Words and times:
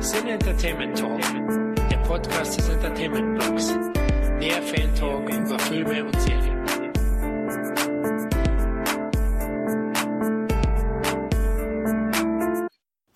Sin 0.00 0.28
Entertainment 0.28 0.96
Talk, 0.96 1.20
der 1.90 1.96
Podcast 2.06 2.56
des 2.56 2.68
Entertainment 2.68 3.36
Blogs. 3.36 3.66
Der 4.40 4.62
Fan 4.62 4.94
Talk 4.94 5.28
über 5.28 5.58
Filme 5.58 6.04
und 6.04 6.20
Serien. 6.20 6.64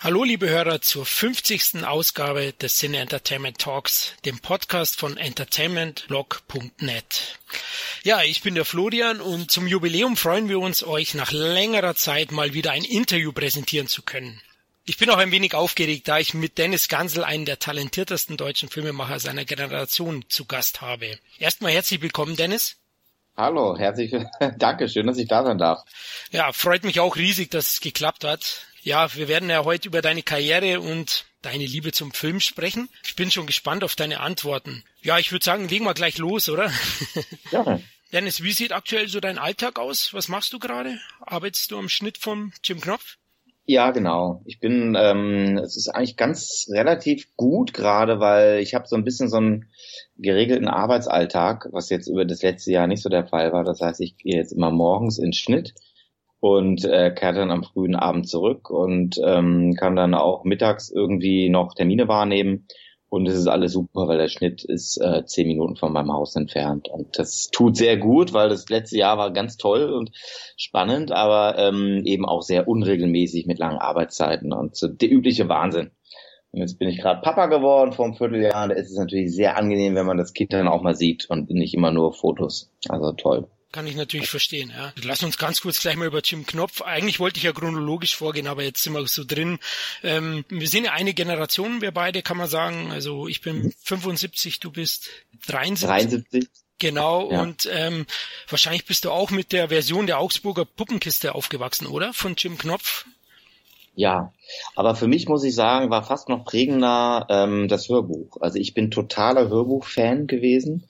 Hallo 0.00 0.24
liebe 0.24 0.48
Hörer 0.48 0.80
zur 0.80 1.06
50. 1.06 1.84
Ausgabe 1.84 2.52
des 2.54 2.78
Cine 2.78 2.98
Entertainment 2.98 3.58
Talks, 3.58 4.14
dem 4.24 4.40
Podcast 4.40 4.98
von 4.98 5.16
entertainmentblog.net. 5.16 7.38
Ja, 8.02 8.22
ich 8.22 8.42
bin 8.42 8.56
der 8.56 8.64
Florian 8.64 9.20
und 9.20 9.52
zum 9.52 9.68
Jubiläum 9.68 10.16
freuen 10.16 10.48
wir 10.48 10.58
uns, 10.58 10.82
euch 10.82 11.14
nach 11.14 11.30
längerer 11.30 11.94
Zeit 11.94 12.32
mal 12.32 12.54
wieder 12.54 12.72
ein 12.72 12.82
Interview 12.82 13.30
präsentieren 13.30 13.86
zu 13.86 14.02
können. 14.02 14.42
Ich 14.84 14.98
bin 14.98 15.08
auch 15.10 15.18
ein 15.18 15.30
wenig 15.30 15.54
aufgeregt, 15.54 16.08
da 16.08 16.18
ich 16.18 16.34
mit 16.34 16.58
Dennis 16.58 16.88
Gansel 16.88 17.22
einen 17.22 17.44
der 17.44 17.60
talentiertesten 17.60 18.36
deutschen 18.36 18.68
Filmemacher 18.68 19.20
seiner 19.20 19.44
Generation 19.44 20.24
zu 20.28 20.44
Gast 20.44 20.80
habe. 20.80 21.18
Erstmal 21.38 21.70
herzlich 21.70 22.02
willkommen, 22.02 22.34
Dennis. 22.34 22.78
Hallo, 23.36 23.78
herzlich, 23.78 24.12
danke, 24.58 24.88
schön, 24.88 25.06
dass 25.06 25.18
ich 25.18 25.28
da 25.28 25.44
sein 25.44 25.58
darf. 25.58 25.84
Ja, 26.32 26.52
freut 26.52 26.82
mich 26.82 26.98
auch 26.98 27.14
riesig, 27.14 27.52
dass 27.52 27.74
es 27.74 27.80
geklappt 27.80 28.24
hat. 28.24 28.66
Ja, 28.82 29.14
wir 29.14 29.28
werden 29.28 29.48
ja 29.48 29.64
heute 29.64 29.86
über 29.86 30.02
deine 30.02 30.24
Karriere 30.24 30.80
und 30.80 31.26
deine 31.42 31.64
Liebe 31.64 31.92
zum 31.92 32.12
Film 32.12 32.40
sprechen. 32.40 32.88
Ich 33.04 33.14
bin 33.14 33.30
schon 33.30 33.46
gespannt 33.46 33.84
auf 33.84 33.94
deine 33.94 34.18
Antworten. 34.18 34.82
Ja, 35.00 35.16
ich 35.16 35.30
würde 35.30 35.44
sagen, 35.44 35.68
legen 35.68 35.84
wir 35.84 35.94
gleich 35.94 36.18
los, 36.18 36.48
oder? 36.48 36.72
Ja. 37.52 37.78
Dennis, 38.12 38.42
wie 38.42 38.52
sieht 38.52 38.72
aktuell 38.72 39.08
so 39.08 39.20
dein 39.20 39.38
Alltag 39.38 39.78
aus? 39.78 40.12
Was 40.12 40.28
machst 40.28 40.52
du 40.52 40.58
gerade? 40.58 41.00
Arbeitest 41.20 41.70
du 41.70 41.78
am 41.78 41.88
Schnitt 41.88 42.18
vom 42.18 42.52
Jim 42.62 42.80
Knopf? 42.80 43.16
Ja, 43.64 43.92
genau. 43.92 44.42
Ich 44.44 44.58
bin, 44.58 44.96
ähm, 44.98 45.56
es 45.58 45.76
ist 45.76 45.88
eigentlich 45.88 46.16
ganz 46.16 46.66
relativ 46.70 47.28
gut 47.36 47.72
gerade, 47.72 48.18
weil 48.18 48.58
ich 48.60 48.74
habe 48.74 48.88
so 48.88 48.96
ein 48.96 49.04
bisschen 49.04 49.28
so 49.28 49.36
einen 49.36 49.66
geregelten 50.16 50.66
Arbeitsalltag, 50.68 51.68
was 51.70 51.88
jetzt 51.88 52.08
über 52.08 52.24
das 52.24 52.42
letzte 52.42 52.72
Jahr 52.72 52.88
nicht 52.88 53.02
so 53.02 53.08
der 53.08 53.24
Fall 53.26 53.52
war. 53.52 53.62
Das 53.62 53.80
heißt, 53.80 54.00
ich 54.00 54.16
gehe 54.18 54.36
jetzt 54.36 54.52
immer 54.52 54.70
morgens 54.72 55.18
in 55.18 55.32
Schnitt 55.32 55.74
und 56.40 56.84
äh, 56.84 57.12
kehre 57.14 57.34
dann 57.34 57.52
am 57.52 57.62
frühen 57.62 57.94
Abend 57.94 58.28
zurück 58.28 58.68
und 58.68 59.16
ähm, 59.24 59.74
kann 59.78 59.94
dann 59.94 60.14
auch 60.14 60.42
mittags 60.42 60.90
irgendwie 60.90 61.48
noch 61.48 61.74
Termine 61.74 62.08
wahrnehmen 62.08 62.66
und 63.12 63.26
es 63.26 63.36
ist 63.36 63.46
alles 63.46 63.72
super, 63.74 64.08
weil 64.08 64.16
der 64.16 64.28
Schnitt 64.28 64.64
ist 64.64 64.96
äh, 64.96 65.26
zehn 65.26 65.46
Minuten 65.46 65.76
von 65.76 65.92
meinem 65.92 66.14
Haus 66.14 66.34
entfernt. 66.34 66.88
Und 66.88 67.18
das 67.18 67.50
tut 67.52 67.76
sehr 67.76 67.98
gut, 67.98 68.32
weil 68.32 68.48
das 68.48 68.70
letzte 68.70 68.96
Jahr 68.96 69.18
war 69.18 69.34
ganz 69.34 69.58
toll 69.58 69.92
und 69.92 70.12
spannend, 70.56 71.12
aber 71.12 71.58
ähm, 71.58 72.00
eben 72.06 72.24
auch 72.24 72.40
sehr 72.40 72.66
unregelmäßig 72.66 73.44
mit 73.44 73.58
langen 73.58 73.76
Arbeitszeiten 73.76 74.54
und 74.54 74.76
so 74.76 74.88
der 74.88 75.12
übliche 75.12 75.46
Wahnsinn. 75.50 75.90
Und 76.52 76.60
jetzt 76.60 76.78
bin 76.78 76.88
ich 76.88 76.96
gerade 76.96 77.20
Papa 77.20 77.48
geworden 77.48 77.92
vor 77.92 78.06
einem 78.06 78.14
Vierteljahr. 78.14 78.68
Da 78.68 78.74
ist 78.74 78.90
es 78.90 78.96
natürlich 78.96 79.34
sehr 79.34 79.58
angenehm, 79.58 79.94
wenn 79.94 80.06
man 80.06 80.16
das 80.16 80.32
Kind 80.32 80.54
dann 80.54 80.66
auch 80.66 80.80
mal 80.80 80.94
sieht 80.94 81.28
und 81.28 81.50
nicht 81.50 81.74
immer 81.74 81.90
nur 81.90 82.14
Fotos. 82.14 82.72
Also 82.88 83.12
toll. 83.12 83.46
Kann 83.72 83.86
ich 83.86 83.96
natürlich 83.96 84.28
verstehen, 84.28 84.70
ja. 84.70 84.92
Lass 85.02 85.22
uns 85.22 85.38
ganz 85.38 85.62
kurz 85.62 85.80
gleich 85.80 85.96
mal 85.96 86.06
über 86.06 86.20
Jim 86.20 86.44
Knopf. 86.44 86.82
Eigentlich 86.82 87.18
wollte 87.20 87.38
ich 87.38 87.44
ja 87.44 87.52
chronologisch 87.52 88.14
vorgehen, 88.14 88.46
aber 88.46 88.62
jetzt 88.62 88.82
sind 88.82 88.92
wir 88.92 89.06
so 89.06 89.24
drin. 89.24 89.58
Ähm, 90.02 90.44
wir 90.50 90.68
sind 90.68 90.84
ja 90.84 90.92
eine 90.92 91.14
Generation, 91.14 91.80
wir 91.80 91.90
beide, 91.90 92.20
kann 92.20 92.36
man 92.36 92.50
sagen. 92.50 92.92
Also 92.92 93.28
ich 93.28 93.40
bin 93.40 93.74
75, 93.84 94.60
du 94.60 94.70
bist 94.70 95.08
73. 95.46 95.88
73. 95.88 96.48
Genau, 96.78 97.30
ja. 97.30 97.40
und 97.40 97.68
ähm, 97.72 98.06
wahrscheinlich 98.48 98.84
bist 98.84 99.04
du 99.04 99.10
auch 99.10 99.30
mit 99.30 99.52
der 99.52 99.68
Version 99.68 100.06
der 100.06 100.18
Augsburger 100.18 100.64
Puppenkiste 100.64 101.34
aufgewachsen, 101.34 101.86
oder? 101.86 102.12
Von 102.12 102.34
Jim 102.36 102.58
Knopf? 102.58 103.06
Ja, 103.94 104.32
aber 104.74 104.94
für 104.94 105.06
mich 105.06 105.28
muss 105.28 105.44
ich 105.44 105.54
sagen, 105.54 105.90
war 105.90 106.02
fast 106.02 106.30
noch 106.30 106.44
prägender 106.44 107.26
ähm, 107.28 107.68
das 107.68 107.90
Hörbuch. 107.90 108.38
Also 108.40 108.58
ich 108.58 108.72
bin 108.72 108.90
totaler 108.90 109.50
Hörbuch-Fan 109.50 110.26
gewesen. 110.26 110.86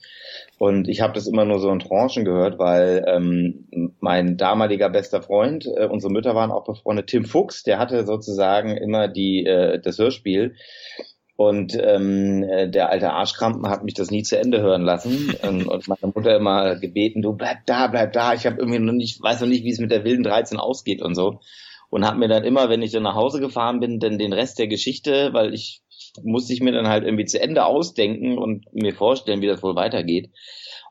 Und 0.57 0.87
ich 0.87 1.01
habe 1.01 1.13
das 1.13 1.27
immer 1.27 1.43
nur 1.43 1.59
so 1.59 1.69
in 1.69 1.79
Tranchen 1.79 2.23
gehört, 2.23 2.59
weil 2.59 3.03
ähm, 3.05 3.91
mein 3.99 4.37
damaliger 4.37 4.89
bester 4.89 5.21
Freund, 5.21 5.65
äh, 5.65 5.87
unsere 5.87 6.13
Mütter 6.13 6.33
waren 6.33 6.51
auch 6.51 6.63
befreundet, 6.63 7.07
Tim 7.07 7.25
Fuchs, 7.25 7.63
der 7.63 7.77
hatte 7.77 8.05
sozusagen 8.05 8.77
immer 8.77 9.09
die 9.09 9.45
äh, 9.45 9.81
das 9.81 9.99
Hörspiel. 9.99 10.55
Und 11.35 11.77
ähm, 11.81 12.43
äh, 12.43 12.69
der 12.69 12.89
alte 12.89 13.11
Arschkrampen 13.11 13.67
hat 13.67 13.83
mich 13.83 13.95
das 13.95 14.11
nie 14.11 14.23
zu 14.23 14.37
Ende 14.37 14.61
hören 14.61 14.83
lassen 14.83 15.33
und, 15.41 15.67
und 15.67 15.87
meine 15.89 16.13
Mutter 16.15 16.37
immer 16.37 16.75
gebeten, 16.77 17.21
du 17.21 17.33
bleib 17.33 17.65
da, 17.65 17.87
bleib 17.87 18.13
da. 18.13 18.33
Ich 18.33 18.45
habe 18.45 18.57
irgendwie 18.59 18.79
noch 18.79 18.93
nicht, 18.93 19.21
weiß 19.21 19.41
noch 19.41 19.47
nicht, 19.47 19.65
wie 19.65 19.71
es 19.71 19.79
mit 19.79 19.91
der 19.91 20.05
wilden 20.05 20.23
13 20.23 20.57
ausgeht 20.57 21.01
und 21.01 21.15
so. 21.15 21.41
Und 21.93 22.07
habe 22.07 22.17
mir 22.17 22.27
dann 22.27 22.43
immer, 22.43 22.69
wenn 22.69 22.81
ich 22.81 22.91
dann 22.91 23.03
nach 23.03 23.13
Hause 23.13 23.39
gefahren 23.39 23.79
bin, 23.79 23.99
dann 23.99 24.17
den 24.17 24.33
Rest 24.33 24.57
der 24.57 24.65
Geschichte, 24.65 25.31
weil 25.31 25.53
ich 25.53 25.83
musste 26.23 26.51
ich 26.51 26.59
mir 26.59 26.71
dann 26.71 26.87
halt 26.87 27.03
irgendwie 27.03 27.25
zu 27.25 27.39
Ende 27.39 27.65
ausdenken 27.65 28.39
und 28.39 28.65
mir 28.73 28.95
vorstellen, 28.95 29.43
wie 29.43 29.47
das 29.47 29.61
wohl 29.61 29.75
weitergeht. 29.75 30.31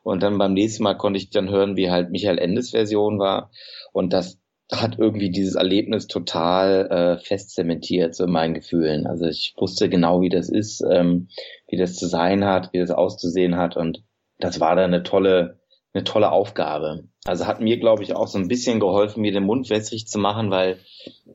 Und 0.03 0.23
dann 0.23 0.37
beim 0.37 0.53
nächsten 0.53 0.81
Mal 0.81 0.93
konnte 0.93 1.17
ich 1.17 1.29
dann 1.29 1.49
hören, 1.49 1.75
wie 1.75 1.91
halt 1.91 2.09
Michael 2.11 2.37
Endes 2.37 2.69
Version 2.69 3.19
war. 3.19 3.51
Und 3.91 4.13
das 4.13 4.39
hat 4.71 4.97
irgendwie 4.97 5.29
dieses 5.29 5.55
Erlebnis 5.55 6.07
total 6.07 6.87
äh, 6.89 7.17
fest 7.21 7.51
zementiert, 7.51 8.15
so 8.15 8.23
in 8.23 8.31
meinen 8.31 8.53
Gefühlen. 8.53 9.05
Also 9.05 9.25
ich 9.25 9.55
wusste 9.57 9.89
genau, 9.89 10.21
wie 10.21 10.29
das 10.29 10.47
ist, 10.47 10.81
ähm, 10.89 11.27
wie 11.67 11.75
das 11.75 11.97
zu 11.97 12.07
sein 12.07 12.45
hat, 12.45 12.71
wie 12.71 12.79
das 12.79 12.91
auszusehen 12.91 13.57
hat. 13.57 13.75
Und 13.75 14.05
das 14.39 14.61
war 14.61 14.77
dann 14.77 14.93
eine 14.93 15.03
tolle, 15.03 15.59
eine 15.93 16.03
tolle 16.03 16.31
Aufgabe. 16.31 17.07
Also 17.25 17.45
hat 17.45 17.61
mir, 17.61 17.79
glaube 17.79 18.03
ich, 18.03 18.15
auch 18.15 18.27
so 18.27 18.37
ein 18.37 18.47
bisschen 18.47 18.79
geholfen, 18.79 19.21
mir 19.21 19.31
den 19.31 19.45
Mund 19.45 19.69
wässrig 19.69 20.07
zu 20.07 20.17
machen, 20.19 20.49
weil 20.49 20.79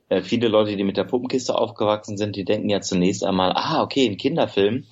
äh, 0.09 0.21
viele 0.21 0.49
Leute, 0.49 0.77
die 0.77 0.85
mit 0.85 0.97
der 0.97 1.05
Puppenkiste 1.05 1.57
aufgewachsen 1.57 2.17
sind, 2.17 2.37
die 2.37 2.45
denken 2.45 2.69
ja 2.69 2.81
zunächst 2.81 3.25
einmal, 3.25 3.53
ah, 3.55 3.83
okay, 3.83 4.07
ein 4.07 4.17
Kinderfilm. 4.17 4.85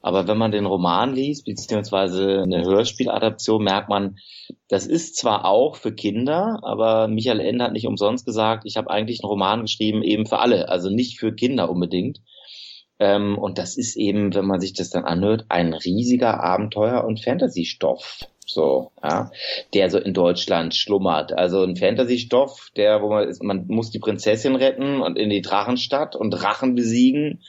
Aber 0.00 0.28
wenn 0.28 0.38
man 0.38 0.52
den 0.52 0.66
Roman 0.66 1.12
liest, 1.12 1.44
beziehungsweise 1.44 2.42
eine 2.42 2.64
Hörspieladaption, 2.64 3.64
merkt 3.64 3.88
man, 3.88 4.16
das 4.68 4.86
ist 4.86 5.16
zwar 5.16 5.44
auch 5.44 5.74
für 5.74 5.92
Kinder, 5.92 6.60
aber 6.62 7.08
Michael 7.08 7.40
Ende 7.40 7.64
hat 7.64 7.72
nicht 7.72 7.88
umsonst 7.88 8.24
gesagt, 8.24 8.62
ich 8.64 8.76
habe 8.76 8.90
eigentlich 8.90 9.22
einen 9.22 9.30
Roman 9.30 9.62
geschrieben, 9.62 10.02
eben 10.02 10.26
für 10.26 10.38
alle, 10.38 10.68
also 10.68 10.88
nicht 10.88 11.18
für 11.18 11.34
Kinder 11.34 11.68
unbedingt. 11.68 12.20
Ähm, 13.00 13.36
und 13.36 13.58
das 13.58 13.76
ist 13.76 13.96
eben, 13.96 14.34
wenn 14.34 14.46
man 14.46 14.60
sich 14.60 14.72
das 14.72 14.90
dann 14.90 15.04
anhört, 15.04 15.46
ein 15.48 15.74
riesiger 15.74 16.42
Abenteuer- 16.42 17.04
und 17.04 17.22
Fantasy-Stoff 17.22 18.20
so, 18.48 18.92
ja, 19.02 19.30
der 19.74 19.90
so 19.90 19.98
in 19.98 20.14
Deutschland 20.14 20.74
schlummert. 20.74 21.36
Also 21.36 21.62
ein 21.62 21.76
Fantasy-Stoff, 21.76 22.70
der, 22.76 23.02
wo 23.02 23.10
man 23.10 23.28
ist, 23.28 23.42
man 23.42 23.66
muss 23.68 23.90
die 23.90 23.98
Prinzessin 23.98 24.56
retten 24.56 25.02
und 25.02 25.18
in 25.18 25.28
die 25.28 25.42
Drachenstadt 25.42 26.16
und 26.16 26.30
Drachen 26.30 26.74
besiegen 26.74 27.40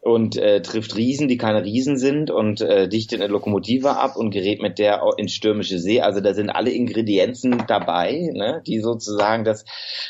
und 0.00 0.36
äh, 0.36 0.62
trifft 0.62 0.96
Riesen, 0.96 1.26
die 1.26 1.38
keine 1.38 1.64
Riesen 1.64 1.98
sind 1.98 2.30
und 2.30 2.60
äh, 2.60 2.88
dichtet 2.88 3.20
eine 3.20 3.32
Lokomotive 3.32 3.96
ab 3.96 4.16
und 4.16 4.30
gerät 4.30 4.62
mit 4.62 4.78
der 4.78 5.02
in 5.16 5.28
stürmische 5.28 5.80
See. 5.80 6.00
Also 6.00 6.20
da 6.20 6.34
sind 6.34 6.50
alle 6.50 6.70
Ingredienzen 6.70 7.64
dabei, 7.66 8.30
ne, 8.32 8.62
die 8.64 8.78
sozusagen 8.78 9.42
das, 9.44 9.64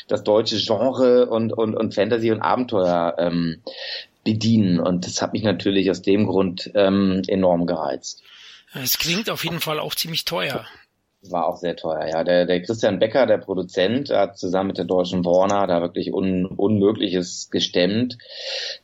das 0.07 0.23
deutsche 0.23 0.57
Genre 0.57 1.27
und, 1.27 1.53
und, 1.53 1.75
und 1.75 1.95
Fantasy 1.95 2.31
und 2.31 2.41
Abenteuer 2.41 3.15
ähm, 3.17 3.61
bedienen. 4.23 4.79
Und 4.79 5.07
das 5.07 5.23
hat 5.23 5.33
mich 5.33 5.43
natürlich 5.43 5.89
aus 5.89 6.03
dem 6.03 6.27
Grund 6.27 6.69
ähm, 6.75 7.23
enorm 7.27 7.65
gereizt. 7.65 8.21
Es 8.73 8.97
klingt 8.97 9.29
auf 9.29 9.43
jeden 9.43 9.59
Fall 9.59 9.79
auch 9.79 9.95
ziemlich 9.95 10.25
teuer. 10.25 10.65
War 11.21 11.47
auch 11.47 11.57
sehr 11.57 11.75
teuer, 11.75 12.07
ja. 12.07 12.23
Der, 12.23 12.45
der 12.45 12.61
Christian 12.61 12.97
Becker, 12.97 13.25
der 13.25 13.39
Produzent, 13.39 14.09
hat 14.09 14.37
zusammen 14.37 14.67
mit 14.67 14.77
der 14.77 14.85
deutschen 14.85 15.25
Warner 15.25 15.67
da 15.67 15.81
wirklich 15.81 16.13
un, 16.13 16.45
Unmögliches 16.45 17.49
gestemmt. 17.51 18.17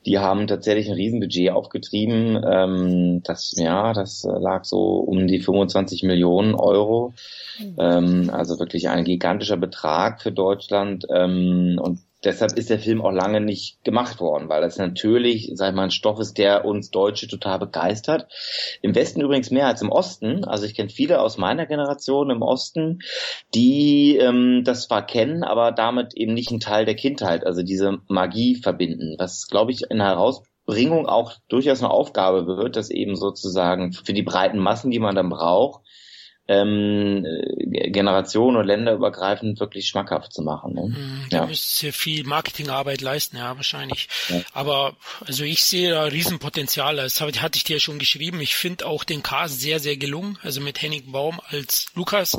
Die 0.05 0.19
haben 0.19 0.45
tatsächlich 0.45 0.89
ein 0.89 0.95
Riesenbudget 0.95 1.51
aufgetrieben. 1.51 2.43
Ähm, 2.45 3.21
das, 3.23 3.53
ja, 3.55 3.93
das 3.93 4.23
lag 4.23 4.65
so 4.65 4.97
um 4.97 5.27
die 5.27 5.39
25 5.39 6.03
Millionen 6.03 6.55
Euro. 6.55 7.13
Mhm. 7.57 7.75
Ähm, 7.79 8.29
also 8.33 8.59
wirklich 8.59 8.89
ein 8.89 9.05
gigantischer 9.05 9.57
Betrag 9.57 10.21
für 10.21 10.33
Deutschland. 10.33 11.07
Ähm, 11.09 11.79
und 11.81 11.99
deshalb 12.25 12.57
ist 12.57 12.69
der 12.69 12.79
Film 12.79 13.01
auch 13.01 13.11
lange 13.11 13.39
nicht 13.39 13.83
gemacht 13.83 14.19
worden, 14.19 14.49
weil 14.49 14.61
das 14.61 14.77
natürlich, 14.77 15.51
sag 15.53 15.69
ich 15.69 15.75
mal, 15.75 15.83
ein 15.83 15.91
Stoff 15.91 16.19
ist, 16.19 16.37
der 16.37 16.65
uns 16.65 16.89
Deutsche 16.89 17.27
total 17.27 17.59
begeistert. 17.59 18.27
Im 18.81 18.95
Westen 18.95 19.21
übrigens 19.21 19.51
mehr 19.51 19.67
als 19.67 19.81
im 19.81 19.91
Osten. 19.91 20.43
Also 20.43 20.65
ich 20.65 20.75
kenne 20.75 20.89
viele 20.89 21.21
aus 21.21 21.37
meiner 21.37 21.65
Generation 21.65 22.29
im 22.29 22.41
Osten, 22.41 22.99
die 23.53 24.17
ähm, 24.17 24.63
das 24.65 24.87
zwar 24.87 25.05
kennen, 25.05 25.43
aber 25.43 25.71
damit 25.71 26.15
eben 26.15 26.33
nicht 26.33 26.51
ein 26.51 26.59
Teil 26.59 26.85
der 26.85 26.95
Kindheit, 26.95 27.45
also 27.45 27.63
diese 27.63 27.99
Magie 28.07 28.55
verbinden, 28.55 29.15
was, 29.17 29.47
glaube 29.47 29.71
ich, 29.71 29.83
in 29.89 30.01
Herausbringung 30.01 31.07
auch 31.07 31.33
durchaus 31.47 31.81
eine 31.81 31.91
Aufgabe 31.91 32.47
wird, 32.47 32.75
das 32.75 32.89
eben 32.89 33.15
sozusagen 33.15 33.93
für 33.93 34.13
die 34.13 34.23
breiten 34.23 34.59
Massen, 34.59 34.91
die 34.91 34.99
man 34.99 35.15
dann 35.15 35.29
braucht, 35.29 35.81
ähm, 36.47 37.25
Generation 37.91 38.55
und 38.55 38.65
länderübergreifend 38.65 39.59
wirklich 39.59 39.87
schmackhaft 39.87 40.31
zu 40.31 40.43
machen. 40.43 40.73
Ne? 40.75 40.81
Mhm, 40.87 41.25
da 41.31 41.37
ja. 41.37 41.45
müsst 41.47 41.81
ihr 41.81 41.91
viel 41.91 42.23
Marketingarbeit 42.23 43.01
leisten, 43.01 43.37
ja, 43.37 43.55
wahrscheinlich. 43.55 44.07
Ja. 44.29 44.41
Aber 44.53 44.95
also 45.25 45.43
ich 45.43 45.63
sehe 45.63 45.91
da 45.91 46.03
Riesenpotenzial. 46.03 46.97
Das 46.97 47.19
hatte 47.19 47.57
ich 47.57 47.63
dir 47.63 47.77
ja 47.77 47.79
schon 47.79 47.97
geschrieben. 47.97 48.41
Ich 48.41 48.55
finde 48.55 48.85
auch 48.85 49.03
den 49.03 49.23
Cast 49.23 49.59
sehr, 49.59 49.79
sehr 49.79 49.97
gelungen. 49.97 50.37
Also 50.43 50.61
mit 50.61 50.81
Henning 50.81 51.11
Baum 51.11 51.41
als 51.49 51.87
Lukas. 51.95 52.37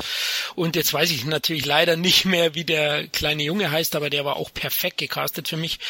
Und 0.54 0.76
jetzt 0.76 0.94
weiß 0.94 1.10
ich 1.10 1.24
natürlich 1.24 1.66
leider 1.66 1.96
nicht 1.96 2.26
mehr, 2.26 2.54
wie 2.54 2.64
der 2.64 3.08
kleine 3.08 3.42
Junge 3.42 3.72
heißt, 3.72 3.96
aber 3.96 4.08
der 4.08 4.24
war 4.24 4.36
auch 4.36 4.54
perfekt 4.54 4.98
gecastet 4.98 5.48
für 5.48 5.56
mich. 5.56 5.80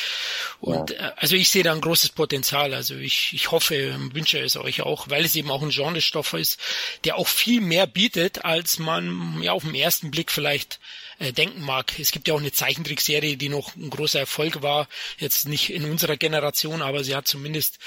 Und 0.60 0.90
ja. 0.90 1.08
Äh, 1.08 1.12
also 1.16 1.36
ich 1.36 1.50
sehe 1.50 1.64
da 1.64 1.72
ein 1.72 1.82
großes 1.82 2.10
Potenzial. 2.10 2.72
Also 2.72 2.94
ich, 2.94 3.32
ich 3.34 3.50
hoffe, 3.50 3.94
wünsche 4.12 4.38
es 4.38 4.56
euch 4.56 4.80
auch, 4.80 5.10
weil 5.10 5.26
es 5.26 5.36
eben 5.36 5.50
auch 5.50 5.62
ein 5.62 5.68
Genrestoff 5.68 6.32
ist, 6.32 6.58
der 7.04 7.16
auch 7.16 7.28
viel 7.28 7.60
mehr 7.60 7.86
bietet 7.86 8.05
bietet, 8.06 8.44
als 8.44 8.78
man 8.78 9.42
ja 9.42 9.50
auf 9.50 9.64
den 9.64 9.74
ersten 9.74 10.12
Blick 10.12 10.30
vielleicht 10.30 10.78
äh, 11.18 11.32
denken 11.32 11.60
mag. 11.60 11.98
Es 11.98 12.12
gibt 12.12 12.28
ja 12.28 12.34
auch 12.34 12.38
eine 12.38 12.52
Zeichentrickserie, 12.52 13.36
die 13.36 13.48
noch 13.48 13.74
ein 13.74 13.90
großer 13.90 14.20
Erfolg 14.20 14.62
war, 14.62 14.86
jetzt 15.18 15.48
nicht 15.48 15.70
in 15.70 15.90
unserer 15.90 16.16
Generation, 16.16 16.82
aber 16.82 17.02
sie 17.02 17.16
hat 17.16 17.26
zumindest 17.26 17.80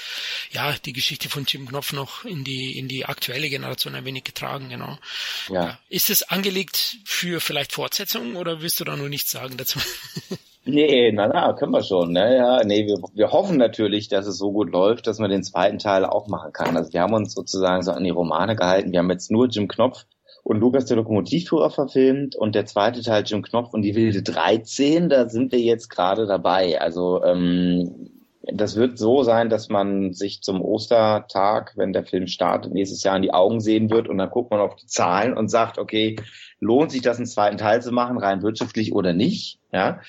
ja 0.50 0.76
die 0.84 0.92
Geschichte 0.92 1.30
von 1.30 1.46
Jim 1.46 1.66
Knopf 1.66 1.94
noch 1.94 2.26
in 2.26 2.44
die 2.44 2.78
in 2.78 2.86
die 2.86 3.06
aktuelle 3.06 3.48
Generation 3.48 3.94
ein 3.94 4.04
wenig 4.04 4.24
getragen, 4.24 4.68
genau. 4.68 4.98
Ja. 5.48 5.64
ja. 5.64 5.78
Ist 5.88 6.10
es 6.10 6.22
angelegt 6.22 6.98
für 7.04 7.40
vielleicht 7.40 7.72
Fortsetzungen 7.72 8.36
oder 8.36 8.60
willst 8.60 8.78
du 8.78 8.84
da 8.84 8.96
nur 8.96 9.08
nichts 9.08 9.30
sagen 9.30 9.56
dazu? 9.56 9.80
Nee, 10.64 11.10
na, 11.12 11.26
na, 11.26 11.52
können 11.54 11.72
wir 11.72 11.82
schon. 11.82 12.12
Ne? 12.12 12.36
Ja, 12.36 12.62
nee, 12.64 12.86
wir, 12.86 12.98
wir 13.14 13.32
hoffen 13.32 13.56
natürlich, 13.56 14.08
dass 14.08 14.26
es 14.26 14.36
so 14.36 14.52
gut 14.52 14.70
läuft, 14.70 15.06
dass 15.06 15.18
man 15.18 15.30
den 15.30 15.42
zweiten 15.42 15.78
Teil 15.78 16.04
auch 16.04 16.28
machen 16.28 16.52
kann. 16.52 16.76
Also 16.76 16.92
wir 16.92 17.00
haben 17.00 17.14
uns 17.14 17.32
sozusagen 17.32 17.82
so 17.82 17.92
an 17.92 18.04
die 18.04 18.10
Romane 18.10 18.56
gehalten. 18.56 18.92
Wir 18.92 18.98
haben 18.98 19.10
jetzt 19.10 19.30
nur 19.30 19.48
Jim 19.48 19.68
Knopf 19.68 20.04
und 20.42 20.58
Lukas 20.58 20.84
der 20.84 20.98
Lokomotivführer 20.98 21.70
verfilmt 21.70 22.36
und 22.36 22.54
der 22.54 22.66
zweite 22.66 23.02
Teil 23.02 23.24
Jim 23.26 23.42
Knopf 23.42 23.72
und 23.72 23.82
die 23.82 23.94
wilde 23.94 24.22
13, 24.22 25.08
da 25.08 25.28
sind 25.28 25.50
wir 25.52 25.60
jetzt 25.60 25.88
gerade 25.88 26.26
dabei. 26.26 26.80
Also 26.80 27.22
ähm, 27.24 28.10
das 28.42 28.76
wird 28.76 28.98
so 28.98 29.22
sein, 29.22 29.48
dass 29.48 29.68
man 29.68 30.12
sich 30.12 30.42
zum 30.42 30.60
Ostertag, 30.60 31.72
wenn 31.76 31.92
der 31.92 32.04
Film 32.04 32.26
startet, 32.26 32.72
nächstes 32.72 33.02
Jahr 33.02 33.16
in 33.16 33.22
die 33.22 33.34
Augen 33.34 33.60
sehen 33.60 33.90
wird 33.90 34.08
und 34.08 34.18
dann 34.18 34.30
guckt 34.30 34.50
man 34.50 34.60
auf 34.60 34.76
die 34.76 34.86
Zahlen 34.86 35.36
und 35.36 35.48
sagt, 35.48 35.78
okay, 35.78 36.16
lohnt 36.58 36.90
sich 36.90 37.02
das 37.02 37.18
einen 37.18 37.26
zweiten 37.26 37.58
Teil 37.58 37.82
zu 37.82 37.92
machen, 37.92 38.18
rein 38.18 38.42
wirtschaftlich 38.42 38.92
oder 38.92 39.12
nicht? 39.12 39.58
Ja. 39.72 40.00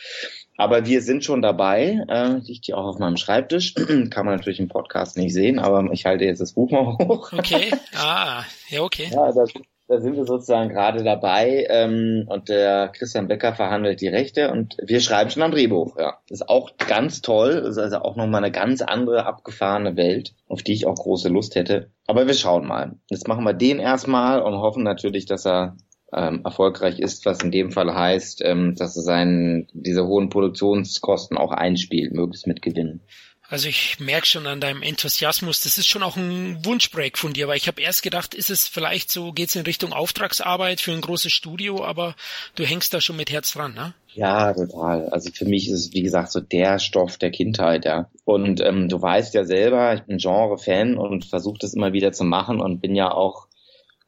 Aber 0.61 0.85
wir 0.85 1.01
sind 1.01 1.23
schon 1.23 1.41
dabei, 1.41 2.05
äh, 2.07 2.37
liegt 2.43 2.65
hier 2.65 2.77
auch 2.77 2.85
auf 2.85 2.99
meinem 2.99 3.17
Schreibtisch. 3.17 3.73
Kann 4.11 4.27
man 4.27 4.35
natürlich 4.35 4.59
im 4.59 4.67
Podcast 4.67 5.17
nicht 5.17 5.33
sehen, 5.33 5.57
aber 5.57 5.91
ich 5.91 6.05
halte 6.05 6.25
jetzt 6.25 6.39
das 6.39 6.53
Buch 6.53 6.69
mal 6.69 6.85
hoch. 6.85 7.33
Okay, 7.33 7.71
ah, 7.97 8.43
ja, 8.69 8.81
okay. 8.83 9.07
Ja, 9.11 9.31
das, 9.31 9.51
da 9.87 9.99
sind 9.99 10.15
wir 10.17 10.25
sozusagen 10.25 10.69
gerade 10.69 11.03
dabei 11.03 11.65
ähm, 11.67 12.25
und 12.27 12.47
der 12.47 12.89
Christian 12.89 13.27
Becker 13.27 13.55
verhandelt 13.55 14.01
die 14.01 14.07
Rechte 14.07 14.51
und 14.51 14.77
wir 14.85 15.01
schreiben 15.01 15.31
schon 15.31 15.41
am 15.41 15.49
Drehbuch. 15.49 15.97
Ja, 15.97 16.19
das 16.29 16.41
ist 16.41 16.47
auch 16.47 16.77
ganz 16.77 17.23
toll. 17.23 17.61
Das 17.61 17.71
ist 17.71 17.77
also 17.79 17.97
auch 17.97 18.15
nochmal 18.15 18.43
eine 18.43 18.51
ganz 18.51 18.83
andere 18.83 19.25
abgefahrene 19.25 19.97
Welt, 19.97 20.35
auf 20.47 20.61
die 20.61 20.73
ich 20.73 20.85
auch 20.85 20.93
große 20.93 21.29
Lust 21.29 21.55
hätte. 21.55 21.89
Aber 22.05 22.27
wir 22.27 22.35
schauen 22.35 22.67
mal. 22.67 22.99
Jetzt 23.09 23.27
machen 23.27 23.45
wir 23.45 23.53
den 23.53 23.79
erstmal 23.79 24.43
und 24.43 24.53
hoffen 24.53 24.83
natürlich, 24.83 25.25
dass 25.25 25.47
er 25.47 25.75
ähm, 26.13 26.41
erfolgreich 26.43 26.99
ist, 26.99 27.25
was 27.25 27.41
in 27.41 27.51
dem 27.51 27.71
Fall 27.71 27.93
heißt, 27.93 28.41
ähm, 28.43 28.75
dass 28.75 28.95
er 28.95 29.03
seinen 29.03 29.67
diese 29.73 30.05
hohen 30.05 30.29
Produktionskosten 30.29 31.37
auch 31.37 31.51
einspielt, 31.51 32.13
möglichst 32.13 32.47
mit 32.47 32.61
Gewinn. 32.61 33.01
Also 33.51 33.67
ich 33.67 33.99
merke 33.99 34.25
schon 34.25 34.47
an 34.47 34.61
deinem 34.61 34.81
Enthusiasmus, 34.81 35.59
das 35.59 35.77
ist 35.77 35.87
schon 35.87 36.03
auch 36.03 36.15
ein 36.15 36.63
Wunschbreak 36.63 37.17
von 37.17 37.33
dir, 37.33 37.49
weil 37.49 37.57
ich 37.57 37.67
habe 37.67 37.81
erst 37.81 38.01
gedacht, 38.01 38.33
ist 38.33 38.49
es 38.49 38.65
vielleicht 38.65 39.11
so, 39.11 39.33
geht's 39.33 39.55
in 39.55 39.63
Richtung 39.63 39.91
Auftragsarbeit 39.91 40.79
für 40.79 40.93
ein 40.93 41.01
großes 41.01 41.33
Studio, 41.33 41.83
aber 41.83 42.15
du 42.55 42.63
hängst 42.63 42.93
da 42.93 43.01
schon 43.01 43.17
mit 43.17 43.29
Herz 43.29 43.51
dran, 43.51 43.73
ne? 43.73 43.93
Ja, 44.13 44.53
total. 44.53 45.09
Also 45.09 45.31
für 45.33 45.43
mich 45.43 45.67
ist 45.67 45.73
es, 45.73 45.93
wie 45.93 46.01
gesagt, 46.01 46.31
so 46.31 46.39
der 46.39 46.79
Stoff 46.79 47.17
der 47.17 47.31
Kindheit, 47.31 47.83
ja. 47.83 48.09
Und 48.23 48.61
ähm, 48.61 48.87
du 48.87 49.01
weißt 49.01 49.33
ja 49.33 49.43
selber, 49.43 49.95
ich 49.95 50.03
bin 50.03 50.17
Genre-Fan 50.17 50.97
und 50.97 51.25
versuche 51.25 51.59
das 51.59 51.73
immer 51.73 51.91
wieder 51.91 52.13
zu 52.13 52.23
machen 52.23 52.61
und 52.61 52.79
bin 52.79 52.95
ja 52.95 53.11
auch 53.11 53.47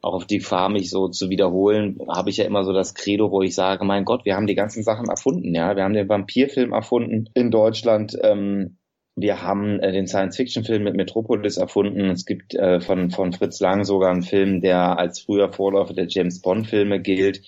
auch 0.04 0.14
auf 0.14 0.26
die 0.26 0.38
Gefahr, 0.38 0.68
mich 0.68 0.90
so 0.90 1.08
zu 1.08 1.30
wiederholen, 1.30 1.98
habe 2.08 2.30
ich 2.30 2.36
ja 2.36 2.44
immer 2.44 2.64
so 2.64 2.72
das 2.72 2.94
Credo, 2.94 3.30
wo 3.30 3.42
ich 3.42 3.54
sage, 3.54 3.84
mein 3.84 4.04
Gott, 4.04 4.24
wir 4.24 4.36
haben 4.36 4.46
die 4.46 4.54
ganzen 4.54 4.82
Sachen 4.82 5.08
erfunden, 5.08 5.54
ja. 5.54 5.76
Wir 5.76 5.84
haben 5.84 5.94
den 5.94 6.08
Vampirfilm 6.08 6.72
erfunden 6.72 7.30
in 7.34 7.50
Deutschland. 7.50 8.16
Ähm, 8.22 8.76
wir 9.16 9.42
haben 9.42 9.78
äh, 9.80 9.92
den 9.92 10.06
Science-Fiction-Film 10.06 10.82
mit 10.82 10.96
Metropolis 10.96 11.56
erfunden. 11.56 12.10
Es 12.10 12.26
gibt 12.26 12.54
äh, 12.54 12.80
von, 12.80 13.10
von 13.10 13.32
Fritz 13.32 13.60
Lang 13.60 13.84
sogar 13.84 14.10
einen 14.10 14.22
Film, 14.22 14.60
der 14.60 14.98
als 14.98 15.20
früher 15.20 15.52
Vorläufer 15.52 15.94
der 15.94 16.08
James 16.08 16.42
Bond-Filme 16.42 17.00
gilt. 17.00 17.42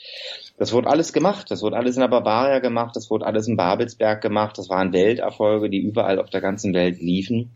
Das 0.58 0.72
wurde 0.72 0.88
alles 0.88 1.12
gemacht. 1.12 1.50
Das 1.50 1.62
wurde 1.62 1.76
alles 1.76 1.96
in 1.96 2.00
der 2.00 2.08
Bavaria 2.08 2.60
gemacht. 2.60 2.94
Das 2.94 3.10
wurde 3.10 3.26
alles 3.26 3.48
in 3.48 3.56
Babelsberg 3.56 4.22
gemacht. 4.22 4.56
Das 4.56 4.70
waren 4.70 4.92
Welterfolge, 4.92 5.68
die 5.68 5.80
überall 5.80 6.20
auf 6.20 6.30
der 6.30 6.40
ganzen 6.40 6.72
Welt 6.72 7.00
liefen. 7.00 7.55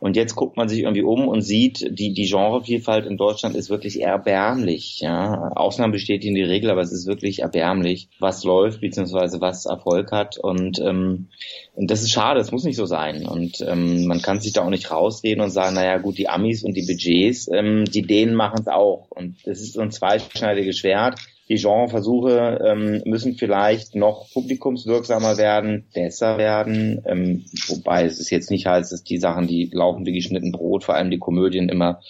Und 0.00 0.16
jetzt 0.16 0.34
guckt 0.34 0.56
man 0.56 0.68
sich 0.68 0.80
irgendwie 0.80 1.02
um 1.02 1.28
und 1.28 1.42
sieht, 1.42 1.98
die, 1.98 2.12
die 2.12 2.28
Genrevielfalt 2.28 3.06
in 3.06 3.16
Deutschland 3.16 3.54
ist 3.54 3.70
wirklich 3.70 4.00
erbärmlich. 4.00 5.00
Ja. 5.00 5.48
Ausnahmen 5.54 5.92
bestätigen 5.92 6.34
die 6.34 6.42
Regel, 6.42 6.70
aber 6.70 6.80
es 6.80 6.92
ist 6.92 7.06
wirklich 7.06 7.40
erbärmlich, 7.40 8.08
was 8.18 8.44
läuft, 8.44 8.80
beziehungsweise 8.80 9.40
was 9.40 9.66
Erfolg 9.66 10.12
hat. 10.12 10.38
Und, 10.38 10.80
ähm, 10.80 11.28
und 11.74 11.90
das 11.90 12.02
ist 12.02 12.10
schade, 12.10 12.38
das 12.38 12.52
muss 12.52 12.64
nicht 12.64 12.76
so 12.76 12.86
sein. 12.86 13.26
Und 13.26 13.60
ähm, 13.66 14.06
man 14.06 14.22
kann 14.22 14.40
sich 14.40 14.52
da 14.52 14.62
auch 14.62 14.70
nicht 14.70 14.90
rausreden 14.90 15.42
und 15.42 15.50
sagen, 15.50 15.74
naja 15.74 15.98
gut, 15.98 16.18
die 16.18 16.28
Amis 16.28 16.64
und 16.64 16.74
die 16.74 16.86
Budgets, 16.86 17.48
ähm, 17.52 17.84
die 17.84 18.02
Dänen 18.02 18.34
machen 18.34 18.60
es 18.60 18.68
auch. 18.68 19.10
Und 19.10 19.36
das 19.44 19.60
ist 19.60 19.74
so 19.74 19.80
ein 19.80 19.90
zweischneidiges 19.90 20.78
Schwert 20.78 21.20
die 21.48 21.56
Genreversuche 21.56 22.60
ähm, 22.64 23.02
müssen 23.04 23.34
vielleicht 23.34 23.94
noch 23.94 24.30
publikumswirksamer 24.32 25.36
werden, 25.36 25.84
besser 25.92 26.38
werden, 26.38 27.02
ähm, 27.04 27.44
wobei 27.66 28.04
es 28.04 28.20
ist 28.20 28.30
jetzt 28.30 28.50
nicht 28.50 28.66
heißt, 28.66 28.92
dass 28.92 29.02
die 29.02 29.18
Sachen, 29.18 29.46
die 29.46 29.70
laufen 29.72 30.06
wie 30.06 30.12
geschnitten 30.12 30.52
Brot, 30.52 30.84
vor 30.84 30.94
allem 30.94 31.10
die 31.10 31.18
Komödien 31.18 31.68
immer 31.68 32.00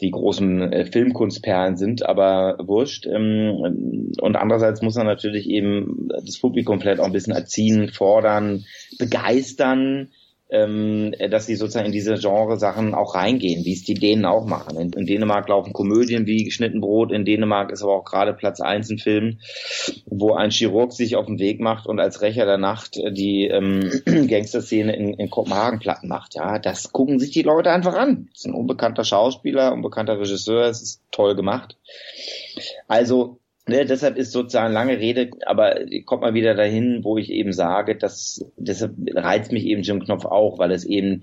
die 0.00 0.10
großen 0.10 0.72
äh, 0.72 0.84
Filmkunstperlen 0.86 1.76
sind, 1.76 2.06
aber 2.06 2.56
wurscht. 2.58 3.06
Ähm, 3.06 4.14
und 4.20 4.36
andererseits 4.36 4.82
muss 4.82 4.94
man 4.94 5.06
natürlich 5.06 5.48
eben 5.48 6.08
das 6.24 6.38
Publikum 6.38 6.80
vielleicht 6.80 7.00
auch 7.00 7.06
ein 7.06 7.12
bisschen 7.12 7.34
erziehen, 7.34 7.88
fordern, 7.88 8.64
begeistern, 8.98 10.10
ähm, 10.50 11.12
dass 11.30 11.46
sie 11.46 11.56
sozusagen 11.56 11.86
in 11.86 11.92
diese 11.92 12.18
Genre-Sachen 12.18 12.94
auch 12.94 13.14
reingehen, 13.14 13.64
wie 13.64 13.72
es 13.72 13.84
die 13.84 13.94
Dänen 13.94 14.24
auch 14.24 14.46
machen. 14.46 14.78
In, 14.78 14.92
in, 14.92 15.06
Dänemark 15.06 15.48
laufen 15.48 15.72
Komödien 15.72 16.26
wie 16.26 16.44
geschnitten 16.44 16.80
Brot, 16.80 17.12
in 17.12 17.24
Dänemark 17.24 17.70
ist 17.70 17.82
aber 17.82 17.94
auch 17.94 18.04
gerade 18.04 18.32
Platz 18.32 18.60
eins 18.60 18.90
ein 18.90 18.98
Film, 18.98 19.38
wo 20.06 20.34
ein 20.34 20.50
Chirurg 20.50 20.92
sich 20.92 21.16
auf 21.16 21.26
den 21.26 21.38
Weg 21.38 21.60
macht 21.60 21.86
und 21.86 22.00
als 22.00 22.22
Rächer 22.22 22.46
der 22.46 22.58
Nacht 22.58 22.96
die 23.10 23.46
ähm, 23.46 23.90
Gangsterszene 24.28 24.94
in, 24.94 25.14
in 25.14 25.30
Kopenhagen 25.30 25.78
platten 25.78 26.08
macht. 26.08 26.34
Ja, 26.34 26.58
das 26.58 26.92
gucken 26.92 27.18
sich 27.18 27.30
die 27.30 27.42
Leute 27.42 27.70
einfach 27.70 27.94
an. 27.94 28.28
Das 28.30 28.40
ist 28.40 28.46
ein 28.46 28.54
unbekannter 28.54 29.04
Schauspieler, 29.04 29.72
unbekannter 29.72 30.20
Regisseur, 30.20 30.66
es 30.66 30.82
ist 30.82 31.02
toll 31.10 31.34
gemacht. 31.34 31.76
Also 32.88 33.39
Ne, 33.70 33.86
deshalb 33.86 34.16
ist 34.16 34.32
sozusagen 34.32 34.74
lange 34.74 34.98
Rede, 34.98 35.30
aber 35.46 35.76
kommt 36.04 36.22
mal 36.22 36.34
wieder 36.34 36.54
dahin, 36.54 37.04
wo 37.04 37.18
ich 37.18 37.30
eben 37.30 37.52
sage, 37.52 37.96
dass 37.96 38.44
deshalb 38.56 38.96
reizt 39.14 39.52
mich 39.52 39.64
eben 39.64 39.82
Jim 39.82 40.00
Knopf 40.02 40.24
auch, 40.24 40.58
weil 40.58 40.72
es 40.72 40.84
eben 40.84 41.22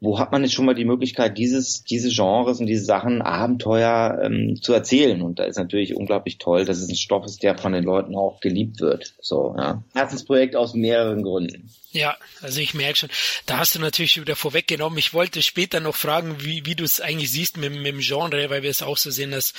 wo 0.00 0.18
hat 0.18 0.30
man 0.30 0.42
jetzt 0.42 0.52
schon 0.52 0.66
mal 0.66 0.74
die 0.74 0.84
Möglichkeit, 0.84 1.38
dieses, 1.38 1.82
diese 1.82 2.10
Genres 2.10 2.60
und 2.60 2.66
diese 2.66 2.84
Sachen 2.84 3.22
Abenteuer 3.22 4.20
ähm, 4.22 4.60
zu 4.60 4.74
erzählen? 4.74 5.22
Und 5.22 5.38
da 5.38 5.44
ist 5.44 5.56
natürlich 5.56 5.94
unglaublich 5.94 6.36
toll, 6.36 6.66
dass 6.66 6.78
es 6.78 6.88
ein 6.88 6.96
Stoff 6.96 7.24
ist, 7.24 7.42
der 7.42 7.56
von 7.56 7.72
den 7.72 7.84
Leuten 7.84 8.14
auch 8.14 8.40
geliebt 8.40 8.80
wird. 8.80 9.14
So, 9.20 9.54
ja. 9.56 9.82
Herzensprojekt 9.94 10.54
aus 10.54 10.74
mehreren 10.74 11.22
Gründen. 11.22 11.70
Ja, 11.92 12.14
also 12.42 12.60
ich 12.60 12.74
merke 12.74 12.98
schon, 12.98 13.08
da 13.46 13.56
hast 13.56 13.74
du 13.74 13.78
natürlich 13.78 14.12
schon 14.12 14.24
wieder 14.24 14.36
vorweggenommen. 14.36 14.98
Ich 14.98 15.14
wollte 15.14 15.40
später 15.40 15.80
noch 15.80 15.96
fragen, 15.96 16.44
wie, 16.44 16.66
wie 16.66 16.74
du 16.74 16.84
es 16.84 17.00
eigentlich 17.00 17.30
siehst 17.30 17.56
mit, 17.56 17.72
mit 17.72 17.86
dem 17.86 18.00
Genre, 18.00 18.50
weil 18.50 18.62
wir 18.62 18.68
es 18.68 18.82
auch 18.82 18.98
so 18.98 19.10
sehen, 19.10 19.30
dass 19.30 19.54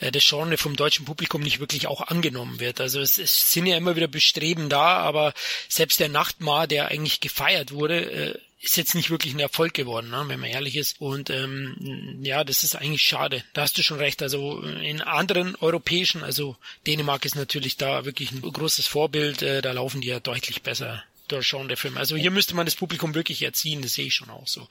äh, 0.00 0.10
das 0.10 0.26
Genre 0.28 0.56
vom 0.56 0.74
deutschen 0.74 1.04
Publikum 1.04 1.42
nicht 1.42 1.60
wirklich 1.60 1.86
auch 1.86 2.00
angenommen 2.08 2.58
wird. 2.58 2.80
Also 2.80 3.00
es, 3.00 3.18
es 3.18 3.52
sind 3.52 3.66
ja 3.66 3.76
immer 3.76 3.94
wieder 3.94 4.08
Bestreben 4.08 4.68
da, 4.68 4.96
aber 4.96 5.32
selbst 5.68 6.00
der 6.00 6.08
Nachtmar, 6.08 6.66
der 6.66 6.88
eigentlich 6.88 7.20
gefeiert 7.20 7.70
wurde, 7.70 8.10
äh, 8.10 8.38
ist 8.66 8.76
jetzt 8.76 8.94
nicht 8.94 9.10
wirklich 9.10 9.34
ein 9.34 9.40
Erfolg 9.40 9.74
geworden, 9.74 10.10
ne, 10.10 10.24
wenn 10.26 10.40
man 10.40 10.50
ehrlich 10.50 10.76
ist. 10.76 11.00
Und 11.00 11.30
ähm, 11.30 12.18
ja, 12.22 12.44
das 12.44 12.64
ist 12.64 12.76
eigentlich 12.76 13.02
schade. 13.02 13.42
Da 13.54 13.62
hast 13.62 13.78
du 13.78 13.82
schon 13.82 13.98
recht. 13.98 14.22
Also 14.22 14.60
in 14.60 15.00
anderen 15.00 15.56
europäischen, 15.56 16.22
also 16.22 16.56
Dänemark 16.86 17.24
ist 17.24 17.36
natürlich 17.36 17.76
da 17.76 18.04
wirklich 18.04 18.32
ein 18.32 18.42
großes 18.42 18.86
Vorbild. 18.86 19.42
Äh, 19.42 19.62
da 19.62 19.72
laufen 19.72 20.00
die 20.00 20.08
ja 20.08 20.20
deutlich 20.20 20.62
besser 20.62 21.02
durch 21.28 21.46
schon 21.46 21.68
der 21.68 21.76
Film. 21.76 21.96
Also 21.96 22.16
hier 22.16 22.30
müsste 22.30 22.54
man 22.54 22.66
das 22.66 22.76
Publikum 22.76 23.14
wirklich 23.14 23.42
erziehen, 23.42 23.82
das 23.82 23.94
sehe 23.94 24.06
ich 24.06 24.14
schon 24.14 24.30
auch 24.30 24.46
so. 24.46 24.68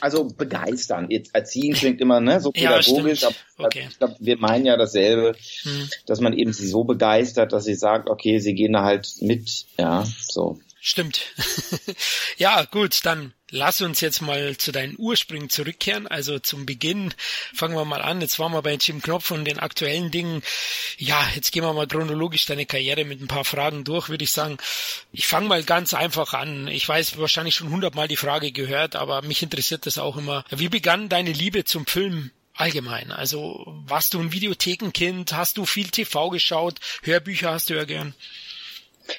Also 0.00 0.24
begeistern. 0.24 1.06
Jetzt 1.10 1.34
erziehen 1.34 1.74
klingt 1.74 2.00
immer 2.00 2.20
ne, 2.20 2.40
so 2.40 2.50
pädagogisch, 2.52 3.22
ja, 3.22 3.30
aber 3.56 3.66
okay. 3.66 3.86
ich 3.88 3.98
glaube, 3.98 4.16
wir 4.18 4.36
meinen 4.38 4.66
ja 4.66 4.76
dasselbe, 4.76 5.36
hm. 5.62 5.88
dass 6.06 6.20
man 6.20 6.32
eben 6.32 6.52
sie 6.52 6.66
so 6.66 6.84
begeistert, 6.84 7.52
dass 7.52 7.64
sie 7.64 7.74
sagt, 7.74 8.08
okay, 8.08 8.38
sie 8.38 8.54
gehen 8.54 8.72
da 8.72 8.82
halt 8.82 9.08
mit, 9.20 9.66
ja, 9.78 10.04
so. 10.20 10.58
Stimmt. 10.82 11.32
ja, 12.38 12.64
gut, 12.64 13.04
dann 13.04 13.32
lass 13.50 13.80
uns 13.80 14.00
jetzt 14.00 14.20
mal 14.20 14.56
zu 14.56 14.72
deinen 14.72 14.96
Ursprüngen 14.98 15.48
zurückkehren. 15.48 16.08
Also 16.08 16.40
zum 16.40 16.66
Beginn 16.66 17.14
fangen 17.54 17.76
wir 17.76 17.84
mal 17.84 18.02
an. 18.02 18.20
Jetzt 18.20 18.40
waren 18.40 18.52
wir 18.52 18.62
bei 18.62 18.74
Jim 18.74 19.00
Knopf 19.00 19.30
und 19.30 19.44
den 19.44 19.60
aktuellen 19.60 20.10
Dingen. 20.10 20.42
Ja, 20.98 21.24
jetzt 21.36 21.52
gehen 21.52 21.62
wir 21.62 21.72
mal 21.72 21.86
chronologisch 21.86 22.46
deine 22.46 22.66
Karriere 22.66 23.04
mit 23.04 23.20
ein 23.20 23.28
paar 23.28 23.44
Fragen 23.44 23.84
durch, 23.84 24.08
würde 24.08 24.24
ich 24.24 24.32
sagen. 24.32 24.58
Ich 25.12 25.28
fange 25.28 25.46
mal 25.46 25.62
ganz 25.62 25.94
einfach 25.94 26.34
an. 26.34 26.66
Ich 26.66 26.88
weiß 26.88 27.16
wahrscheinlich 27.18 27.54
schon 27.54 27.70
hundertmal 27.70 28.08
die 28.08 28.16
Frage 28.16 28.50
gehört, 28.50 28.96
aber 28.96 29.22
mich 29.22 29.42
interessiert 29.42 29.86
das 29.86 29.98
auch 29.98 30.16
immer. 30.16 30.44
Wie 30.50 30.68
begann 30.68 31.08
deine 31.08 31.32
Liebe 31.32 31.64
zum 31.64 31.86
Film 31.86 32.32
allgemein? 32.54 33.12
Also 33.12 33.64
warst 33.86 34.14
du 34.14 34.20
ein 34.20 34.32
Videothekenkind? 34.32 35.32
Hast 35.32 35.58
du 35.58 35.64
viel 35.64 35.90
TV 35.90 36.30
geschaut? 36.30 36.80
Hörbücher 37.02 37.52
hast 37.52 37.70
du 37.70 37.74
ja 37.74 37.84
gern? 37.84 38.14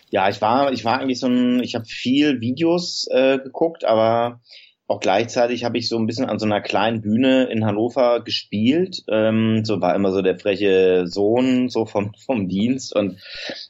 Ja, 0.10 0.30
ich 0.30 0.42
war, 0.42 0.72
ich 0.72 0.86
war 0.86 1.00
eigentlich 1.00 1.20
so 1.20 1.28
ein, 1.28 1.62
ich 1.62 1.76
habe 1.76 1.86
viel 1.86 2.42
Videos 2.42 3.08
äh, 3.12 3.40
geguckt, 3.40 3.86
aber 3.86 4.42
auch 4.86 5.00
gleichzeitig 5.00 5.64
habe 5.64 5.78
ich 5.78 5.88
so 5.88 5.98
ein 5.98 6.06
bisschen 6.08 6.26
an 6.26 6.40
so 6.40 6.46
einer 6.46 6.60
kleinen 6.60 7.02
Bühne 7.02 7.46
in 7.46 7.66
Hannover 7.66 8.22
gespielt. 8.22 9.04
Ähm, 9.10 9.64
so 9.64 9.80
war 9.80 9.96
immer 9.96 10.12
so 10.12 10.22
der 10.22 10.38
freche 10.38 11.08
Sohn 11.08 11.70
so 11.70 11.86
vom, 11.86 12.14
vom 12.26 12.50
Dienst 12.50 12.94
und 12.94 13.18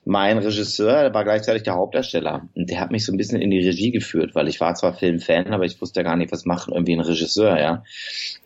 mein 0.06 0.40
Regisseur 0.40 1.14
war 1.14 1.24
gleichzeitig 1.24 1.64
der 1.64 1.76
Hauptdarsteller. 1.76 2.50
Und 2.56 2.70
der 2.70 2.80
hat 2.80 2.92
mich 2.92 3.06
so 3.06 3.14
ein 3.14 3.18
bisschen 3.18 3.42
in 3.42 3.52
die 3.52 3.66
Regie 3.66 3.92
geführt, 3.92 4.34
weil 4.34 4.48
ich 4.48 4.60
war 4.60 4.74
zwar 4.74 4.96
Filmfan, 4.96 5.54
aber 5.54 5.66
ich 5.66 5.80
wusste 5.80 6.04
gar 6.04 6.18
nicht, 6.18 6.32
was 6.32 6.46
macht 6.46 6.70
irgendwie 6.70 6.94
ein 6.94 7.00
Regisseur, 7.00 7.60
ja. 7.60 7.84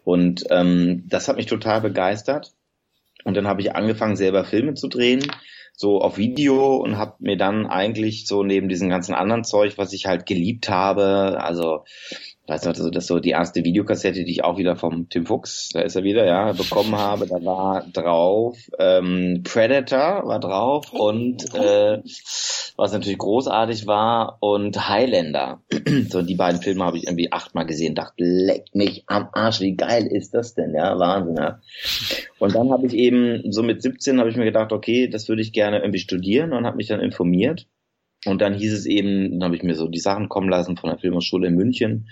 Und 0.03 0.43
ähm, 0.49 1.05
das 1.07 1.29
hat 1.29 1.37
mich 1.37 1.45
total 1.45 1.81
begeistert. 1.81 2.51
Und 3.23 3.35
dann 3.35 3.47
habe 3.47 3.61
ich 3.61 3.75
angefangen, 3.75 4.17
selber 4.17 4.43
Filme 4.43 4.73
zu 4.73 4.87
drehen 4.87 5.25
so 5.77 6.01
auf 6.01 6.17
Video 6.17 6.75
und 6.77 6.97
habe 6.97 7.13
mir 7.19 7.37
dann 7.37 7.67
eigentlich 7.67 8.25
so 8.25 8.41
neben 8.41 8.67
diesem 8.67 8.89
ganzen 8.89 9.13
anderen 9.13 9.43
Zeug, 9.43 9.77
was 9.77 9.93
ich 9.93 10.07
halt 10.07 10.25
geliebt 10.25 10.69
habe, 10.69 11.37
also 11.39 11.85
weiß 12.47 12.65
nicht, 12.65 12.77
also 12.77 12.89
das 12.89 13.07
so 13.07 13.19
die 13.19 13.31
erste 13.31 13.63
Videokassette, 13.63 14.23
die 14.23 14.31
ich 14.31 14.43
auch 14.43 14.57
wieder 14.57 14.75
vom 14.75 15.09
Tim 15.09 15.25
Fuchs, 15.25 15.69
da 15.73 15.81
ist 15.81 15.95
er 15.95 16.03
wieder, 16.03 16.25
ja, 16.25 16.53
bekommen 16.53 16.95
habe, 16.97 17.27
da 17.27 17.43
war 17.43 17.85
drauf 17.91 18.57
ähm, 18.79 19.41
Predator 19.43 20.27
war 20.27 20.39
drauf 20.39 20.93
und 20.93 21.53
äh, 21.53 22.01
was 22.77 22.93
natürlich 22.93 23.17
großartig 23.17 23.87
war 23.87 24.37
und 24.39 24.87
Highlander. 24.87 25.61
so 26.09 26.21
die 26.21 26.35
beiden 26.35 26.61
Filme 26.61 26.85
habe 26.85 26.97
ich 26.97 27.05
irgendwie 27.05 27.31
achtmal 27.31 27.65
gesehen, 27.65 27.95
dachte, 27.95 28.23
leck 28.23 28.65
mich 28.73 29.03
am 29.07 29.29
Arsch, 29.33 29.61
wie 29.61 29.75
geil 29.75 30.05
ist 30.05 30.33
das 30.33 30.53
denn, 30.53 30.73
ja, 30.75 30.97
Wahnsinn, 30.99 31.37
ja. 31.37 31.59
Und 32.39 32.55
dann 32.55 32.71
habe 32.71 32.87
ich 32.87 32.93
eben 32.93 33.51
so 33.51 33.63
mit 33.63 33.81
17 33.81 34.19
habe 34.19 34.29
ich 34.29 34.37
mir 34.37 34.45
gedacht, 34.45 34.71
okay, 34.71 35.07
das 35.07 35.27
würde 35.27 35.41
ich 35.41 35.53
gerne 35.53 35.79
irgendwie 35.79 35.99
studieren 35.99 36.53
und 36.53 36.65
habe 36.65 36.77
mich 36.77 36.87
dann 36.87 36.99
informiert 36.99 37.67
und 38.27 38.41
dann 38.41 38.53
hieß 38.53 38.73
es 38.73 38.85
eben, 38.85 39.39
dann 39.39 39.45
habe 39.45 39.55
ich 39.55 39.63
mir 39.63 39.75
so 39.75 39.87
die 39.87 39.99
Sachen 39.99 40.29
kommen 40.29 40.49
lassen 40.49 40.77
von 40.77 40.89
der 40.89 40.99
Filmhochschule 40.99 41.47
in 41.47 41.55
München. 41.55 42.09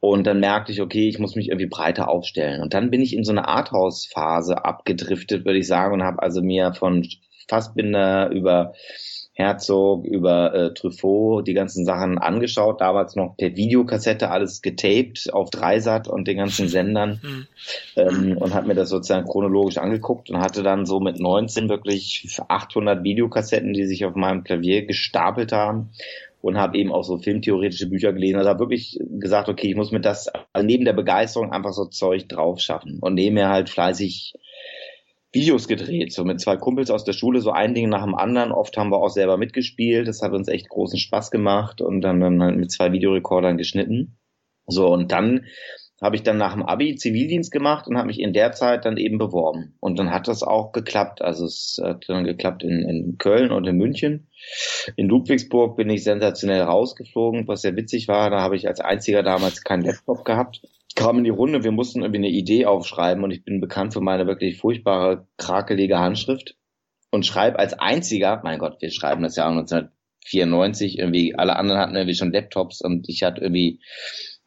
Und 0.00 0.26
dann 0.26 0.40
merkte 0.40 0.72
ich, 0.72 0.80
okay, 0.80 1.08
ich 1.08 1.18
muss 1.18 1.36
mich 1.36 1.48
irgendwie 1.48 1.68
breiter 1.68 2.08
aufstellen. 2.08 2.62
Und 2.62 2.72
dann 2.72 2.90
bin 2.90 3.02
ich 3.02 3.14
in 3.14 3.24
so 3.24 3.32
eine 3.32 3.46
Arthouse-Phase 3.46 4.64
abgedriftet, 4.64 5.44
würde 5.44 5.58
ich 5.58 5.66
sagen, 5.66 5.94
und 5.94 6.02
habe 6.02 6.22
also 6.22 6.42
mir 6.42 6.72
von 6.72 7.06
Fassbinder 7.48 8.30
über 8.30 8.72
Herzog, 9.32 10.04
über 10.04 10.54
äh, 10.54 10.74
Truffaut 10.74 11.46
die 11.46 11.54
ganzen 11.54 11.84
Sachen 11.84 12.18
angeschaut, 12.18 12.80
damals 12.80 13.16
noch 13.16 13.36
per 13.36 13.56
Videokassette 13.56 14.30
alles 14.30 14.60
getaped 14.60 15.32
auf 15.32 15.50
Dreisat 15.50 16.08
und 16.08 16.28
den 16.28 16.36
ganzen 16.36 16.68
Sendern 16.68 17.20
mhm. 17.22 17.46
ähm, 17.96 18.36
und 18.38 18.54
hat 18.54 18.66
mir 18.66 18.74
das 18.74 18.90
sozusagen 18.90 19.26
chronologisch 19.26 19.78
angeguckt 19.78 20.30
und 20.30 20.40
hatte 20.40 20.62
dann 20.62 20.84
so 20.84 21.00
mit 21.00 21.20
19 21.20 21.68
wirklich 21.68 22.28
800 22.48 23.02
Videokassetten, 23.04 23.72
die 23.72 23.86
sich 23.86 24.04
auf 24.04 24.14
meinem 24.14 24.44
Klavier 24.44 24.84
gestapelt 24.84 25.52
haben 25.52 25.90
und 26.42 26.56
habe 26.56 26.78
eben 26.78 26.92
auch 26.92 27.04
so 27.04 27.18
filmtheoretische 27.18 27.88
Bücher 27.88 28.12
gelesen. 28.12 28.38
Also 28.38 28.50
habe 28.50 28.60
wirklich 28.60 28.98
gesagt, 29.18 29.48
okay, 29.48 29.68
ich 29.68 29.76
muss 29.76 29.92
mir 29.92 30.00
das 30.00 30.28
also 30.52 30.66
neben 30.66 30.84
der 30.84 30.92
Begeisterung 30.92 31.52
einfach 31.52 31.72
so 31.72 31.86
Zeug 31.86 32.28
drauf 32.28 32.60
schaffen 32.60 32.98
und 33.00 33.14
nehme 33.14 33.48
halt 33.48 33.68
fleißig 33.68 34.34
Videos 35.32 35.68
gedreht, 35.68 36.12
so 36.12 36.24
mit 36.24 36.40
zwei 36.40 36.56
Kumpels 36.56 36.90
aus 36.90 37.04
der 37.04 37.12
Schule, 37.12 37.40
so 37.40 37.52
ein 37.52 37.74
Ding 37.74 37.88
nach 37.88 38.04
dem 38.04 38.14
anderen. 38.14 38.50
Oft 38.50 38.76
haben 38.76 38.90
wir 38.90 38.98
auch 38.98 39.10
selber 39.10 39.36
mitgespielt. 39.36 40.08
Das 40.08 40.22
hat 40.22 40.32
uns 40.32 40.48
echt 40.48 40.68
großen 40.68 40.98
Spaß 40.98 41.30
gemacht 41.30 41.80
und 41.80 42.00
dann, 42.00 42.20
dann 42.20 42.42
halt 42.42 42.56
mit 42.56 42.72
zwei 42.72 42.92
Videorekordern 42.92 43.56
geschnitten. 43.56 44.18
So, 44.66 44.88
und 44.88 45.12
dann 45.12 45.46
habe 46.02 46.16
ich 46.16 46.22
dann 46.22 46.38
nach 46.38 46.54
dem 46.54 46.64
Abi 46.64 46.96
Zivildienst 46.96 47.52
gemacht 47.52 47.86
und 47.86 47.96
habe 47.96 48.06
mich 48.06 48.20
in 48.20 48.32
der 48.32 48.52
Zeit 48.52 48.86
dann 48.86 48.96
eben 48.96 49.18
beworben. 49.18 49.76
Und 49.80 49.98
dann 49.98 50.10
hat 50.10 50.28
das 50.28 50.42
auch 50.42 50.72
geklappt. 50.72 51.20
Also 51.20 51.44
es 51.44 51.78
hat 51.82 52.08
dann 52.08 52.24
geklappt 52.24 52.64
in, 52.64 52.88
in 52.88 53.18
Köln 53.18 53.52
und 53.52 53.66
in 53.66 53.76
München. 53.76 54.28
In 54.96 55.08
Ludwigsburg 55.08 55.76
bin 55.76 55.90
ich 55.90 56.02
sensationell 56.02 56.62
rausgeflogen, 56.62 57.46
was 57.46 57.62
sehr 57.62 57.76
witzig 57.76 58.08
war. 58.08 58.30
Da 58.30 58.40
habe 58.40 58.56
ich 58.56 58.66
als 58.66 58.80
einziger 58.80 59.22
damals 59.22 59.62
keinen 59.62 59.84
Laptop 59.84 60.24
gehabt 60.24 60.62
kam 60.94 61.18
in 61.18 61.24
die 61.24 61.30
Runde, 61.30 61.64
wir 61.64 61.72
mussten 61.72 62.02
irgendwie 62.02 62.18
eine 62.18 62.28
Idee 62.28 62.66
aufschreiben 62.66 63.22
und 63.24 63.30
ich 63.30 63.44
bin 63.44 63.60
bekannt 63.60 63.92
für 63.92 64.00
meine 64.00 64.26
wirklich 64.26 64.58
furchtbare, 64.58 65.26
krakelige 65.36 65.98
Handschrift 65.98 66.56
und 67.10 67.26
schreibe 67.26 67.58
als 67.58 67.74
einziger, 67.74 68.40
mein 68.44 68.58
Gott, 68.58 68.80
wir 68.80 68.90
schreiben 68.90 69.22
das 69.22 69.36
ja 69.36 69.48
1994, 69.48 70.98
irgendwie, 70.98 71.34
alle 71.34 71.56
anderen 71.56 71.80
hatten 71.80 71.94
irgendwie 71.94 72.16
schon 72.16 72.32
Laptops 72.32 72.80
und 72.80 73.08
ich 73.08 73.22
hatte 73.22 73.40
irgendwie, 73.40 73.80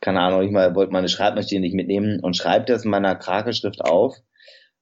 keine 0.02 0.22
Ahnung, 0.22 0.44
ich 0.44 0.52
mal 0.52 0.76
wollte 0.76 0.92
meine 0.92 1.10
Schreibmaschine 1.10 1.62
nicht 1.62 1.76
mitnehmen 1.76 2.20
und 2.20 2.36
schreibe 2.36 2.66
das 2.66 2.84
in 2.86 2.92
meiner 2.92 3.16
Krakelschrift 3.16 3.82
auf. 3.82 4.16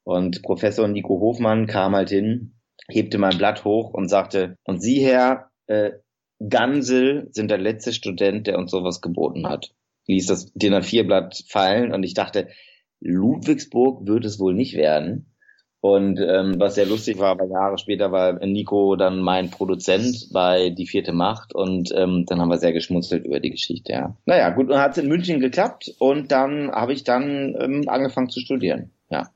Und 0.03 0.41
Professor 0.41 0.87
Nico 0.87 1.19
Hofmann 1.19 1.67
kam 1.67 1.95
halt 1.95 2.09
hin, 2.09 2.55
hebte 2.87 3.19
mein 3.19 3.37
Blatt 3.37 3.63
hoch 3.65 3.93
und 3.93 4.09
sagte, 4.09 4.57
und 4.63 4.81
Sie, 4.81 5.05
Herr, 5.05 5.51
äh, 5.67 5.91
Gansel 6.39 7.27
sind 7.31 7.51
der 7.51 7.59
letzte 7.59 7.93
Student, 7.93 8.47
der 8.47 8.57
uns 8.57 8.71
sowas 8.71 8.99
geboten 8.99 9.47
hat 9.47 9.75
ließ 10.07 10.27
das 10.27 10.51
DIN 10.53 10.73
A4-Blatt 10.73 11.43
fallen 11.47 11.93
und 11.93 12.03
ich 12.03 12.13
dachte, 12.13 12.47
Ludwigsburg 12.99 14.07
wird 14.07 14.25
es 14.25 14.39
wohl 14.39 14.53
nicht 14.53 14.75
werden. 14.75 15.27
Und 15.81 16.19
ähm, 16.19 16.59
was 16.59 16.75
sehr 16.75 16.85
lustig 16.85 17.17
war, 17.17 17.39
weil 17.39 17.49
Jahre 17.49 17.79
später 17.79 18.11
war 18.11 18.33
Nico 18.45 18.95
dann 18.95 19.19
mein 19.19 19.49
Produzent 19.49 20.29
bei 20.31 20.69
Die 20.69 20.85
vierte 20.85 21.11
Macht 21.11 21.55
und 21.55 21.91
ähm, 21.95 22.25
dann 22.27 22.39
haben 22.39 22.49
wir 22.49 22.59
sehr 22.59 22.71
geschmunzelt 22.71 23.25
über 23.25 23.39
die 23.39 23.49
Geschichte, 23.49 23.91
ja. 23.91 24.15
Naja, 24.25 24.51
gut, 24.51 24.69
und 24.69 24.77
hat 24.77 24.91
es 24.91 24.99
in 24.99 25.09
München 25.09 25.39
geklappt 25.39 25.91
und 25.97 26.31
dann 26.31 26.71
habe 26.71 26.93
ich 26.93 27.03
dann 27.03 27.55
ähm, 27.59 27.85
angefangen 27.87 28.29
zu 28.29 28.41
studieren, 28.41 28.91
ja. 29.09 29.31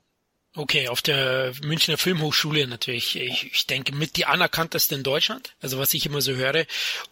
Okay, 0.58 0.88
auf 0.88 1.02
der 1.02 1.52
Münchner 1.62 1.98
Filmhochschule 1.98 2.66
natürlich. 2.66 3.14
Ich, 3.14 3.52
ich 3.52 3.66
denke 3.66 3.94
mit 3.94 4.16
die 4.16 4.24
anerkannteste 4.24 4.94
in 4.94 5.02
Deutschland, 5.02 5.54
also 5.60 5.78
was 5.78 5.92
ich 5.92 6.06
immer 6.06 6.22
so 6.22 6.32
höre. 6.32 6.64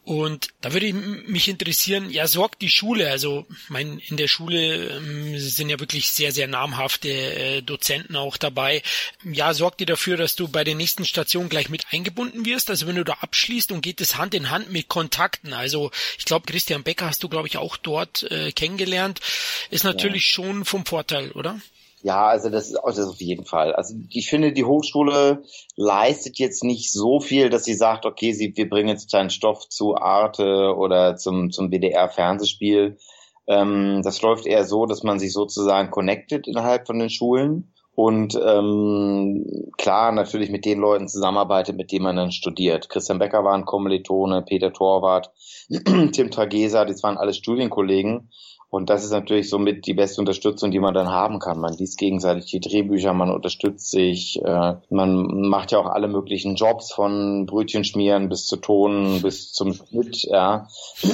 Und 0.02 0.48
da 0.62 0.72
würde 0.72 0.94
mich 0.94 1.48
interessieren, 1.48 2.08
ja, 2.08 2.26
sorgt 2.26 2.62
die 2.62 2.70
Schule, 2.70 3.10
also 3.10 3.46
mein, 3.68 3.98
in 3.98 4.16
der 4.16 4.28
Schule 4.28 4.96
ähm, 4.96 5.38
sind 5.38 5.68
ja 5.68 5.78
wirklich 5.78 6.08
sehr, 6.08 6.32
sehr 6.32 6.48
namhafte 6.48 7.10
äh, 7.10 7.60
Dozenten 7.60 8.16
auch 8.16 8.38
dabei. 8.38 8.82
Ja, 9.24 9.52
sorgt 9.52 9.80
die 9.80 9.86
dafür, 9.86 10.16
dass 10.16 10.36
du 10.36 10.48
bei 10.48 10.64
der 10.64 10.74
nächsten 10.74 11.04
Station 11.04 11.50
gleich 11.50 11.68
mit 11.68 11.84
eingebunden 11.90 12.46
wirst? 12.46 12.70
Also 12.70 12.86
wenn 12.86 12.96
du 12.96 13.04
da 13.04 13.18
abschließt 13.20 13.72
und 13.72 13.82
geht 13.82 14.00
es 14.00 14.16
Hand 14.16 14.32
in 14.32 14.48
Hand 14.48 14.72
mit 14.72 14.88
Kontakten. 14.88 15.52
Also 15.52 15.90
ich 16.18 16.24
glaube, 16.24 16.50
Christian 16.50 16.82
Becker 16.82 17.08
hast 17.08 17.22
du, 17.22 17.28
glaube 17.28 17.48
ich, 17.48 17.58
auch 17.58 17.76
dort 17.76 18.22
äh, 18.30 18.52
kennengelernt. 18.52 19.20
Ist 19.68 19.84
natürlich 19.84 20.24
ja. 20.28 20.32
schon 20.32 20.64
vom 20.64 20.86
Vorteil, 20.86 21.30
oder? 21.32 21.60
Ja, 22.04 22.26
also 22.26 22.50
das 22.50 22.68
ist, 22.68 22.78
das 22.84 22.99
ist 22.99 23.08
auf 23.08 23.20
jeden 23.23 23.46
Fall. 23.46 23.73
Also 23.75 23.94
ich 24.11 24.28
finde, 24.28 24.52
die 24.52 24.66
Hochschule 24.66 25.42
leistet 25.75 26.38
jetzt 26.38 26.62
nicht 26.62 26.92
so 26.92 27.18
viel, 27.18 27.49
dass 27.49 27.64
sie 27.64 27.73
sagt, 27.73 28.04
okay, 28.04 28.34
sie, 28.34 28.54
wir 28.54 28.68
bringen 28.68 28.90
jetzt 28.90 29.14
einen 29.14 29.30
Stoff 29.30 29.70
zu 29.70 29.96
Arte 29.96 30.75
oder 30.76 31.16
zum, 31.16 31.50
zum 31.50 31.70
WDR-Fernsehspiel. 31.70 32.99
Ähm, 33.46 34.02
das 34.04 34.20
läuft 34.20 34.44
eher 34.44 34.66
so, 34.66 34.84
dass 34.84 35.02
man 35.02 35.18
sich 35.18 35.32
sozusagen 35.32 35.90
connected 35.90 36.46
innerhalb 36.46 36.87
von 36.87 36.99
den 36.99 37.08
Schulen 37.08 37.73
und 37.94 38.34
ähm, 38.34 39.70
klar 39.78 40.12
natürlich 40.12 40.50
mit 40.50 40.66
den 40.66 40.80
Leuten 40.80 41.08
zusammenarbeitet, 41.08 41.75
mit 41.75 41.90
denen 41.90 42.04
man 42.04 42.16
dann 42.16 42.32
studiert. 42.32 42.90
Christian 42.90 43.18
Becker 43.18 43.44
war 43.44 43.54
ein 43.54 43.64
Kommilitone, 43.64 44.42
Peter 44.42 44.75
Torwart, 44.75 45.30
Tim 46.12 46.30
Tragesa, 46.30 46.84
das 46.84 47.02
waren 47.02 47.16
alles 47.16 47.38
Studienkollegen. 47.38 48.30
Und 48.75 48.90
das 48.90 49.04
ist 49.04 49.12
natürlich 49.12 49.49
somit 49.49 49.87
die 49.87 49.95
beste 49.95 50.21
Unterstützung, 50.21 50.73
die 50.73 50.81
man 50.81 50.95
dann 50.95 51.09
haben 51.09 51.38
kann. 51.38 51.61
Man 51.61 51.75
liest 51.75 51.97
gegenseitig 51.97 52.47
die 52.47 52.59
Drehbücher, 52.59 53.14
man 53.14 53.31
unterstützt 53.31 53.88
sich, 53.88 54.43
äh, 54.45 54.75
man 54.90 55.49
macht 55.49 55.71
ja 55.71 55.78
auch 55.78 55.87
alle 55.87 56.09
möglichen 56.09 56.57
Jobs 56.57 56.93
von 56.93 57.47
Brötchen 57.47 57.85
schmieren 57.85 58.28
bis 58.28 58.47
zu 58.47 58.57
Ton, 58.57 59.23
bis 59.23 59.52
zum 59.52 59.75
Schnitt, 59.75 60.25
ja. 60.25 60.66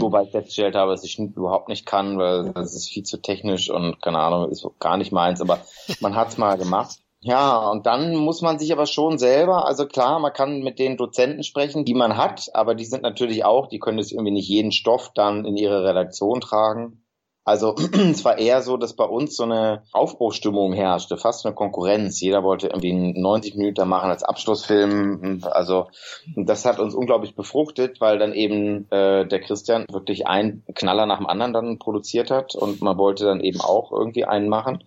Wobei 0.00 0.24
ich 0.24 0.30
festgestellt 0.30 0.74
habe, 0.74 0.90
dass 0.90 1.04
ich 1.04 1.12
Schnitt 1.12 1.36
überhaupt 1.36 1.68
nicht 1.68 1.86
kann, 1.86 2.18
weil 2.18 2.52
das 2.52 2.74
ist 2.74 2.88
viel 2.88 3.04
zu 3.04 3.18
technisch 3.18 3.70
und 3.70 4.02
keine 4.02 4.18
Ahnung, 4.18 4.50
ist 4.50 4.66
gar 4.80 4.96
nicht 4.96 5.12
meins, 5.12 5.40
aber 5.40 5.60
man 6.00 6.16
hat's 6.16 6.36
mal 6.36 6.58
gemacht. 6.58 6.98
Ja, 7.20 7.70
und 7.70 7.86
dann 7.86 8.16
muss 8.16 8.42
man 8.42 8.58
sich 8.58 8.72
aber 8.72 8.86
schon 8.86 9.18
selber, 9.18 9.66
also 9.66 9.86
klar, 9.86 10.18
man 10.18 10.32
kann 10.32 10.62
mit 10.62 10.80
den 10.80 10.96
Dozenten 10.96 11.44
sprechen, 11.44 11.84
die 11.84 11.94
man 11.94 12.16
hat, 12.16 12.50
aber 12.54 12.74
die 12.74 12.84
sind 12.84 13.04
natürlich 13.04 13.44
auch, 13.44 13.68
die 13.68 13.78
können 13.78 13.98
jetzt 13.98 14.10
irgendwie 14.10 14.32
nicht 14.32 14.48
jeden 14.48 14.72
Stoff 14.72 15.12
dann 15.14 15.44
in 15.44 15.56
ihre 15.56 15.84
Redaktion 15.84 16.40
tragen. 16.40 17.03
Also 17.44 17.74
es 18.10 18.24
war 18.24 18.38
eher 18.38 18.62
so, 18.62 18.76
dass 18.76 18.94
bei 18.94 19.04
uns 19.04 19.36
so 19.36 19.44
eine 19.44 19.82
Aufbruchstimmung 19.92 20.72
herrschte, 20.72 21.16
fast 21.16 21.44
eine 21.44 21.54
Konkurrenz. 21.54 22.20
Jeder 22.20 22.42
wollte 22.42 22.68
irgendwie 22.68 22.92
einen 22.92 23.20
90 23.20 23.56
Minuten 23.56 23.88
machen 23.88 24.10
als 24.10 24.22
Abschlussfilm. 24.22 25.42
Also 25.42 25.88
das 26.36 26.64
hat 26.64 26.78
uns 26.78 26.94
unglaublich 26.94 27.34
befruchtet, 27.34 28.00
weil 28.00 28.18
dann 28.18 28.32
eben 28.32 28.90
äh, 28.90 29.26
der 29.26 29.40
Christian 29.40 29.84
wirklich 29.90 30.26
einen 30.26 30.64
Knaller 30.74 31.06
nach 31.06 31.18
dem 31.18 31.26
anderen 31.26 31.52
dann 31.52 31.78
produziert 31.78 32.30
hat 32.30 32.54
und 32.54 32.80
man 32.80 32.96
wollte 32.96 33.24
dann 33.24 33.40
eben 33.40 33.60
auch 33.60 33.92
irgendwie 33.92 34.24
einen 34.24 34.48
machen. 34.48 34.82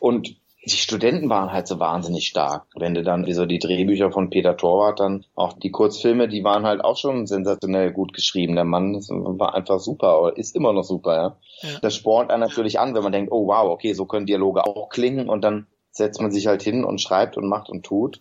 Und 0.00 0.36
die 0.64 0.76
Studenten 0.76 1.30
waren 1.30 1.52
halt 1.52 1.68
so 1.68 1.78
wahnsinnig 1.78 2.26
stark. 2.26 2.66
Wenn 2.74 2.94
du 2.94 3.02
dann 3.02 3.26
wie 3.26 3.32
so 3.32 3.46
die 3.46 3.58
Drehbücher 3.58 4.10
von 4.10 4.28
Peter 4.28 4.56
Torwart 4.56 5.00
dann 5.00 5.24
auch 5.34 5.54
die 5.54 5.70
Kurzfilme, 5.70 6.28
die 6.28 6.44
waren 6.44 6.66
halt 6.66 6.82
auch 6.82 6.96
schon 6.96 7.26
sensationell 7.26 7.92
gut 7.92 8.12
geschrieben. 8.12 8.54
Der 8.56 8.64
Mann 8.64 8.94
war 8.94 9.54
einfach 9.54 9.78
super 9.78 10.20
oder 10.20 10.36
ist 10.36 10.56
immer 10.56 10.72
noch 10.72 10.84
super, 10.84 11.14
ja. 11.14 11.36
ja. 11.62 11.78
Das 11.80 11.94
spornt 11.94 12.30
einen 12.30 12.40
natürlich 12.40 12.80
an, 12.80 12.94
wenn 12.94 13.02
man 13.02 13.12
denkt, 13.12 13.32
oh 13.32 13.46
wow, 13.46 13.70
okay, 13.70 13.92
so 13.92 14.04
können 14.04 14.26
Dialoge 14.26 14.64
auch 14.64 14.88
klingen 14.88 15.28
und 15.28 15.42
dann 15.42 15.66
setzt 15.90 16.20
man 16.20 16.30
sich 16.30 16.46
halt 16.46 16.62
hin 16.62 16.84
und 16.84 17.00
schreibt 17.00 17.36
und 17.36 17.48
macht 17.48 17.70
und 17.70 17.84
tut. 17.84 18.20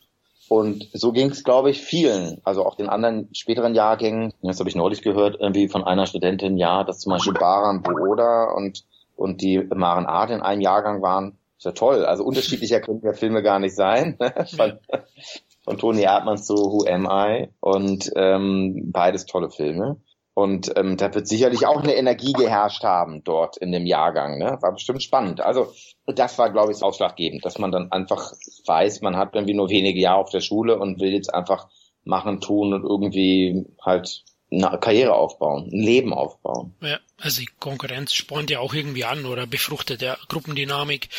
Und 0.50 0.88
so 0.94 1.12
ging 1.12 1.30
es, 1.30 1.44
glaube 1.44 1.70
ich, 1.70 1.82
vielen, 1.82 2.40
also 2.44 2.66
auch 2.66 2.76
den 2.76 2.88
anderen 2.88 3.28
späteren 3.34 3.76
Jahrgängen. 3.76 4.34
Das 4.42 4.60
habe 4.60 4.70
ich 4.70 4.76
neulich 4.76 5.02
gehört, 5.02 5.38
irgendwie 5.40 5.68
von 5.68 5.84
einer 5.84 6.06
Studentin, 6.06 6.58
ja, 6.58 6.86
dass 6.86 7.00
zum 7.00 7.12
Beispiel 7.12 7.34
Baran 7.34 7.82
Booda 7.82 8.54
und, 8.56 8.86
und 9.18 9.42
die 9.42 9.58
Maren 9.58 10.06
Art 10.06 10.30
in 10.30 10.42
einem 10.42 10.62
Jahrgang 10.62 11.02
waren 11.02 11.38
ist 11.58 11.66
ja 11.66 11.72
toll. 11.72 12.06
Also 12.06 12.24
unterschiedlicher 12.24 12.80
können 12.82 13.02
ja 13.04 13.14
Filme 13.14 13.42
gar 13.42 13.60
nicht 13.60 13.76
sein. 13.76 14.18
von, 14.56 14.80
von 15.64 15.78
Toni 15.78 16.02
Erdmanns 16.02 16.46
zu 16.46 16.56
Who 16.56 16.86
Am 16.88 17.08
I? 17.10 17.50
Und 17.60 18.12
ähm, 18.16 18.92
beides 18.92 19.26
tolle 19.26 19.50
Filme. 19.50 20.02
Und 20.38 20.72
ähm, 20.78 20.98
da 20.98 21.12
wird 21.16 21.28
sicherlich 21.28 21.66
auch 21.66 21.82
eine 21.82 21.96
Energie 21.96 22.32
geherrscht 22.32 22.84
haben 22.84 23.24
dort 23.24 23.58
in 23.58 23.72
dem 23.72 23.88
Jahrgang. 23.88 24.38
Ne? 24.38 24.60
War 24.62 24.74
bestimmt 24.74 25.02
spannend. 25.02 25.42
Also 25.42 25.74
das 26.06 26.38
war, 26.38 26.52
glaube 26.52 26.72
ich, 26.72 26.84
ausschlaggebend, 26.84 27.44
dass 27.44 27.58
man 27.58 27.72
dann 27.72 27.92
einfach 27.92 28.34
weiß, 28.68 29.02
man 29.02 29.18
hat 29.18 29.34
irgendwie 29.34 29.56
nur 29.56 29.70
wenige 29.70 30.00
Jahre 30.00 30.20
auf 30.20 30.30
der 30.30 30.42
Schule 30.42 30.78
und 30.78 31.00
will 31.00 31.12
jetzt 31.12 31.34
einfach 31.34 31.70
machen, 32.04 32.40
tun 32.40 32.74
und 32.74 32.84
irgendwie 32.84 33.66
halt 33.82 34.24
eine 34.50 34.80
Karriere 34.80 35.14
aufbauen, 35.14 35.70
ein 35.72 35.82
Leben 35.82 36.14
aufbauen. 36.14 36.74
Ja, 36.82 37.00
also 37.18 37.42
die 37.42 37.50
Konkurrenz 37.60 38.14
spornt 38.14 38.50
ja 38.50 38.60
auch 38.60 38.74
irgendwie 38.74 39.04
an 39.04 39.26
oder 39.26 39.46
befruchtet 39.46 40.02
ja 40.02 40.18
Gruppendynamik. 40.30 41.10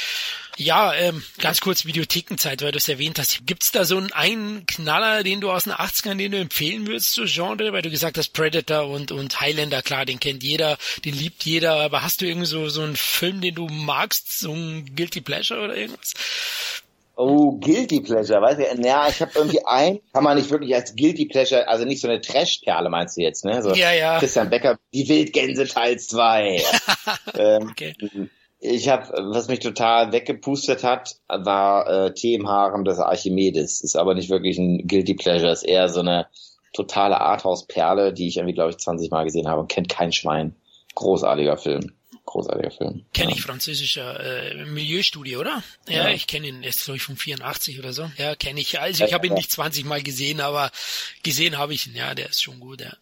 Ja, 0.56 0.94
ähm, 0.94 1.22
ganz 1.38 1.60
kurz 1.60 1.84
Videothekenzeit, 1.84 2.62
weil 2.62 2.72
du 2.72 2.78
es 2.78 2.88
erwähnt 2.88 3.18
hast. 3.18 3.46
Gibt's 3.46 3.70
da 3.70 3.84
so 3.84 3.96
einen, 3.96 4.12
einen 4.12 4.66
Knaller, 4.66 5.22
den 5.22 5.40
du 5.40 5.52
aus 5.52 5.64
den 5.64 5.72
80ern, 5.72 6.16
den 6.16 6.32
du 6.32 6.38
empfehlen 6.38 6.86
würdest 6.86 7.12
zu 7.12 7.26
Genre? 7.26 7.72
Weil 7.72 7.82
du 7.82 7.90
gesagt 7.90 8.18
hast, 8.18 8.30
Predator 8.30 8.88
und, 8.88 9.12
und 9.12 9.40
Highlander, 9.40 9.82
klar, 9.82 10.04
den 10.04 10.18
kennt 10.18 10.42
jeder, 10.42 10.78
den 11.04 11.14
liebt 11.14 11.44
jeder, 11.44 11.76
aber 11.76 12.02
hast 12.02 12.22
du 12.22 12.26
irgendwie 12.26 12.46
so, 12.46 12.68
so 12.70 12.82
einen 12.82 12.96
Film, 12.96 13.40
den 13.40 13.54
du 13.54 13.68
magst, 13.68 14.38
so 14.38 14.52
ein 14.52 14.96
Guilty 14.96 15.20
Pleasure 15.20 15.62
oder 15.62 15.76
irgendwas? 15.76 16.14
Oh, 17.20 17.58
Guilty 17.58 18.00
Pleasure, 18.00 18.40
weiß 18.40 18.60
ich, 18.60 18.84
ja, 18.84 19.08
ich 19.08 19.20
habe 19.20 19.32
irgendwie 19.34 19.66
ein, 19.66 19.98
kann 20.12 20.22
man 20.22 20.36
nicht 20.36 20.52
wirklich 20.52 20.72
als 20.72 20.94
Guilty 20.94 21.26
Pleasure, 21.26 21.66
also 21.66 21.84
nicht 21.84 22.00
so 22.00 22.06
eine 22.06 22.20
Trash-Perle 22.20 22.88
meinst 22.90 23.16
du 23.16 23.22
jetzt, 23.22 23.44
ne? 23.44 23.60
So 23.60 23.74
ja, 23.74 23.92
ja. 23.92 24.20
Christian 24.20 24.50
Becker, 24.50 24.78
die 24.94 25.08
Wildgänse 25.08 25.66
Teil 25.66 25.98
2. 25.98 26.62
ähm, 27.36 27.70
okay. 27.72 27.94
Ich 28.60 28.88
habe, 28.88 29.12
was 29.32 29.48
mich 29.48 29.58
total 29.58 30.12
weggepustet 30.12 30.84
hat, 30.84 31.16
war 31.26 31.88
äh, 32.06 32.14
Tee 32.14 32.36
im 32.36 32.46
des 32.84 33.00
Archimedes. 33.00 33.80
Ist 33.80 33.96
aber 33.96 34.14
nicht 34.14 34.30
wirklich 34.30 34.56
ein 34.56 34.86
Guilty 34.86 35.14
Pleasure, 35.14 35.50
ist 35.50 35.64
eher 35.64 35.88
so 35.88 35.98
eine 35.98 36.28
totale 36.72 37.20
Arthouse-Perle, 37.20 38.12
die 38.12 38.28
ich 38.28 38.36
irgendwie, 38.36 38.54
glaube 38.54 38.70
ich, 38.70 38.78
20 38.78 39.10
Mal 39.10 39.24
gesehen 39.24 39.48
habe 39.48 39.62
und 39.62 39.68
kennt 39.68 39.88
kein 39.88 40.12
Schwein. 40.12 40.54
Großartiger 40.94 41.56
Film 41.56 41.97
großartiger 42.28 42.70
Film. 42.70 43.04
Kenne 43.12 43.30
ja. 43.30 43.36
ich, 43.36 43.42
französischer 43.42 44.20
äh, 44.20 44.64
Milieustudie, 44.66 45.36
oder? 45.36 45.62
Ja, 45.88 46.08
ja. 46.08 46.10
ich 46.10 46.26
kenne 46.26 46.48
ihn, 46.48 46.62
ist 46.62 46.84
glaube 46.84 46.96
ich 46.96 47.02
von 47.02 47.16
84 47.16 47.78
oder 47.78 47.92
so. 47.92 48.10
Ja, 48.16 48.36
kenne 48.36 48.60
ich. 48.60 48.78
Also 48.80 49.04
ich 49.04 49.12
habe 49.12 49.26
ihn 49.26 49.34
nicht 49.34 49.50
20 49.50 49.84
Mal 49.84 50.02
gesehen, 50.02 50.40
aber 50.40 50.70
gesehen 51.22 51.58
habe 51.58 51.74
ich 51.74 51.86
ihn. 51.86 51.96
Ja, 51.96 52.14
der 52.14 52.28
ist 52.28 52.42
schon 52.42 52.60
gut, 52.60 52.80
ja. 52.80 52.94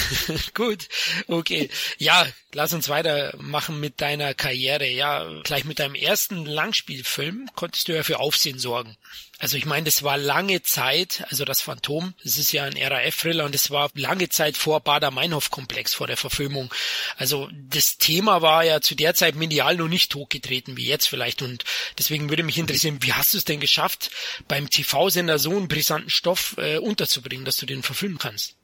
gut, 0.54 0.88
okay. 1.26 1.68
Ja, 1.98 2.26
lass 2.52 2.72
uns 2.72 2.88
weitermachen 2.88 3.80
mit 3.80 4.00
deiner 4.00 4.34
Karriere. 4.34 4.88
Ja, 4.88 5.40
gleich 5.42 5.64
mit 5.64 5.78
deinem 5.78 5.94
ersten 5.94 6.46
Langspielfilm 6.46 7.50
konntest 7.54 7.88
du 7.88 7.94
ja 7.94 8.02
für 8.02 8.20
Aufsehen 8.20 8.58
sorgen. 8.58 8.96
Also 9.40 9.56
ich 9.56 9.66
meine, 9.66 9.84
das 9.84 10.02
war 10.02 10.18
lange 10.18 10.62
Zeit, 10.62 11.24
also 11.30 11.44
das 11.44 11.60
Phantom, 11.60 12.14
das 12.24 12.38
ist 12.38 12.50
ja 12.50 12.64
ein 12.64 12.76
RAF-Thriller 12.76 13.44
und 13.44 13.54
es 13.54 13.70
war 13.70 13.88
lange 13.94 14.28
Zeit 14.28 14.56
vor 14.56 14.80
Bader-Meinhof-Komplex, 14.80 15.94
vor 15.94 16.08
der 16.08 16.16
Verfilmung. 16.16 16.74
Also 17.16 17.48
das 17.52 17.98
Thema 17.98 18.42
war 18.42 18.64
ja 18.64 18.80
zu 18.80 18.96
der 18.96 19.14
Zeit 19.14 19.36
medial 19.36 19.76
noch 19.76 19.86
nicht 19.86 20.12
hochgetreten 20.14 20.76
wie 20.76 20.86
jetzt 20.86 21.06
vielleicht 21.06 21.42
und 21.42 21.64
deswegen 21.98 22.30
würde 22.30 22.42
mich 22.42 22.58
interessieren, 22.58 22.98
wie 23.02 23.12
hast 23.12 23.32
du 23.32 23.38
es 23.38 23.44
denn 23.44 23.60
geschafft, 23.60 24.10
beim 24.48 24.68
TV-Sender 24.68 25.38
so 25.38 25.50
einen 25.50 25.68
brisanten 25.68 26.10
Stoff 26.10 26.56
äh, 26.58 26.78
unterzubringen, 26.78 27.44
dass 27.44 27.58
du 27.58 27.66
den 27.66 27.84
verfilmen 27.84 28.18
kannst? 28.18 28.56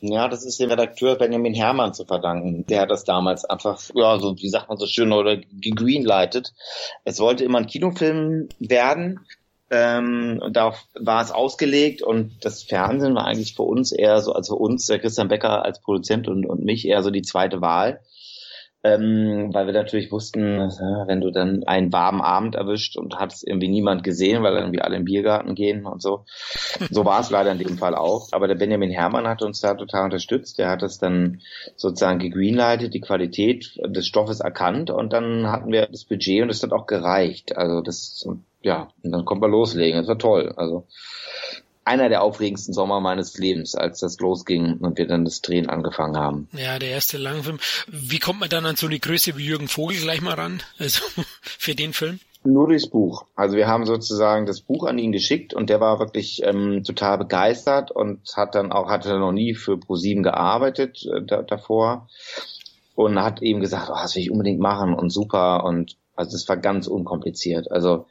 Ja, 0.00 0.28
das 0.28 0.44
ist 0.44 0.60
dem 0.60 0.70
Redakteur 0.70 1.16
Benjamin 1.16 1.54
Herrmann 1.54 1.94
zu 1.94 2.04
verdanken. 2.04 2.66
Der 2.66 2.82
hat 2.82 2.90
das 2.90 3.04
damals 3.04 3.44
einfach, 3.44 3.80
ja, 3.94 4.18
so, 4.18 4.36
wie 4.36 4.48
sagt 4.50 4.68
man 4.68 4.76
so 4.76 4.86
schön, 4.86 5.12
oder 5.12 5.36
gegreenlightet. 5.36 6.52
Es 7.04 7.18
wollte 7.18 7.44
immer 7.44 7.58
ein 7.58 7.66
Kinofilm 7.66 8.48
werden 8.58 9.20
ähm, 9.70 10.38
und 10.42 10.56
darauf 10.56 10.86
war 10.94 11.22
es 11.22 11.32
ausgelegt 11.32 12.02
und 12.02 12.44
das 12.44 12.62
Fernsehen 12.62 13.14
war 13.16 13.26
eigentlich 13.26 13.56
für 13.56 13.62
uns 13.62 13.90
eher 13.90 14.20
so, 14.20 14.32
also 14.32 14.54
für 14.54 14.62
uns, 14.62 14.86
der 14.86 15.00
Christian 15.00 15.28
Becker 15.28 15.64
als 15.64 15.80
Produzent 15.80 16.28
und, 16.28 16.46
und 16.46 16.64
mich 16.64 16.86
eher 16.86 17.02
so 17.02 17.10
die 17.10 17.22
zweite 17.22 17.60
Wahl. 17.60 18.00
Ähm, 18.84 19.48
weil 19.52 19.66
wir 19.66 19.72
natürlich 19.72 20.12
wussten, 20.12 20.60
äh, 20.60 21.06
wenn 21.08 21.20
du 21.20 21.32
dann 21.32 21.64
einen 21.64 21.92
warmen 21.92 22.20
Abend 22.20 22.54
erwischt 22.54 22.96
und 22.96 23.16
hat 23.18 23.32
es 23.32 23.42
irgendwie 23.42 23.66
niemand 23.66 24.04
gesehen, 24.04 24.44
weil 24.44 24.54
irgendwie 24.54 24.80
alle 24.80 24.94
im 24.94 25.04
Biergarten 25.04 25.56
gehen 25.56 25.86
und 25.86 26.00
so. 26.00 26.24
So 26.90 27.04
war 27.04 27.18
es 27.18 27.30
leider 27.30 27.50
in 27.50 27.58
dem 27.58 27.78
Fall 27.78 27.96
auch. 27.96 28.28
Aber 28.30 28.46
der 28.46 28.54
Benjamin 28.54 28.92
Herrmann 28.92 29.26
hat 29.26 29.42
uns 29.42 29.60
da 29.60 29.74
total 29.74 30.04
unterstützt. 30.04 30.58
Der 30.58 30.68
hat 30.68 30.84
es 30.84 30.98
dann 30.98 31.40
sozusagen 31.74 32.20
gegreenlightet, 32.20 32.94
die 32.94 33.00
Qualität 33.00 33.76
des 33.84 34.06
Stoffes 34.06 34.38
erkannt 34.38 34.90
und 34.90 35.12
dann 35.12 35.50
hatten 35.50 35.72
wir 35.72 35.86
das 35.86 36.04
Budget 36.04 36.42
und 36.42 36.50
es 36.50 36.62
hat 36.62 36.72
auch 36.72 36.86
gereicht. 36.86 37.56
Also 37.56 37.80
das 37.80 38.24
ja, 38.62 38.88
und 39.02 39.12
dann 39.12 39.24
kommt 39.24 39.40
man 39.40 39.50
loslegen. 39.50 39.98
Das 39.98 40.08
war 40.08 40.18
toll. 40.18 40.52
Also 40.56 40.86
einer 41.86 42.08
der 42.08 42.22
aufregendsten 42.22 42.74
Sommer 42.74 43.00
meines 43.00 43.38
Lebens, 43.38 43.76
als 43.76 44.00
das 44.00 44.18
losging 44.18 44.78
und 44.78 44.98
wir 44.98 45.06
dann 45.06 45.24
das 45.24 45.40
Drehen 45.40 45.68
angefangen 45.68 46.16
haben. 46.16 46.48
Ja, 46.52 46.80
der 46.80 46.90
erste 46.90 47.16
Langfilm. 47.16 47.58
Wie 47.86 48.18
kommt 48.18 48.40
man 48.40 48.48
dann 48.48 48.66
an 48.66 48.74
so 48.74 48.86
eine 48.86 48.98
Größe 48.98 49.36
wie 49.36 49.46
Jürgen 49.46 49.68
Vogel 49.68 49.96
gleich 49.98 50.20
mal 50.20 50.34
ran? 50.34 50.62
Also 50.78 51.02
für 51.42 51.76
den 51.76 51.92
Film? 51.92 52.18
Nur 52.42 52.66
durchs 52.66 52.88
Buch. 52.88 53.26
Also 53.36 53.56
wir 53.56 53.68
haben 53.68 53.86
sozusagen 53.86 54.46
das 54.46 54.60
Buch 54.60 54.86
an 54.86 54.98
ihn 54.98 55.12
geschickt 55.12 55.54
und 55.54 55.70
der 55.70 55.80
war 55.80 56.00
wirklich 56.00 56.42
ähm, 56.42 56.82
total 56.84 57.18
begeistert 57.18 57.92
und 57.92 58.20
hat 58.36 58.56
dann 58.56 58.72
auch, 58.72 58.88
hatte 58.88 59.16
noch 59.18 59.32
nie 59.32 59.54
für 59.54 59.78
ProSieben 59.78 60.22
gearbeitet 60.24 61.06
äh, 61.06 61.22
da, 61.24 61.42
davor 61.42 62.08
und 62.96 63.20
hat 63.22 63.42
eben 63.42 63.60
gesagt, 63.60 63.90
oh, 63.90 63.96
das 64.00 64.16
will 64.16 64.22
ich 64.22 64.30
unbedingt 64.30 64.60
machen 64.60 64.92
und 64.94 65.10
super 65.10 65.64
und 65.64 65.96
also 66.16 66.32
das 66.32 66.48
war 66.48 66.56
ganz 66.56 66.86
unkompliziert. 66.88 67.70
Also 67.70 68.06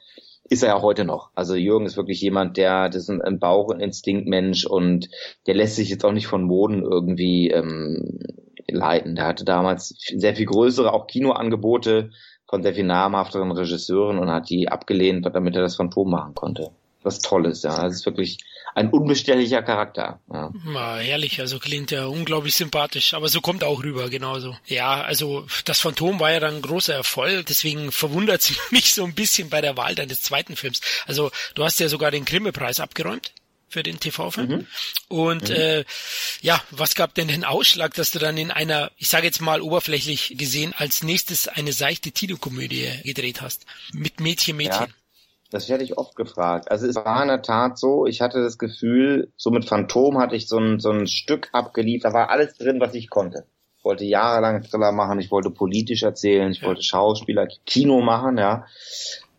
ist 0.47 0.63
er 0.63 0.69
ja 0.69 0.81
heute 0.81 1.05
noch. 1.05 1.31
Also 1.33 1.55
Jürgen 1.55 1.85
ist 1.85 1.97
wirklich 1.97 2.21
jemand, 2.21 2.57
der, 2.57 2.89
das 2.89 3.03
ist 3.03 3.09
ein, 3.09 3.39
Bauch- 3.39 3.69
und 3.69 3.79
Instinktmensch 3.79 4.65
und 4.65 5.09
der 5.47 5.55
lässt 5.55 5.75
sich 5.75 5.89
jetzt 5.89 6.05
auch 6.05 6.11
nicht 6.11 6.27
von 6.27 6.43
Moden 6.43 6.83
irgendwie 6.83 7.49
ähm, 7.49 8.19
leiten. 8.67 9.15
Der 9.15 9.25
hatte 9.25 9.43
damals 9.43 9.95
sehr 10.15 10.35
viel 10.35 10.45
größere, 10.45 10.93
auch 10.93 11.07
Kinoangebote 11.07 12.11
von 12.47 12.61
sehr 12.61 12.75
viel 12.75 12.83
namhafteren 12.83 13.51
Regisseuren 13.51 14.19
und 14.19 14.29
hat 14.29 14.49
die 14.49 14.69
abgelehnt, 14.69 15.25
damit 15.25 15.55
er 15.55 15.63
das 15.63 15.75
Phantom 15.75 16.11
machen 16.11 16.35
konnte. 16.35 16.69
Was 17.01 17.19
Tolles, 17.19 17.63
ja. 17.63 17.83
Das 17.83 17.93
ist 17.93 18.05
wirklich 18.05 18.37
ein 18.75 18.89
unbestelllicher 18.89 19.63
Charakter. 19.63 20.19
Ja. 20.31 20.51
ja, 20.73 20.97
herrlich, 20.97 21.39
also 21.39 21.59
klingt 21.59 21.91
ja 21.91 22.05
unglaublich 22.05 22.55
sympathisch, 22.55 23.13
aber 23.13 23.29
so 23.29 23.39
kommt 23.39 23.63
auch 23.63 23.81
rüber, 23.83 24.09
genauso. 24.09 24.55
Ja, 24.65 25.01
also 25.01 25.47
das 25.63 25.79
Phantom 25.79 26.19
war 26.19 26.31
ja 26.31 26.41
dann 26.41 26.57
ein 26.57 26.61
großer 26.61 26.93
Erfolg, 26.93 27.45
deswegen 27.45 27.93
verwundert 27.93 28.41
es 28.41 28.53
mich 28.71 28.93
so 28.93 29.05
ein 29.05 29.15
bisschen 29.15 29.49
bei 29.49 29.61
der 29.61 29.77
Wahl 29.77 29.95
deines 29.95 30.21
zweiten 30.21 30.57
Films. 30.57 30.81
Also 31.07 31.31
du 31.55 31.63
hast 31.63 31.79
ja 31.79 31.87
sogar 31.87 32.11
den 32.11 32.25
Grimme-Preis 32.25 32.81
abgeräumt 32.81 33.31
für 33.69 33.81
den 33.81 33.99
TV-Film. 33.99 34.49
Mhm. 34.49 34.67
Und 35.07 35.49
mhm. 35.49 35.55
Äh, 35.55 35.85
ja, 36.41 36.61
was 36.71 36.95
gab 36.95 37.15
denn 37.15 37.29
den 37.29 37.45
Ausschlag, 37.45 37.93
dass 37.93 38.11
du 38.11 38.19
dann 38.19 38.37
in 38.37 38.51
einer, 38.51 38.91
ich 38.97 39.07
sage 39.07 39.25
jetzt 39.25 39.41
mal 39.41 39.61
oberflächlich 39.61 40.35
gesehen, 40.37 40.73
als 40.77 41.01
nächstes 41.01 41.47
eine 41.47 41.71
seichte 41.71 42.11
Tino-Komödie 42.11 42.89
gedreht 43.03 43.41
hast? 43.41 43.65
Mit 43.93 44.19
Mädchen, 44.19 44.57
Mädchen. 44.57 44.87
Ja. 44.87 45.04
Das 45.55 45.69
werde 45.69 45.85
ich 45.85 45.97
oft 45.97 46.17
gefragt. 46.17 46.69
Also 46.69 46.85
es 46.85 46.97
war 46.97 47.21
in 47.21 47.29
der 47.29 47.41
Tat 47.41 47.79
so, 47.79 48.05
ich 48.05 48.19
hatte 48.19 48.43
das 48.43 48.57
Gefühl, 48.57 49.31
so 49.37 49.51
mit 49.51 49.63
Phantom 49.63 50.17
hatte 50.17 50.35
ich 50.35 50.49
so 50.49 50.57
ein, 50.57 50.81
so 50.81 50.89
ein 50.91 51.07
Stück 51.07 51.47
abgeliefert, 51.53 52.11
da 52.11 52.13
war 52.13 52.29
alles 52.29 52.57
drin, 52.57 52.81
was 52.81 52.93
ich 52.93 53.09
konnte. 53.09 53.45
Ich 53.77 53.85
wollte 53.85 54.03
jahrelang 54.03 54.63
Thriller 54.63 54.91
machen, 54.91 55.17
ich 55.17 55.31
wollte 55.31 55.51
politisch 55.51 56.03
erzählen, 56.03 56.51
ich 56.51 56.61
wollte 56.61 56.83
Schauspieler, 56.83 57.47
Kino 57.65 58.01
machen, 58.01 58.37
ja. 58.37 58.65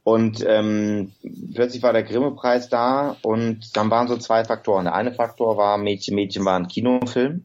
Und 0.07 0.45
ähm, 0.47 1.11
plötzlich 1.53 1.83
war 1.83 1.93
der 1.93 2.05
Grimme-Preis 2.05 2.69
da 2.69 3.17
und 3.23 3.77
dann 3.77 3.91
waren 3.91 4.07
so 4.07 4.17
zwei 4.17 4.45
Faktoren. 4.45 4.85
Der 4.85 4.95
eine 4.95 5.13
Faktor 5.13 5.57
war, 5.57 5.79
Mädchen, 5.79 6.15
Mädchen 6.15 6.45
war 6.45 6.57
ein 6.57 6.69
Kinofilm. 6.69 7.45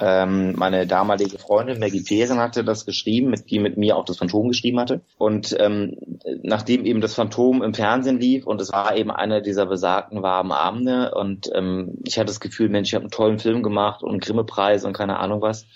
Ähm, 0.00 0.54
meine 0.56 0.88
damalige 0.88 1.38
Freundin 1.38 1.78
Maggie 1.78 2.02
Pehren 2.02 2.40
hatte 2.40 2.64
das 2.64 2.86
geschrieben, 2.86 3.30
mit, 3.30 3.48
die 3.48 3.60
mit 3.60 3.76
mir 3.76 3.96
auch 3.96 4.04
das 4.04 4.18
Phantom 4.18 4.48
geschrieben 4.48 4.80
hatte. 4.80 5.02
Und 5.16 5.56
ähm, 5.60 5.96
nachdem 6.42 6.86
eben 6.86 7.00
das 7.00 7.14
Phantom 7.14 7.62
im 7.62 7.72
Fernsehen 7.72 8.18
lief 8.18 8.48
und 8.48 8.60
es 8.60 8.72
war 8.72 8.96
eben 8.96 9.12
einer 9.12 9.40
dieser 9.40 9.66
besagten 9.66 10.24
warmen 10.24 10.50
Abende 10.50 11.14
und 11.14 11.52
ähm, 11.54 11.98
ich 12.04 12.18
hatte 12.18 12.26
das 12.26 12.40
Gefühl, 12.40 12.68
Mensch, 12.68 12.88
ich 12.88 12.94
habe 12.96 13.04
einen 13.04 13.12
tollen 13.12 13.38
Film 13.38 13.62
gemacht 13.62 14.02
und 14.02 14.20
Grimme-Preis 14.20 14.84
und 14.84 14.92
keine 14.92 15.20
Ahnung 15.20 15.40
was. 15.40 15.66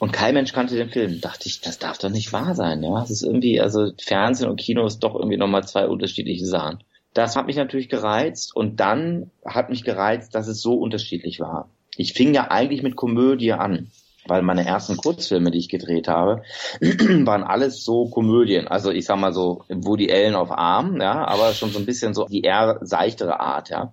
Und 0.00 0.12
kein 0.12 0.32
Mensch 0.32 0.54
kannte 0.54 0.76
den 0.76 0.88
Film. 0.88 1.20
Dachte 1.20 1.46
ich, 1.46 1.60
das 1.60 1.78
darf 1.78 1.98
doch 1.98 2.08
nicht 2.08 2.32
wahr 2.32 2.54
sein. 2.54 2.82
Ja, 2.82 3.02
es 3.02 3.10
ist 3.10 3.22
irgendwie, 3.22 3.60
also 3.60 3.92
Fernsehen 4.02 4.48
und 4.48 4.58
Kino 4.58 4.86
ist 4.86 5.00
doch 5.00 5.14
irgendwie 5.14 5.36
nochmal 5.36 5.62
zwei 5.68 5.86
unterschiedliche 5.86 6.46
Sachen. 6.46 6.82
Das 7.12 7.36
hat 7.36 7.46
mich 7.46 7.56
natürlich 7.56 7.90
gereizt 7.90 8.56
und 8.56 8.80
dann 8.80 9.30
hat 9.44 9.68
mich 9.68 9.84
gereizt, 9.84 10.34
dass 10.34 10.48
es 10.48 10.62
so 10.62 10.74
unterschiedlich 10.74 11.38
war. 11.38 11.68
Ich 11.96 12.14
fing 12.14 12.32
ja 12.32 12.50
eigentlich 12.50 12.82
mit 12.82 12.96
Komödie 12.96 13.52
an, 13.52 13.90
weil 14.26 14.40
meine 14.40 14.64
ersten 14.64 14.96
Kurzfilme, 14.96 15.50
die 15.50 15.58
ich 15.58 15.68
gedreht 15.68 16.08
habe, 16.08 16.44
waren 16.80 17.42
alles 17.42 17.84
so 17.84 18.08
Komödien. 18.08 18.68
Also 18.68 18.90
ich 18.92 19.04
sag 19.04 19.18
mal 19.18 19.34
so 19.34 19.64
Woody 19.68 20.10
Allen 20.10 20.34
auf 20.34 20.50
Arm, 20.50 20.98
ja, 20.98 21.26
aber 21.26 21.52
schon 21.52 21.72
so 21.72 21.78
ein 21.78 21.84
bisschen 21.84 22.14
so 22.14 22.24
die 22.24 22.40
eher 22.40 22.78
seichtere 22.80 23.38
Art, 23.40 23.68
ja. 23.68 23.92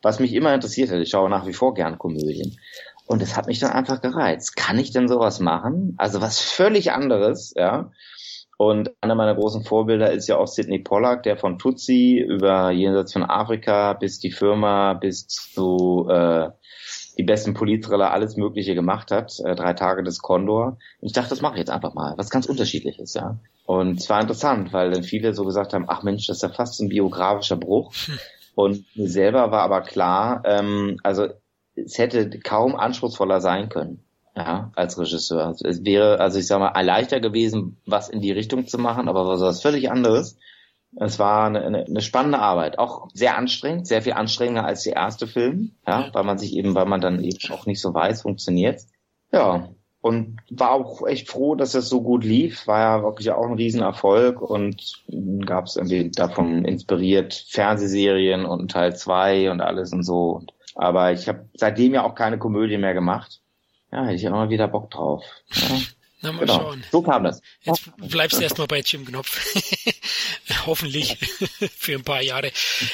Was 0.00 0.20
mich 0.20 0.32
immer 0.32 0.54
interessiert 0.54 0.90
hat, 0.90 1.00
ich 1.00 1.10
schaue 1.10 1.28
nach 1.28 1.46
wie 1.46 1.52
vor 1.52 1.74
gern 1.74 1.98
Komödien. 1.98 2.56
Und 3.06 3.22
es 3.22 3.36
hat 3.36 3.46
mich 3.46 3.58
dann 3.58 3.72
einfach 3.72 4.00
gereizt. 4.00 4.56
Kann 4.56 4.78
ich 4.78 4.92
denn 4.92 5.08
sowas 5.08 5.40
machen? 5.40 5.94
Also 5.98 6.20
was 6.20 6.40
völlig 6.40 6.92
anderes, 6.92 7.52
ja. 7.56 7.90
Und 8.56 8.92
einer 9.00 9.14
meiner 9.14 9.34
großen 9.34 9.64
Vorbilder 9.64 10.12
ist 10.12 10.28
ja 10.28 10.36
auch 10.36 10.46
Sidney 10.46 10.78
Pollack, 10.78 11.24
der 11.24 11.36
von 11.36 11.58
Tutsi 11.58 12.18
über 12.18 12.70
Jenseits 12.70 13.12
von 13.12 13.24
Afrika 13.24 13.94
bis 13.94 14.20
die 14.20 14.30
Firma 14.30 14.94
bis 14.94 15.26
zu 15.26 16.08
äh, 16.08 16.50
die 17.18 17.24
besten 17.24 17.54
Politthriller 17.54 18.12
alles 18.12 18.36
Mögliche 18.36 18.74
gemacht 18.74 19.10
hat, 19.10 19.38
äh, 19.44 19.54
drei 19.54 19.74
Tage 19.74 20.02
des 20.02 20.20
Condor. 20.20 20.78
Und 21.00 21.06
ich 21.06 21.12
dachte, 21.12 21.30
das 21.30 21.42
mache 21.42 21.54
ich 21.54 21.60
jetzt 21.60 21.70
einfach 21.70 21.94
mal, 21.94 22.14
was 22.16 22.30
ganz 22.30 22.46
unterschiedliches, 22.46 23.14
ja. 23.14 23.38
Und 23.66 24.00
es 24.00 24.10
war 24.10 24.20
interessant, 24.20 24.72
weil 24.72 24.90
dann 24.90 25.04
viele 25.04 25.32
so 25.34 25.44
gesagt 25.44 25.74
haben, 25.74 25.86
ach 25.88 26.02
Mensch, 26.02 26.26
das 26.26 26.38
ist 26.38 26.42
ja 26.42 26.48
fast 26.48 26.80
ein 26.80 26.88
biografischer 26.88 27.56
Bruch. 27.56 27.92
Hm. 28.06 28.18
Und 28.56 28.96
mir 28.96 29.08
selber 29.08 29.50
war 29.50 29.62
aber 29.62 29.82
klar, 29.82 30.42
ähm, 30.44 30.98
also 31.02 31.28
es 31.74 31.98
hätte 31.98 32.30
kaum 32.40 32.76
anspruchsvoller 32.76 33.40
sein 33.40 33.68
können, 33.68 34.04
ja, 34.36 34.70
als 34.74 34.98
Regisseur. 34.98 35.54
Es 35.62 35.84
wäre, 35.84 36.20
also 36.20 36.38
ich 36.38 36.46
sag 36.46 36.58
mal, 36.58 36.80
leichter 36.82 37.20
gewesen, 37.20 37.76
was 37.86 38.08
in 38.08 38.20
die 38.20 38.32
Richtung 38.32 38.66
zu 38.66 38.78
machen, 38.78 39.08
aber 39.08 39.26
was 39.26 39.40
was 39.40 39.62
völlig 39.62 39.90
anderes. 39.90 40.38
Es 40.96 41.18
war 41.18 41.46
eine, 41.46 41.64
eine, 41.64 41.84
eine 41.86 42.00
spannende 42.02 42.38
Arbeit, 42.38 42.78
auch 42.78 43.08
sehr 43.12 43.36
anstrengend, 43.36 43.88
sehr 43.88 44.02
viel 44.02 44.12
anstrengender 44.12 44.64
als 44.64 44.84
der 44.84 44.94
erste 44.94 45.26
Film, 45.26 45.74
ja, 45.86 46.08
weil 46.12 46.22
man 46.22 46.38
sich 46.38 46.54
eben, 46.54 46.74
weil 46.76 46.86
man 46.86 47.00
dann 47.00 47.22
eben 47.22 47.52
auch 47.52 47.66
nicht 47.66 47.80
so 47.80 47.92
weiß, 47.92 48.22
funktioniert. 48.22 48.80
Ja, 49.32 49.68
und 50.04 50.36
war 50.50 50.72
auch 50.72 51.06
echt 51.06 51.30
froh, 51.30 51.54
dass 51.54 51.72
es 51.72 51.88
so 51.88 52.02
gut 52.02 52.24
lief. 52.24 52.66
War 52.66 52.78
ja 52.78 53.02
wirklich 53.02 53.30
auch 53.30 53.46
ein 53.46 53.54
Riesenerfolg 53.54 54.42
und 54.42 55.02
gab 55.46 55.64
es 55.64 55.76
irgendwie 55.76 56.10
davon 56.10 56.66
inspiriert 56.66 57.32
Fernsehserien 57.48 58.44
und 58.44 58.70
Teil 58.70 58.94
zwei 58.94 59.50
und 59.50 59.62
alles 59.62 59.94
und 59.94 60.02
so. 60.02 60.42
Aber 60.74 61.12
ich 61.12 61.26
habe 61.26 61.48
seitdem 61.54 61.94
ja 61.94 62.04
auch 62.04 62.14
keine 62.14 62.36
Komödie 62.36 62.76
mehr 62.76 62.92
gemacht. 62.92 63.40
Ja, 63.92 64.04
hätte 64.04 64.16
ich 64.16 64.24
immer 64.24 64.50
wieder 64.50 64.68
Bock 64.68 64.90
drauf. 64.90 65.24
Ja. 65.54 65.76
Na, 66.24 66.32
mal 66.32 66.40
genau. 66.40 66.54
schauen. 66.54 66.84
So 66.90 67.02
kam 67.02 67.22
das. 67.22 67.42
Jetzt 67.64 67.82
bleibst 67.98 68.38
du 68.38 68.42
erstmal 68.42 68.66
bei 68.66 68.80
Jim 68.80 69.04
Knopf. 69.04 69.44
Hoffentlich 70.66 71.18
für 71.76 71.92
ein 71.92 72.02
paar 72.02 72.22
Jahre. 72.22 72.50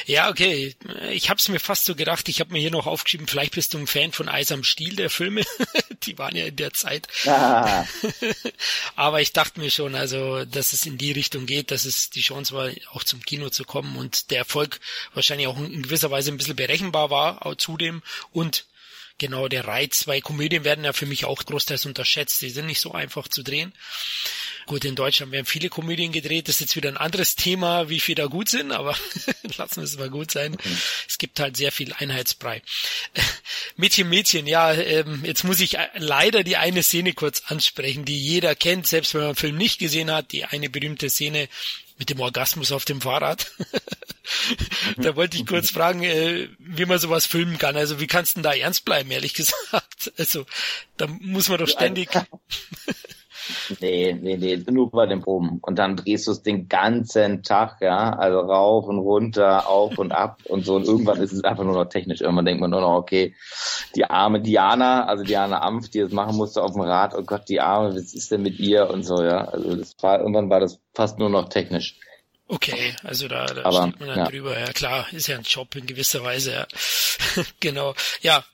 Ja, 0.07 0.31
okay. 0.31 0.75
Ich 1.13 1.31
habe 1.31 1.39
es 1.39 1.49
mir 1.49 1.61
fast 1.61 1.85
so 1.85 1.95
gedacht. 1.95 2.29
Ich 2.29 2.41
habe 2.41 2.53
mir 2.53 2.59
hier 2.59 2.73
noch 2.73 2.89
aufgeschrieben, 2.89 3.29
vielleicht 3.29 3.55
bist 3.55 3.73
du 3.73 3.79
ein 3.79 3.87
Fan 3.87 4.11
von 4.11 4.29
Eis 4.29 4.51
am 4.51 4.65
Stiel 4.65 4.97
der 4.97 5.11
Filme. 5.11 5.43
Die 6.03 6.19
waren 6.19 6.35
ja 6.35 6.47
in 6.47 6.57
der 6.57 6.73
Zeit. 6.73 7.07
Ah. 7.27 7.85
Aber 8.97 9.21
ich 9.21 9.33
dachte 9.33 9.61
mir 9.61 9.71
schon, 9.71 9.95
also, 9.95 10.45
dass 10.45 10.73
es 10.73 10.85
in 10.85 10.99
die 10.99 11.13
Richtung 11.13 11.47
geht, 11.47 11.71
dass 11.71 11.85
es 11.85 12.11
die 12.11 12.23
Chance 12.23 12.55
war, 12.55 12.71
auch 12.93 13.05
zum 13.05 13.23
Kino 13.23 13.51
zu 13.51 13.65
kommen 13.65 13.97
und 13.97 14.31
der 14.31 14.39
Erfolg 14.39 14.81
wahrscheinlich 15.15 15.47
auch 15.47 15.59
in 15.59 15.83
gewisser 15.83 16.11
Weise 16.11 16.33
ein 16.33 16.37
bisschen 16.37 16.57
berechenbar 16.57 17.11
war, 17.11 17.47
auch 17.47 17.55
zudem 17.55 18.03
und 18.33 18.65
genau 19.21 19.47
der 19.47 19.69
Reiz, 19.69 20.09
weil 20.09 20.21
Komödien 20.21 20.65
werden 20.65 20.85
ja 20.85 20.93
für 20.93 21.07
mich 21.07 21.25
auch 21.25 21.45
großteils 21.45 21.87
unterschätzt. 21.87 22.43
Die 22.43 22.51
sind 22.51 22.67
nicht 22.67 22.81
so 22.81 22.93
einfach 22.93 23.29
zu 23.29 23.45
drehen. 23.45 23.73
Gut, 24.67 24.85
in 24.85 24.95
Deutschland 24.95 25.33
werden 25.33 25.47
viele 25.47 25.69
Komödien 25.69 26.13
gedreht. 26.13 26.49
Das 26.49 26.57
ist 26.57 26.61
jetzt 26.61 26.77
wieder 26.77 26.89
ein 26.89 26.97
anderes 26.97 27.35
Thema, 27.35 27.89
wie 27.89 28.01
viel 28.01 28.15
da 28.15 28.27
gut 28.27 28.49
sind, 28.49 28.73
aber 28.73 28.97
lassen 29.57 29.77
wir 29.77 29.85
es 29.85 29.99
mal 29.99 30.11
gut 30.11 30.31
sein. 30.31 30.57
Es 31.09 31.19
gibt 31.19 31.41
halt 31.41 31.57
sehr 31.57 31.73
viel 31.73 31.93
Einheitsbrei. 31.93 32.63
Mädchen, 33.77 34.09
Mädchen, 34.09 34.47
ja, 34.47 34.73
ähm, 34.73 35.25
jetzt 35.25 35.45
muss 35.45 35.61
ich 35.61 35.77
leider 35.95 36.45
die 36.45 36.57
eine 36.57 36.83
Szene 36.83 37.15
kurz 37.15 37.43
ansprechen, 37.47 38.05
die 38.05 38.19
jeder 38.19 38.55
kennt, 38.55 38.87
selbst 38.87 39.15
wenn 39.15 39.23
man 39.23 39.31
den 39.31 39.37
Film 39.37 39.57
nicht 39.57 39.79
gesehen 39.79 40.11
hat. 40.11 40.33
Die 40.33 40.45
eine 40.45 40.71
berühmte 40.71 41.11
Szene 41.11 41.49
mit 42.01 42.09
dem 42.09 42.19
Orgasmus 42.21 42.73
auf 42.73 42.87
dem 42.87 43.03
Fahrrad. 43.03 43.53
da 44.97 45.17
wollte 45.17 45.37
ich 45.37 45.45
kurz 45.45 45.69
fragen, 45.71 46.03
äh, 46.03 46.49
wie 46.59 46.87
man 46.87 46.99
sowas 46.99 47.27
filmen 47.27 47.59
kann. 47.59 47.77
Also 47.77 48.01
wie 48.01 48.07
kannst 48.07 48.33
du 48.33 48.35
denn 48.37 48.43
da 48.45 48.55
ernst 48.55 48.87
bleiben, 48.87 49.11
ehrlich 49.11 49.35
gesagt? 49.35 50.11
Also 50.17 50.47
da 50.97 51.07
muss 51.07 51.51
man 51.51 51.59
doch 51.59 51.69
ständig. 51.69 52.09
Nee, 53.81 54.17
nee, 54.21 54.37
nee, 54.37 54.63
nur 54.71 54.91
bei 54.91 55.07
den 55.07 55.21
Proben. 55.21 55.59
Und 55.63 55.79
dann 55.79 55.97
drehst 55.97 56.27
du 56.27 56.33
es 56.33 56.43
den 56.43 56.69
ganzen 56.69 57.43
Tag, 57.43 57.79
ja, 57.81 58.11
also 58.11 58.41
rauf 58.41 58.87
und 58.87 58.99
runter, 58.99 59.69
auf 59.69 59.99
und 59.99 60.13
ab 60.13 60.41
und 60.45 60.65
so. 60.65 60.77
Und 60.77 60.87
irgendwann 60.87 61.21
ist 61.21 61.33
es 61.33 61.45
einfach 61.45 61.65
nur 61.65 61.75
noch 61.75 61.87
technisch. 61.87 62.21
Irgendwann 62.21 62.45
denkt 62.45 62.61
man 62.61 62.71
nur 62.71 62.81
noch, 62.81 62.97
okay, 62.97 63.35
die 63.95 64.05
arme 64.05 64.41
Diana, 64.41 65.07
also 65.07 65.25
Diana 65.25 65.63
Ampf, 65.63 65.91
die 65.91 66.01
das 66.01 66.13
machen 66.13 66.37
musste 66.37 66.63
auf 66.63 66.73
dem 66.73 66.83
Rad, 66.83 67.15
oh 67.15 67.23
Gott, 67.23 67.49
die 67.49 67.61
arme, 67.61 67.95
was 67.95 68.15
ist 68.15 68.31
denn 68.31 68.43
mit 68.43 68.59
ihr 68.59 68.91
und 68.91 69.05
so, 69.05 69.23
ja. 69.23 69.45
Also 69.47 69.77
das 69.77 69.95
war, 70.01 70.21
irgendwann 70.21 70.51
war 70.51 70.61
das 70.61 70.81
fast 70.95 71.19
nur 71.19 71.31
noch 71.31 71.49
technisch. 71.49 71.99
Okay, 72.53 72.97
also 73.05 73.29
da, 73.29 73.47
da 73.47 73.65
Aber, 73.65 73.83
steht 73.83 74.01
man 74.01 74.09
dann 74.09 74.19
ja. 74.19 74.25
drüber. 74.25 74.59
Ja 74.59 74.73
klar, 74.73 75.07
ist 75.13 75.29
ja 75.29 75.37
ein 75.37 75.45
Job 75.45 75.77
in 75.77 75.87
gewisser 75.87 76.25
Weise. 76.25 76.53
Ja. 76.53 76.67
genau. 77.61 77.95
Ja, 78.23 78.45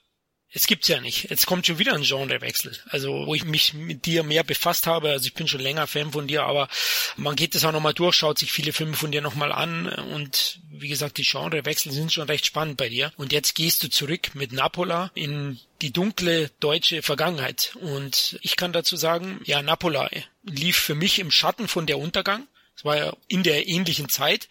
es 0.52 0.66
gibt's 0.66 0.88
ja 0.88 1.00
nicht. 1.00 1.28
Jetzt 1.28 1.46
kommt 1.46 1.66
schon 1.66 1.78
wieder 1.78 1.92
ein 1.94 2.02
Genrewechsel. 2.02 2.78
Also, 2.88 3.26
wo 3.26 3.34
ich 3.34 3.44
mich 3.44 3.74
mit 3.74 4.06
dir 4.06 4.22
mehr 4.22 4.44
befasst 4.44 4.86
habe. 4.86 5.10
Also, 5.10 5.26
ich 5.26 5.34
bin 5.34 5.48
schon 5.48 5.60
länger 5.60 5.86
Fan 5.86 6.12
von 6.12 6.26
dir, 6.26 6.44
aber 6.44 6.68
man 7.16 7.36
geht 7.36 7.54
das 7.54 7.64
auch 7.64 7.72
nochmal 7.72 7.94
durch, 7.94 8.16
schaut 8.16 8.38
sich 8.38 8.52
viele 8.52 8.72
Filme 8.72 8.94
von 8.94 9.12
dir 9.12 9.20
nochmal 9.20 9.52
an. 9.52 9.88
Und 9.88 10.60
wie 10.70 10.88
gesagt, 10.88 11.18
die 11.18 11.24
Genrewechsel 11.24 11.92
sind 11.92 12.12
schon 12.12 12.28
recht 12.28 12.46
spannend 12.46 12.76
bei 12.76 12.88
dir. 12.88 13.12
Und 13.16 13.32
jetzt 13.32 13.54
gehst 13.54 13.82
du 13.82 13.90
zurück 13.90 14.34
mit 14.34 14.52
Napola 14.52 15.10
in 15.14 15.58
die 15.82 15.92
dunkle 15.92 16.50
deutsche 16.60 17.02
Vergangenheit. 17.02 17.76
Und 17.80 18.38
ich 18.40 18.56
kann 18.56 18.72
dazu 18.72 18.96
sagen, 18.96 19.40
ja, 19.44 19.62
Napola 19.62 20.08
lief 20.44 20.78
für 20.78 20.94
mich 20.94 21.18
im 21.18 21.30
Schatten 21.30 21.68
von 21.68 21.86
der 21.86 21.98
Untergang. 21.98 22.46
Es 22.76 22.84
war 22.84 22.96
ja 22.96 23.16
in 23.28 23.42
der 23.42 23.66
ähnlichen 23.68 24.08
Zeit. 24.08 24.48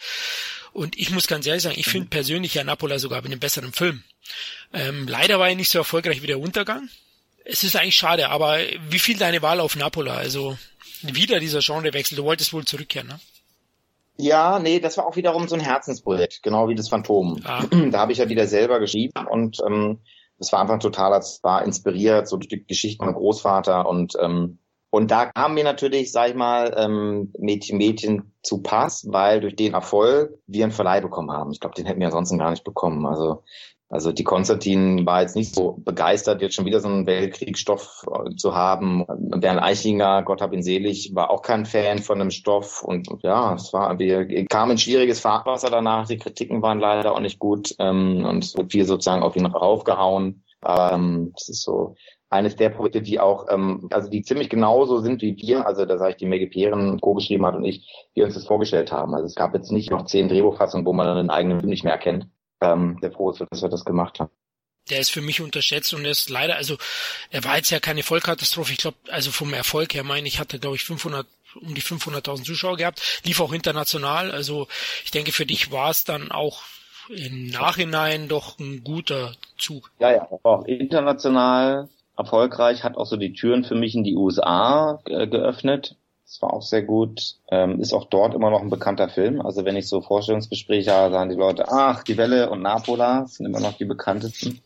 Und 0.75 0.97
ich 0.97 1.09
muss 1.09 1.27
ganz 1.27 1.47
ehrlich 1.47 1.63
sagen, 1.63 1.79
ich 1.79 1.87
finde 1.87 2.09
persönlich 2.09 2.53
ja 2.53 2.65
Napola 2.65 2.99
sogar 2.99 3.21
mit 3.21 3.31
einem 3.31 3.39
besseren 3.39 3.71
Film. 3.71 4.03
Ähm, 4.73 5.07
leider 5.07 5.39
war 5.39 5.47
er 5.47 5.55
nicht 5.55 5.69
so 5.69 5.79
erfolgreich 5.79 6.21
wie 6.21 6.27
der 6.27 6.37
Untergang. 6.37 6.89
Es 7.45 7.63
ist 7.63 7.77
eigentlich 7.77 7.95
schade, 7.95 8.27
aber 8.27 8.57
wie 8.89 8.99
viel 8.99 9.17
deine 9.17 9.41
Wahl 9.41 9.61
auf 9.61 9.77
Napola? 9.77 10.15
Also 10.15 10.57
wieder 11.01 11.39
dieser 11.39 11.61
Genrewechsel. 11.61 12.17
Du 12.17 12.25
wolltest 12.25 12.51
wohl 12.51 12.65
zurückkehren, 12.65 13.07
ne? 13.07 13.19
Ja, 14.17 14.59
nee, 14.59 14.81
das 14.81 14.97
war 14.97 15.05
auch 15.05 15.15
wiederum 15.15 15.47
so 15.47 15.55
ein 15.55 15.61
Herzensprojekt, 15.61 16.43
genau 16.43 16.67
wie 16.67 16.75
das 16.75 16.89
Phantom. 16.89 17.39
Ah. 17.45 17.63
Da 17.91 17.99
habe 17.99 18.11
ich 18.11 18.17
ja 18.17 18.27
wieder 18.27 18.45
selber 18.45 18.81
geschrieben 18.81 19.27
und 19.29 19.61
ähm, 19.65 19.99
das 20.37 20.51
war 20.51 20.59
einfach 20.59 20.79
total, 20.79 21.11
das 21.11 21.41
war 21.41 21.63
inspiriert, 21.63 22.27
so 22.27 22.35
durch 22.35 22.49
die 22.49 22.65
Geschichten 22.65 23.05
meinem 23.05 23.15
Großvater 23.15 23.87
und 23.87 24.15
ähm, 24.21 24.59
und 24.95 25.11
da 25.11 25.25
kam 25.27 25.53
mir 25.53 25.63
natürlich, 25.63 26.11
sag 26.11 26.29
ich 26.29 26.35
mal, 26.35 26.73
ähm, 26.77 27.33
Mädchen, 27.37 27.77
Mädchen 27.77 28.31
zu 28.41 28.61
Pass, 28.61 29.05
weil 29.09 29.41
durch 29.41 29.55
den 29.55 29.73
Erfolg 29.73 30.37
wir 30.47 30.63
einen 30.63 30.71
Verleih 30.71 31.01
bekommen 31.01 31.31
haben. 31.31 31.51
Ich 31.51 31.59
glaube, 31.59 31.75
den 31.75 31.85
hätten 31.85 31.99
wir 31.99 32.07
ansonsten 32.07 32.37
gar 32.37 32.51
nicht 32.51 32.63
bekommen. 32.63 33.05
Also 33.05 33.43
also 33.87 34.11
die 34.11 34.23
Konstantin 34.23 35.05
war 35.05 35.21
jetzt 35.21 35.35
nicht 35.35 35.53
so 35.53 35.77
begeistert, 35.77 36.41
jetzt 36.41 36.55
schon 36.55 36.65
wieder 36.65 36.79
so 36.79 36.87
einen 36.87 37.05
Weltkriegsstoff 37.05 38.05
äh, 38.11 38.35
zu 38.35 38.55
haben. 38.55 39.05
Bernd 39.07 39.61
Eichinger, 39.61 40.23
Gott 40.23 40.41
hab 40.41 40.53
ihn 40.53 40.63
selig, 40.63 41.13
war 41.13 41.29
auch 41.29 41.43
kein 41.43 41.65
Fan 41.65 41.99
von 41.99 42.17
dem 42.17 42.31
Stoff. 42.31 42.83
Und 42.83 43.07
ja, 43.21 43.53
es 43.53 43.73
war, 43.73 43.99
wir 43.99 44.45
kamen 44.47 44.71
in 44.71 44.77
schwieriges 44.79 45.19
Fahrwasser 45.19 45.69
danach. 45.69 46.07
Die 46.07 46.17
Kritiken 46.17 46.63
waren 46.63 46.79
leider 46.79 47.13
auch 47.13 47.19
nicht 47.19 47.37
gut 47.37 47.75
ähm, 47.77 48.25
und 48.25 48.43
es 48.43 48.57
wurde 48.57 48.69
viel 48.69 48.85
sozusagen 48.85 49.21
auf 49.21 49.35
ihn 49.35 49.45
raufgehauen. 49.45 50.43
Aber 50.61 50.93
ähm, 50.93 51.31
das 51.35 51.49
ist 51.49 51.61
so 51.61 51.95
eines 52.35 52.55
der 52.55 52.69
Projekte, 52.69 53.01
die 53.01 53.19
auch, 53.19 53.47
ähm, 53.49 53.87
also 53.91 54.09
die 54.09 54.21
ziemlich 54.21 54.49
genauso 54.49 54.99
sind 54.99 55.21
wie 55.21 55.35
wir, 55.37 55.65
also 55.65 55.85
da 55.85 55.97
sage 55.97 56.11
ich 56.11 56.17
die 56.17 56.25
Maggie 56.25 56.47
Peeren 56.47 56.99
co-geschrieben 56.99 57.45
hat 57.45 57.55
und 57.55 57.65
ich, 57.65 57.87
die 58.15 58.21
uns 58.21 58.35
das 58.35 58.45
vorgestellt 58.45 58.91
haben. 58.91 59.13
Also 59.13 59.25
es 59.25 59.35
gab 59.35 59.53
jetzt 59.53 59.71
nicht 59.71 59.91
noch 59.91 60.05
zehn 60.05 60.29
Drehbuchfassungen, 60.29 60.85
wo 60.85 60.93
man 60.93 61.07
dann 61.07 61.17
einen 61.17 61.29
eigenen 61.29 61.59
Film 61.59 61.69
nicht 61.69 61.83
mehr 61.83 61.97
kennt 61.97 62.27
ähm, 62.61 62.97
sehr 63.01 63.11
froh 63.11 63.31
ist, 63.31 63.43
dass 63.49 63.61
wir 63.61 63.69
das 63.69 63.85
gemacht 63.85 64.19
haben. 64.19 64.31
der 64.89 64.99
ist 64.99 65.11
für 65.11 65.21
mich 65.21 65.41
unterschätzt 65.41 65.93
und 65.93 66.05
er 66.05 66.11
ist 66.11 66.29
leider, 66.29 66.55
also 66.55 66.77
er 67.31 67.43
war 67.43 67.57
jetzt 67.57 67.71
ja 67.71 67.79
keine 67.79 68.03
Vollkatastrophe. 68.03 68.73
Ich 68.73 68.79
glaube, 68.79 68.97
also 69.09 69.31
vom 69.31 69.53
Erfolg 69.53 69.93
her 69.93 70.03
meine 70.03 70.27
ich, 70.27 70.39
hatte 70.39 70.59
glaube 70.59 70.75
ich 70.75 70.83
500 70.83 71.25
um 71.61 71.73
die 71.73 71.81
500.000 71.81 72.43
Zuschauer 72.43 72.75
gehabt, 72.75 73.01
lief 73.23 73.39
auch 73.39 73.53
international. 73.53 74.31
Also 74.31 74.67
ich 75.05 75.11
denke, 75.11 75.31
für 75.31 75.45
dich 75.45 75.71
war 75.71 75.89
es 75.89 76.03
dann 76.03 76.29
auch 76.29 76.63
im 77.07 77.47
Nachhinein 77.47 78.27
doch 78.27 78.59
ein 78.59 78.83
guter 78.83 79.33
Zug. 79.57 79.89
Ja, 79.99 80.11
ja, 80.11 80.27
auch 80.43 80.65
international 80.65 81.87
erfolgreich, 82.17 82.83
hat 82.83 82.97
auch 82.97 83.05
so 83.05 83.17
die 83.17 83.33
Türen 83.33 83.63
für 83.63 83.75
mich 83.75 83.95
in 83.95 84.03
die 84.03 84.15
USA 84.15 84.99
äh, 85.05 85.27
geöffnet. 85.27 85.97
Das 86.25 86.41
war 86.41 86.53
auch 86.53 86.63
sehr 86.63 86.81
gut. 86.81 87.35
Ähm, 87.49 87.79
ist 87.79 87.93
auch 87.93 88.05
dort 88.05 88.33
immer 88.33 88.49
noch 88.49 88.61
ein 88.61 88.69
bekannter 88.69 89.09
Film. 89.09 89.41
Also 89.41 89.63
wenn 89.63 89.75
ich 89.75 89.87
so 89.87 90.01
Vorstellungsgespräche 90.01 90.91
habe, 90.91 91.13
sagen 91.13 91.29
die 91.29 91.35
Leute, 91.35 91.67
ach, 91.69 92.03
die 92.03 92.17
Welle 92.17 92.49
und 92.49 92.61
Napola 92.61 93.27
sind 93.27 93.45
immer 93.45 93.59
noch 93.59 93.73
die 93.73 93.85
bekanntesten. 93.85 94.61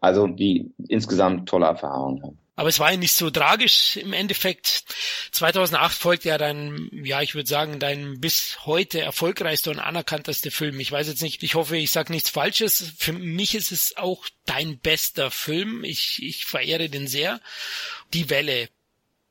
Also 0.00 0.26
die 0.26 0.72
insgesamt 0.88 1.48
tolle 1.48 1.66
Erfahrung. 1.66 2.38
Aber 2.54 2.68
es 2.68 2.78
war 2.78 2.90
ja 2.90 2.98
nicht 2.98 3.14
so 3.14 3.30
tragisch 3.30 3.96
im 3.96 4.12
Endeffekt. 4.12 4.84
2008 5.32 5.96
folgt 5.96 6.24
ja 6.24 6.36
dein, 6.36 6.90
ja, 6.92 7.22
ich 7.22 7.34
würde 7.34 7.48
sagen, 7.48 7.78
dein 7.78 8.20
bis 8.20 8.58
heute 8.66 9.00
erfolgreichster 9.00 9.70
und 9.70 9.78
anerkanntester 9.78 10.50
Film. 10.50 10.78
Ich 10.78 10.92
weiß 10.92 11.08
jetzt 11.08 11.22
nicht, 11.22 11.42
ich 11.42 11.54
hoffe, 11.54 11.78
ich 11.78 11.92
sage 11.92 12.12
nichts 12.12 12.28
Falsches. 12.28 12.92
Für 12.98 13.14
mich 13.14 13.54
ist 13.54 13.72
es 13.72 13.96
auch 13.96 14.26
dein 14.44 14.78
bester 14.78 15.30
Film. 15.30 15.82
Ich, 15.82 16.22
ich 16.22 16.44
verehre 16.44 16.90
den 16.90 17.08
sehr. 17.08 17.40
Die 18.12 18.28
Welle. 18.28 18.68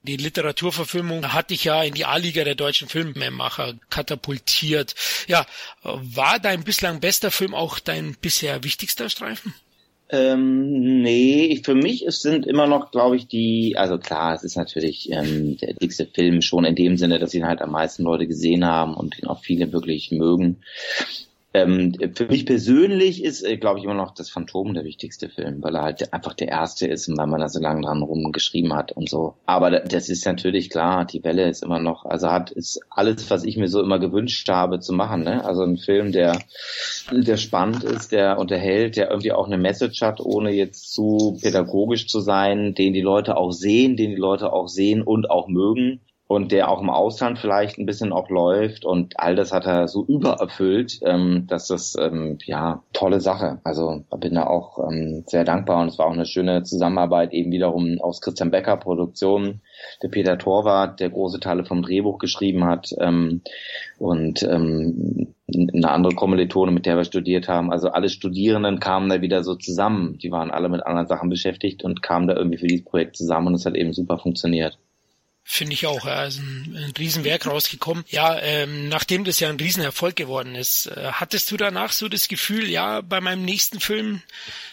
Die 0.03 0.17
Literaturverfilmung 0.17 1.31
hat 1.31 1.51
dich 1.51 1.63
ja 1.63 1.84
in 1.84 1.93
die 1.93 2.05
A-Liga 2.05 2.43
der 2.43 2.55
deutschen 2.55 2.89
Filmemacher 2.89 3.75
katapultiert. 3.91 4.95
Ja, 5.27 5.45
war 5.84 6.39
dein 6.39 6.63
bislang 6.63 6.99
bester 7.01 7.29
Film 7.29 7.53
auch 7.53 7.77
dein 7.77 8.15
bisher 8.15 8.63
wichtigster 8.63 9.10
Streifen? 9.10 9.53
Ähm, 10.13 11.02
nee, 11.02 11.62
für 11.63 11.74
mich 11.74 12.06
es 12.06 12.21
sind 12.21 12.45
immer 12.45 12.67
noch, 12.67 12.91
glaube 12.91 13.15
ich, 13.15 13.28
die, 13.28 13.76
also 13.78 13.97
klar, 13.97 14.36
es 14.36 14.43
ist 14.43 14.58
natürlich 14.58 15.10
ähm, 15.10 15.56
der 15.58 15.74
dickste 15.74 16.06
Film 16.06 16.41
schon 16.41 16.65
in 16.65 16.76
dem 16.76 16.97
Sinne, 16.97 17.17
dass 17.17 17.34
ihn 17.34 17.47
halt 17.47 17.62
am 17.62 17.71
meisten 17.71 18.04
Leute 18.04 18.28
gesehen 18.28 18.65
haben 18.65 18.93
und 18.93 19.17
ihn 19.19 19.28
auch 19.28 19.39
viele 19.41 19.71
wirklich 19.71 20.12
mögen. 20.12 20.58
Ähm, 21.53 21.93
für 22.15 22.27
mich 22.27 22.45
persönlich 22.45 23.23
ist, 23.23 23.43
äh, 23.43 23.57
glaube 23.57 23.79
ich, 23.79 23.85
immer 23.85 23.93
noch 23.93 24.13
das 24.13 24.29
Phantom 24.29 24.73
der 24.73 24.85
wichtigste 24.85 25.27
Film, 25.27 25.61
weil 25.61 25.75
er 25.75 25.81
halt 25.81 26.13
einfach 26.13 26.33
der 26.33 26.47
erste 26.47 26.87
ist 26.87 27.09
und 27.09 27.17
weil 27.17 27.27
man 27.27 27.41
da 27.41 27.49
so 27.49 27.59
lange 27.59 27.81
dran 27.81 28.01
rumgeschrieben 28.01 28.73
hat 28.73 28.93
und 28.93 29.09
so. 29.09 29.35
Aber 29.45 29.69
das 29.69 30.07
ist 30.07 30.25
natürlich 30.25 30.69
klar, 30.69 31.03
die 31.03 31.23
Welle 31.25 31.49
ist 31.49 31.63
immer 31.63 31.79
noch, 31.79 32.05
also 32.05 32.29
hat 32.29 32.51
ist 32.51 32.79
alles, 32.89 33.29
was 33.29 33.43
ich 33.43 33.57
mir 33.57 33.67
so 33.67 33.81
immer 33.81 33.99
gewünscht 33.99 34.47
habe 34.47 34.79
zu 34.79 34.93
machen. 34.93 35.23
Ne? 35.23 35.43
Also 35.43 35.63
ein 35.63 35.77
Film, 35.77 36.13
der, 36.13 36.39
der 37.11 37.37
spannend 37.37 37.83
ist, 37.83 38.13
der 38.13 38.39
unterhält, 38.39 38.95
der 38.95 39.09
irgendwie 39.09 39.33
auch 39.33 39.47
eine 39.47 39.57
Message 39.57 40.01
hat, 40.01 40.21
ohne 40.21 40.51
jetzt 40.51 40.93
zu 40.93 41.37
pädagogisch 41.41 42.07
zu 42.07 42.21
sein, 42.21 42.75
den 42.75 42.93
die 42.93 43.01
Leute 43.01 43.35
auch 43.35 43.51
sehen, 43.51 43.97
den 43.97 44.11
die 44.11 44.15
Leute 44.15 44.53
auch 44.53 44.69
sehen 44.69 45.01
und 45.01 45.29
auch 45.29 45.49
mögen 45.49 45.99
und 46.31 46.53
der 46.53 46.69
auch 46.69 46.79
im 46.79 46.89
Ausland 46.89 47.39
vielleicht 47.39 47.77
ein 47.77 47.85
bisschen 47.85 48.13
auch 48.13 48.29
läuft 48.29 48.85
und 48.85 49.19
all 49.19 49.35
das 49.35 49.51
hat 49.51 49.65
er 49.65 49.89
so 49.89 50.05
übererfüllt, 50.05 51.01
ähm, 51.03 51.45
dass 51.49 51.67
das 51.67 51.97
ähm, 51.99 52.37
ja 52.45 52.83
tolle 52.93 53.19
Sache. 53.19 53.59
Also 53.65 54.05
bin 54.17 54.35
da 54.35 54.47
auch 54.47 54.79
ähm, 54.79 55.25
sehr 55.27 55.43
dankbar 55.43 55.81
und 55.81 55.89
es 55.89 55.99
war 55.99 56.05
auch 56.05 56.13
eine 56.13 56.25
schöne 56.25 56.63
Zusammenarbeit 56.63 57.33
eben 57.33 57.51
wiederum 57.51 57.99
aus 57.99 58.21
Christian 58.21 58.49
Becker 58.49 58.77
Produktion, 58.77 59.59
der 60.01 60.07
Peter 60.07 60.37
Torwart, 60.37 61.01
der 61.01 61.09
große 61.09 61.41
Teile 61.41 61.65
vom 61.65 61.81
Drehbuch 61.81 62.17
geschrieben 62.17 62.63
hat 62.63 62.95
ähm, 63.01 63.41
und 63.99 64.41
ähm, 64.43 65.35
eine 65.53 65.91
andere 65.91 66.15
Kommilitone, 66.15 66.71
mit 66.71 66.85
der 66.85 66.95
wir 66.95 67.03
studiert 67.03 67.49
haben. 67.49 67.73
Also 67.73 67.89
alle 67.89 68.07
Studierenden 68.07 68.79
kamen 68.79 69.09
da 69.09 69.19
wieder 69.19 69.43
so 69.43 69.55
zusammen. 69.55 70.17
Die 70.17 70.31
waren 70.31 70.49
alle 70.49 70.69
mit 70.69 70.85
anderen 70.85 71.07
Sachen 71.07 71.29
beschäftigt 71.29 71.83
und 71.83 72.01
kamen 72.01 72.29
da 72.29 72.37
irgendwie 72.37 72.57
für 72.57 72.67
dieses 72.67 72.85
Projekt 72.85 73.17
zusammen 73.17 73.47
und 73.47 73.55
es 73.55 73.65
hat 73.65 73.75
eben 73.75 73.91
super 73.91 74.17
funktioniert. 74.17 74.79
Finde 75.43 75.73
ich 75.73 75.86
auch. 75.88 76.06
Ist 76.06 76.39
ein, 76.39 76.75
ein 76.77 76.93
Riesenwerk 76.97 77.47
rausgekommen. 77.47 78.06
Ja, 78.08 78.39
ähm, 78.39 78.89
nachdem 78.89 79.23
das 79.23 79.39
ja 79.39 79.49
ein 79.49 79.60
Riesenerfolg 79.60 80.15
geworden 80.15 80.56
ist, 80.56 80.86
äh, 80.86 81.10
hattest 81.13 81.51
du 81.51 81.58
danach 81.58 81.91
so 81.91 82.08
das 82.08 82.27
Gefühl, 82.27 82.69
ja, 82.69 83.01
bei 83.01 83.19
meinem 83.21 83.43
nächsten 83.43 83.80
Film, 83.80 84.21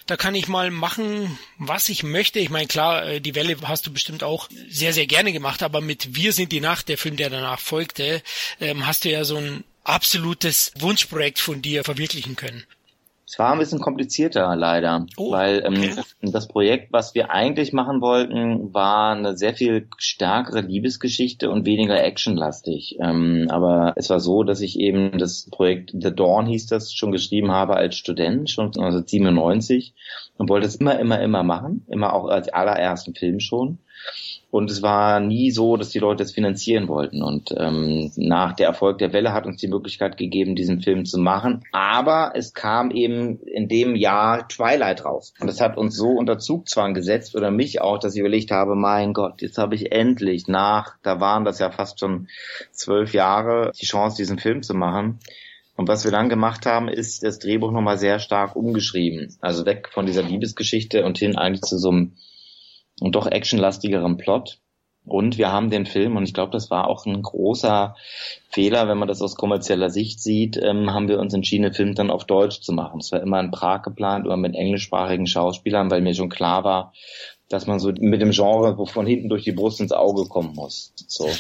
da 0.06 0.16
kann 0.16 0.34
ich 0.34 0.46
mal 0.46 0.70
machen, 0.70 1.38
was 1.56 1.88
ich 1.88 2.02
möchte. 2.02 2.38
Ich 2.38 2.50
meine, 2.50 2.68
klar, 2.68 3.06
äh, 3.06 3.20
die 3.20 3.34
Welle 3.34 3.56
hast 3.64 3.86
du 3.86 3.92
bestimmt 3.92 4.22
auch 4.22 4.48
sehr, 4.68 4.92
sehr 4.92 5.06
gerne 5.06 5.32
gemacht, 5.32 5.62
aber 5.62 5.80
mit 5.80 6.14
Wir 6.14 6.32
sind 6.32 6.52
die 6.52 6.60
Nacht, 6.60 6.88
der 6.88 6.98
Film, 6.98 7.16
der 7.16 7.30
danach 7.30 7.60
folgte, 7.60 8.22
ähm, 8.60 8.86
hast 8.86 9.04
du 9.04 9.10
ja 9.10 9.24
so 9.24 9.36
ein 9.36 9.64
absolutes 9.84 10.72
Wunschprojekt 10.76 11.38
von 11.38 11.62
dir 11.62 11.82
verwirklichen 11.82 12.36
können. 12.36 12.64
Es 13.28 13.38
war 13.38 13.52
ein 13.52 13.58
bisschen 13.58 13.80
komplizierter 13.80 14.56
leider, 14.56 15.04
oh, 15.18 15.30
weil 15.32 15.62
ähm, 15.62 15.74
okay. 15.74 16.02
das 16.22 16.48
Projekt, 16.48 16.94
was 16.94 17.14
wir 17.14 17.30
eigentlich 17.30 17.74
machen 17.74 18.00
wollten, 18.00 18.72
war 18.72 19.14
eine 19.14 19.36
sehr 19.36 19.52
viel 19.52 19.86
stärkere 19.98 20.62
Liebesgeschichte 20.62 21.50
und 21.50 21.66
weniger 21.66 22.02
actionlastig. 22.02 22.96
Ähm, 23.02 23.48
aber 23.50 23.92
es 23.96 24.08
war 24.08 24.20
so, 24.20 24.44
dass 24.44 24.62
ich 24.62 24.80
eben 24.80 25.18
das 25.18 25.46
Projekt 25.50 25.90
The 25.92 26.14
Dawn 26.14 26.46
hieß 26.46 26.68
das 26.68 26.94
schon 26.94 27.12
geschrieben 27.12 27.50
habe 27.50 27.76
als 27.76 27.96
Student, 27.96 28.48
schon 28.48 28.68
1997 28.68 29.92
und 30.38 30.48
wollte 30.48 30.66
es 30.66 30.76
immer, 30.76 30.98
immer, 30.98 31.20
immer 31.20 31.42
machen, 31.42 31.84
immer 31.88 32.14
auch 32.14 32.28
als 32.28 32.48
allerersten 32.48 33.14
Film 33.14 33.40
schon. 33.40 33.78
Und 34.50 34.70
es 34.70 34.80
war 34.80 35.20
nie 35.20 35.50
so, 35.50 35.76
dass 35.76 35.90
die 35.90 35.98
Leute 35.98 36.22
es 36.22 36.32
finanzieren 36.32 36.88
wollten. 36.88 37.22
Und 37.22 37.54
ähm, 37.56 38.10
nach 38.16 38.54
der 38.54 38.68
Erfolg 38.68 38.98
der 38.98 39.12
Welle 39.12 39.32
hat 39.34 39.44
uns 39.44 39.60
die 39.60 39.68
Möglichkeit 39.68 40.16
gegeben, 40.16 40.56
diesen 40.56 40.80
Film 40.80 41.04
zu 41.04 41.18
machen. 41.18 41.64
Aber 41.72 42.32
es 42.34 42.54
kam 42.54 42.90
eben 42.90 43.40
in 43.40 43.68
dem 43.68 43.94
Jahr 43.94 44.48
Twilight 44.48 45.04
raus. 45.04 45.34
Und 45.38 45.48
das 45.48 45.60
hat 45.60 45.76
uns 45.76 45.96
so 45.96 46.08
unter 46.08 46.38
Zugzwang 46.38 46.94
gesetzt, 46.94 47.36
oder 47.36 47.50
mich 47.50 47.82
auch, 47.82 47.98
dass 47.98 48.14
ich 48.14 48.20
überlegt 48.20 48.50
habe, 48.50 48.74
mein 48.74 49.12
Gott, 49.12 49.42
jetzt 49.42 49.58
habe 49.58 49.74
ich 49.74 49.92
endlich 49.92 50.48
nach, 50.48 50.96
da 51.02 51.20
waren 51.20 51.44
das 51.44 51.58
ja 51.58 51.70
fast 51.70 52.00
schon 52.00 52.28
zwölf 52.72 53.12
Jahre, 53.12 53.72
die 53.78 53.86
Chance, 53.86 54.16
diesen 54.16 54.38
Film 54.38 54.62
zu 54.62 54.72
machen. 54.72 55.18
Und 55.76 55.88
was 55.88 56.04
wir 56.04 56.10
dann 56.10 56.28
gemacht 56.28 56.66
haben, 56.66 56.88
ist 56.88 57.22
das 57.22 57.38
Drehbuch 57.38 57.70
nochmal 57.70 57.98
sehr 57.98 58.18
stark 58.18 58.56
umgeschrieben. 58.56 59.36
Also 59.40 59.66
weg 59.66 59.90
von 59.92 60.06
dieser 60.06 60.22
Liebesgeschichte 60.22 61.04
und 61.04 61.18
hin 61.18 61.36
eigentlich 61.36 61.60
zu 61.60 61.78
so 61.78 61.90
einem 61.90 62.12
und 63.00 63.14
doch 63.14 63.26
actionlastigeren 63.26 64.16
Plot. 64.16 64.58
Und 65.04 65.38
wir 65.38 65.50
haben 65.50 65.70
den 65.70 65.86
Film, 65.86 66.16
und 66.16 66.24
ich 66.24 66.34
glaube, 66.34 66.52
das 66.52 66.70
war 66.70 66.86
auch 66.86 67.06
ein 67.06 67.22
großer 67.22 67.96
Fehler, 68.50 68.88
wenn 68.88 68.98
man 68.98 69.08
das 69.08 69.22
aus 69.22 69.36
kommerzieller 69.36 69.88
Sicht 69.88 70.20
sieht, 70.20 70.58
ähm, 70.62 70.92
haben 70.92 71.08
wir 71.08 71.18
uns 71.18 71.32
entschieden, 71.32 71.62
den 71.62 71.72
Film 71.72 71.94
dann 71.94 72.10
auf 72.10 72.24
Deutsch 72.24 72.60
zu 72.60 72.72
machen. 72.72 73.00
Es 73.00 73.10
war 73.10 73.22
immer 73.22 73.40
in 73.40 73.50
Prag 73.50 73.82
geplant, 73.82 74.26
immer 74.26 74.36
mit 74.36 74.54
englischsprachigen 74.54 75.26
Schauspielern, 75.26 75.90
weil 75.90 76.02
mir 76.02 76.14
schon 76.14 76.28
klar 76.28 76.62
war, 76.64 76.92
dass 77.48 77.66
man 77.66 77.78
so 77.78 77.90
mit 77.98 78.20
dem 78.20 78.32
Genre 78.32 78.86
von 78.86 79.06
hinten 79.06 79.30
durch 79.30 79.44
die 79.44 79.52
Brust 79.52 79.80
ins 79.80 79.92
Auge 79.92 80.28
kommen 80.28 80.54
muss. 80.54 80.92
So. 81.06 81.30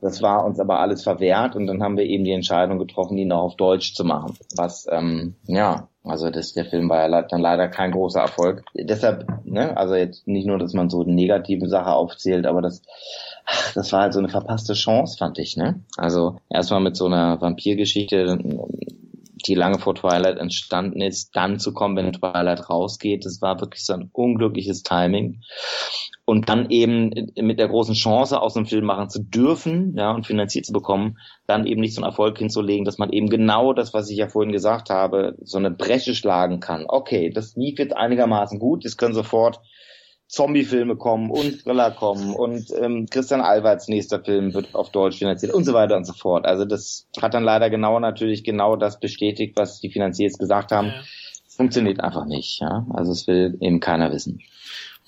Das 0.00 0.22
war 0.22 0.44
uns 0.44 0.60
aber 0.60 0.80
alles 0.80 1.02
verwehrt 1.02 1.56
und 1.56 1.66
dann 1.66 1.82
haben 1.82 1.96
wir 1.96 2.04
eben 2.04 2.24
die 2.24 2.32
Entscheidung 2.32 2.78
getroffen, 2.78 3.18
ihn 3.18 3.32
auch 3.32 3.42
auf 3.42 3.56
Deutsch 3.56 3.94
zu 3.94 4.04
machen. 4.04 4.36
Was, 4.56 4.86
ähm, 4.90 5.34
ja, 5.46 5.88
also 6.04 6.30
das, 6.30 6.52
der 6.54 6.64
Film 6.64 6.88
war 6.88 7.08
ja 7.08 7.22
dann 7.22 7.40
leider 7.40 7.68
kein 7.68 7.92
großer 7.92 8.20
Erfolg. 8.20 8.64
Deshalb, 8.74 9.26
ne, 9.44 9.76
also 9.76 9.94
jetzt 9.94 10.26
nicht 10.26 10.46
nur, 10.46 10.58
dass 10.58 10.72
man 10.72 10.88
so 10.88 11.02
eine 11.02 11.12
negative 11.12 11.68
Sache 11.68 11.92
aufzählt, 11.92 12.46
aber 12.46 12.62
das, 12.62 12.82
das 13.74 13.92
war 13.92 14.02
halt 14.02 14.14
so 14.14 14.18
eine 14.18 14.28
verpasste 14.28 14.72
Chance, 14.72 15.18
fand 15.18 15.38
ich, 15.38 15.56
ne? 15.56 15.80
Also 15.96 16.36
erstmal 16.48 16.80
mit 16.80 16.96
so 16.96 17.06
einer 17.06 17.40
Vampirgeschichte, 17.40 18.38
die 19.46 19.54
lange 19.54 19.78
vor 19.78 19.94
Twilight 19.94 20.38
entstanden 20.38 21.00
ist, 21.00 21.34
dann 21.34 21.58
zu 21.58 21.72
kommen, 21.72 21.96
wenn 21.96 22.12
Twilight 22.12 22.68
rausgeht, 22.68 23.24
das 23.24 23.40
war 23.40 23.60
wirklich 23.60 23.84
so 23.84 23.92
ein 23.94 24.10
unglückliches 24.12 24.82
Timing 24.82 25.42
und 26.28 26.50
dann 26.50 26.68
eben 26.68 27.32
mit 27.36 27.58
der 27.58 27.68
großen 27.68 27.94
Chance 27.94 28.40
aus 28.40 28.52
dem 28.52 28.66
Film 28.66 28.84
machen 28.84 29.08
zu 29.08 29.22
dürfen, 29.22 29.94
ja, 29.96 30.10
und 30.10 30.26
finanziert 30.26 30.66
zu 30.66 30.74
bekommen, 30.74 31.16
dann 31.46 31.66
eben 31.66 31.80
nicht 31.80 31.94
so 31.94 32.02
einen 32.02 32.10
Erfolg 32.10 32.36
hinzulegen, 32.36 32.84
dass 32.84 32.98
man 32.98 33.10
eben 33.10 33.30
genau 33.30 33.72
das, 33.72 33.94
was 33.94 34.10
ich 34.10 34.18
ja 34.18 34.28
vorhin 34.28 34.52
gesagt 34.52 34.90
habe, 34.90 35.36
so 35.42 35.56
eine 35.56 35.70
Bresche 35.70 36.14
schlagen 36.14 36.60
kann. 36.60 36.84
Okay, 36.86 37.30
das 37.30 37.56
lief 37.56 37.78
jetzt 37.78 37.96
einigermaßen 37.96 38.58
gut, 38.58 38.84
es 38.84 38.98
können 38.98 39.14
sofort 39.14 39.60
Zombie-Filme 40.28 40.96
kommen 40.96 41.30
und 41.30 41.62
Thriller 41.62 41.90
kommen 41.90 42.34
und 42.34 42.70
ähm, 42.80 43.06
Christian 43.10 43.40
Alwards 43.40 43.88
nächster 43.88 44.22
Film 44.22 44.52
wird 44.52 44.74
auf 44.74 44.90
Deutsch 44.90 45.18
finanziert 45.18 45.54
und 45.54 45.64
so 45.64 45.72
weiter 45.72 45.96
und 45.96 46.04
so 46.04 46.12
fort. 46.12 46.44
Also 46.44 46.64
das 46.64 47.06
hat 47.20 47.34
dann 47.34 47.44
leider 47.44 47.70
genau 47.70 47.98
natürlich 47.98 48.44
genau 48.44 48.76
das 48.76 49.00
bestätigt, 49.00 49.56
was 49.56 49.80
die 49.80 49.90
Finanziers 49.90 50.36
gesagt 50.38 50.70
haben. 50.70 50.88
Ja. 50.88 51.02
Funktioniert 51.48 52.00
einfach 52.00 52.26
nicht, 52.26 52.60
ja. 52.60 52.86
Also 52.92 53.10
es 53.10 53.26
will 53.26 53.56
eben 53.60 53.80
keiner 53.80 54.12
wissen 54.12 54.40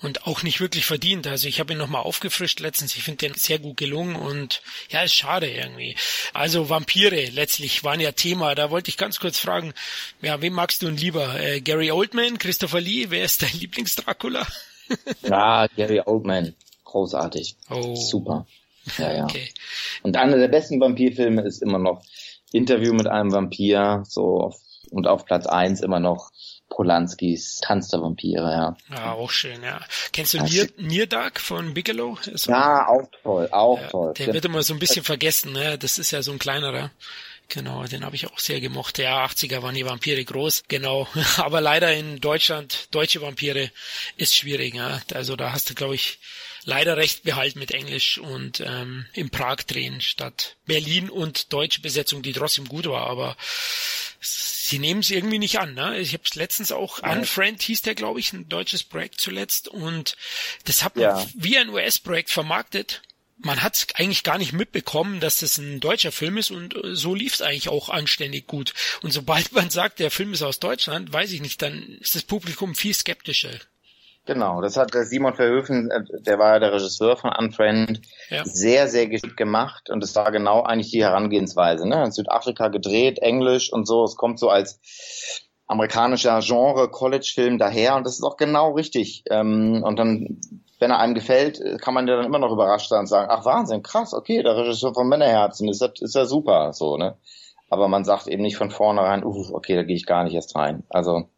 und 0.01 0.25
auch 0.25 0.43
nicht 0.43 0.59
wirklich 0.59 0.85
verdient. 0.85 1.27
Also 1.27 1.47
ich 1.47 1.59
habe 1.59 1.73
ihn 1.73 1.79
nochmal 1.79 2.01
aufgefrischt 2.01 2.59
letztens. 2.59 2.95
Ich 2.95 3.03
finde 3.03 3.27
den 3.27 3.35
sehr 3.35 3.59
gut 3.59 3.77
gelungen 3.77 4.15
und 4.15 4.61
ja, 4.89 5.03
ist 5.03 5.13
schade 5.13 5.49
irgendwie. 5.49 5.95
Also 6.33 6.69
Vampire 6.69 7.25
letztlich 7.29 7.83
waren 7.83 7.99
ja 7.99 8.11
Thema. 8.11 8.55
Da 8.55 8.71
wollte 8.71 8.89
ich 8.89 8.97
ganz 8.97 9.19
kurz 9.19 9.37
fragen, 9.39 9.73
ja, 10.21 10.41
wem 10.41 10.53
magst 10.53 10.81
du 10.81 10.87
denn 10.87 10.97
lieber? 10.97 11.39
Äh, 11.39 11.61
Gary 11.61 11.91
Oldman, 11.91 12.39
Christopher 12.39 12.81
Lee, 12.81 13.07
wer 13.09 13.23
ist 13.23 13.43
dein 13.43 13.53
Lieblings-Dracula? 13.53 14.47
Ja, 15.23 15.67
Gary 15.75 16.01
Oldman. 16.05 16.55
Großartig. 16.85 17.55
Oh. 17.69 17.95
Super. 17.95 18.45
Ja, 18.97 19.13
ja. 19.13 19.23
Okay. 19.23 19.49
Und 20.03 20.17
einer 20.17 20.37
der 20.37 20.47
besten 20.47 20.79
Vampirfilme 20.79 21.41
ist 21.43 21.61
immer 21.61 21.79
noch 21.79 22.03
Interview 22.51 22.93
mit 22.93 23.07
einem 23.07 23.31
Vampir, 23.31 24.03
so 24.07 24.41
auf, 24.41 24.57
und 24.89 25.07
auf 25.07 25.25
Platz 25.25 25.45
eins 25.45 25.81
immer 25.81 25.99
noch 25.99 26.31
Polanskis 26.69 27.59
Tanz 27.61 27.89
der 27.89 28.01
Vampire, 28.01 28.51
ja. 28.51 28.77
Ja, 28.95 29.13
auch 29.13 29.29
schön, 29.29 29.61
ja. 29.61 29.81
Kennst 30.13 30.33
du 30.33 30.39
Near, 30.39 30.67
Near 30.77 31.05
Dark 31.05 31.39
von 31.39 31.73
Bigelow? 31.73 32.17
Ja, 32.47 32.87
auch 32.87 33.07
toll, 33.23 33.49
auch 33.51 33.79
ja, 33.79 33.87
toll. 33.87 34.13
Der 34.17 34.33
wird 34.33 34.45
immer 34.45 34.63
so 34.63 34.73
ein 34.73 34.79
bisschen 34.79 35.03
vergessen, 35.03 35.53
ne? 35.53 35.77
Das 35.77 35.99
ist 35.99 36.11
ja 36.11 36.21
so 36.21 36.31
ein 36.31 36.39
kleinerer. 36.39 36.91
Genau, 37.53 37.83
den 37.83 38.05
habe 38.05 38.15
ich 38.15 38.27
auch 38.27 38.39
sehr 38.39 38.61
gemocht. 38.61 38.97
Ja, 38.97 39.25
80er 39.25 39.61
waren 39.61 39.75
die 39.75 39.85
Vampire 39.85 40.23
groß, 40.23 40.63
genau. 40.69 41.05
Aber 41.35 41.59
leider 41.59 41.93
in 41.93 42.21
Deutschland, 42.21 42.87
deutsche 42.91 43.21
Vampire 43.21 43.71
ist 44.15 44.37
schwierig. 44.37 44.73
Ja. 44.75 45.01
Also 45.13 45.35
da 45.35 45.51
hast 45.51 45.69
du, 45.69 45.75
glaube 45.75 45.95
ich, 45.95 46.19
leider 46.63 46.95
recht 46.95 47.23
behalten 47.23 47.59
mit 47.59 47.71
Englisch 47.71 48.19
und 48.19 48.61
ähm, 48.61 49.05
in 49.11 49.31
Prag 49.31 49.57
drehen 49.67 49.99
statt 49.99 50.55
Berlin 50.65 51.09
und 51.09 51.51
deutsche 51.51 51.81
Besetzung, 51.81 52.21
die 52.21 52.31
trotzdem 52.31 52.69
gut 52.69 52.85
war. 52.85 53.07
Aber 53.07 53.35
sie 54.21 54.79
nehmen 54.79 55.01
es 55.01 55.11
irgendwie 55.11 55.39
nicht 55.39 55.59
an. 55.59 55.73
Ne? 55.73 55.99
Ich 55.99 56.13
habe 56.13 56.23
es 56.23 56.35
letztens 56.35 56.71
auch, 56.71 57.03
ja. 57.03 57.11
Unfriend 57.11 57.61
hieß 57.63 57.81
der, 57.81 57.95
glaube 57.95 58.21
ich, 58.21 58.31
ein 58.31 58.47
deutsches 58.47 58.85
Projekt 58.85 59.19
zuletzt 59.19 59.67
und 59.67 60.15
das 60.63 60.83
hat 60.83 60.95
man 60.95 61.03
ja. 61.03 61.27
wie 61.33 61.57
ein 61.57 61.67
US-Projekt 61.67 62.29
vermarktet 62.29 63.01
man 63.43 63.61
hat 63.63 63.87
eigentlich 63.95 64.23
gar 64.23 64.37
nicht 64.37 64.53
mitbekommen, 64.53 65.19
dass 65.19 65.39
das 65.39 65.57
ein 65.57 65.79
deutscher 65.79 66.11
Film 66.11 66.37
ist 66.37 66.51
und 66.51 66.75
äh, 66.75 66.95
so 66.95 67.15
lief 67.15 67.33
es 67.33 67.41
eigentlich 67.41 67.69
auch 67.69 67.89
anständig 67.89 68.47
gut. 68.47 68.73
Und 69.01 69.11
sobald 69.11 69.51
man 69.53 69.69
sagt, 69.69 69.99
der 69.99 70.11
Film 70.11 70.33
ist 70.33 70.43
aus 70.43 70.59
Deutschland, 70.59 71.11
weiß 71.11 71.31
ich 71.33 71.41
nicht, 71.41 71.61
dann 71.61 71.97
ist 71.99 72.15
das 72.15 72.23
Publikum 72.23 72.75
viel 72.75 72.93
skeptischer. 72.93 73.51
Genau, 74.27 74.61
das 74.61 74.77
hat 74.77 74.93
der 74.93 75.05
Simon 75.05 75.33
Verhöfen, 75.33 75.89
äh, 75.89 76.03
der 76.21 76.37
war 76.37 76.53
ja 76.53 76.59
der 76.59 76.73
Regisseur 76.73 77.17
von 77.17 77.31
Unfriend, 77.31 78.01
ja. 78.29 78.45
sehr, 78.45 78.87
sehr 78.87 79.07
geschickt 79.07 79.37
gemacht 79.37 79.89
und 79.89 80.03
es 80.03 80.15
war 80.15 80.31
genau 80.31 80.61
eigentlich 80.61 80.91
die 80.91 81.03
Herangehensweise. 81.03 81.87
Ne? 81.87 82.03
In 82.03 82.11
Südafrika 82.11 82.67
gedreht, 82.67 83.19
Englisch 83.19 83.73
und 83.73 83.87
so, 83.87 84.03
es 84.03 84.15
kommt 84.15 84.39
so 84.39 84.49
als 84.49 84.79
amerikanischer 85.65 86.41
Genre-College-Film 86.41 87.57
daher 87.57 87.95
und 87.95 88.05
das 88.05 88.15
ist 88.15 88.23
auch 88.23 88.37
genau 88.37 88.73
richtig. 88.73 89.23
Ähm, 89.29 89.81
und 89.83 89.97
dann 89.97 90.41
wenn 90.81 90.89
er 90.89 90.99
einem 90.99 91.13
gefällt, 91.13 91.61
kann 91.79 91.93
man 91.93 92.07
ja 92.07 92.15
dann 92.15 92.25
immer 92.25 92.39
noch 92.39 92.51
überrascht 92.51 92.89
sein 92.89 93.01
und 93.01 93.07
sagen, 93.07 93.27
ach 93.29 93.45
Wahnsinn, 93.45 93.83
krass, 93.83 94.15
okay, 94.15 94.41
der 94.41 94.57
Regisseur 94.57 94.95
von 94.95 95.07
Männerherzen, 95.07 95.69
ist, 95.69 95.79
das, 95.81 95.91
ist 96.01 96.15
ja 96.15 96.25
super, 96.25 96.73
so, 96.73 96.97
ne? 96.97 97.15
Aber 97.69 97.87
man 97.87 98.03
sagt 98.03 98.27
eben 98.27 98.41
nicht 98.41 98.57
von 98.57 98.71
vornherein, 98.71 99.23
uh, 99.23 99.53
okay, 99.53 99.75
da 99.75 99.83
gehe 99.83 99.95
ich 99.95 100.07
gar 100.07 100.23
nicht 100.23 100.33
erst 100.33 100.55
rein. 100.55 100.83
Also, 100.89 101.29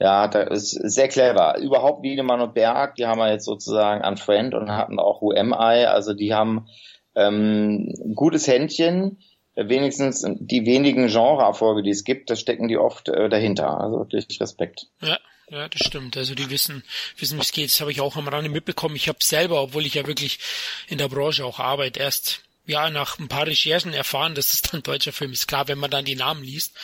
ja, 0.00 0.26
da 0.28 0.40
ist 0.40 0.70
sehr 0.70 1.08
clever. 1.08 1.58
Überhaupt 1.58 2.02
Wiedemann 2.02 2.40
und 2.40 2.54
Berg, 2.54 2.96
die 2.96 3.06
haben 3.06 3.18
wir 3.18 3.30
jetzt 3.30 3.44
sozusagen 3.44 4.02
an 4.02 4.16
Friend 4.16 4.54
und 4.54 4.70
hatten 4.70 4.98
auch 4.98 5.20
UMI, 5.20 5.84
also 5.84 6.14
die 6.14 6.32
haben 6.32 6.66
ähm, 7.14 7.92
gutes 8.14 8.48
Händchen, 8.48 9.18
wenigstens 9.54 10.26
die 10.26 10.64
wenigen 10.64 11.06
Genreerfolge, 11.08 11.82
die 11.82 11.90
es 11.90 12.04
gibt, 12.04 12.30
da 12.30 12.36
stecken 12.36 12.68
die 12.68 12.78
oft 12.78 13.08
äh, 13.10 13.28
dahinter. 13.28 13.78
Also 13.78 13.98
wirklich 13.98 14.40
Respekt. 14.40 14.86
Ja. 15.02 15.18
Ja, 15.48 15.68
das 15.68 15.86
stimmt. 15.86 16.16
Also 16.16 16.34
die 16.34 16.50
wissen, 16.50 16.82
wissen, 17.18 17.38
wie 17.38 17.42
es 17.42 17.52
geht. 17.52 17.70
Das 17.70 17.80
habe 17.80 17.92
ich 17.92 18.00
auch 18.00 18.16
am 18.16 18.28
Rande 18.28 18.50
mitbekommen. 18.50 18.96
Ich 18.96 19.08
habe 19.08 19.18
selber, 19.22 19.62
obwohl 19.62 19.86
ich 19.86 19.94
ja 19.94 20.06
wirklich 20.06 20.40
in 20.88 20.98
der 20.98 21.08
Branche 21.08 21.44
auch 21.44 21.60
arbeite, 21.60 22.00
erst 22.00 22.40
ja, 22.66 22.90
nach 22.90 23.18
ein 23.18 23.28
paar 23.28 23.46
Recherchen 23.46 23.94
erfahren, 23.94 24.34
dass 24.34 24.52
es 24.52 24.62
dann 24.62 24.80
ein 24.80 24.82
deutscher 24.82 25.12
Film 25.12 25.32
ist. 25.32 25.46
Klar, 25.46 25.68
wenn 25.68 25.78
man 25.78 25.90
dann 25.90 26.04
die 26.04 26.16
Namen 26.16 26.42
liest. 26.42 26.74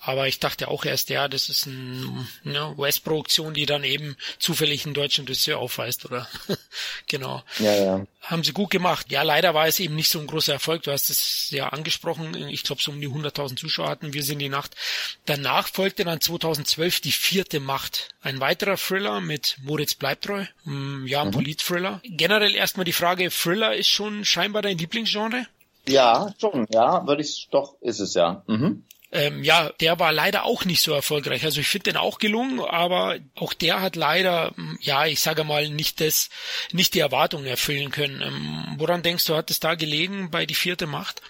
Aber 0.00 0.28
ich 0.28 0.38
dachte 0.38 0.68
auch 0.68 0.84
erst, 0.84 1.08
ja, 1.08 1.28
das 1.28 1.48
ist 1.48 1.66
eine 1.66 2.26
ne, 2.44 2.74
US-Produktion, 2.76 3.54
die 3.54 3.66
dann 3.66 3.82
eben 3.82 4.16
zufällig 4.38 4.84
einen 4.84 4.94
deutschen 4.94 5.24
Regisseur 5.26 5.58
aufweist, 5.58 6.04
oder? 6.04 6.28
genau. 7.06 7.42
Ja, 7.58 7.74
ja. 7.74 8.06
Haben 8.22 8.44
sie 8.44 8.52
gut 8.52 8.70
gemacht. 8.70 9.06
Ja, 9.10 9.22
leider 9.22 9.54
war 9.54 9.66
es 9.66 9.80
eben 9.80 9.96
nicht 9.96 10.10
so 10.10 10.20
ein 10.20 10.26
großer 10.26 10.52
Erfolg. 10.52 10.82
Du 10.82 10.92
hast 10.92 11.08
es 11.08 11.50
ja 11.50 11.68
angesprochen. 11.68 12.34
Ich 12.48 12.62
glaube, 12.62 12.82
so 12.82 12.92
um 12.92 13.00
die 13.00 13.08
100.000 13.08 13.56
Zuschauer 13.56 13.88
hatten 13.88 14.12
wir 14.12 14.22
sind 14.22 14.40
die 14.40 14.50
Nacht. 14.50 14.76
Danach 15.24 15.68
folgte 15.68 16.04
dann 16.04 16.20
2012 16.20 17.00
die 17.00 17.12
vierte 17.12 17.60
Macht. 17.60 18.10
Ein 18.20 18.40
weiterer 18.40 18.76
Thriller 18.76 19.20
mit 19.20 19.56
Moritz 19.62 19.94
Bleibtreu. 19.94 20.44
Mm, 20.64 21.06
ja, 21.06 21.22
ein 21.22 21.28
mhm. 21.28 21.32
Polit-Thriller. 21.32 22.02
Generell 22.04 22.54
erstmal 22.54 22.84
die 22.84 22.92
Frage, 22.92 23.30
Thriller 23.30 23.74
ist 23.74 23.88
schon 23.88 24.24
scheinbar 24.26 24.60
dein 24.60 24.76
Lieblingsgenre? 24.76 25.46
Ja, 25.88 26.32
schon, 26.38 26.66
ja, 26.70 27.06
würde 27.06 27.22
ich 27.22 27.48
doch, 27.50 27.80
ist 27.80 28.00
es 28.00 28.14
ja. 28.14 28.42
Mhm. 28.46 28.84
Ähm, 29.12 29.42
ja, 29.42 29.70
der 29.80 29.98
war 29.98 30.12
leider 30.12 30.44
auch 30.44 30.64
nicht 30.64 30.82
so 30.82 30.92
erfolgreich. 30.92 31.44
Also 31.44 31.60
ich 31.60 31.68
finde 31.68 31.90
den 31.90 31.96
auch 31.96 32.18
gelungen, 32.18 32.60
aber 32.60 33.16
auch 33.34 33.52
der 33.52 33.80
hat 33.80 33.96
leider, 33.96 34.52
hm, 34.54 34.78
ja, 34.80 35.06
ich 35.06 35.20
sage 35.20 35.42
mal, 35.42 35.68
nicht 35.68 36.00
das, 36.00 36.28
nicht 36.72 36.94
die 36.94 37.00
Erwartungen 37.00 37.46
erfüllen 37.46 37.90
können. 37.90 38.22
Ähm, 38.22 38.74
woran 38.78 39.02
denkst 39.02 39.24
du, 39.24 39.34
hat 39.34 39.50
es 39.50 39.58
da 39.58 39.74
gelegen 39.74 40.30
bei 40.30 40.46
die 40.46 40.54
vierte 40.54 40.86
Macht? 40.86 41.22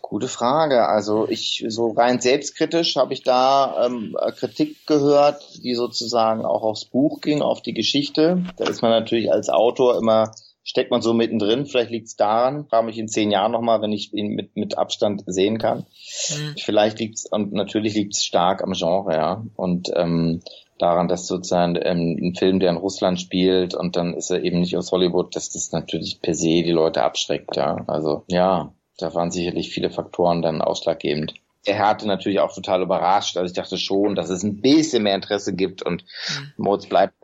Gute 0.00 0.28
Frage. 0.28 0.86
Also 0.86 1.26
ich 1.28 1.64
so 1.68 1.92
rein 1.92 2.20
selbstkritisch 2.20 2.96
habe 2.96 3.12
ich 3.12 3.22
da 3.22 3.86
ähm, 3.86 4.16
Kritik 4.38 4.86
gehört, 4.86 5.42
die 5.62 5.74
sozusagen 5.74 6.44
auch 6.44 6.62
aufs 6.62 6.86
Buch 6.86 7.20
ging, 7.20 7.42
auf 7.42 7.60
die 7.60 7.74
Geschichte. 7.74 8.44
Da 8.56 8.64
ist 8.64 8.82
man 8.82 8.90
natürlich 8.90 9.30
als 9.30 9.48
Autor 9.48 9.98
immer 9.98 10.34
steckt 10.64 10.90
man 10.90 11.02
so 11.02 11.12
mittendrin. 11.12 11.66
Vielleicht 11.66 11.90
liegt 11.90 12.08
es 12.08 12.16
daran, 12.16 12.66
frage 12.66 12.86
mich 12.86 12.98
in 12.98 13.06
zehn 13.06 13.30
Jahren 13.30 13.52
nochmal, 13.52 13.82
wenn 13.82 13.92
ich 13.92 14.12
ihn 14.12 14.34
mit, 14.34 14.56
mit 14.56 14.78
Abstand 14.78 15.22
sehen 15.26 15.58
kann. 15.58 15.86
Mhm. 16.30 16.54
Vielleicht 16.58 16.98
liegt 16.98 17.16
es, 17.16 17.26
und 17.26 17.52
natürlich 17.52 17.94
liegt 17.94 18.14
es 18.14 18.24
stark 18.24 18.62
am 18.62 18.72
Genre, 18.72 19.14
ja. 19.14 19.44
Und 19.54 19.90
ähm, 19.94 20.40
daran, 20.78 21.06
dass 21.06 21.26
sozusagen 21.26 21.76
ähm, 21.80 22.18
ein 22.20 22.34
Film, 22.34 22.60
der 22.60 22.70
in 22.70 22.78
Russland 22.78 23.20
spielt 23.20 23.74
und 23.74 23.96
dann 23.96 24.14
ist 24.14 24.30
er 24.30 24.42
eben 24.42 24.60
nicht 24.60 24.76
aus 24.76 24.90
Hollywood, 24.90 25.36
dass 25.36 25.50
das 25.50 25.70
natürlich 25.70 26.20
per 26.20 26.34
se 26.34 26.62
die 26.62 26.72
Leute 26.72 27.02
abschreckt, 27.02 27.56
ja. 27.56 27.84
Also 27.86 28.24
ja, 28.28 28.72
da 28.98 29.14
waren 29.14 29.30
sicherlich 29.30 29.70
viele 29.70 29.90
Faktoren 29.90 30.40
dann 30.40 30.62
ausschlaggebend. 30.62 31.34
Er 31.66 31.78
hatte 31.78 32.06
natürlich 32.06 32.40
auch 32.40 32.54
total 32.54 32.82
überrascht. 32.82 33.38
Also 33.38 33.46
ich 33.46 33.56
dachte 33.56 33.78
schon, 33.78 34.14
dass 34.14 34.28
es 34.28 34.42
ein 34.42 34.60
bisschen 34.60 35.02
mehr 35.02 35.14
Interesse 35.14 35.54
gibt 35.54 35.82
und 35.82 36.02
mhm. 36.02 36.52
Moritz 36.56 36.86
bleibt 36.86 37.14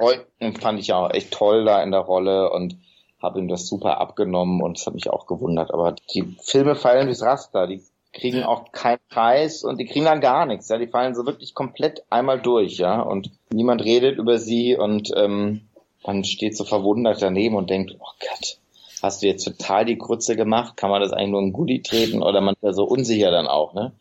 fand 0.60 0.80
ich 0.80 0.92
auch 0.92 1.10
echt 1.10 1.30
toll 1.30 1.64
da 1.64 1.82
in 1.82 1.90
der 1.90 2.00
Rolle 2.00 2.50
und 2.50 2.76
habe 3.22 3.38
ihm 3.38 3.48
das 3.48 3.66
super 3.66 4.00
abgenommen 4.00 4.60
und 4.62 4.78
es 4.78 4.86
hat 4.86 4.94
mich 4.94 5.10
auch 5.10 5.26
gewundert. 5.26 5.72
Aber 5.72 5.94
die 6.14 6.36
Filme 6.42 6.74
fallen 6.74 7.06
durchs 7.06 7.22
Raster, 7.22 7.66
die 7.66 7.82
kriegen 8.12 8.42
auch 8.42 8.72
keinen 8.72 9.00
Preis 9.08 9.62
und 9.62 9.78
die 9.78 9.86
kriegen 9.86 10.04
dann 10.04 10.20
gar 10.20 10.46
nichts. 10.46 10.68
Ja, 10.68 10.78
die 10.78 10.86
fallen 10.86 11.14
so 11.14 11.26
wirklich 11.26 11.54
komplett 11.54 12.02
einmal 12.10 12.40
durch, 12.40 12.78
ja, 12.78 13.00
und 13.00 13.30
niemand 13.52 13.84
redet 13.84 14.18
über 14.18 14.38
sie 14.38 14.76
und 14.76 15.12
ähm, 15.16 15.62
man 16.04 16.24
steht 16.24 16.56
so 16.56 16.64
verwundert 16.64 17.22
daneben 17.22 17.56
und 17.56 17.70
denkt, 17.70 17.94
oh 17.98 18.12
Gott, 18.20 18.58
hast 19.02 19.22
du 19.22 19.26
jetzt 19.26 19.44
total 19.44 19.84
die 19.84 19.98
Krütze 19.98 20.36
gemacht? 20.36 20.76
Kann 20.76 20.90
man 20.90 21.00
das 21.00 21.12
eigentlich 21.12 21.30
nur 21.30 21.42
in 21.42 21.52
Gully 21.52 21.82
treten 21.82 22.22
oder 22.22 22.40
man 22.40 22.54
ist 22.54 22.62
ja 22.62 22.72
so 22.72 22.84
unsicher 22.84 23.30
dann 23.30 23.46
auch, 23.46 23.74
ne? 23.74 23.92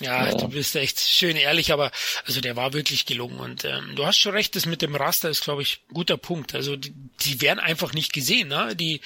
Ja, 0.00 0.26
ja, 0.26 0.34
du 0.34 0.48
bist 0.48 0.74
echt 0.74 1.00
schön 1.00 1.36
ehrlich, 1.36 1.72
aber 1.72 1.92
also 2.26 2.40
der 2.40 2.56
war 2.56 2.72
wirklich 2.72 3.06
gelungen 3.06 3.38
und 3.38 3.64
ähm, 3.64 3.94
du 3.94 4.04
hast 4.04 4.18
schon 4.18 4.32
recht, 4.32 4.56
das 4.56 4.66
mit 4.66 4.82
dem 4.82 4.96
Raster 4.96 5.30
ist, 5.30 5.44
glaube 5.44 5.62
ich, 5.62 5.80
guter 5.92 6.16
Punkt. 6.16 6.54
Also 6.54 6.76
die, 6.76 6.92
die 7.20 7.40
werden 7.40 7.60
einfach 7.60 7.92
nicht 7.92 8.12
gesehen, 8.12 8.48
ne? 8.48 8.74
Die, 8.74 9.00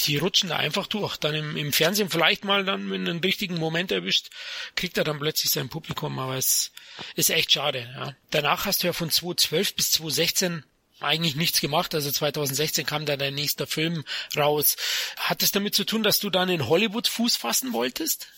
die 0.00 0.16
rutschen 0.16 0.48
da 0.48 0.56
einfach 0.56 0.86
durch. 0.86 1.16
Dann 1.16 1.34
im, 1.34 1.56
im 1.56 1.72
Fernsehen 1.72 2.10
vielleicht 2.10 2.44
mal 2.44 2.64
dann, 2.64 2.90
wenn 2.90 3.08
einen 3.08 3.20
richtigen 3.20 3.58
Moment 3.58 3.92
erwischt, 3.92 4.30
kriegt 4.74 4.98
er 4.98 5.04
dann 5.04 5.20
plötzlich 5.20 5.52
sein 5.52 5.68
Publikum, 5.68 6.18
aber 6.18 6.36
es 6.36 6.72
ist 7.14 7.30
echt 7.30 7.52
schade. 7.52 7.88
Ja. 7.94 8.16
Danach 8.30 8.66
hast 8.66 8.82
du 8.82 8.88
ja 8.88 8.92
von 8.92 9.10
2012 9.10 9.76
bis 9.76 9.92
2016 9.92 10.64
eigentlich 11.00 11.36
nichts 11.36 11.60
gemacht. 11.60 11.94
Also 11.94 12.10
2016 12.10 12.86
kam 12.86 13.06
dann 13.06 13.18
dein 13.18 13.34
nächster 13.34 13.66
Film 13.66 14.04
raus. 14.36 14.76
Hat 15.16 15.42
es 15.42 15.52
damit 15.52 15.74
zu 15.74 15.84
tun, 15.84 16.02
dass 16.02 16.18
du 16.18 16.30
dann 16.30 16.48
in 16.48 16.68
Hollywood 16.68 17.06
Fuß 17.06 17.36
fassen 17.36 17.72
wolltest? 17.72 18.28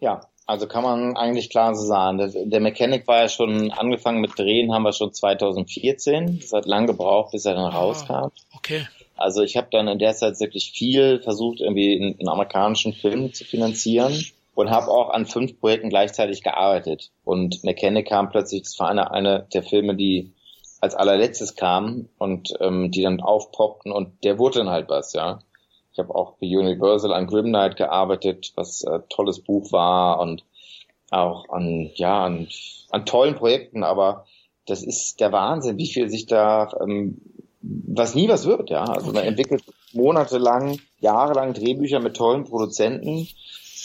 Ja, 0.00 0.28
also 0.46 0.66
kann 0.66 0.82
man 0.82 1.16
eigentlich 1.16 1.48
klar 1.50 1.74
so 1.74 1.86
sagen. 1.86 2.18
Der, 2.50 2.60
Mechanic 2.60 3.08
war 3.08 3.22
ja 3.22 3.28
schon 3.28 3.70
angefangen 3.70 4.20
mit 4.20 4.38
Drehen, 4.38 4.72
haben 4.72 4.82
wir 4.82 4.92
schon 4.92 5.12
2014. 5.12 6.40
Das 6.40 6.52
hat 6.52 6.66
lang 6.66 6.86
gebraucht, 6.86 7.32
bis 7.32 7.46
er 7.46 7.54
dann 7.54 7.72
ah, 7.72 7.76
rauskam. 7.76 8.28
Okay. 8.54 8.86
Also 9.16 9.42
ich 9.42 9.56
habe 9.56 9.68
dann 9.70 9.88
in 9.88 9.98
der 9.98 10.14
Zeit 10.14 10.38
wirklich 10.40 10.72
viel 10.72 11.20
versucht, 11.22 11.60
irgendwie 11.60 12.14
einen 12.18 12.28
amerikanischen 12.28 12.92
Film 12.92 13.32
zu 13.32 13.44
finanzieren 13.44 14.24
und 14.54 14.70
habe 14.70 14.88
auch 14.88 15.10
an 15.10 15.26
fünf 15.26 15.58
Projekten 15.60 15.88
gleichzeitig 15.88 16.42
gearbeitet. 16.42 17.10
Und 17.24 17.64
Mechanic 17.64 18.08
kam 18.08 18.30
plötzlich, 18.30 18.62
das 18.62 18.78
war 18.78 18.90
eine, 18.90 19.10
eine 19.12 19.46
der 19.52 19.62
Filme, 19.62 19.94
die 19.94 20.32
als 20.80 20.94
allerletztes 20.94 21.56
kamen 21.56 22.10
und 22.18 22.52
ähm, 22.60 22.90
die 22.90 23.02
dann 23.02 23.20
aufpoppten 23.20 23.90
und 23.90 24.22
der 24.22 24.38
wurde 24.38 24.58
dann 24.58 24.68
halt 24.70 24.90
was, 24.90 25.14
ja. 25.14 25.38
Ich 25.94 25.98
habe 26.00 26.14
auch 26.14 26.32
bei 26.40 26.48
Universal 26.48 27.12
an 27.12 27.28
Grim 27.28 27.46
Knight 27.46 27.76
gearbeitet, 27.76 28.52
was 28.56 28.82
äh, 28.82 28.98
tolles 29.08 29.38
Buch 29.38 29.70
war 29.70 30.20
und 30.20 30.44
auch 31.10 31.48
an, 31.50 31.90
ja, 31.94 32.24
an, 32.24 32.48
an 32.90 33.06
tollen 33.06 33.36
Projekten, 33.36 33.84
aber 33.84 34.26
das 34.66 34.82
ist 34.82 35.20
der 35.20 35.30
Wahnsinn, 35.30 35.78
wie 35.78 35.86
viel 35.86 36.08
sich 36.08 36.26
da, 36.26 36.72
ähm, 36.80 37.20
was 37.62 38.16
nie 38.16 38.28
was 38.28 38.44
wird, 38.44 38.70
ja. 38.70 38.82
Also 38.84 39.12
man 39.12 39.22
entwickelt 39.24 39.62
monatelang, 39.92 40.80
jahrelang 40.98 41.54
Drehbücher 41.54 42.00
mit 42.00 42.16
tollen 42.16 42.44
Produzenten 42.44 43.28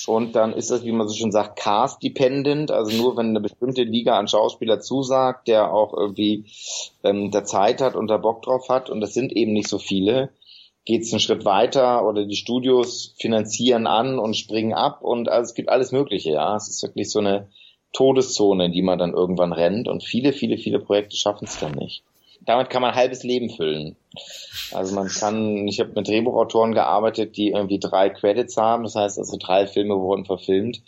und 0.08 0.36
dann 0.36 0.54
ist 0.54 0.72
das, 0.72 0.84
wie 0.84 0.92
man 0.92 1.08
so 1.08 1.14
schon 1.14 1.32
sagt, 1.32 1.60
cast-dependent, 1.60 2.72
also 2.72 2.96
nur 2.98 3.18
wenn 3.18 3.28
eine 3.28 3.42
bestimmte 3.42 3.84
Liga 3.84 4.18
an 4.18 4.28
Schauspieler 4.28 4.80
zusagt, 4.80 5.48
der 5.48 5.72
auch 5.72 5.94
irgendwie 5.94 6.46
ähm, 7.04 7.30
der 7.30 7.44
Zeit 7.44 7.82
hat 7.82 7.96
und 7.96 8.08
da 8.08 8.18
Bock 8.18 8.42
drauf 8.42 8.70
hat. 8.70 8.90
Und 8.90 9.02
das 9.02 9.14
sind 9.14 9.32
eben 9.32 9.54
nicht 9.54 9.68
so 9.68 9.78
viele, 9.78 10.30
geht 10.90 11.04
es 11.04 11.14
einen 11.14 11.20
Schritt 11.20 11.46
weiter 11.46 12.04
oder 12.04 12.26
die 12.26 12.36
Studios 12.36 13.14
finanzieren 13.20 13.86
an 13.86 14.18
und 14.18 14.36
springen 14.36 14.74
ab 14.74 15.04
und 15.04 15.30
also 15.30 15.50
es 15.50 15.54
gibt 15.54 15.70
alles 15.70 15.92
Mögliche, 15.92 16.32
ja. 16.32 16.56
Es 16.56 16.68
ist 16.68 16.82
wirklich 16.82 17.12
so 17.12 17.20
eine 17.20 17.48
Todeszone, 17.94 18.66
in 18.66 18.72
die 18.72 18.82
man 18.82 18.98
dann 18.98 19.14
irgendwann 19.14 19.54
rennt 19.54 19.88
und 19.88 20.04
viele, 20.04 20.34
viele, 20.34 20.58
viele 20.58 20.80
Projekte 20.80 21.16
schaffen 21.16 21.46
es 21.46 21.60
dann 21.60 21.74
nicht. 21.74 22.02
Damit 22.42 22.72
kann 22.72 22.82
man 22.82 22.92
ein 22.92 22.98
halbes 22.98 23.22
Leben 23.22 23.52
füllen. 23.52 23.98
Also 24.72 24.96
man 24.96 25.10
kann, 25.10 25.68
ich 25.68 25.80
habe 25.80 25.92
mit 25.94 26.08
Drehbuchautoren 26.08 26.74
gearbeitet, 26.74 27.38
die 27.38 27.50
irgendwie 27.50 27.78
drei 27.78 28.10
Credits 28.10 28.58
haben, 28.58 28.82
das 28.82 28.96
heißt 28.96 29.20
also 29.20 29.38
drei 29.38 29.68
Filme 29.68 29.96
wurden 29.96 30.26
verfilmt, 30.26 30.82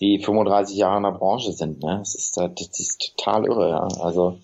die 0.00 0.18
35 0.18 0.76
Jahre 0.76 0.98
in 0.98 1.02
der 1.04 1.12
Branche 1.12 1.52
sind. 1.52 1.82
Ne? 1.82 1.96
Das, 1.98 2.14
ist, 2.14 2.36
das 2.36 2.78
ist 2.78 3.14
total 3.16 3.46
irre. 3.46 3.70
Ja? 3.70 3.88
Also 4.02 4.38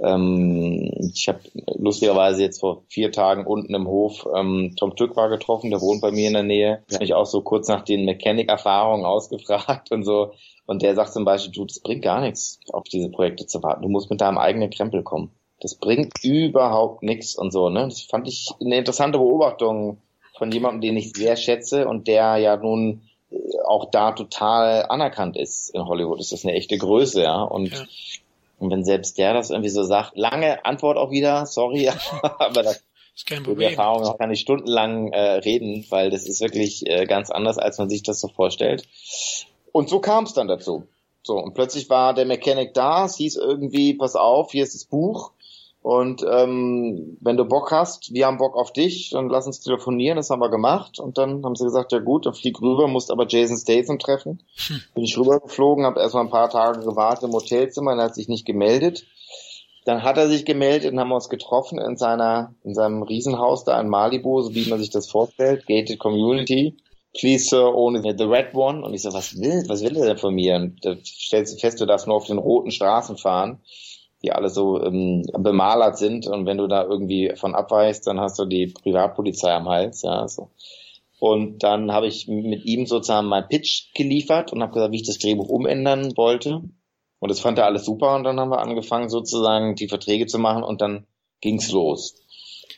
ähm, 0.00 1.10
ich 1.14 1.28
habe 1.28 1.40
lustigerweise 1.76 2.42
jetzt 2.42 2.60
vor 2.60 2.82
vier 2.88 3.12
Tagen 3.12 3.46
unten 3.46 3.74
im 3.74 3.86
Hof 3.86 4.26
ähm, 4.34 4.74
Tom 4.78 4.96
Tück 4.96 5.16
war 5.16 5.28
getroffen, 5.28 5.70
der 5.70 5.80
wohnt 5.80 6.02
bei 6.02 6.10
mir 6.10 6.28
in 6.28 6.34
der 6.34 6.42
Nähe. 6.42 6.82
Der 6.90 6.96
hat 6.96 7.00
mich 7.00 7.14
auch 7.14 7.26
so 7.26 7.42
kurz 7.42 7.68
nach 7.68 7.82
den 7.82 8.04
Mechanic-Erfahrungen 8.04 9.04
ausgefragt 9.04 9.90
und 9.90 10.04
so. 10.04 10.32
Und 10.66 10.82
der 10.82 10.94
sagt 10.94 11.12
zum 11.12 11.24
Beispiel, 11.24 11.52
du, 11.52 11.64
das 11.64 11.80
bringt 11.80 12.02
gar 12.02 12.20
nichts, 12.20 12.60
auf 12.72 12.84
diese 12.84 13.10
Projekte 13.10 13.46
zu 13.46 13.62
warten. 13.62 13.82
Du 13.82 13.88
musst 13.88 14.10
mit 14.10 14.20
deinem 14.20 14.38
eigenen 14.38 14.70
Krempel 14.70 15.02
kommen. 15.02 15.32
Das 15.60 15.76
bringt 15.76 16.12
überhaupt 16.24 17.02
nichts 17.02 17.36
und 17.36 17.52
so. 17.52 17.68
Ne? 17.68 17.84
Das 17.84 18.02
fand 18.02 18.28
ich 18.28 18.50
eine 18.60 18.76
interessante 18.76 19.18
Beobachtung 19.18 19.98
von 20.36 20.50
jemandem, 20.50 20.80
den 20.80 20.96
ich 20.96 21.12
sehr 21.12 21.36
schätze 21.36 21.86
und 21.86 22.08
der 22.08 22.36
ja 22.36 22.56
nun 22.56 23.02
auch 23.64 23.90
da 23.90 24.12
total 24.12 24.86
anerkannt 24.86 25.36
ist 25.36 25.70
in 25.74 25.86
Hollywood. 25.86 26.20
Das 26.20 26.32
ist 26.32 26.44
eine 26.44 26.54
echte 26.54 26.76
Größe, 26.76 27.22
ja. 27.22 27.42
Und 27.42 27.72
ja. 27.72 27.84
Und 28.62 28.70
wenn 28.70 28.84
selbst 28.84 29.18
der 29.18 29.34
das 29.34 29.50
irgendwie 29.50 29.70
so 29.70 29.82
sagt, 29.82 30.16
lange 30.16 30.64
Antwort 30.64 30.96
auch 30.96 31.10
wieder, 31.10 31.46
sorry, 31.46 31.90
aber 32.22 32.62
das 32.62 32.84
ist 33.16 33.26
kein 33.26 33.42
Problem. 33.42 33.70
Die 33.70 33.74
Erfahrung 33.74 34.16
kann 34.16 34.30
ich 34.30 34.38
stundenlang 34.38 35.08
äh, 35.12 35.32
reden, 35.38 35.84
weil 35.90 36.10
das 36.10 36.26
ist 36.26 36.40
wirklich 36.40 36.86
äh, 36.86 37.06
ganz 37.06 37.32
anders, 37.32 37.58
als 37.58 37.78
man 37.78 37.90
sich 37.90 38.04
das 38.04 38.20
so 38.20 38.28
vorstellt. 38.28 38.86
Und 39.72 39.88
so 39.88 39.98
kam 39.98 40.24
es 40.24 40.34
dann 40.34 40.46
dazu. 40.46 40.86
So, 41.24 41.38
und 41.38 41.54
plötzlich 41.54 41.90
war 41.90 42.14
der 42.14 42.24
Mechanic 42.24 42.72
da, 42.72 43.04
es 43.06 43.16
hieß 43.16 43.34
irgendwie, 43.34 43.94
pass 43.94 44.14
auf, 44.14 44.52
hier 44.52 44.62
ist 44.62 44.76
das 44.76 44.84
Buch, 44.84 45.32
und 45.82 46.24
ähm, 46.30 47.18
wenn 47.20 47.36
du 47.36 47.44
Bock 47.44 47.72
hast, 47.72 48.14
wir 48.14 48.26
haben 48.26 48.38
Bock 48.38 48.56
auf 48.56 48.72
dich, 48.72 49.10
dann 49.10 49.28
lass 49.28 49.48
uns 49.48 49.60
telefonieren. 49.60 50.16
Das 50.16 50.30
haben 50.30 50.38
wir 50.38 50.48
gemacht. 50.48 51.00
Und 51.00 51.18
dann 51.18 51.44
haben 51.44 51.56
sie 51.56 51.64
gesagt, 51.64 51.90
ja 51.90 51.98
gut, 51.98 52.24
dann 52.24 52.34
flieg 52.34 52.62
rüber, 52.62 52.86
musst 52.86 53.10
aber 53.10 53.26
Jason 53.26 53.56
Statham 53.56 53.98
treffen. 53.98 54.40
Hm. 54.68 54.80
Bin 54.94 55.02
ich 55.02 55.18
rübergeflogen, 55.18 55.84
habe 55.84 56.00
erstmal 56.00 56.24
ein 56.24 56.30
paar 56.30 56.50
Tage 56.50 56.80
gewartet 56.80 57.24
im 57.24 57.32
Hotelzimmer, 57.32 57.96
er 57.96 58.04
hat 58.04 58.14
sich 58.14 58.28
nicht 58.28 58.46
gemeldet. 58.46 59.04
Dann 59.84 60.04
hat 60.04 60.16
er 60.18 60.28
sich 60.28 60.44
gemeldet 60.44 60.92
und 60.92 61.00
haben 61.00 61.10
uns 61.10 61.28
getroffen 61.28 61.80
in 61.80 61.96
seiner, 61.96 62.54
in 62.62 62.74
seinem 62.74 63.02
Riesenhaus 63.02 63.64
da 63.64 63.80
in 63.80 63.88
Malibu, 63.88 64.40
so 64.40 64.54
wie 64.54 64.68
man 64.70 64.78
sich 64.78 64.90
das 64.90 65.10
vorstellt, 65.10 65.66
Gated 65.66 65.98
Community. 65.98 66.76
Please, 67.18 67.48
Sir, 67.48 67.74
ohne 67.74 68.00
the 68.02 68.24
red 68.24 68.54
one. 68.54 68.84
Und 68.84 68.94
ich 68.94 69.02
so, 69.02 69.12
was 69.12 69.36
will, 69.36 69.64
was 69.66 69.82
will 69.82 69.96
er 69.96 70.06
denn 70.06 70.18
von 70.18 70.32
mir? 70.32 70.54
Und 70.54 70.84
da 70.84 70.94
stellst 71.04 71.54
du 71.54 71.58
fest, 71.58 71.80
du 71.80 71.86
darfst 71.86 72.06
nur 72.06 72.14
auf 72.14 72.26
den 72.26 72.38
roten 72.38 72.70
Straßen 72.70 73.16
fahren 73.16 73.58
die 74.22 74.32
alle 74.32 74.48
so 74.48 74.82
ähm, 74.82 75.24
bemalert 75.38 75.98
sind 75.98 76.26
und 76.26 76.46
wenn 76.46 76.58
du 76.58 76.66
da 76.66 76.84
irgendwie 76.84 77.32
von 77.36 77.54
abweichst, 77.54 78.06
dann 78.06 78.20
hast 78.20 78.38
du 78.38 78.44
die 78.44 78.68
Privatpolizei 78.68 79.52
am 79.52 79.68
Hals, 79.68 80.02
ja, 80.02 80.26
so. 80.28 80.50
Und 81.18 81.62
dann 81.62 81.92
habe 81.92 82.08
ich 82.08 82.26
mit 82.26 82.64
ihm 82.64 82.86
sozusagen 82.86 83.28
mein 83.28 83.48
Pitch 83.48 83.94
geliefert 83.94 84.52
und 84.52 84.60
habe 84.60 84.72
gesagt, 84.72 84.92
wie 84.92 84.96
ich 84.96 85.06
das 85.06 85.18
Drehbuch 85.18 85.48
umändern 85.48 86.16
wollte. 86.16 86.62
Und 87.20 87.30
das 87.30 87.38
fand 87.38 87.58
er 87.58 87.66
alles 87.66 87.84
super 87.84 88.16
und 88.16 88.24
dann 88.24 88.40
haben 88.40 88.50
wir 88.50 88.58
angefangen 88.58 89.08
sozusagen 89.08 89.76
die 89.76 89.86
Verträge 89.86 90.26
zu 90.26 90.40
machen 90.40 90.64
und 90.64 90.80
dann 90.80 91.06
ging's 91.40 91.70
los. 91.70 92.16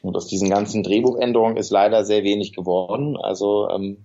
Und 0.03 0.15
aus 0.17 0.27
diesen 0.27 0.51
ganzen 0.51 0.83
Drehbuchänderungen 0.83 1.57
ist 1.57 1.71
leider 1.71 2.05
sehr 2.05 2.25
wenig 2.25 2.53
geworden. 2.53 3.17
Also 3.17 3.71
ähm, 3.71 4.05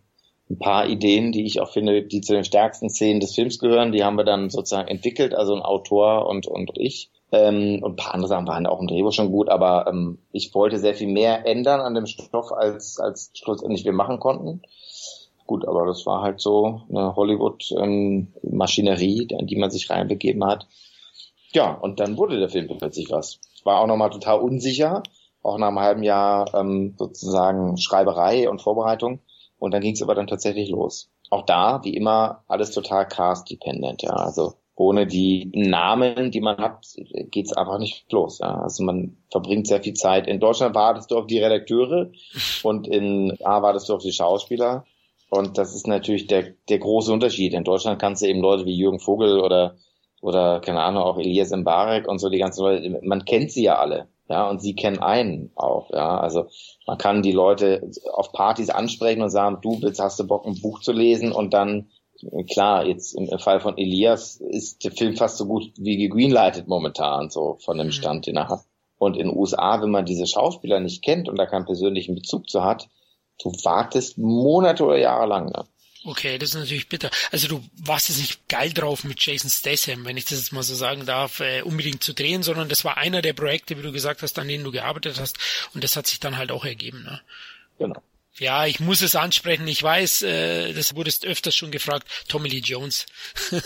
ein 0.49 0.57
paar 0.57 0.87
Ideen, 0.87 1.33
die 1.33 1.45
ich 1.45 1.59
auch 1.59 1.71
finde, 1.71 2.03
die 2.03 2.21
zu 2.21 2.33
den 2.33 2.45
stärksten 2.45 2.89
Szenen 2.89 3.19
des 3.19 3.35
Films 3.35 3.59
gehören, 3.59 3.91
die 3.91 4.05
haben 4.05 4.17
wir 4.17 4.23
dann 4.23 4.49
sozusagen 4.49 4.87
entwickelt, 4.87 5.33
also 5.33 5.53
ein 5.53 5.61
Autor 5.61 6.27
und, 6.27 6.47
und 6.47 6.71
ich. 6.75 7.11
Ähm, 7.31 7.83
und 7.83 7.91
ein 7.91 7.95
paar 7.95 8.15
andere 8.15 8.27
Sachen 8.27 8.47
waren 8.47 8.65
auch 8.65 8.79
im 8.79 8.87
Drehbuch 8.87 9.11
schon 9.11 9.31
gut, 9.31 9.49
aber 9.49 9.85
ähm, 9.87 10.17
ich 10.31 10.55
wollte 10.55 10.79
sehr 10.79 10.95
viel 10.95 11.07
mehr 11.07 11.45
ändern 11.45 11.79
an 11.79 11.93
dem 11.93 12.07
Stoff, 12.07 12.51
als, 12.51 12.99
als 12.99 13.29
schlussendlich 13.35 13.85
wir 13.85 13.93
machen 13.93 14.19
konnten. 14.19 14.63
Gut, 15.45 15.67
aber 15.67 15.85
das 15.85 16.05
war 16.05 16.21
halt 16.21 16.39
so 16.39 16.83
eine 16.89 17.13
Hollywood-Maschinerie, 17.15 19.27
ähm, 19.31 19.39
in 19.39 19.47
die 19.47 19.57
man 19.57 19.71
sich 19.71 19.89
reinbegeben 19.89 20.45
hat. 20.45 20.67
Ja, 21.53 21.73
und 21.73 21.99
dann 21.99 22.17
wurde 22.17 22.39
der 22.39 22.49
Film 22.49 22.67
plötzlich 22.67 23.09
was. 23.09 23.39
War 23.63 23.81
auch 23.81 23.87
nochmal 23.87 24.11
total 24.11 24.39
unsicher, 24.39 25.01
auch 25.41 25.57
nach 25.57 25.69
einem 25.69 25.79
halben 25.79 26.03
Jahr 26.03 26.53
ähm, 26.53 26.93
sozusagen 26.97 27.77
Schreiberei 27.77 28.49
und 28.49 28.61
Vorbereitung. 28.61 29.19
Und 29.57 29.73
dann 29.73 29.81
ging 29.81 29.93
es 29.93 30.01
aber 30.01 30.15
dann 30.15 30.27
tatsächlich 30.27 30.69
los. 30.69 31.09
Auch 31.29 31.45
da, 31.45 31.81
wie 31.83 31.95
immer, 31.95 32.43
alles 32.47 32.71
total 32.71 33.07
cast-dependent, 33.07 34.01
ja. 34.03 34.11
Also 34.11 34.55
ohne 34.79 35.05
die 35.05 35.51
Namen, 35.53 36.31
die 36.31 36.39
man 36.39 36.55
hat, 36.57 36.85
geht's 37.31 37.51
einfach 37.51 37.79
nicht 37.79 38.09
los. 38.13 38.39
Ja. 38.39 38.61
Also 38.61 38.81
man 38.83 39.17
verbringt 39.29 39.67
sehr 39.67 39.83
viel 39.83 39.93
Zeit. 39.93 40.25
In 40.25 40.39
Deutschland 40.39 40.73
wartest 40.73 41.11
du 41.11 41.17
auf 41.17 41.27
die 41.27 41.39
Redakteure 41.39 42.11
und 42.63 42.87
in 42.87 43.37
A 43.43 43.61
wartest 43.61 43.89
du 43.89 43.95
auf 43.95 44.01
die 44.01 44.13
Schauspieler. 44.13 44.85
Und 45.29 45.57
das 45.57 45.75
ist 45.75 45.85
natürlich 45.85 46.27
der, 46.27 46.53
der 46.69 46.79
große 46.79 47.11
Unterschied. 47.11 47.53
In 47.53 47.65
Deutschland 47.65 47.99
kannst 47.99 48.21
du 48.21 48.27
eben 48.27 48.39
Leute 48.39 48.65
wie 48.65 48.73
Jürgen 48.73 49.01
Vogel 49.01 49.41
oder, 49.41 49.75
oder, 50.21 50.61
keine 50.61 50.81
Ahnung, 50.81 51.03
auch 51.03 51.17
Elias 51.17 51.51
Mbarek 51.51 52.07
und 52.07 52.19
so 52.19 52.29
die 52.29 52.39
ganzen 52.39 52.61
Leute, 52.61 53.01
man 53.03 53.25
kennt 53.25 53.51
sie 53.51 53.63
ja 53.63 53.79
alle. 53.79 54.07
Ja, 54.29 54.49
und 54.49 54.61
sie 54.61 54.75
kennen 54.75 54.99
einen 54.99 55.51
auch, 55.55 55.89
ja. 55.91 56.19
Also 56.19 56.45
man 56.87 56.97
kann 56.97 57.21
die 57.21 57.33
Leute 57.33 57.89
auf 58.13 58.31
Partys 58.31 58.69
ansprechen 58.69 59.23
und 59.23 59.29
sagen, 59.29 59.57
du 59.61 59.81
willst, 59.81 59.99
hast 59.99 60.19
du 60.21 60.25
Bock, 60.25 60.45
ein 60.45 60.61
Buch 60.61 60.79
zu 60.79 60.93
lesen 60.93 61.33
und 61.33 61.53
dann 61.53 61.89
klar, 62.51 62.85
jetzt 62.85 63.13
im 63.13 63.27
Fall 63.39 63.59
von 63.59 63.77
Elias 63.77 64.37
ist 64.37 64.83
der 64.83 64.91
Film 64.91 65.15
fast 65.15 65.37
so 65.37 65.45
gut 65.45 65.71
wie 65.77 65.97
gegreenlightet 65.97 66.67
momentan, 66.67 67.29
so 67.29 67.57
von 67.63 67.77
dem 67.77 67.87
mhm. 67.87 67.91
Stand, 67.91 68.27
den 68.27 68.37
er 68.37 68.49
hat. 68.49 68.61
Und 68.97 69.15
in 69.15 69.27
den 69.27 69.37
USA, 69.37 69.81
wenn 69.81 69.91
man 69.91 70.05
diese 70.05 70.27
Schauspieler 70.27 70.79
nicht 70.79 71.03
kennt 71.03 71.29
und 71.29 71.37
da 71.37 71.45
keinen 71.45 71.65
persönlichen 71.65 72.15
Bezug 72.15 72.49
zu 72.49 72.63
hat, 72.63 72.89
du 73.41 73.51
wartest 73.63 74.17
Monate 74.17 74.83
oder 74.83 74.97
Jahre 74.97 75.25
lang. 75.25 75.45
Ne? 75.47 75.65
Okay, 76.05 76.37
das 76.37 76.49
ist 76.49 76.55
natürlich 76.55 76.89
bitter. 76.89 77.09
Also 77.31 77.47
du 77.47 77.63
warst 77.77 78.09
jetzt 78.09 78.19
nicht 78.19 78.47
geil 78.47 78.71
drauf 78.71 79.03
mit 79.03 79.25
Jason 79.25 79.49
Statham, 79.49 80.05
wenn 80.05 80.17
ich 80.17 80.25
das 80.25 80.39
jetzt 80.39 80.53
mal 80.53 80.63
so 80.63 80.75
sagen 80.75 81.05
darf, 81.05 81.39
äh, 81.39 81.61
unbedingt 81.61 82.03
zu 82.03 82.13
drehen, 82.13 82.43
sondern 82.43 82.69
das 82.69 82.85
war 82.85 82.97
einer 82.97 83.21
der 83.21 83.33
Projekte, 83.33 83.77
wie 83.77 83.81
du 83.81 83.91
gesagt 83.91 84.21
hast, 84.21 84.39
an 84.39 84.47
denen 84.47 84.63
du 84.63 84.71
gearbeitet 84.71 85.19
hast 85.19 85.37
und 85.73 85.83
das 85.83 85.95
hat 85.95 86.07
sich 86.07 86.19
dann 86.19 86.37
halt 86.37 86.51
auch 86.51 86.65
ergeben. 86.65 87.03
Ne? 87.03 87.21
Genau. 87.79 88.01
Ja, 88.37 88.65
ich 88.65 88.79
muss 88.79 89.01
es 89.01 89.15
ansprechen. 89.15 89.67
Ich 89.67 89.83
weiß, 89.83 90.21
äh, 90.21 90.73
das 90.73 90.95
wurdest 90.95 91.25
öfters 91.25 91.55
schon 91.55 91.71
gefragt. 91.71 92.07
Tommy 92.27 92.47
Lee 92.47 92.59
Jones. 92.59 93.05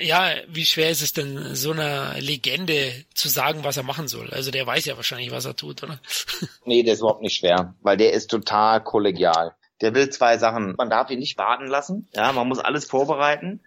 ja, 0.00 0.34
wie 0.46 0.66
schwer 0.66 0.90
ist 0.90 1.02
es 1.02 1.12
denn, 1.12 1.54
so 1.54 1.72
einer 1.72 2.14
Legende 2.20 2.92
zu 3.14 3.28
sagen, 3.28 3.64
was 3.64 3.76
er 3.76 3.82
machen 3.82 4.06
soll? 4.06 4.30
Also 4.30 4.50
der 4.50 4.66
weiß 4.66 4.84
ja 4.84 4.96
wahrscheinlich, 4.96 5.32
was 5.32 5.46
er 5.46 5.56
tut, 5.56 5.82
oder? 5.82 5.98
nee, 6.64 6.82
der 6.82 6.94
ist 6.94 7.00
überhaupt 7.00 7.22
nicht 7.22 7.38
schwer, 7.38 7.74
weil 7.80 7.96
der 7.96 8.12
ist 8.12 8.30
total 8.30 8.82
kollegial. 8.82 9.54
Der 9.80 9.94
will 9.94 10.10
zwei 10.10 10.38
Sachen. 10.38 10.74
Man 10.76 10.90
darf 10.90 11.10
ihn 11.10 11.18
nicht 11.18 11.38
warten 11.38 11.66
lassen. 11.66 12.08
Ja, 12.14 12.32
man 12.32 12.48
muss 12.48 12.58
alles 12.58 12.84
vorbereiten. 12.84 13.60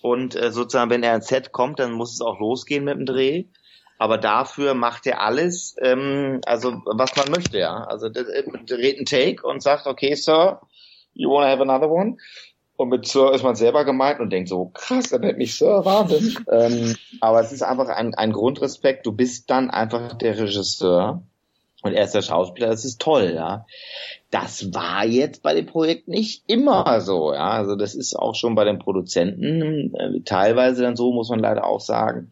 Und 0.00 0.36
äh, 0.36 0.52
sozusagen, 0.52 0.90
wenn 0.90 1.02
er 1.02 1.16
ins 1.16 1.26
Set 1.26 1.50
kommt, 1.50 1.80
dann 1.80 1.92
muss 1.92 2.12
es 2.12 2.20
auch 2.20 2.38
losgehen 2.38 2.84
mit 2.84 2.96
dem 2.96 3.06
Dreh 3.06 3.46
aber 3.98 4.16
dafür 4.16 4.74
macht 4.74 5.06
er 5.06 5.20
alles, 5.20 5.76
ähm, 5.82 6.40
also 6.46 6.80
was 6.86 7.16
man 7.16 7.30
möchte, 7.30 7.58
ja. 7.58 7.84
Also 7.84 8.08
der 8.08 8.26
redet 8.28 8.98
einen 8.98 9.06
Take 9.06 9.46
und 9.46 9.62
sagt, 9.62 9.86
okay, 9.86 10.14
Sir, 10.14 10.60
you 11.14 11.30
wanna 11.30 11.50
have 11.50 11.60
another 11.60 11.90
one? 11.90 12.16
Und 12.76 12.90
mit 12.90 13.08
Sir 13.08 13.32
ist 13.34 13.42
man 13.42 13.56
selber 13.56 13.84
gemeint 13.84 14.20
und 14.20 14.30
denkt 14.30 14.48
so, 14.48 14.66
krass, 14.66 15.10
er 15.10 15.18
nennt 15.18 15.38
mich 15.38 15.58
Sir, 15.58 15.84
Wahnsinn. 15.84 16.38
ähm, 16.50 16.94
aber 17.20 17.40
es 17.40 17.50
ist 17.50 17.62
einfach 17.62 17.88
ein, 17.88 18.14
ein 18.14 18.32
Grundrespekt, 18.32 19.04
du 19.04 19.12
bist 19.12 19.50
dann 19.50 19.68
einfach 19.68 20.14
der 20.14 20.38
Regisseur 20.38 21.22
und 21.82 21.92
er 21.92 22.04
ist 22.04 22.14
der 22.14 22.22
Schauspieler, 22.22 22.68
das 22.68 22.84
ist 22.84 23.00
toll, 23.00 23.32
ja. 23.34 23.66
Das 24.30 24.72
war 24.74 25.04
jetzt 25.04 25.42
bei 25.42 25.54
dem 25.54 25.66
Projekt 25.66 26.06
nicht 26.06 26.44
immer 26.46 27.00
so, 27.00 27.32
ja. 27.32 27.50
Also 27.50 27.74
das 27.74 27.96
ist 27.96 28.14
auch 28.14 28.36
schon 28.36 28.54
bei 28.54 28.62
den 28.62 28.78
Produzenten 28.78 29.92
äh, 29.96 30.20
teilweise 30.24 30.82
dann 30.82 30.94
so, 30.94 31.12
muss 31.12 31.30
man 31.30 31.40
leider 31.40 31.66
auch 31.66 31.80
sagen 31.80 32.30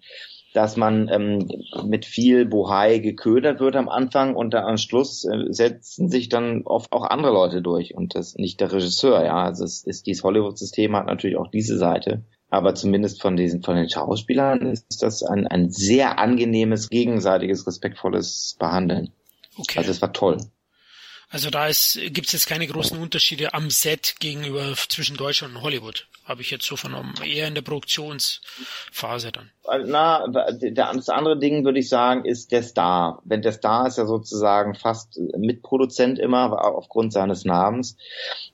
dass 0.57 0.79
man 0.79 1.11
ähm, 1.11 1.49
mit 1.85 2.07
viel 2.07 2.47
Bohai 2.47 2.99
geködert 2.99 3.61
wird 3.61 3.77
am 3.77 3.91
Anfang 3.91 4.35
und 4.35 4.55
dann 4.55 4.65
am 4.65 4.79
Schluss 4.79 5.27
äh, 5.27 5.53
setzen 5.53 6.09
sich 6.09 6.31
dann 6.31 6.63
oft 6.65 6.93
auch 6.93 7.05
andere 7.05 7.31
Leute 7.31 7.61
durch 7.61 7.95
und 7.95 8.15
das 8.15 8.37
nicht 8.37 8.63
der 8.63 8.73
Regisseur, 8.73 9.23
ja. 9.23 9.45
Also 9.45 9.65
es 9.65 9.85
ist 9.85 10.07
dieses 10.07 10.25
Hollywood-System 10.25 10.97
hat 10.97 11.07
natürlich 11.07 11.37
auch 11.37 11.51
diese 11.51 11.77
Seite. 11.77 12.23
Aber 12.49 12.75
zumindest 12.75 13.21
von 13.21 13.37
diesen, 13.37 13.63
von 13.63 13.77
den 13.77 13.91
Schauspielern 13.91 14.63
ist 14.63 15.03
das 15.03 15.23
ein, 15.23 15.47
ein 15.47 15.69
sehr 15.69 16.19
angenehmes, 16.19 16.89
gegenseitiges, 16.89 17.67
respektvolles 17.67 18.57
Behandeln. 18.59 19.11
Okay. 19.59 19.81
Also 19.81 19.91
es 19.91 20.01
war 20.01 20.15
toll. 20.15 20.39
Also 21.37 21.51
da 21.51 21.67
gibt 21.67 22.29
es 22.29 22.33
jetzt 22.33 22.47
keine 22.47 22.67
großen 22.67 22.99
Unterschiede 22.99 23.53
am 23.53 23.69
Set 23.69 24.15
gegenüber 24.21 24.73
zwischen 24.89 25.19
Deutschland 25.19 25.55
und 25.55 25.61
Hollywood, 25.61 26.09
habe 26.25 26.41
ich 26.41 26.51
jetzt 26.51 26.65
so 26.65 26.77
vernommen. 26.77 27.13
Eher 27.23 27.47
in 27.47 27.55
der 27.55 27.61
Produktionsphase 27.61 29.33
dann. 29.33 29.51
Na, 29.85 30.27
das 30.29 31.11
andere 31.11 31.39
Ding 31.39 31.63
würde 31.67 31.79
ich 31.79 31.91
sagen, 31.91 32.25
ist 32.25 32.53
der 32.53 32.63
Star. 32.63 33.21
Wenn 33.27 33.43
der 33.43 33.53
Star 33.53 33.87
ist 33.87 33.99
ja 33.99 34.07
sozusagen 34.07 34.75
fast 34.77 35.21
Mitproduzent 35.37 36.19
immer 36.19 36.65
aufgrund 36.65 37.13
seines 37.13 37.45
Namens. 37.45 37.99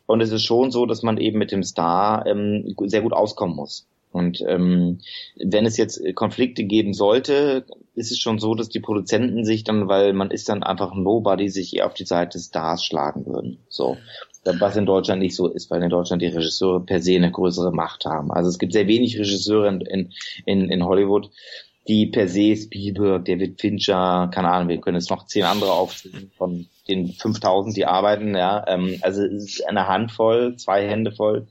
Und 0.07 0.21
es 0.21 0.33
ist 0.33 0.43
schon 0.43 0.73
so, 0.73 0.85
dass 0.85 1.05
man 1.05 1.19
eben 1.19 1.39
mit 1.39 1.53
dem 1.53 1.63
Star 1.63 2.27
ähm, 2.27 2.75
sehr 2.87 3.03
gut 3.03 3.13
auskommen 3.13 3.55
muss. 3.55 3.87
Und 4.11 4.43
ähm, 4.49 4.99
wenn 5.37 5.67
es 5.67 5.77
jetzt 5.77 6.03
Konflikte 6.17 6.65
geben 6.65 6.95
sollte, 6.95 7.65
ist 7.95 8.11
es 8.11 8.19
schon 8.19 8.39
so, 8.39 8.55
dass 8.55 8.69
die 8.69 8.81
Produzenten 8.81 9.45
sich 9.45 9.65
dann, 9.65 9.89
weil 9.89 10.13
man 10.13 10.31
ist 10.31 10.49
dann 10.49 10.63
einfach 10.63 10.93
ein 10.93 11.03
Nobody, 11.03 11.49
sich 11.49 11.77
eher 11.77 11.87
auf 11.87 11.95
die 11.95 12.07
Seite 12.07 12.39
des 12.39 12.47
Stars 12.47 12.85
schlagen 12.85 13.27
würden. 13.27 13.59
So. 13.69 13.97
Was 14.45 14.77
in 14.77 14.87
Deutschland 14.87 15.21
nicht 15.21 15.37
so 15.37 15.47
ist, 15.47 15.71
weil 15.71 15.83
in 15.83 15.91
Deutschland 15.91 16.21
die 16.21 16.27
Regisseure 16.27 16.81
per 16.81 17.01
se 17.01 17.15
eine 17.15 17.31
größere 17.31 17.71
Macht 17.71 18.07
haben. 18.07 18.33
Also 18.33 18.49
es 18.49 18.59
gibt 18.59 18.73
sehr 18.73 18.89
wenig 18.89 19.17
Regisseure 19.17 19.69
in, 19.69 20.13
in, 20.47 20.69
in 20.69 20.85
Hollywood, 20.85 21.31
die 21.87 22.07
per 22.07 22.27
se 22.27 22.57
Spielberg, 22.57 23.25
David 23.25 23.61
Fincher, 23.61 24.31
keine 24.33 24.49
Ahnung, 24.51 24.69
wir 24.69 24.81
können 24.81 24.97
jetzt 24.97 25.11
noch 25.11 25.27
zehn 25.27 25.45
andere 25.45 25.73
aufzählen 25.73 26.31
von 26.37 26.67
den 26.89 27.13
5000, 27.13 27.77
die 27.77 27.87
arbeiten, 27.87 28.35
ja. 28.35 28.65
Ähm, 28.67 28.99
also 29.03 29.23
es 29.23 29.45
ist 29.45 29.69
eine 29.69 29.87
Handvoll, 29.87 30.57
zwei 30.57 30.89
Hände 30.89 31.13
voll, 31.13 31.47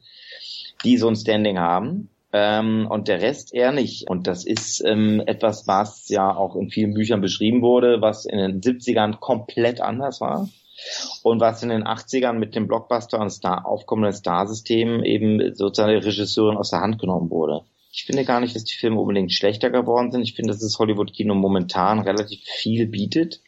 die 0.83 0.97
so 0.97 1.07
ein 1.07 1.15
Standing 1.15 1.59
haben 1.59 2.09
ähm, 2.33 2.87
und 2.89 3.07
der 3.07 3.21
Rest 3.21 3.53
eher 3.53 3.71
nicht. 3.71 4.09
Und 4.09 4.27
das 4.27 4.45
ist 4.45 4.83
ähm, 4.85 5.21
etwas, 5.25 5.67
was 5.67 6.07
ja 6.09 6.35
auch 6.35 6.55
in 6.55 6.69
vielen 6.69 6.93
Büchern 6.93 7.21
beschrieben 7.21 7.61
wurde, 7.61 8.01
was 8.01 8.25
in 8.25 8.37
den 8.37 8.61
70ern 8.61 9.19
komplett 9.19 9.81
anders 9.81 10.21
war. 10.21 10.49
Und 11.21 11.39
was 11.39 11.61
in 11.61 11.69
den 11.69 11.83
80ern 11.83 12.33
mit 12.33 12.55
dem 12.55 12.67
Blockbuster 12.67 13.19
und 13.19 13.29
Star 13.29 13.67
aufkommenden 13.67 14.13
Star-System 14.13 15.03
eben 15.03 15.53
sozusagen 15.53 15.91
der 15.91 16.03
Regisseurin 16.03 16.57
aus 16.57 16.71
der 16.71 16.81
Hand 16.81 16.99
genommen 16.99 17.29
wurde. 17.29 17.61
Ich 17.93 18.05
finde 18.05 18.25
gar 18.25 18.39
nicht, 18.39 18.55
dass 18.55 18.63
die 18.63 18.73
Filme 18.73 18.99
unbedingt 18.99 19.31
schlechter 19.31 19.69
geworden 19.69 20.11
sind. 20.11 20.23
Ich 20.23 20.33
finde, 20.33 20.53
dass 20.53 20.61
das 20.61 20.79
Hollywood-Kino 20.79 21.35
momentan 21.35 21.99
relativ 21.99 22.39
viel 22.41 22.87
bietet 22.87 23.41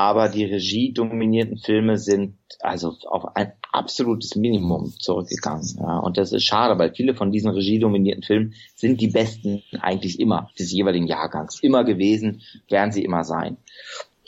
aber 0.00 0.30
die 0.30 0.46
regiedominierten 0.46 1.58
Filme 1.58 1.98
sind 1.98 2.36
also 2.60 2.96
auf 3.06 3.36
ein 3.36 3.52
absolutes 3.70 4.34
Minimum 4.34 4.94
zurückgegangen. 4.98 5.76
Ja. 5.78 5.98
Und 5.98 6.16
das 6.16 6.32
ist 6.32 6.44
schade, 6.44 6.78
weil 6.78 6.94
viele 6.94 7.14
von 7.14 7.30
diesen 7.30 7.50
regiedominierten 7.50 8.22
Filmen 8.22 8.54
sind 8.74 9.02
die 9.02 9.08
besten 9.08 9.62
eigentlich 9.78 10.18
immer 10.18 10.48
des 10.58 10.72
jeweiligen 10.72 11.06
Jahrgangs. 11.06 11.60
Immer 11.60 11.84
gewesen, 11.84 12.40
werden 12.70 12.92
sie 12.92 13.04
immer 13.04 13.24
sein. 13.24 13.58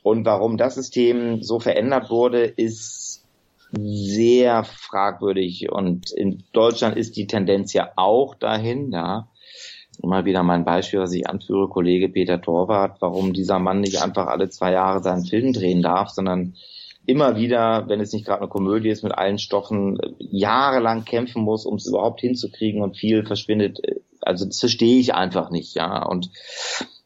Und 0.03 0.27
warum 0.27 0.59
das 0.59 0.75
System 0.75 1.43
so 1.43 1.59
verändert 1.59 2.11
wurde, 2.11 2.45
ist 2.45 3.25
sehr 3.71 4.65
fragwürdig. 4.65 5.73
Und 5.73 6.13
in 6.13 6.43
Deutschland 6.53 6.99
ist 6.99 7.17
die 7.17 7.27
Tendenz 7.27 7.73
ja 7.73 7.93
auch 7.97 8.35
dahin, 8.35 8.93
ja, 8.93 9.27
immer 10.03 10.25
wieder 10.25 10.43
mein 10.43 10.65
Beispiel, 10.65 11.01
was 11.01 11.13
ich 11.13 11.29
anführe, 11.29 11.69
Kollege 11.69 12.09
Peter 12.09 12.41
Torwart, 12.41 13.01
warum 13.01 13.33
dieser 13.33 13.59
Mann 13.59 13.81
nicht 13.81 14.03
einfach 14.03 14.27
alle 14.27 14.49
zwei 14.49 14.73
Jahre 14.73 15.03
seinen 15.03 15.25
Film 15.25 15.53
drehen 15.53 15.83
darf, 15.83 16.11
sondern 16.11 16.55
immer 17.07 17.37
wieder, 17.37 17.89
wenn 17.89 18.01
es 18.01 18.13
nicht 18.13 18.25
gerade 18.25 18.41
eine 18.41 18.49
Komödie 18.49 18.91
ist, 18.91 19.03
mit 19.03 19.13
allen 19.13 19.39
Stoffen 19.39 19.99
jahrelang 20.19 21.05
kämpfen 21.05 21.43
muss, 21.43 21.67
um 21.67 21.77
es 21.77 21.87
überhaupt 21.87 22.21
hinzukriegen 22.21 22.83
und 22.83 22.97
viel 22.97 23.25
verschwindet. 23.25 23.81
Also 24.21 24.47
das 24.47 24.61
verstehe 24.61 25.01
ich 25.01 25.15
einfach 25.15 25.51
nicht, 25.51 25.75
ja. 25.75 26.05
Und 26.05 26.31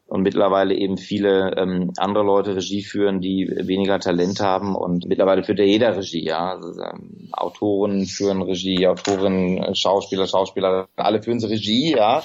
und 0.09 0.23
mittlerweile 0.23 0.75
eben 0.75 0.99
viele 0.99 1.57
ähm, 1.57 1.93
andere 1.97 2.25
Leute 2.25 2.55
Regie 2.55 2.83
führen, 2.83 3.21
die 3.21 3.51
weniger 3.63 3.99
Talent 3.99 4.41
haben 4.41 4.77
und 4.77 5.07
mittlerweile 5.07 5.43
führt 5.43 5.59
ja 5.59 5.65
jeder 5.65 5.97
Regie, 5.97 6.25
ja. 6.25 6.55
Also, 6.55 6.81
ähm, 6.81 7.29
Autoren 7.33 8.07
führen 8.07 8.43
Regie, 8.43 8.87
Autoren, 8.87 9.75
Schauspieler, 9.75 10.27
Schauspieler, 10.29 10.89
alle 10.95 11.23
führen 11.23 11.41
sie 11.41 11.49
Regie, 11.49 11.97
ja. 11.97 12.23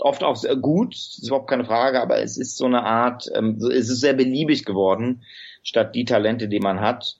Oft 0.00 0.22
auch 0.22 0.40
gut, 0.62 0.94
ist 0.94 1.26
überhaupt 1.26 1.50
keine 1.50 1.64
Frage, 1.64 2.00
aber 2.00 2.20
es 2.20 2.36
ist 2.36 2.56
so 2.56 2.66
eine 2.66 2.84
Art, 2.84 3.28
ähm, 3.34 3.58
es 3.58 3.88
ist 3.88 4.00
sehr 4.00 4.14
beliebig 4.14 4.64
geworden, 4.64 5.24
statt 5.64 5.96
die 5.96 6.04
Talente, 6.04 6.48
die 6.48 6.60
man 6.60 6.80
hat, 6.80 7.16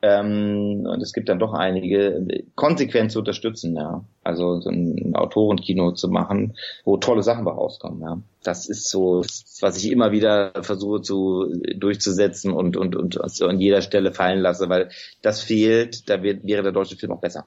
ähm, 0.00 0.86
und 0.86 1.02
es 1.02 1.12
gibt 1.12 1.28
dann 1.28 1.40
doch 1.40 1.52
einige, 1.52 2.24
konsequent 2.54 3.10
zu 3.10 3.18
unterstützen, 3.18 3.76
ja. 3.76 4.04
Also 4.22 4.60
so 4.60 4.70
ein 4.70 5.14
Autorenkino 5.14 5.92
zu 5.92 6.08
machen, 6.08 6.56
wo 6.84 6.98
tolle 6.98 7.22
Sachen 7.22 7.46
rauskommen, 7.48 8.00
ja. 8.02 8.22
Das 8.44 8.68
ist 8.68 8.88
so, 8.88 9.22
was 9.60 9.76
ich 9.76 9.90
immer 9.90 10.12
wieder 10.12 10.52
versuche 10.62 11.02
zu 11.02 11.52
durchzusetzen 11.76 12.52
und, 12.52 12.76
und, 12.76 12.94
und 12.94 13.20
an 13.42 13.60
jeder 13.60 13.82
Stelle 13.82 14.12
fallen 14.12 14.40
lasse, 14.40 14.68
weil 14.68 14.90
das 15.22 15.40
fehlt, 15.42 16.08
da 16.08 16.22
wird, 16.22 16.44
wäre 16.44 16.62
der 16.62 16.72
deutsche 16.72 16.96
Film 16.96 17.12
auch 17.12 17.20
besser. 17.20 17.46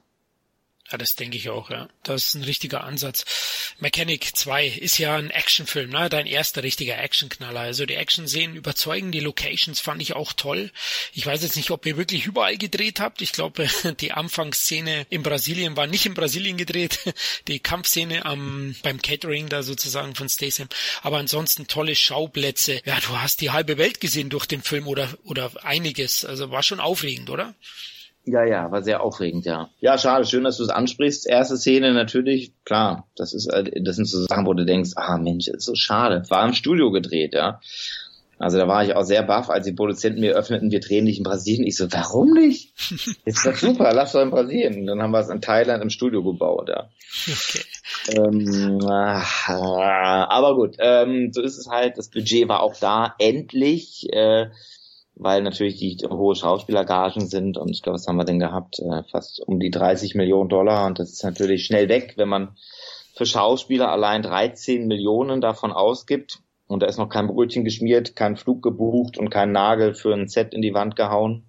Ja, 0.90 0.98
das 0.98 1.14
denke 1.14 1.38
ich 1.38 1.48
auch, 1.48 1.70
ja. 1.70 1.88
Das 2.02 2.26
ist 2.26 2.34
ein 2.34 2.44
richtiger 2.44 2.84
Ansatz. 2.84 3.24
Mechanic 3.78 4.36
2 4.36 4.66
ist 4.66 4.98
ja 4.98 5.16
ein 5.16 5.30
Actionfilm, 5.30 5.88
ne? 5.88 6.10
Dein 6.10 6.26
erster 6.26 6.62
richtiger 6.62 6.98
Actionknaller. 6.98 7.60
Also 7.60 7.86
die 7.86 7.94
Action-Szenen 7.94 8.56
überzeugen, 8.56 9.10
die 9.10 9.20
Locations 9.20 9.80
fand 9.80 10.02
ich 10.02 10.14
auch 10.14 10.34
toll. 10.34 10.70
Ich 11.14 11.24
weiß 11.24 11.42
jetzt 11.42 11.56
nicht, 11.56 11.70
ob 11.70 11.86
ihr 11.86 11.96
wirklich 11.96 12.26
überall 12.26 12.58
gedreht 12.58 13.00
habt. 13.00 13.22
Ich 13.22 13.32
glaube, 13.32 13.68
die 14.00 14.12
Anfangsszene 14.12 15.06
in 15.08 15.22
Brasilien 15.22 15.76
war 15.76 15.86
nicht 15.86 16.04
in 16.04 16.14
Brasilien 16.14 16.58
gedreht. 16.58 16.98
Die 17.48 17.60
Kampfszene 17.60 18.24
am, 18.24 18.76
beim 18.82 19.00
Catering 19.00 19.48
da 19.48 19.62
sozusagen 19.62 20.14
von 20.14 20.28
Statham. 20.28 20.68
Aber 21.02 21.18
ansonsten 21.18 21.66
tolle 21.66 21.94
Schauplätze. 21.94 22.82
Ja, 22.84 22.98
du 23.00 23.18
hast 23.18 23.40
die 23.40 23.50
halbe 23.50 23.78
Welt 23.78 24.00
gesehen 24.00 24.30
durch 24.30 24.46
den 24.46 24.62
Film 24.62 24.86
oder, 24.86 25.08
oder 25.24 25.52
einiges. 25.64 26.24
Also 26.24 26.50
war 26.50 26.62
schon 26.62 26.80
aufregend, 26.80 27.30
oder? 27.30 27.54
Ja, 28.24 28.44
ja, 28.44 28.70
war 28.70 28.82
sehr 28.82 29.02
aufregend, 29.02 29.44
ja. 29.46 29.70
Ja, 29.80 29.98
schade, 29.98 30.24
schön, 30.24 30.44
dass 30.44 30.56
du 30.56 30.62
es 30.62 30.68
ansprichst. 30.68 31.26
Erste 31.26 31.56
Szene 31.56 31.92
natürlich, 31.92 32.52
klar, 32.64 33.08
das 33.16 33.34
ist, 33.34 33.46
äh, 33.48 33.82
das 33.82 33.96
sind 33.96 34.04
so 34.04 34.22
Sachen, 34.22 34.46
wo 34.46 34.54
du 34.54 34.64
denkst, 34.64 34.92
ah 34.94 35.18
Mensch, 35.18 35.48
ist 35.48 35.64
so 35.64 35.74
schade. 35.74 36.22
War 36.28 36.46
im 36.46 36.54
Studio 36.54 36.92
gedreht, 36.92 37.34
ja. 37.34 37.60
Also 38.38 38.58
da 38.58 38.66
war 38.66 38.84
ich 38.84 38.94
auch 38.94 39.04
sehr 39.04 39.22
baff, 39.22 39.50
als 39.50 39.66
die 39.66 39.72
Produzenten 39.72 40.20
mir 40.20 40.34
öffneten, 40.34 40.72
wir 40.72 40.80
drehen 40.80 41.04
nicht 41.04 41.18
in 41.18 41.22
Brasilien. 41.24 41.64
Ich 41.64 41.76
so, 41.76 41.92
warum 41.92 42.32
nicht? 42.32 42.72
Ist 43.24 43.46
doch 43.46 43.54
super, 43.54 43.92
lass 43.92 44.12
doch 44.12 44.22
in 44.22 44.30
Brasilien. 44.30 44.80
Und 44.80 44.86
dann 44.86 45.00
haben 45.00 45.12
wir 45.12 45.20
es 45.20 45.28
in 45.28 45.40
Thailand 45.40 45.80
im 45.80 45.90
Studio 45.90 46.24
gebaut, 46.24 46.68
ja. 46.68 46.88
Okay. 47.28 47.62
Ähm, 48.16 48.80
aber 49.46 50.56
gut, 50.56 50.76
ähm, 50.80 51.30
so 51.32 51.40
ist 51.40 51.56
es 51.56 51.68
halt. 51.68 51.98
Das 51.98 52.08
Budget 52.08 52.48
war 52.48 52.62
auch 52.62 52.74
da. 52.80 53.14
Endlich. 53.18 54.08
Äh, 54.12 54.48
weil 55.14 55.42
natürlich 55.42 55.76
die 55.76 55.98
hohe 56.08 56.34
Schauspielergagen 56.34 57.26
sind 57.26 57.58
und 57.58 57.70
ich 57.70 57.82
glaube, 57.82 57.94
was 57.94 58.06
haben 58.06 58.16
wir 58.16 58.24
denn 58.24 58.38
gehabt? 58.38 58.78
Äh, 58.80 59.02
fast 59.10 59.40
um 59.46 59.60
die 59.60 59.70
30 59.70 60.14
Millionen 60.14 60.48
Dollar 60.48 60.86
und 60.86 60.98
das 60.98 61.10
ist 61.10 61.24
natürlich 61.24 61.64
schnell 61.64 61.88
weg, 61.88 62.14
wenn 62.16 62.28
man 62.28 62.56
für 63.14 63.26
Schauspieler 63.26 63.90
allein 63.90 64.22
13 64.22 64.86
Millionen 64.86 65.40
davon 65.40 65.72
ausgibt 65.72 66.38
und 66.66 66.82
da 66.82 66.86
ist 66.86 66.98
noch 66.98 67.08
kein 67.08 67.26
Brötchen 67.26 67.64
geschmiert, 67.64 68.16
kein 68.16 68.36
Flug 68.36 68.62
gebucht 68.62 69.18
und 69.18 69.28
kein 69.28 69.52
Nagel 69.52 69.94
für 69.94 70.14
ein 70.14 70.28
Set 70.28 70.54
in 70.54 70.62
die 70.62 70.74
Wand 70.74 70.96
gehauen. 70.96 71.44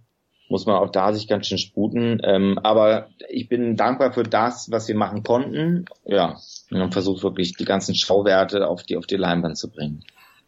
Muss 0.50 0.66
man 0.66 0.76
auch 0.76 0.92
da 0.92 1.14
sich 1.14 1.30
ganz 1.30 1.48
schön 1.48 1.58
sputen. 1.58 2.20
Ähm, 2.24 2.60
aber 2.62 3.08
ich 3.30 3.48
bin 3.48 3.78
dankbar 3.78 4.12
für 4.12 4.24
das, 4.24 4.70
was 4.70 4.90
wir 4.90 4.96
machen 4.96 5.24
konnten. 5.24 5.86
Ja, 6.06 6.38
und 6.70 6.92
versucht 6.92 7.24
wirklich 7.24 7.56
die 7.56 7.64
ganzen 7.64 7.96
Schauwerte 7.96 8.68
auf 8.68 8.84
die, 8.84 8.98
auf 8.98 9.08
die 9.08 9.16
Leinwand 9.16 9.58
zu 9.58 9.72
bringen 9.72 10.04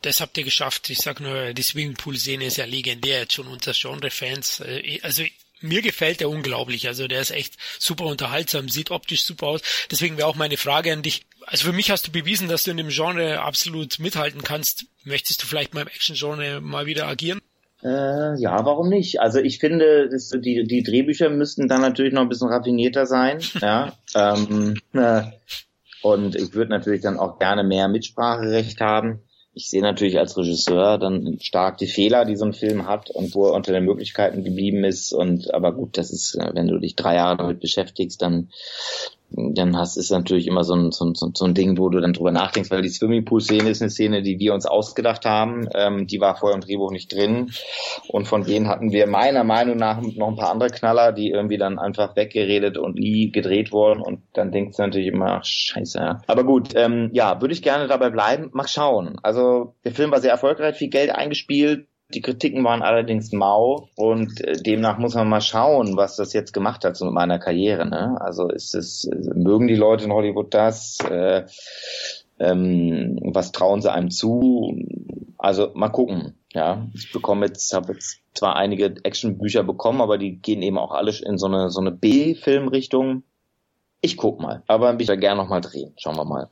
das 0.06 0.22
habt 0.22 0.38
ihr 0.38 0.44
geschafft. 0.44 0.90
Ich 0.90 1.00
sag 1.00 1.20
nur, 1.20 1.54
die 1.54 1.64
Swimmingpool-Szene 1.64 2.46
ist 2.46 2.58
ja 2.58 2.66
legendär 2.66 3.20
jetzt 3.22 3.34
schon 3.34 3.48
unter 3.48 3.74
Genre-Fans. 3.74 4.62
Äh, 4.62 5.00
also 5.02 5.24
mir 5.62 5.82
gefällt 5.82 6.20
der 6.20 6.30
unglaublich. 6.30 6.88
Also 6.88 7.08
der 7.08 7.22
ist 7.22 7.32
echt 7.32 7.56
super 7.80 8.06
unterhaltsam, 8.06 8.70
sieht 8.70 8.92
optisch 8.92 9.24
super 9.24 9.48
aus. 9.48 9.62
Deswegen 9.90 10.18
wäre 10.18 10.28
auch 10.28 10.36
meine 10.36 10.58
Frage 10.58 10.94
an 10.94 11.02
dich. 11.02 11.26
Also 11.48 11.66
für 11.66 11.74
mich 11.74 11.90
hast 11.92 12.08
du 12.08 12.12
bewiesen, 12.12 12.48
dass 12.48 12.64
du 12.64 12.72
in 12.72 12.78
dem 12.78 12.90
Genre 12.90 13.42
absolut 13.42 14.00
mithalten 14.00 14.44
kannst. 14.44 14.86
Möchtest 15.04 15.42
du 15.42 15.48
vielleicht 15.48 15.74
mal 15.74 15.82
im 15.82 15.88
Action-Genre 15.88 16.62
mal 16.62 16.86
wieder 16.86 17.08
agieren? 17.08 17.42
Äh, 17.84 18.40
ja, 18.40 18.64
warum 18.66 18.90
nicht? 18.90 19.20
Also 19.20 19.40
ich 19.40 19.60
finde, 19.60 20.10
das, 20.10 20.30
die, 20.30 20.64
die 20.66 20.84
Drehbücher 20.84 21.30
müssten 21.30 21.68
dann 21.68 21.82
natürlich 21.82 22.14
noch 22.14 22.22
ein 22.22 22.30
bisschen 22.30 22.50
raffinierter 22.50 23.06
sein. 23.06 23.40
ja. 23.62 23.94
ähm, 24.16 24.76
äh, 24.94 25.24
und 26.02 26.36
ich 26.36 26.54
würde 26.54 26.70
natürlich 26.70 27.02
dann 27.02 27.18
auch 27.18 27.40
gerne 27.40 27.64
mehr 27.64 27.88
Mitspracherecht 27.88 28.80
haben 28.82 29.22
ich 29.56 29.70
sehe 29.70 29.82
natürlich 29.82 30.20
als 30.20 30.38
Regisseur 30.38 30.98
dann 30.98 31.38
stark 31.40 31.78
die 31.78 31.88
Fehler, 31.88 32.26
die 32.26 32.36
so 32.36 32.44
ein 32.44 32.54
Film 32.54 32.88
hat 32.88 33.10
und 33.10 33.34
wo 33.34 33.48
er 33.48 33.54
unter 33.54 33.72
den 33.72 33.86
Möglichkeiten 33.86 34.44
geblieben 34.44 34.84
ist. 34.84 35.14
Und 35.14 35.54
aber 35.54 35.72
gut, 35.72 35.98
das 35.98 36.12
ist, 36.12 36.38
wenn 36.38 36.68
du 36.68 36.78
dich 36.78 36.96
drei 36.96 37.16
Jahre 37.16 37.38
damit 37.38 37.62
beschäftigst, 37.62 38.22
dann 38.22 38.50
dann 39.36 39.78
hast 39.78 39.98
ist 39.98 40.12
natürlich 40.12 40.48
immer 40.48 40.64
so 40.64 40.74
ein, 40.76 40.92
so, 40.92 41.06
ein, 41.06 41.14
so 41.16 41.46
ein 41.46 41.54
Ding, 41.54 41.78
wo 41.78 41.90
du 41.90 42.00
dann 42.00 42.14
drüber 42.14 42.32
nachdenkst, 42.32 42.72
weil 42.72 42.82
die 42.82 42.90
Swimmingpool-Szene 42.90 43.70
ist 43.70 43.82
eine 43.82 43.92
Szene, 43.92 44.22
die 44.22 44.40
wir 44.40 44.54
uns 44.54 44.66
ausgedacht 44.66 45.26
haben. 45.26 45.68
Ähm, 45.74 46.08
die 46.08 46.22
war 46.22 46.36
vorher 46.36 46.56
im 46.56 46.62
Drehbuch 46.62 46.92
nicht 46.92 47.14
drin. 47.14 47.52
Und 48.08 48.28
von 48.28 48.44
denen 48.44 48.68
hatten 48.68 48.92
wir 48.92 49.08
meiner 49.08 49.44
Meinung 49.44 49.78
nach 49.78 50.02
noch 50.02 50.30
ein 50.30 50.38
paar 50.38 50.52
andere 50.52 50.70
Knaller, 50.70 51.12
die 51.12 51.32
irgendwie 51.32 51.58
dann 51.58 51.80
einfach 51.80 52.16
weggeredet 52.16 52.78
und 52.78 52.96
nie 52.96 53.32
gedreht 53.32 53.72
wurden. 53.72 54.02
Und 54.02 54.22
dann 54.34 54.52
denkst 54.52 54.78
du 54.78 54.84
natürlich 54.84 55.08
immer, 55.08 55.40
ach, 55.40 55.46
scheiße. 55.46 56.20
Aber 56.28 56.44
gut, 56.44 56.74
ähm, 56.76 57.10
ja, 57.14 57.42
würde 57.42 57.54
ich 57.54 57.62
gerne 57.62 57.88
dabei 57.88 58.10
bleiben. 58.10 58.50
Mal 58.54 58.68
schauen. 58.68 59.18
Also 59.22 59.76
der 59.84 59.92
Film 59.92 60.12
war 60.12 60.22
sehr 60.22 60.32
erfolgreich, 60.32 60.76
viel 60.76 60.90
Geld 60.90 61.12
eingespielt 61.12 61.88
die 62.14 62.22
Kritiken 62.22 62.64
waren 62.64 62.84
allerdings 62.84 63.32
mau 63.32 63.90
und 63.96 64.40
äh, 64.42 64.54
demnach 64.62 64.98
muss 64.98 65.16
man 65.16 65.28
mal 65.28 65.42
schauen, 65.42 65.98
was 65.98 66.16
das 66.16 66.34
jetzt 66.34 66.54
gemacht 66.54 66.86
hat 66.86 66.96
so 66.96 67.06
mit 67.06 67.14
meiner 67.14 67.40
Karriere. 67.40 67.88
Ne? 67.88 68.18
Also 68.20 68.48
ist 68.50 68.76
es, 68.76 69.10
mögen 69.34 69.68
die 69.68 69.76
Leute 69.76 70.06
in 70.06 70.14
Hollywood 70.14 70.54
das? 70.54 71.00
Äh, 71.10 71.46
ähm, 72.40 73.20
was 73.24 73.52
trauen 73.52 73.82
sie 73.82 73.92
einem 73.92 74.12
zu? 74.12 74.78
Also 75.38 75.72
mal 75.74 75.90
gucken. 75.90 76.36
Ja, 76.54 76.88
ich 76.94 77.12
bekomme 77.12 77.48
jetzt, 77.48 77.74
habe 77.74 77.94
jetzt 77.94 78.22
zwar 78.34 78.56
einige 78.56 78.96
Actionbücher 79.04 79.64
bekommen, 79.64 80.00
aber 80.00 80.18
die 80.18 80.38
gehen 80.38 80.62
eben 80.62 80.78
auch 80.78 80.92
alle 80.92 81.12
in 81.26 81.38
so 81.38 81.48
eine 81.48 81.70
so 81.70 81.82
eine 81.82 81.92
B-Film-Richtung. 81.92 83.24
Ich 84.00 84.16
guck 84.16 84.40
mal, 84.40 84.64
aber 84.68 84.98
ich 85.00 85.08
will 85.08 85.18
gerne 85.18 85.42
noch 85.42 85.50
mal 85.50 85.60
drehen. 85.60 85.94
Schauen 85.98 86.16
wir 86.16 86.24
mal. 86.24 86.50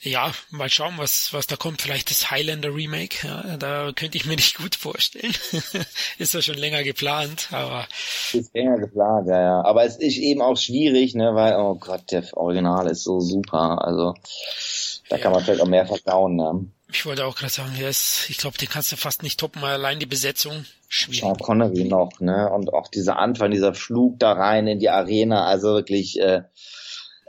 Ja, 0.00 0.32
mal 0.50 0.68
schauen, 0.68 0.94
was, 0.96 1.32
was 1.32 1.46
da 1.46 1.56
kommt. 1.56 1.80
Vielleicht 1.80 2.10
das 2.10 2.30
Highlander 2.30 2.74
Remake. 2.74 3.26
Ja, 3.26 3.56
da 3.56 3.92
könnte 3.94 4.18
ich 4.18 4.26
mir 4.26 4.36
nicht 4.36 4.58
gut 4.58 4.74
vorstellen. 4.74 5.32
ist 6.18 6.34
ja 6.34 6.42
schon 6.42 6.56
länger 6.56 6.82
geplant, 6.82 7.48
aber. 7.52 7.86
Ist 8.32 8.54
länger 8.54 8.78
geplant, 8.78 9.28
ja, 9.28 9.40
ja. 9.40 9.64
Aber 9.64 9.84
es 9.84 9.96
ist 9.96 10.18
eben 10.18 10.42
auch 10.42 10.56
schwierig, 10.56 11.14
ne, 11.14 11.34
weil, 11.34 11.56
oh 11.56 11.76
Gott, 11.76 12.10
der 12.10 12.24
Original 12.36 12.86
ist 12.88 13.04
so 13.04 13.20
super. 13.20 13.82
Also, 13.82 14.14
da 15.08 15.16
ja. 15.16 15.22
kann 15.22 15.32
man 15.32 15.42
vielleicht 15.42 15.62
auch 15.62 15.68
mehr 15.68 15.86
verdauen, 15.86 16.36
ne? 16.36 16.66
Ich 16.92 17.06
wollte 17.06 17.24
auch 17.24 17.34
gerade 17.34 17.52
sagen, 17.52 17.74
ist, 17.76 18.28
ich 18.28 18.36
glaube, 18.36 18.58
den 18.58 18.68
kannst 18.68 18.92
du 18.92 18.96
fast 18.96 19.22
nicht 19.22 19.40
toppen, 19.40 19.64
allein 19.64 19.98
die 19.98 20.06
Besetzung. 20.06 20.64
Schwierig. 20.88 21.22
Sean 21.22 21.38
Connery 21.38 21.84
noch, 21.84 22.20
ne? 22.20 22.50
Und 22.52 22.72
auch 22.72 22.88
dieser 22.88 23.18
Anfang, 23.18 23.50
dieser 23.50 23.74
Flug 23.74 24.18
da 24.20 24.32
rein 24.32 24.66
in 24.66 24.78
die 24.78 24.90
Arena, 24.90 25.46
also 25.46 25.68
wirklich, 25.68 26.20
äh, 26.20 26.42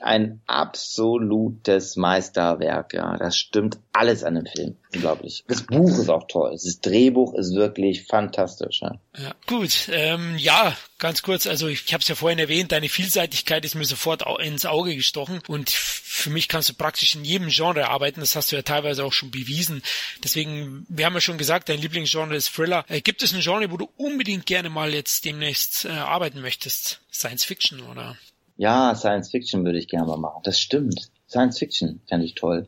ein 0.01 0.41
absolutes 0.47 1.95
Meisterwerk, 1.95 2.93
ja. 2.93 3.17
Das 3.17 3.37
stimmt 3.37 3.77
alles 3.93 4.23
an 4.23 4.35
dem 4.35 4.45
Film. 4.45 4.75
Unglaublich. 4.93 5.43
Das 5.47 5.63
Buch 5.63 5.89
ist 5.89 6.09
auch 6.09 6.27
toll. 6.27 6.51
Das 6.51 6.79
Drehbuch 6.81 7.33
ist 7.33 7.55
wirklich 7.55 8.05
fantastisch. 8.05 8.81
Ja, 8.81 8.99
ja 9.17 9.33
gut. 9.47 9.89
Ähm, 9.91 10.37
ja, 10.37 10.75
ganz 10.99 11.21
kurz. 11.21 11.47
Also 11.47 11.67
ich 11.67 11.93
habe 11.93 12.01
es 12.01 12.07
ja 12.07 12.15
vorhin 12.15 12.39
erwähnt, 12.39 12.71
deine 12.71 12.89
Vielseitigkeit 12.89 13.65
ist 13.65 13.75
mir 13.75 13.85
sofort 13.85 14.23
ins 14.39 14.65
Auge 14.65 14.95
gestochen. 14.95 15.41
Und 15.47 15.69
für 15.69 16.29
mich 16.29 16.47
kannst 16.47 16.69
du 16.69 16.73
praktisch 16.73 17.15
in 17.15 17.25
jedem 17.25 17.49
Genre 17.49 17.87
arbeiten. 17.89 18.19
Das 18.19 18.35
hast 18.35 18.51
du 18.51 18.55
ja 18.55 18.61
teilweise 18.61 19.03
auch 19.03 19.13
schon 19.13 19.31
bewiesen. 19.31 19.81
Deswegen, 20.23 20.85
wir 20.89 21.05
haben 21.05 21.13
ja 21.13 21.21
schon 21.21 21.37
gesagt, 21.37 21.69
dein 21.69 21.81
Lieblingsgenre 21.81 22.35
ist 22.35 22.53
Thriller. 22.53 22.85
Äh, 22.89 23.01
gibt 23.01 23.23
es 23.23 23.33
ein 23.33 23.41
Genre, 23.41 23.71
wo 23.71 23.77
du 23.77 23.89
unbedingt 23.97 24.45
gerne 24.45 24.69
mal 24.69 24.93
jetzt 24.93 25.25
demnächst 25.25 25.85
äh, 25.85 25.89
arbeiten 25.89 26.41
möchtest? 26.41 27.01
Science 27.11 27.45
Fiction 27.45 27.81
oder? 27.81 28.17
Ja, 28.57 28.95
Science 28.95 29.31
Fiction 29.31 29.65
würde 29.65 29.77
ich 29.77 29.87
gerne 29.87 30.07
mal 30.07 30.17
machen. 30.17 30.41
Das 30.43 30.59
stimmt. 30.59 31.11
Science 31.27 31.59
Fiction 31.59 32.01
fände 32.07 32.25
ich 32.25 32.35
toll. 32.35 32.67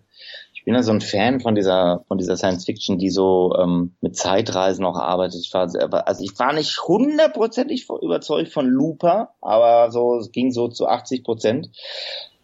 Ich 0.54 0.66
bin 0.66 0.74
ja 0.74 0.84
so 0.84 0.92
ein 0.92 1.00
Fan 1.00 1.40
von 1.40 1.56
dieser 1.56 2.04
von 2.10 2.18
dieser 2.18 2.36
Science 2.36 2.66
Fiction, 2.66 2.98
die 2.98 3.10
so 3.10 3.56
ähm, 3.58 3.96
mit 4.02 4.18
Zeitreisen 4.18 4.84
auch 4.84 4.98
arbeitet. 4.98 5.40
Ich 5.42 5.54
war 5.54 5.64
also 5.64 6.24
ich 6.24 6.38
war 6.38 6.52
nicht 6.52 6.82
hundertprozentig 6.82 7.88
überzeugt 8.02 8.52
von 8.52 8.68
Looper, 8.68 9.34
aber 9.40 9.92
so 9.92 10.18
es 10.18 10.32
ging 10.32 10.52
so 10.52 10.68
zu 10.68 10.88
80 10.88 11.24
Prozent. 11.24 11.70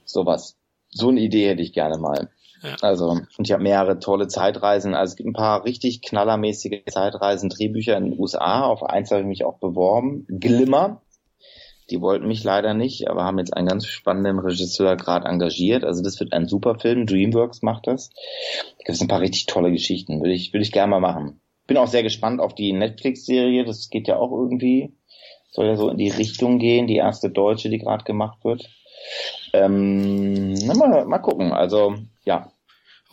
Sowas. 0.05 0.55
So 0.89 1.09
eine 1.09 1.19
Idee 1.19 1.49
hätte 1.49 1.63
ich 1.63 1.73
gerne 1.73 1.97
mal. 1.97 2.29
Ja. 2.61 2.75
Also, 2.81 3.09
und 3.09 3.45
ich 3.45 3.51
habe 3.51 3.63
mehrere 3.63 3.99
tolle 3.99 4.27
Zeitreisen. 4.27 4.93
Also 4.93 5.11
es 5.11 5.15
gibt 5.17 5.27
ein 5.27 5.33
paar 5.33 5.65
richtig 5.65 6.01
knallermäßige 6.01 6.83
Zeitreisen, 6.89 7.49
Drehbücher 7.49 7.97
in 7.97 8.11
den 8.11 8.19
USA. 8.19 8.63
Auf 8.65 8.83
eins 8.83 9.11
habe 9.11 9.21
ich 9.21 9.27
mich 9.27 9.43
auch 9.43 9.57
beworben. 9.57 10.25
Glimmer 10.29 11.01
die 11.89 12.01
wollten 12.01 12.27
mich 12.27 12.43
leider 12.43 12.73
nicht, 12.73 13.09
aber 13.09 13.23
haben 13.23 13.39
jetzt 13.39 13.55
einen 13.55 13.67
ganz 13.67 13.85
spannenden 13.85 14.39
Regisseur 14.39 14.95
gerade 14.95 15.27
engagiert. 15.27 15.83
Also 15.83 16.01
das 16.01 16.19
wird 16.19 16.33
ein 16.33 16.47
super 16.47 16.79
Film. 16.79 17.05
Dreamworks 17.05 17.61
macht 17.61 17.87
das. 17.87 18.09
Da 18.09 18.85
gibt 18.85 18.95
es 18.95 19.01
ein 19.01 19.07
paar 19.07 19.21
richtig 19.21 19.45
tolle 19.47 19.71
Geschichten. 19.71 20.21
Würde 20.21 20.33
ich, 20.33 20.53
würde 20.53 20.63
ich 20.63 20.71
gerne 20.71 20.91
mal 20.91 20.99
machen. 20.99 21.41
Bin 21.67 21.77
auch 21.77 21.87
sehr 21.87 22.03
gespannt 22.03 22.39
auf 22.39 22.55
die 22.55 22.73
Netflix-Serie. 22.73 23.65
Das 23.65 23.89
geht 23.89 24.07
ja 24.07 24.17
auch 24.17 24.31
irgendwie. 24.31 24.93
Soll 25.51 25.67
ja 25.67 25.75
so 25.75 25.89
in 25.89 25.97
die 25.97 26.09
Richtung 26.09 26.57
gehen. 26.59 26.87
Die 26.87 26.95
erste 26.95 27.29
deutsche, 27.29 27.69
die 27.69 27.79
gerade 27.79 28.03
gemacht 28.03 28.43
wird. 28.43 28.69
Ähm, 29.53 30.53
mal, 30.65 31.05
mal 31.05 31.19
gucken. 31.19 31.51
Also, 31.51 31.95
ja, 32.23 32.52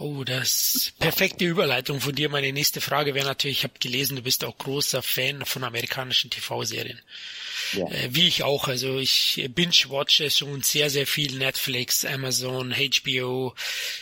Oh, 0.01 0.25
das 0.25 0.95
perfekte 0.99 1.45
Überleitung 1.45 2.01
von 2.01 2.15
dir. 2.15 2.31
Meine 2.31 2.55
nächste 2.55 2.81
Frage 2.81 3.15
wäre 3.15 3.27
natürlich, 3.27 3.59
ich 3.59 3.65
habe 3.65 3.79
gelesen, 3.79 4.17
du 4.17 4.23
bist 4.23 4.43
auch 4.45 4.57
großer 4.57 5.03
Fan 5.03 5.45
von 5.45 5.63
amerikanischen 5.63 6.31
TV-Serien. 6.31 6.99
Ja. 7.75 7.87
Äh, 7.91 8.09
wie 8.09 8.27
ich 8.27 8.43
auch. 8.43 8.67
Also 8.67 8.99
ich 8.99 9.47
binge-watche 9.55 10.31
schon 10.31 10.63
sehr, 10.63 10.89
sehr 10.89 11.07
viel 11.07 11.37
Netflix, 11.37 12.07
Amazon, 12.07 12.75
HBO, 12.75 13.55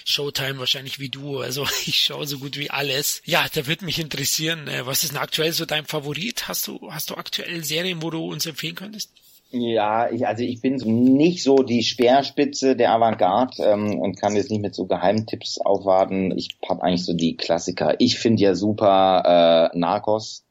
Showtime 0.05 0.61
wahrscheinlich 0.61 1.01
wie 1.01 1.09
du. 1.09 1.41
Also 1.41 1.67
ich 1.87 1.99
schaue 1.99 2.29
so 2.29 2.39
gut 2.39 2.57
wie 2.57 2.71
alles. 2.71 3.21
Ja, 3.25 3.49
da 3.53 3.67
würde 3.67 3.85
mich 3.85 3.99
interessieren, 3.99 4.69
äh, 4.69 4.87
was 4.87 5.03
ist 5.03 5.11
denn 5.11 5.19
aktuell 5.19 5.53
so 5.53 5.67
dein 5.67 5.85
Favorit? 5.85 6.47
Hast 6.47 6.69
du, 6.69 6.93
hast 6.93 7.11
du 7.11 7.17
aktuell 7.17 7.65
Serien, 7.65 8.03
wo 8.03 8.11
du 8.11 8.25
uns 8.25 8.47
empfehlen 8.47 8.77
könntest? 8.77 9.11
Ja, 9.51 10.11
ich, 10.11 10.27
also 10.27 10.43
ich 10.43 10.61
bin 10.61 10.77
nicht 10.77 11.43
so 11.43 11.63
die 11.63 11.83
Speerspitze 11.83 12.77
der 12.77 12.93
Avantgarde 12.93 13.63
ähm, 13.63 13.99
und 13.99 14.21
kann 14.21 14.37
jetzt 14.37 14.51
nicht 14.51 14.61
mit 14.61 14.75
so 14.75 14.87
Geheimtipps 14.87 15.59
aufwarten. 15.59 16.37
Ich 16.37 16.59
habe 16.69 16.83
eigentlich 16.83 17.07
so 17.07 17.15
die 17.15 17.37
Klassiker. 17.37 17.95
Ich 17.99 18.19
finde 18.19 18.43
ja 18.43 18.55
super 18.55 19.71
äh, 19.73 19.79
Narcos. 19.79 20.45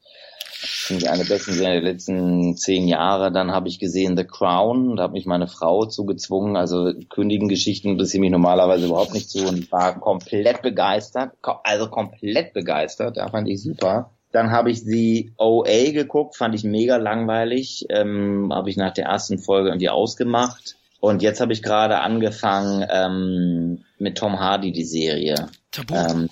Finde 0.60 1.04
ich 1.04 1.10
eine 1.10 1.22
der 1.22 1.32
besten 1.32 1.52
Serien 1.52 1.84
der 1.84 1.92
letzten 1.92 2.56
zehn 2.56 2.88
Jahre. 2.88 3.30
Dann 3.30 3.52
habe 3.52 3.68
ich 3.68 3.78
gesehen 3.78 4.16
The 4.16 4.24
Crown. 4.24 4.96
Da 4.96 5.04
hat 5.04 5.12
mich 5.12 5.26
meine 5.26 5.46
Frau 5.46 5.84
zu 5.84 6.04
gezwungen. 6.04 6.56
Also 6.56 6.92
Kündigengeschichten 7.08 7.92
interessieren 7.92 8.22
mich 8.22 8.32
normalerweise 8.32 8.86
überhaupt 8.86 9.14
nicht 9.14 9.30
zu. 9.30 9.46
Und 9.46 9.70
war 9.70 10.00
komplett 10.00 10.62
begeistert. 10.62 11.34
Also 11.62 11.88
komplett 11.88 12.52
begeistert. 12.52 13.16
Da 13.16 13.28
fand 13.28 13.48
ich 13.48 13.62
super. 13.62 14.10
Dann 14.32 14.50
habe 14.50 14.70
ich 14.70 14.84
die 14.84 15.32
OA 15.38 15.90
geguckt, 15.92 16.36
fand 16.36 16.54
ich 16.54 16.64
mega 16.64 16.96
langweilig. 16.96 17.86
Ähm, 17.88 18.50
habe 18.52 18.68
ich 18.70 18.76
nach 18.76 18.92
der 18.92 19.06
ersten 19.06 19.38
Folge 19.38 19.70
irgendwie 19.70 19.88
ausgemacht. 19.88 20.76
Und 21.00 21.22
jetzt 21.22 21.40
habe 21.40 21.52
ich 21.52 21.62
gerade 21.62 22.00
angefangen 22.00 22.86
ähm, 22.90 23.84
mit 23.98 24.18
Tom 24.18 24.38
Hardy 24.38 24.72
die 24.72 24.84
Serie. 24.84 25.48
Tabu. 25.70 25.94
Ähm, 25.94 26.28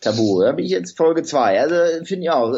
Tabu. 0.00 0.42
Da 0.42 0.52
bin 0.52 0.64
ich 0.64 0.72
jetzt 0.72 0.96
Folge 0.96 1.22
zwei. 1.22 1.60
Also 1.60 2.04
finde 2.04 2.24
ich 2.24 2.30
auch. 2.30 2.52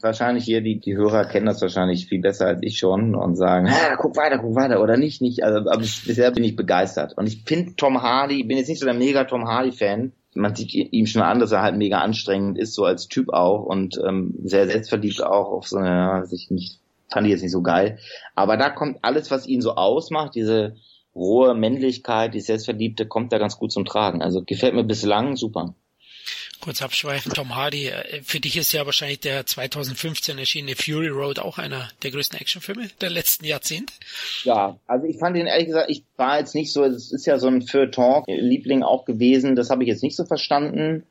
Wahrscheinlich 0.00 0.44
hier 0.44 0.60
die 0.60 0.78
die 0.78 0.94
Hörer 0.94 1.24
kennen 1.24 1.46
das 1.46 1.62
wahrscheinlich 1.62 2.06
viel 2.06 2.20
besser 2.20 2.46
als 2.46 2.60
ich 2.62 2.78
schon 2.78 3.14
und 3.14 3.36
sagen, 3.36 3.68
ah, 3.68 3.96
guck 3.96 4.16
weiter, 4.16 4.38
guck 4.38 4.54
weiter 4.54 4.82
oder 4.82 4.98
nicht, 4.98 5.22
nicht. 5.22 5.42
Also 5.42 5.70
aber 5.70 5.78
bisher 5.78 6.30
bin 6.30 6.44
ich 6.44 6.56
begeistert. 6.56 7.16
Und 7.16 7.26
ich 7.26 7.42
finde 7.46 7.74
Tom 7.76 8.02
Hardy, 8.02 8.44
bin 8.44 8.58
jetzt 8.58 8.68
nicht 8.68 8.80
so 8.80 8.84
der 8.84 8.94
mega 8.94 9.24
Tom 9.24 9.48
Hardy 9.48 9.72
Fan, 9.72 10.12
man 10.34 10.54
sieht 10.54 10.74
ihm 10.74 11.06
schon 11.06 11.22
an, 11.22 11.38
dass 11.38 11.52
er 11.52 11.62
halt 11.62 11.76
mega 11.76 12.00
anstrengend 12.00 12.58
ist, 12.58 12.74
so 12.74 12.84
als 12.84 13.08
Typ 13.08 13.32
auch 13.32 13.64
und 13.64 14.00
ähm, 14.06 14.34
sehr 14.44 14.66
selbstverliebt 14.66 15.22
auch 15.22 15.50
auf 15.50 15.68
so 15.68 15.76
eine, 15.76 15.88
ja, 15.88 16.24
sich 16.24 16.50
nicht, 16.50 16.80
fand 17.08 17.26
ich 17.26 17.32
jetzt 17.32 17.42
nicht 17.42 17.52
so 17.52 17.62
geil. 17.62 17.98
Aber 18.34 18.56
da 18.56 18.70
kommt 18.70 18.98
alles, 19.02 19.30
was 19.30 19.46
ihn 19.46 19.60
so 19.60 19.76
ausmacht, 19.76 20.34
diese 20.34 20.76
rohe 21.14 21.54
Männlichkeit, 21.54 22.34
die 22.34 22.40
Selbstverliebte, 22.40 23.06
kommt 23.06 23.32
da 23.32 23.38
ganz 23.38 23.58
gut 23.58 23.72
zum 23.72 23.84
Tragen. 23.84 24.22
Also 24.22 24.42
gefällt 24.44 24.74
mir 24.74 24.84
bislang 24.84 25.36
super 25.36 25.74
kurz 26.64 26.80
abschweifen, 26.80 27.32
Tom 27.32 27.54
Hardy, 27.54 27.88
äh, 27.88 28.22
für 28.22 28.40
dich 28.40 28.56
ist 28.56 28.72
ja 28.72 28.86
wahrscheinlich 28.86 29.20
der 29.20 29.44
2015 29.44 30.38
erschienene 30.38 30.76
Fury 30.76 31.08
Road 31.08 31.38
auch 31.38 31.58
einer 31.58 31.90
der 32.02 32.10
größten 32.10 32.40
Actionfilme 32.40 32.88
der 33.02 33.10
letzten 33.10 33.44
Jahrzehnte. 33.44 33.92
Ja, 34.44 34.78
also 34.86 35.06
ich 35.06 35.18
fand 35.18 35.36
ihn 35.36 35.46
ehrlich 35.46 35.66
gesagt, 35.66 35.90
ich 35.90 36.04
war 36.16 36.38
jetzt 36.38 36.54
nicht 36.54 36.72
so, 36.72 36.82
es 36.84 37.12
ist 37.12 37.26
ja 37.26 37.38
so 37.38 37.48
ein 37.48 37.62
Feuilleton-Liebling 37.62 38.82
auch 38.82 39.04
gewesen, 39.04 39.56
das 39.56 39.68
habe 39.68 39.82
ich 39.82 39.88
jetzt 39.88 40.02
nicht 40.02 40.16
so 40.16 40.24
verstanden. 40.24 41.04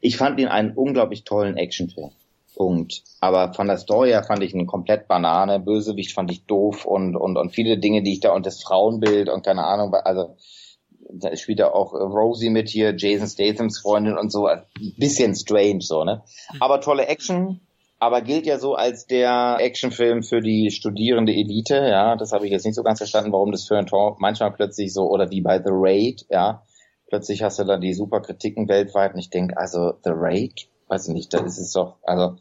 Ich 0.00 0.16
fand 0.16 0.38
ihn 0.38 0.46
einen 0.46 0.72
unglaublich 0.76 1.24
tollen 1.24 1.56
Actionfilm. 1.56 2.12
Punkt. 2.54 3.02
Aber 3.20 3.52
von 3.54 3.66
der 3.66 3.78
Story 3.78 4.10
her 4.10 4.22
fand 4.22 4.44
ich 4.44 4.54
ihn 4.54 4.66
komplett 4.66 5.08
Banane, 5.08 5.58
Bösewicht 5.58 6.12
fand 6.12 6.30
ich 6.30 6.44
doof 6.44 6.84
und, 6.84 7.16
und, 7.16 7.36
und 7.36 7.50
viele 7.52 7.78
Dinge, 7.78 8.02
die 8.02 8.12
ich 8.12 8.20
da 8.20 8.32
und 8.32 8.46
das 8.46 8.62
Frauenbild 8.62 9.28
und 9.28 9.44
keine 9.44 9.64
Ahnung, 9.64 9.92
also 9.94 10.36
da 11.12 11.36
spielt 11.36 11.58
ja 11.58 11.72
auch 11.72 11.92
Rosie 11.92 12.50
mit 12.50 12.68
hier, 12.68 12.94
Jason 12.96 13.26
Stathams 13.26 13.78
Freundin 13.78 14.18
und 14.18 14.30
so, 14.30 14.46
ein 14.46 14.62
bisschen 14.96 15.34
strange 15.34 15.80
so, 15.80 16.04
ne? 16.04 16.22
Aber 16.60 16.80
tolle 16.80 17.06
Action, 17.06 17.60
aber 17.98 18.22
gilt 18.22 18.46
ja 18.46 18.58
so 18.58 18.74
als 18.74 19.06
der 19.06 19.58
Actionfilm 19.60 20.22
für 20.22 20.40
die 20.40 20.70
studierende 20.70 21.32
Elite, 21.32 21.76
ja, 21.76 22.16
das 22.16 22.32
habe 22.32 22.46
ich 22.46 22.52
jetzt 22.52 22.64
nicht 22.64 22.74
so 22.74 22.82
ganz 22.82 22.98
verstanden, 22.98 23.32
warum 23.32 23.52
das 23.52 23.66
für 23.66 23.76
ein 23.76 23.86
Tor 23.86 24.16
manchmal 24.18 24.52
plötzlich 24.52 24.92
so, 24.92 25.08
oder 25.10 25.30
wie 25.30 25.42
bei 25.42 25.58
The 25.58 25.70
Raid, 25.70 26.26
ja, 26.30 26.62
plötzlich 27.08 27.42
hast 27.42 27.58
du 27.58 27.64
dann 27.64 27.80
die 27.80 27.94
super 27.94 28.20
Kritiken 28.20 28.68
weltweit 28.68 29.14
und 29.14 29.20
ich 29.20 29.30
denke, 29.30 29.56
also 29.58 29.92
The 30.04 30.12
Raid, 30.14 30.68
weiß 30.88 31.08
ich 31.08 31.14
nicht, 31.14 31.34
da 31.34 31.44
ist 31.44 31.58
es 31.58 31.72
doch, 31.72 31.96
also 32.02 32.36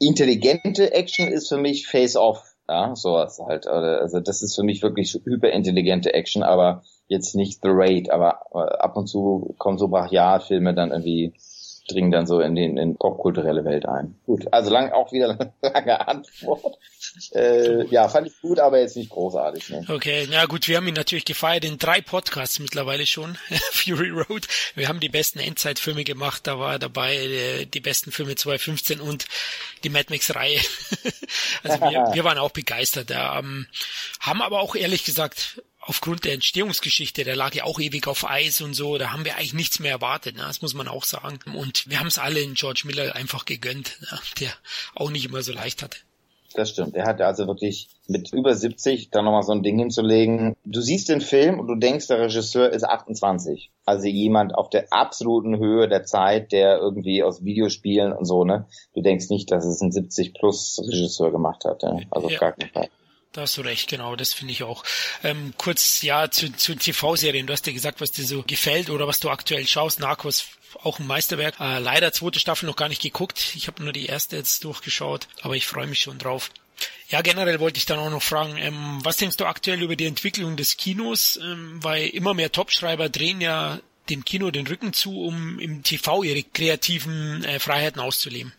intelligente 0.00 0.92
Action 0.92 1.28
ist 1.28 1.48
für 1.48 1.58
mich 1.58 1.86
Face-Off, 1.86 2.42
ja, 2.68 2.96
sowas 2.96 3.38
halt, 3.46 3.66
also 3.66 4.20
das 4.20 4.42
ist 4.42 4.56
für 4.56 4.64
mich 4.64 4.82
wirklich 4.82 5.12
hyperintelligente 5.12 6.12
Action, 6.12 6.42
aber 6.42 6.82
jetzt 7.08 7.34
nicht 7.34 7.60
The 7.62 7.68
Raid, 7.70 8.10
aber 8.10 8.40
ab 8.82 8.96
und 8.96 9.06
zu 9.06 9.54
kommen 9.58 9.78
so 9.78 9.88
Brachialfilme 9.88 10.74
dann 10.74 10.90
irgendwie 10.90 11.34
dringen 11.88 12.10
dann 12.10 12.26
so 12.26 12.40
in 12.40 12.54
den 12.54 12.78
in 12.78 12.96
popkulturelle 12.96 13.64
Welt 13.64 13.86
ein. 13.86 14.18
Gut, 14.24 14.46
also 14.52 14.70
lang 14.70 14.92
auch 14.92 15.12
wieder 15.12 15.52
lange 15.62 16.08
Antwort. 16.08 16.78
Äh, 17.32 17.86
ja, 17.88 18.08
fand 18.08 18.28
ich 18.28 18.40
gut, 18.40 18.58
aber 18.58 18.80
jetzt 18.80 18.96
nicht 18.96 19.10
großartig. 19.10 19.68
Ne? 19.70 19.86
Okay, 19.88 20.26
na 20.30 20.46
gut, 20.46 20.66
wir 20.66 20.78
haben 20.78 20.88
ihn 20.88 20.94
natürlich 20.94 21.26
gefeiert 21.26 21.64
in 21.64 21.78
drei 21.78 22.00
Podcasts 22.00 22.58
mittlerweile 22.58 23.06
schon. 23.06 23.36
Fury 23.72 24.10
Road. 24.10 24.46
Wir 24.74 24.88
haben 24.88 25.00
die 25.00 25.10
besten 25.10 25.40
Endzeitfilme 25.40 26.04
gemacht, 26.04 26.46
da 26.46 26.58
war 26.58 26.72
er 26.72 26.78
dabei, 26.78 27.16
die, 27.16 27.66
die 27.66 27.80
besten 27.80 28.12
Filme 28.12 28.34
2015 28.34 29.00
und 29.00 29.26
die 29.84 29.90
Mad 29.90 30.06
Max 30.08 30.34
Reihe. 30.34 30.58
also 31.62 31.80
wir, 31.80 32.14
wir 32.14 32.24
waren 32.24 32.38
auch 32.38 32.52
begeistert. 32.52 33.10
Ähm, 33.10 33.66
haben 34.20 34.42
aber 34.42 34.60
auch 34.60 34.74
ehrlich 34.74 35.04
gesagt 35.04 35.62
aufgrund 35.86 36.24
der 36.24 36.32
Entstehungsgeschichte, 36.34 37.24
der 37.24 37.36
lag 37.36 37.54
ja 37.54 37.64
auch 37.64 37.80
ewig 37.80 38.06
auf 38.06 38.28
Eis 38.28 38.60
und 38.60 38.74
so, 38.74 38.98
da 38.98 39.12
haben 39.12 39.24
wir 39.24 39.36
eigentlich 39.36 39.54
nichts 39.54 39.80
mehr 39.80 39.92
erwartet, 39.92 40.36
ne? 40.36 40.42
das 40.46 40.62
muss 40.62 40.74
man 40.74 40.88
auch 40.88 41.04
sagen. 41.04 41.38
Und 41.54 41.88
wir 41.88 42.00
haben 42.00 42.06
es 42.06 42.18
alle 42.18 42.40
in 42.40 42.54
George 42.54 42.82
Miller 42.84 43.14
einfach 43.14 43.44
gegönnt, 43.44 43.98
ne? 44.00 44.18
der 44.40 44.50
auch 44.94 45.10
nicht 45.10 45.26
immer 45.26 45.42
so 45.42 45.52
leicht 45.52 45.82
hatte. 45.82 45.98
das 46.54 46.70
stimmt. 46.70 46.94
Er 46.94 47.06
hat 47.06 47.20
also 47.20 47.46
wirklich 47.46 47.88
mit 48.06 48.32
über 48.32 48.54
70 48.54 49.10
dann 49.10 49.24
nochmal 49.24 49.42
so 49.42 49.52
ein 49.52 49.62
Ding 49.62 49.78
hinzulegen. 49.78 50.54
Du 50.64 50.80
siehst 50.80 51.08
den 51.08 51.20
Film 51.20 51.58
und 51.58 51.66
du 51.66 51.74
denkst, 51.74 52.06
der 52.06 52.20
Regisseur 52.20 52.70
ist 52.70 52.84
28. 52.84 53.70
Also 53.84 54.06
jemand 54.06 54.54
auf 54.54 54.70
der 54.70 54.92
absoluten 54.92 55.58
Höhe 55.58 55.88
der 55.88 56.04
Zeit, 56.04 56.52
der 56.52 56.78
irgendwie 56.78 57.22
aus 57.22 57.44
Videospielen 57.44 58.12
und 58.12 58.24
so, 58.24 58.44
ne? 58.44 58.66
Du 58.94 59.02
denkst 59.02 59.30
nicht, 59.30 59.50
dass 59.50 59.64
es 59.64 59.80
ein 59.80 59.92
70 59.92 60.34
plus 60.34 60.80
Regisseur 60.86 61.30
gemacht 61.32 61.64
hat, 61.64 61.82
ne? 61.82 62.06
Also 62.10 62.28
ja. 62.28 62.38
gar 62.38 62.52
keinen 62.52 62.70
Fall. 62.70 62.88
Da 63.34 63.40
hast 63.40 63.56
du 63.56 63.62
recht, 63.62 63.90
genau, 63.90 64.14
das 64.14 64.32
finde 64.32 64.52
ich 64.52 64.62
auch. 64.62 64.84
Ähm, 65.24 65.54
kurz, 65.58 66.02
ja, 66.02 66.30
zu, 66.30 66.52
zu 66.52 66.76
TV-Serien. 66.76 67.48
Du 67.48 67.52
hast 67.52 67.66
ja 67.66 67.72
gesagt, 67.72 68.00
was 68.00 68.12
dir 68.12 68.24
so 68.24 68.44
gefällt 68.46 68.90
oder 68.90 69.08
was 69.08 69.18
du 69.18 69.28
aktuell 69.28 69.66
schaust. 69.66 69.98
Narcos, 69.98 70.46
auch 70.84 71.00
ein 71.00 71.06
Meisterwerk. 71.08 71.58
Äh, 71.58 71.80
leider 71.80 72.12
zweite 72.12 72.38
Staffel 72.38 72.66
noch 72.66 72.76
gar 72.76 72.88
nicht 72.88 73.02
geguckt. 73.02 73.56
Ich 73.56 73.66
habe 73.66 73.82
nur 73.82 73.92
die 73.92 74.06
erste 74.06 74.36
jetzt 74.36 74.62
durchgeschaut, 74.62 75.26
aber 75.42 75.56
ich 75.56 75.66
freue 75.66 75.88
mich 75.88 76.00
schon 76.00 76.18
drauf. 76.18 76.50
Ja, 77.08 77.22
generell 77.22 77.58
wollte 77.58 77.78
ich 77.78 77.86
dann 77.86 77.98
auch 77.98 78.10
noch 78.10 78.22
fragen, 78.22 78.56
ähm, 78.56 79.00
was 79.02 79.16
denkst 79.16 79.36
du 79.36 79.46
aktuell 79.46 79.82
über 79.82 79.96
die 79.96 80.06
Entwicklung 80.06 80.56
des 80.56 80.76
Kinos? 80.76 81.36
Ähm, 81.42 81.82
weil 81.82 82.06
immer 82.10 82.34
mehr 82.34 82.52
Topschreiber 82.52 83.08
drehen 83.08 83.40
ja 83.40 83.80
dem 84.10 84.24
Kino 84.24 84.52
den 84.52 84.68
Rücken 84.68 84.92
zu, 84.92 85.24
um 85.24 85.58
im 85.58 85.82
TV 85.82 86.22
ihre 86.22 86.44
kreativen 86.44 87.42
äh, 87.42 87.58
Freiheiten 87.58 88.00
auszuleben. 88.00 88.52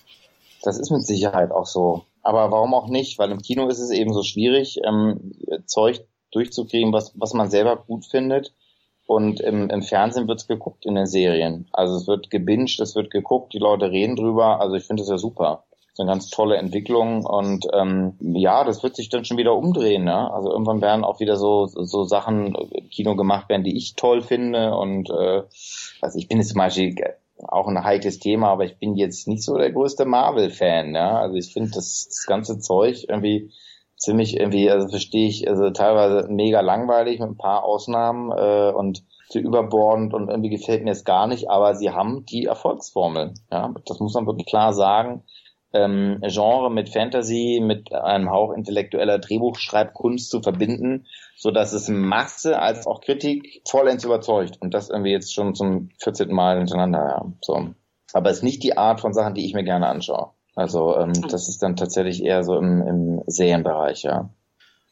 Das 0.64 0.78
ist 0.78 0.92
mit 0.92 1.06
Sicherheit 1.06 1.52
auch 1.52 1.66
so. 1.66 2.06
Aber 2.26 2.50
warum 2.50 2.74
auch 2.74 2.88
nicht? 2.88 3.20
Weil 3.20 3.30
im 3.30 3.42
Kino 3.42 3.68
ist 3.68 3.78
es 3.80 3.92
eben 3.92 4.12
so 4.12 4.24
schwierig, 4.24 4.80
ähm, 4.84 5.32
Zeug 5.68 6.04
durchzukriegen, 6.32 6.92
was, 6.92 7.14
was 7.16 7.34
man 7.34 7.52
selber 7.52 7.76
gut 7.76 8.04
findet. 8.06 8.52
Und 9.06 9.40
im, 9.42 9.70
im 9.70 9.84
Fernsehen 9.84 10.28
wird's 10.28 10.48
geguckt 10.48 10.88
in 10.88 10.96
den 10.96 11.06
Serien. 11.06 11.68
Also 11.72 11.96
es 11.96 12.08
wird 12.08 12.32
gebinged, 12.32 12.80
es 12.80 12.96
wird 12.96 13.12
geguckt, 13.12 13.54
die 13.54 13.60
Leute 13.60 13.92
reden 13.92 14.16
drüber. 14.16 14.60
Also 14.60 14.76
ich 14.76 14.86
finde 14.86 15.04
das 15.04 15.10
ja 15.12 15.20
super. 15.20 15.66
Ist 15.92 16.00
eine 16.00 16.10
ganz 16.10 16.32
tolle 16.32 16.58
Entwicklung 16.58 17.26
und 17.26 17.68
ähm, 17.72 18.18
ja, 18.20 18.64
das 18.64 18.82
wird 18.82 18.96
sich 18.96 19.10
dann 19.10 19.24
schon 19.24 19.38
wieder 19.38 19.56
umdrehen. 19.56 20.04
Ne? 20.04 20.34
Also 20.34 20.52
irgendwann 20.52 20.82
werden 20.82 21.06
auch 21.06 21.20
wieder 21.20 21.38
so 21.38 21.68
so 21.68 22.04
Sachen 22.06 22.56
im 22.56 22.90
Kino 22.90 23.16
gemacht 23.16 23.48
werden, 23.50 23.64
die 23.64 23.78
ich 23.78 23.96
toll 23.96 24.24
finde 24.24 24.76
und 24.76 25.12
äh, 25.12 25.44
also 26.02 26.18
ich 26.18 26.28
bin 26.28 26.40
jetzt 26.40 26.50
zum 26.50 26.58
Beispiel 26.58 26.96
auch 27.38 27.68
ein 27.68 27.84
heikles 27.84 28.20
Thema, 28.20 28.50
aber 28.50 28.66
ich 28.66 28.78
bin 28.78 28.96
jetzt 28.96 29.28
nicht 29.28 29.44
so 29.44 29.58
der 29.58 29.72
größte 29.72 30.06
Marvel-Fan. 30.06 30.96
Ja? 30.96 31.20
Also 31.20 31.36
ich 31.36 31.52
finde 31.52 31.72
das, 31.72 32.08
das 32.08 32.26
ganze 32.28 32.60
Zeug 32.60 33.06
irgendwie 33.08 33.52
ziemlich 33.98 34.38
irgendwie, 34.40 34.70
also 34.70 34.88
verstehe 34.90 35.28
ich, 35.28 35.48
also 35.50 35.70
teilweise 35.72 36.28
mega 36.30 36.62
langweilig 36.62 37.20
mit 37.20 37.30
ein 37.30 37.38
paar 37.38 37.64
Ausnahmen 37.64 38.32
äh, 38.32 38.72
und 38.72 39.04
zu 39.30 39.40
überbordend 39.40 40.14
und 40.14 40.30
irgendwie 40.30 40.50
gefällt 40.50 40.84
mir 40.84 40.92
es 40.92 41.04
gar 41.04 41.28
nicht, 41.28 41.50
aber 41.50 41.76
sie 41.76 41.90
haben 41.90 42.26
die 42.26 42.46
Erfolgsformel. 42.46 43.34
Ja, 43.52 43.74
das 43.86 44.00
muss 44.00 44.14
man 44.14 44.28
wirklich 44.28 44.46
klar 44.46 44.74
sagen. 44.74 45.24
Ähm, 45.76 46.22
Genre 46.22 46.72
mit 46.72 46.90
Fantasy, 46.90 47.62
mit 47.62 47.94
einem 47.94 48.32
Hauch 48.32 48.54
intellektueller 48.54 49.20
Drehbuchschreibkunst 49.20 50.30
zu 50.30 50.42
verbinden, 50.42 51.06
so 51.36 51.52
dass 51.52 51.74
es 51.74 51.90
Masse 51.90 52.60
als 52.60 52.88
auch 52.88 53.02
Kritik 53.02 53.62
vollends 53.68 54.04
überzeugt. 54.04 54.58
Und 54.62 54.74
das 54.74 54.90
irgendwie 54.90 55.12
jetzt 55.12 55.34
schon 55.34 55.54
zum 55.54 55.90
14. 56.02 56.34
Mal 56.34 56.58
hintereinander. 56.58 57.00
Ja. 57.00 57.26
So. 57.42 57.70
Aber 58.14 58.30
es 58.30 58.38
ist 58.38 58.44
nicht 58.44 58.64
die 58.64 58.78
Art 58.78 59.02
von 59.02 59.14
Sachen, 59.14 59.34
die 59.34 59.46
ich 59.46 59.54
mir 59.54 59.64
gerne 59.64 59.88
anschaue. 59.88 60.32
Also 60.56 60.96
ähm, 60.96 61.14
hm. 61.14 61.28
das 61.28 61.50
ist 61.50 61.62
dann 61.62 61.76
tatsächlich 61.76 62.24
eher 62.24 62.44
so 62.44 62.58
im, 62.58 62.82
im 62.82 63.22
Serienbereich, 63.28 64.04
ja. 64.04 64.30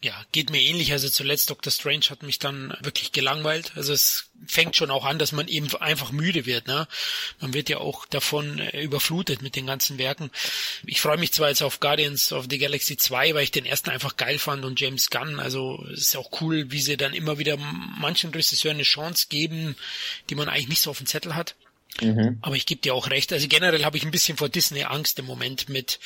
Ja, 0.03 0.13
geht 0.33 0.49
mir 0.49 0.61
ähnlich. 0.61 0.91
Also 0.91 1.07
zuletzt 1.07 1.49
Doctor 1.49 1.71
Strange 1.71 2.09
hat 2.09 2.23
mich 2.23 2.37
dann 2.37 2.75
wirklich 2.81 3.13
gelangweilt. 3.13 3.71
Also 3.75 3.93
es 3.93 4.25
fängt 4.45 4.75
schon 4.75 4.91
auch 4.91 5.05
an, 5.05 5.17
dass 5.17 5.31
man 5.31 5.47
eben 5.47 5.73
einfach 5.77 6.11
müde 6.11 6.45
wird. 6.45 6.67
Ne? 6.67 6.89
Man 7.39 7.53
wird 7.53 7.69
ja 7.69 7.77
auch 7.77 8.05
davon 8.07 8.59
äh, 8.59 8.81
überflutet 8.81 9.41
mit 9.41 9.55
den 9.55 9.65
ganzen 9.65 9.97
Werken. 9.97 10.29
Ich 10.85 10.99
freue 10.99 11.17
mich 11.17 11.31
zwar 11.31 11.47
jetzt 11.47 11.63
auf 11.63 11.79
Guardians 11.79 12.33
of 12.33 12.47
the 12.49 12.57
Galaxy 12.57 12.97
2, 12.97 13.33
weil 13.33 13.43
ich 13.43 13.51
den 13.51 13.65
ersten 13.65 13.91
einfach 13.91 14.17
geil 14.17 14.39
fand 14.39 14.65
und 14.65 14.77
James 14.77 15.09
Gunn. 15.09 15.39
Also 15.39 15.81
es 15.93 16.01
ist 16.01 16.17
auch 16.17 16.41
cool, 16.41 16.69
wie 16.69 16.81
sie 16.81 16.97
dann 16.97 17.13
immer 17.13 17.37
wieder 17.37 17.55
manchen 17.55 18.31
Regisseuren 18.31 18.75
eine 18.75 18.83
Chance 18.83 19.27
geben, 19.29 19.77
die 20.29 20.35
man 20.35 20.49
eigentlich 20.49 20.67
nicht 20.67 20.81
so 20.81 20.89
auf 20.89 20.97
dem 20.97 21.07
Zettel 21.07 21.33
hat. 21.33 21.55
Mhm. 22.01 22.39
Aber 22.41 22.57
ich 22.57 22.65
gebe 22.65 22.81
dir 22.81 22.93
auch 22.93 23.09
recht. 23.09 23.31
Also 23.31 23.47
generell 23.47 23.85
habe 23.85 23.95
ich 23.95 24.03
ein 24.03 24.11
bisschen 24.11 24.35
vor 24.35 24.49
Disney 24.49 24.83
Angst 24.83 25.17
im 25.19 25.25
Moment 25.25 25.69
mit, 25.69 26.01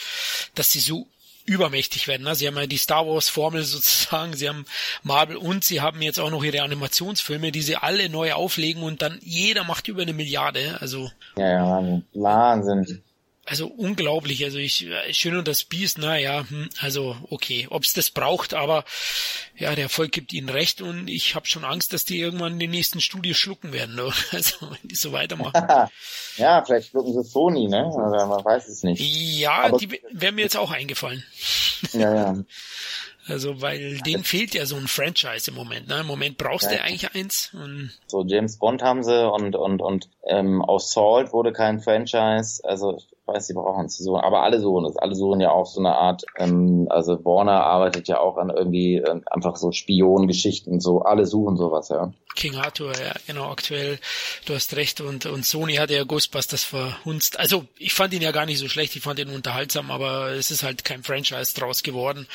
dass 0.53 0.71
sie 0.71 0.81
so 0.81 1.07
übermächtig 1.47 2.07
werden. 2.07 2.23
Ne? 2.23 2.35
Sie 2.35 2.45
haben 2.45 2.57
ja 2.57 2.67
die 2.67 2.77
Star 2.77 3.07
Wars 3.07 3.29
Formel 3.29 3.63
sozusagen, 3.63 4.33
sie 4.33 4.47
haben 4.47 4.65
Marvel 5.01 5.37
und 5.37 5.63
sie 5.63 5.81
haben 5.81 6.01
jetzt 6.01 6.19
auch 6.19 6.29
noch 6.29 6.43
ihre 6.43 6.61
Animationsfilme, 6.61 7.51
die 7.51 7.61
sie 7.61 7.77
alle 7.77 8.09
neu 8.09 8.33
auflegen 8.33 8.83
und 8.83 9.01
dann 9.01 9.17
jeder 9.23 9.63
macht 9.63 9.87
über 9.87 10.03
eine 10.03 10.13
Milliarde. 10.13 10.77
Also 10.79 11.09
ja, 11.37 11.49
ja 11.49 12.01
Wahnsinn 12.13 13.01
also 13.47 13.67
unglaublich. 13.67 14.43
Also 14.43 14.57
ich 14.57 14.87
äh, 14.87 15.13
schön 15.13 15.37
und 15.37 15.47
das 15.47 15.63
Biest, 15.63 15.97
naja, 15.97 16.45
hm, 16.47 16.69
also 16.81 17.15
okay, 17.29 17.67
ob 17.69 17.83
es 17.83 17.93
das 17.93 18.09
braucht, 18.09 18.53
aber 18.53 18.83
ja, 19.55 19.73
der 19.73 19.85
Erfolg 19.85 20.11
gibt 20.11 20.33
ihnen 20.33 20.49
recht 20.49 20.81
und 20.81 21.07
ich 21.07 21.35
habe 21.35 21.47
schon 21.47 21.63
Angst, 21.63 21.93
dass 21.93 22.05
die 22.05 22.19
irgendwann 22.19 22.59
den 22.59 22.71
nächsten 22.71 23.01
Studio 23.01 23.33
schlucken 23.33 23.73
werden, 23.73 23.95
ne? 23.95 24.11
also 24.31 24.69
wenn 24.69 24.89
die 24.89 24.95
so 24.95 25.11
weitermachen. 25.11 25.89
ja, 26.37 26.63
vielleicht 26.63 26.89
schlucken 26.89 27.13
sie 27.13 27.23
Sony, 27.23 27.67
ne? 27.67 27.87
Oder 27.87 28.27
man 28.27 28.43
weiß 28.43 28.67
es 28.67 28.83
nicht. 28.83 29.01
Ja, 29.01 29.63
aber 29.63 29.77
die 29.77 30.01
wäre 30.11 30.33
mir 30.33 30.41
jetzt 30.41 30.57
auch 30.57 30.71
eingefallen. 30.71 31.23
ja, 31.93 32.13
ja. 32.13 32.37
Also, 33.29 33.61
weil 33.61 33.97
denen 33.99 34.23
fehlt 34.23 34.53
ja 34.53 34.65
so 34.65 34.77
ein 34.77 34.87
Franchise 34.87 35.51
im 35.51 35.55
Moment. 35.57 35.87
Ne? 35.89 35.99
Im 35.99 36.07
Moment 36.07 36.37
brauchst 36.37 36.71
ja. 36.71 36.77
du 36.77 36.83
eigentlich 36.83 37.13
eins. 37.13 37.53
Und 37.53 37.91
so 38.07 38.23
James 38.25 38.57
Bond 38.57 38.81
haben 38.81 39.03
sie 39.03 39.29
und 39.29 39.55
und 39.55 39.81
und 39.81 40.09
ähm, 40.25 40.61
aus 40.61 40.93
Salt 40.93 41.33
wurde 41.33 41.51
kein 41.51 41.81
Franchise. 41.81 42.61
Also 42.63 43.01
weiß, 43.27 43.47
sie 43.47 43.53
brauchen 43.53 43.85
es 43.85 43.97
so, 43.97 44.17
aber 44.17 44.43
alle 44.43 44.59
suchen 44.59 44.85
es. 44.85 44.97
Alle 44.97 45.15
suchen 45.15 45.41
ja 45.41 45.51
auch 45.51 45.65
so 45.65 45.79
eine 45.79 45.95
Art, 45.95 46.23
ähm, 46.37 46.87
also 46.89 47.23
Warner 47.25 47.63
arbeitet 47.63 48.07
ja 48.07 48.19
auch 48.19 48.37
an 48.37 48.49
irgendwie 48.49 48.95
äh, 48.95 49.21
einfach 49.27 49.55
so 49.57 49.71
Spionengeschichten, 49.71 50.79
so 50.79 51.01
alle 51.01 51.25
suchen 51.25 51.57
sowas, 51.57 51.89
ja. 51.89 52.11
King 52.35 52.55
Arthur, 52.55 52.93
ja, 52.93 53.13
genau, 53.25 53.49
aktuell, 53.49 53.99
du 54.45 54.53
hast 54.53 54.75
recht, 54.75 55.01
und, 55.01 55.25
und 55.25 55.45
Sony 55.45 55.75
hat 55.75 55.89
ja 55.89 56.03
Ghostbusters 56.03 56.63
verhunzt. 56.63 57.39
Also, 57.39 57.65
ich 57.77 57.93
fand 57.93 58.13
ihn 58.13 58.21
ja 58.21 58.31
gar 58.31 58.45
nicht 58.45 58.59
so 58.59 58.69
schlecht, 58.69 58.95
ich 58.95 59.01
fand 59.01 59.19
ihn 59.19 59.29
unterhaltsam, 59.29 59.89
aber 59.89 60.31
es 60.31 60.51
ist 60.51 60.63
halt 60.63 60.85
kein 60.85 61.03
Franchise 61.03 61.55
draus 61.55 61.81
geworden. 61.81 62.27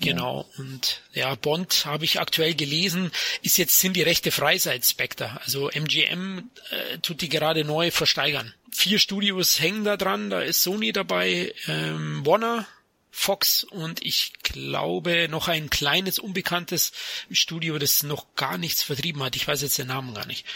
Genau. 0.00 0.48
Ja. 0.56 0.64
Und 0.64 1.02
ja, 1.12 1.34
Bond 1.34 1.84
habe 1.84 2.04
ich 2.04 2.20
aktuell 2.20 2.54
gelesen, 2.54 3.10
ist 3.42 3.58
jetzt 3.58 3.78
sind 3.78 3.94
die 3.94 4.02
Rechte 4.02 4.30
frei 4.30 4.58
seit 4.58 4.84
Spectre. 4.84 5.40
Also 5.44 5.70
MGM 5.70 6.50
äh, 6.70 6.98
tut 6.98 7.20
die 7.20 7.28
gerade 7.28 7.64
neu 7.64 7.90
versteigern 7.90 8.54
vier 8.72 8.98
Studios 8.98 9.60
hängen 9.60 9.84
da 9.84 9.96
dran. 9.96 10.30
Da 10.30 10.40
ist 10.40 10.62
Sony 10.62 10.92
dabei, 10.92 11.54
ähm, 11.66 12.24
Warner, 12.24 12.66
Fox 13.10 13.64
und 13.64 14.04
ich 14.04 14.32
glaube 14.42 15.28
noch 15.28 15.48
ein 15.48 15.68
kleines 15.68 16.18
unbekanntes 16.18 16.92
Studio, 17.30 17.78
das 17.78 18.02
noch 18.02 18.34
gar 18.36 18.56
nichts 18.56 18.82
vertrieben 18.82 19.22
hat. 19.22 19.36
Ich 19.36 19.46
weiß 19.46 19.62
jetzt 19.62 19.78
den 19.78 19.88
Namen 19.88 20.14
gar 20.14 20.26
nicht. 20.26 20.46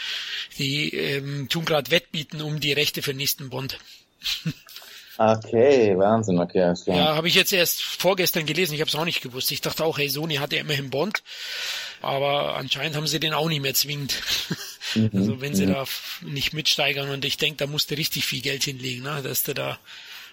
Die 0.57 0.89
ähm, 0.95 1.49
tun 1.49 1.65
gerade 1.65 1.91
Wettbieten 1.91 2.41
um 2.41 2.59
die 2.59 2.73
Rechte 2.73 3.01
für 3.01 3.11
den 3.11 3.17
nächsten 3.17 3.49
Bond. 3.49 3.77
Okay, 5.17 5.97
Wahnsinn, 5.97 6.39
okay. 6.39 6.61
Alles 6.61 6.83
klar. 6.83 6.97
Ja, 6.97 7.15
habe 7.15 7.27
ich 7.27 7.35
jetzt 7.35 7.53
erst 7.53 7.81
vorgestern 7.81 8.45
gelesen, 8.45 8.73
ich 8.73 8.81
habe 8.81 8.89
es 8.89 8.95
auch 8.95 9.05
nicht 9.05 9.21
gewusst. 9.21 9.51
Ich 9.51 9.61
dachte 9.61 9.85
auch, 9.85 9.97
hey, 9.97 10.09
Sony 10.09 10.35
hat 10.35 10.51
ja 10.51 10.59
immerhin 10.59 10.89
Bond, 10.89 11.23
aber 12.01 12.55
anscheinend 12.55 12.95
haben 12.95 13.07
sie 13.07 13.19
den 13.19 13.33
auch 13.33 13.47
nicht 13.47 13.61
mehr 13.61 13.73
zwingend. 13.73 14.21
Mhm, 14.93 15.11
also 15.13 15.41
wenn 15.41 15.55
sie 15.55 15.65
mhm. 15.65 15.73
da 15.73 15.85
nicht 16.21 16.53
mitsteigern 16.53 17.09
und 17.09 17.23
ich 17.23 17.37
denke, 17.37 17.57
da 17.57 17.67
musst 17.67 17.91
du 17.91 17.95
richtig 17.95 18.25
viel 18.25 18.41
Geld 18.41 18.63
hinlegen, 18.63 19.03
ne, 19.03 19.21
dass 19.23 19.43
du 19.43 19.53
da 19.53 19.79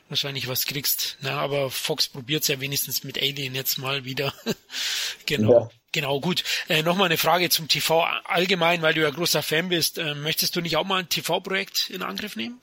wahrscheinlich 0.09 0.49
was 0.49 0.67
kriegst. 0.67 1.17
Na, 1.21 1.39
aber 1.39 1.71
Fox 1.71 2.09
probiert's 2.09 2.49
ja 2.49 2.61
wenigstens 2.61 3.05
mit 3.05 3.21
Alien 3.21 3.55
jetzt 3.55 3.79
mal 3.79 4.05
wieder. 4.05 4.35
genau. 5.27 5.53
Ja. 5.53 5.71
Genau, 5.93 6.21
gut. 6.21 6.43
Äh, 6.69 6.83
Nochmal 6.83 7.07
eine 7.07 7.19
Frage 7.19 7.51
zum 7.51 7.69
TV 7.69 8.03
allgemein, 8.25 8.81
weil 8.81 8.95
du 8.95 9.03
ja 9.03 9.11
großer 9.11 9.43
Fan 9.43 9.69
bist. 9.69 9.99
Äh, 9.99 10.15
möchtest 10.15 10.57
du 10.57 10.63
nicht 10.63 10.77
auch 10.77 10.87
mal 10.87 11.01
ein 11.01 11.09
TV-Projekt 11.11 11.91
in 11.91 12.03
Angriff 12.03 12.35
nehmen? 12.35 12.61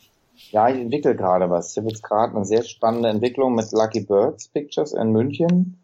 Ja, 0.51 0.69
ich 0.69 0.79
entwickle 0.79 1.15
gerade 1.15 1.49
was. 1.49 1.71
Ich 1.71 1.77
habe 1.77 1.89
jetzt 1.89 2.03
gerade 2.03 2.35
eine 2.35 2.45
sehr 2.45 2.63
spannende 2.63 3.09
Entwicklung 3.09 3.55
mit 3.55 3.71
Lucky 3.71 4.01
Birds 4.01 4.47
Pictures 4.47 4.93
in 4.93 5.11
München. 5.11 5.83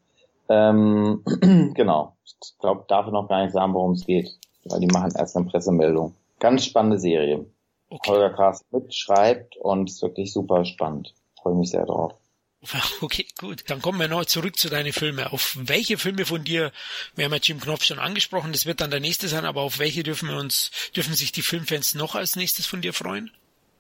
Ähm, 0.49 1.23
genau. 1.75 2.15
Ich 2.23 2.57
glaube, 2.59 2.85
darf 2.87 3.07
noch 3.07 3.27
gar 3.27 3.43
nicht 3.43 3.53
sagen, 3.53 3.73
worum 3.73 3.93
es 3.93 4.05
geht, 4.05 4.29
weil 4.65 4.79
die 4.79 4.87
machen 4.87 5.11
erst 5.15 5.35
eine 5.35 5.45
Pressemeldung. 5.45 6.15
Ganz 6.39 6.65
spannende 6.65 6.99
Serie. 6.99 7.45
Okay. 7.89 8.11
Holger 8.11 8.31
Kraus 8.31 8.65
mitschreibt 8.71 9.55
und 9.57 9.89
ist 9.89 10.01
wirklich 10.01 10.33
super 10.33 10.65
spannend. 10.65 11.13
Freue 11.41 11.55
mich 11.55 11.69
sehr 11.69 11.85
drauf. 11.85 12.13
Okay, 13.01 13.27
gut. 13.37 13.63
Dann 13.67 13.81
kommen 13.81 13.99
wir 13.99 14.07
noch 14.07 14.25
zurück 14.25 14.57
zu 14.57 14.69
deinen 14.69 14.91
Filmen. 14.91 15.27
Auf 15.27 15.55
welche 15.59 15.97
Filme 15.97 16.25
von 16.25 16.43
dir, 16.43 16.71
wir 17.15 17.25
haben 17.25 17.33
ja 17.33 17.39
Jim 17.41 17.59
Knopf 17.59 17.83
schon 17.83 17.99
angesprochen, 17.99 18.51
das 18.51 18.65
wird 18.65 18.81
dann 18.81 18.89
der 18.89 18.99
nächste 18.99 19.27
sein, 19.27 19.45
aber 19.45 19.61
auf 19.61 19.77
welche 19.77 20.01
dürfen 20.01 20.29
wir 20.29 20.37
uns, 20.37 20.71
dürfen 20.95 21.13
sich 21.13 21.31
die 21.31 21.43
Filmfans 21.43 21.93
noch 21.93 22.15
als 22.15 22.35
nächstes 22.35 22.65
von 22.65 22.81
dir 22.81 22.93
freuen? 22.93 23.29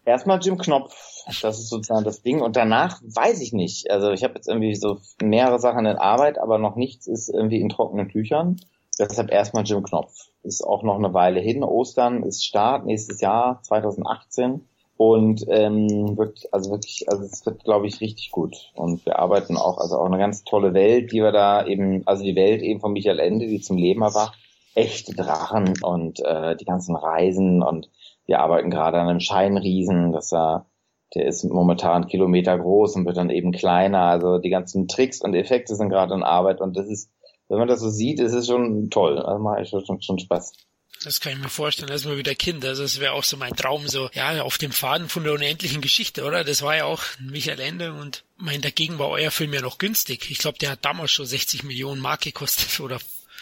Erstmal 0.05 0.39
Jim 0.39 0.57
Knopf. 0.57 0.95
Das 1.41 1.59
ist 1.59 1.69
sozusagen 1.69 2.05
das 2.05 2.21
Ding. 2.21 2.41
Und 2.41 2.55
danach 2.55 3.01
weiß 3.03 3.41
ich 3.41 3.53
nicht. 3.53 3.89
Also 3.89 4.11
ich 4.11 4.23
habe 4.23 4.35
jetzt 4.35 4.47
irgendwie 4.47 4.75
so 4.75 4.99
mehrere 5.21 5.59
Sachen 5.59 5.85
in 5.87 5.97
Arbeit, 5.97 6.37
aber 6.37 6.59
noch 6.59 6.75
nichts 6.75 7.07
ist 7.07 7.29
irgendwie 7.29 7.59
in 7.59 7.69
trockenen 7.69 8.09
Tüchern. 8.09 8.57
Deshalb 8.99 9.31
erstmal 9.31 9.63
Jim 9.65 9.83
Knopf. 9.83 10.13
Ist 10.43 10.63
auch 10.63 10.83
noch 10.83 10.95
eine 10.95 11.13
Weile 11.13 11.39
hin. 11.39 11.63
Ostern 11.63 12.23
ist 12.23 12.45
Start 12.45 12.85
nächstes 12.85 13.19
Jahr, 13.19 13.59
2018. 13.63 14.67
Und 14.97 15.43
ähm, 15.49 16.17
wirklich, 16.17 16.53
also 16.53 16.71
wirklich, 16.71 17.09
also 17.09 17.23
es 17.23 17.45
wird, 17.45 17.63
glaube 17.65 17.87
ich, 17.87 17.99
richtig 17.99 18.31
gut. 18.31 18.71
Und 18.75 19.05
wir 19.05 19.19
arbeiten 19.19 19.57
auch, 19.57 19.77
also 19.77 19.97
auch 19.97 20.05
eine 20.05 20.17
ganz 20.17 20.43
tolle 20.45 20.73
Welt, 20.73 21.11
die 21.11 21.21
wir 21.21 21.33
da 21.33 21.65
eben, 21.65 22.03
also 22.05 22.23
die 22.23 22.35
Welt 22.35 22.61
eben 22.61 22.79
von 22.79 22.93
Michael 22.93 23.19
Ende, 23.19 23.47
die 23.47 23.59
zum 23.59 23.77
Leben 23.77 24.03
erwacht. 24.03 24.37
Echte 24.73 25.13
Drachen 25.13 25.73
und 25.81 26.19
äh, 26.23 26.55
die 26.55 26.65
ganzen 26.65 26.95
Reisen 26.95 27.61
und 27.63 27.89
wir 28.25 28.39
arbeiten 28.39 28.69
gerade 28.69 28.99
an 28.99 29.07
einem 29.07 29.19
Scheinriesen, 29.19 30.11
das 30.11 30.33
er, 30.33 30.65
der 31.13 31.25
ist 31.25 31.43
momentan 31.43 32.07
Kilometer 32.07 32.57
groß 32.57 32.95
und 32.95 33.05
wird 33.05 33.17
dann 33.17 33.29
eben 33.29 33.51
kleiner. 33.51 34.01
Also 34.01 34.39
die 34.39 34.49
ganzen 34.49 34.87
Tricks 34.87 35.21
und 35.21 35.33
Effekte 35.35 35.75
sind 35.75 35.89
gerade 35.89 36.13
in 36.13 36.23
Arbeit 36.23 36.61
und 36.61 36.75
das 36.75 36.87
ist, 36.87 37.11
wenn 37.47 37.59
man 37.59 37.67
das 37.67 37.79
so 37.79 37.89
sieht, 37.89 38.19
ist 38.19 38.33
es 38.33 38.47
schon 38.47 38.89
toll. 38.89 39.19
Also 39.19 39.39
macht 39.41 39.67
schon, 39.67 40.01
schon 40.01 40.19
Spaß. 40.19 40.53
Das 41.03 41.19
kann 41.19 41.33
ich 41.33 41.39
mir 41.39 41.49
vorstellen, 41.49 41.89
das 41.89 42.01
ist 42.01 42.07
mal 42.07 42.17
wieder 42.17 42.33
Kind. 42.35 42.65
Also 42.65 42.81
das 42.81 42.99
wäre 42.99 43.13
auch 43.13 43.23
so 43.23 43.37
mein 43.37 43.55
Traum, 43.55 43.87
so 43.87 44.09
ja, 44.13 44.41
auf 44.41 44.57
dem 44.57 44.71
Faden 44.71 45.09
von 45.09 45.23
der 45.23 45.33
unendlichen 45.33 45.81
Geschichte, 45.81 46.23
oder? 46.23 46.43
Das 46.43 46.61
war 46.61 46.75
ja 46.75 46.85
auch 46.85 47.03
Michael 47.19 47.59
Ende 47.59 47.93
und 47.93 48.23
mein 48.37 48.61
dagegen 48.61 48.97
war 48.97 49.09
euer 49.09 49.29
Film 49.29 49.53
ja 49.53 49.61
noch 49.61 49.77
günstig. 49.77 50.31
Ich 50.31 50.39
glaube, 50.39 50.57
der 50.57 50.71
hat 50.71 50.83
damals 50.83 51.11
schon 51.11 51.25
60 51.25 51.63
Millionen 51.63 52.01
Mark 52.01 52.21
gekostet 52.21 52.79
oder 52.83 52.99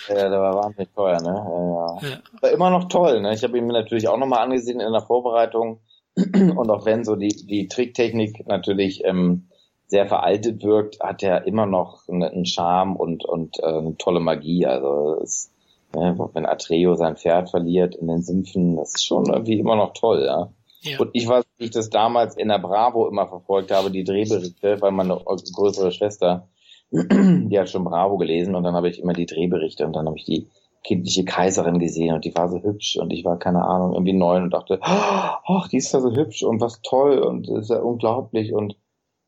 ja, 0.09 0.29
der 0.29 0.39
war 0.39 0.55
wahnsinnig 0.55 0.89
teuer, 0.93 1.21
ne? 1.21 1.99
Ja, 2.01 2.09
ja. 2.09 2.17
War 2.41 2.51
immer 2.51 2.69
noch 2.69 2.85
toll, 2.89 3.21
ne? 3.21 3.33
Ich 3.33 3.43
habe 3.43 3.57
ihn 3.57 3.65
mir 3.65 3.73
natürlich 3.73 4.07
auch 4.07 4.17
nochmal 4.17 4.43
angesehen 4.43 4.79
in 4.79 4.91
der 4.91 5.01
Vorbereitung. 5.01 5.79
Und 6.15 6.69
auch 6.69 6.85
wenn 6.85 7.03
so 7.03 7.15
die, 7.15 7.45
die 7.45 7.67
Tricktechnik 7.67 8.47
natürlich 8.47 9.03
ähm, 9.03 9.47
sehr 9.87 10.05
veraltet 10.07 10.63
wirkt, 10.63 10.99
hat 11.01 11.23
er 11.23 11.45
immer 11.47 11.65
noch 11.65 12.07
einen 12.07 12.45
Charme 12.45 12.95
und, 12.95 13.25
und 13.25 13.59
äh, 13.59 13.65
eine 13.65 13.97
tolle 13.97 14.19
Magie. 14.19 14.65
Also 14.65 15.19
es, 15.21 15.51
ne, 15.95 16.17
wenn 16.33 16.45
Atreo 16.45 16.95
sein 16.95 17.15
Pferd 17.15 17.49
verliert 17.51 17.95
in 17.95 18.07
den 18.07 18.23
Sümpfen, 18.23 18.75
das 18.75 18.95
ist 18.95 19.05
schon 19.05 19.25
irgendwie 19.31 19.59
immer 19.59 19.75
noch 19.75 19.93
toll, 19.93 20.23
ja. 20.25 20.49
Ja. 20.81 20.99
Und 20.99 21.11
ich 21.13 21.27
weiß, 21.27 21.45
wie 21.57 21.65
ich 21.65 21.71
das 21.71 21.89
damals 21.89 22.35
in 22.35 22.49
der 22.49 22.59
Bravo 22.59 23.07
immer 23.07 23.27
verfolgt 23.27 23.71
habe, 23.71 23.89
die 23.89 24.03
Drehberichte, 24.03 24.81
weil 24.81 24.91
meine 24.91 25.15
größere 25.15 25.91
Schwester 25.91 26.49
die 27.49 27.59
hat 27.59 27.69
schon 27.69 27.83
Bravo 27.83 28.17
gelesen 28.17 28.53
und 28.53 28.63
dann 28.63 28.75
habe 28.75 28.87
ich 28.87 28.99
immer 28.99 29.13
die 29.13 29.25
Drehberichte 29.25 29.85
und 29.85 29.95
dann 29.95 30.05
habe 30.05 30.17
ich 30.17 30.25
die 30.25 30.47
kindliche 30.83 31.25
Kaiserin 31.25 31.79
gesehen 31.79 32.13
und 32.13 32.23
die 32.23 32.35
war 32.35 32.49
so 32.49 32.61
hübsch 32.61 32.97
und 32.97 33.11
ich 33.11 33.25
war 33.25 33.39
keine 33.39 33.63
Ahnung 33.63 33.93
irgendwie 33.93 34.13
neun 34.13 34.43
und 34.43 34.53
dachte, 34.53 34.79
ach, 34.83 35.67
die 35.69 35.77
ist 35.77 35.91
ja 35.91 36.01
so 36.01 36.13
hübsch 36.13 36.43
und 36.43 36.61
was 36.61 36.81
toll 36.81 37.19
und 37.19 37.49
ist 37.49 37.69
ja 37.69 37.79
unglaublich 37.79 38.53
und 38.53 38.77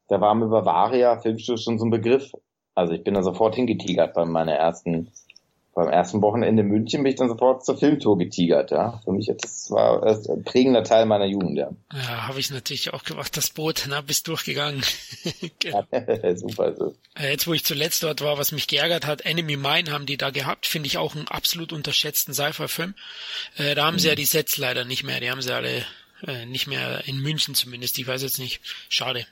da 0.07 0.21
war 0.21 0.35
mir 0.35 0.47
Bavaria 0.47 1.17
Filmstudio 1.17 1.57
schon 1.57 1.79
so 1.79 1.85
ein 1.85 1.91
Begriff. 1.91 2.31
Also 2.75 2.93
ich 2.93 3.03
bin 3.03 3.15
da 3.15 3.23
sofort 3.23 3.55
hingetigert 3.55 4.13
bei 4.13 4.25
meiner 4.25 4.53
ersten 4.53 5.11
beim 5.75 5.89
ersten 5.89 6.21
Wochenende 6.21 6.63
in 6.63 6.69
München 6.69 7.03
bin 7.03 7.11
ich 7.11 7.17
dann 7.17 7.27
sofort 7.27 7.65
zur 7.65 7.77
Filmtour 7.77 8.17
getigert, 8.17 8.71
ja. 8.71 9.01
Für 9.03 9.11
mich, 9.11 9.29
das 9.37 9.69
war 9.69 10.01
ein 10.03 10.43
prägender 10.45 10.83
Teil 10.85 11.05
meiner 11.05 11.25
Jugend, 11.25 11.57
ja. 11.57 11.69
Ja, 11.93 12.27
habe 12.29 12.39
ich 12.39 12.49
natürlich 12.49 12.93
auch 12.93 13.03
gemacht, 13.03 13.35
das 13.35 13.49
Boot, 13.49 13.85
ne, 13.89 14.01
bist 14.01 14.29
durchgegangen. 14.29 14.81
genau. 15.59 15.83
Super 16.35 16.69
ist 16.69 16.79
es. 16.79 16.93
Äh, 17.19 17.31
jetzt, 17.31 17.45
wo 17.45 17.53
ich 17.53 17.65
zuletzt 17.65 18.01
dort 18.03 18.21
war, 18.21 18.37
was 18.37 18.53
mich 18.53 18.67
geärgert 18.67 19.05
hat, 19.05 19.25
Enemy 19.25 19.57
Mine 19.57 19.91
haben 19.91 20.05
die 20.05 20.15
da 20.15 20.29
gehabt, 20.29 20.65
finde 20.65 20.87
ich 20.87 20.97
auch 20.97 21.13
einen 21.13 21.27
absolut 21.27 21.73
unterschätzten 21.73 22.33
Sci-Fi-Film. 22.33 22.93
Äh, 23.57 23.75
da 23.75 23.85
haben 23.85 23.95
mhm. 23.95 23.99
sie 23.99 24.07
ja 24.07 24.15
die 24.15 24.25
Sets 24.25 24.57
leider 24.57 24.85
nicht 24.85 25.03
mehr, 25.03 25.19
die 25.19 25.29
haben 25.29 25.41
sie 25.41 25.53
alle 25.53 25.83
äh, 26.25 26.45
nicht 26.45 26.67
mehr 26.67 27.05
in 27.05 27.19
München 27.19 27.53
zumindest, 27.53 27.99
ich 27.99 28.07
weiß 28.07 28.23
jetzt 28.23 28.39
nicht. 28.39 28.61
Schade. 28.87 29.25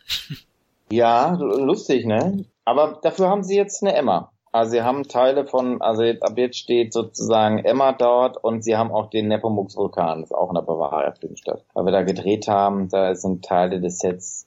ja, 0.92 1.36
lustig, 1.36 2.06
ne? 2.06 2.44
Aber 2.66 3.00
dafür 3.02 3.30
haben 3.30 3.46
sie 3.46 3.56
jetzt 3.56 3.82
eine 3.82 3.96
Emma. 3.96 4.33
Also 4.54 4.74
sie 4.74 4.84
haben 4.84 5.08
Teile 5.08 5.48
von, 5.48 5.82
also 5.82 6.04
ab 6.04 6.38
jetzt 6.38 6.60
steht 6.60 6.94
sozusagen 6.94 7.58
Emma 7.58 7.92
dort 7.92 8.38
und 8.38 8.64
sie 8.64 8.78
haben 8.78 8.92
auch 8.92 9.10
den 9.10 9.28
Nepomuk's 9.28 9.76
Vulkan, 9.76 10.22
das 10.22 10.30
ist 10.30 10.36
auch 10.36 10.50
in 10.50 10.54
der 10.54 10.62
Bavaria 10.62 11.12
Filmstadt. 11.12 11.66
Weil 11.74 11.86
wir 11.86 11.92
da 11.92 12.04
gedreht 12.04 12.48
haben, 12.48 12.88
da 12.88 13.16
sind 13.16 13.44
Teile 13.44 13.82
des 13.82 13.98
Sets, 13.98 14.46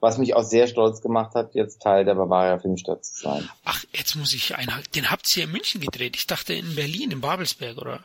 was 0.00 0.16
mich 0.16 0.34
auch 0.34 0.44
sehr 0.44 0.66
stolz 0.66 1.02
gemacht 1.02 1.34
hat, 1.34 1.54
jetzt 1.54 1.82
Teil 1.82 2.06
der 2.06 2.14
Bavaria 2.14 2.58
Filmstadt 2.58 3.04
zu 3.04 3.20
sein. 3.20 3.46
Ach, 3.66 3.84
jetzt 3.92 4.16
muss 4.16 4.32
ich 4.32 4.56
einhaken. 4.56 4.90
Den 4.94 5.10
habt 5.10 5.36
ihr 5.36 5.44
in 5.44 5.52
München 5.52 5.82
gedreht. 5.82 6.16
Ich 6.16 6.26
dachte 6.26 6.54
in 6.54 6.74
Berlin, 6.74 7.10
in 7.10 7.20
Babelsberg, 7.20 7.76
oder? 7.76 8.00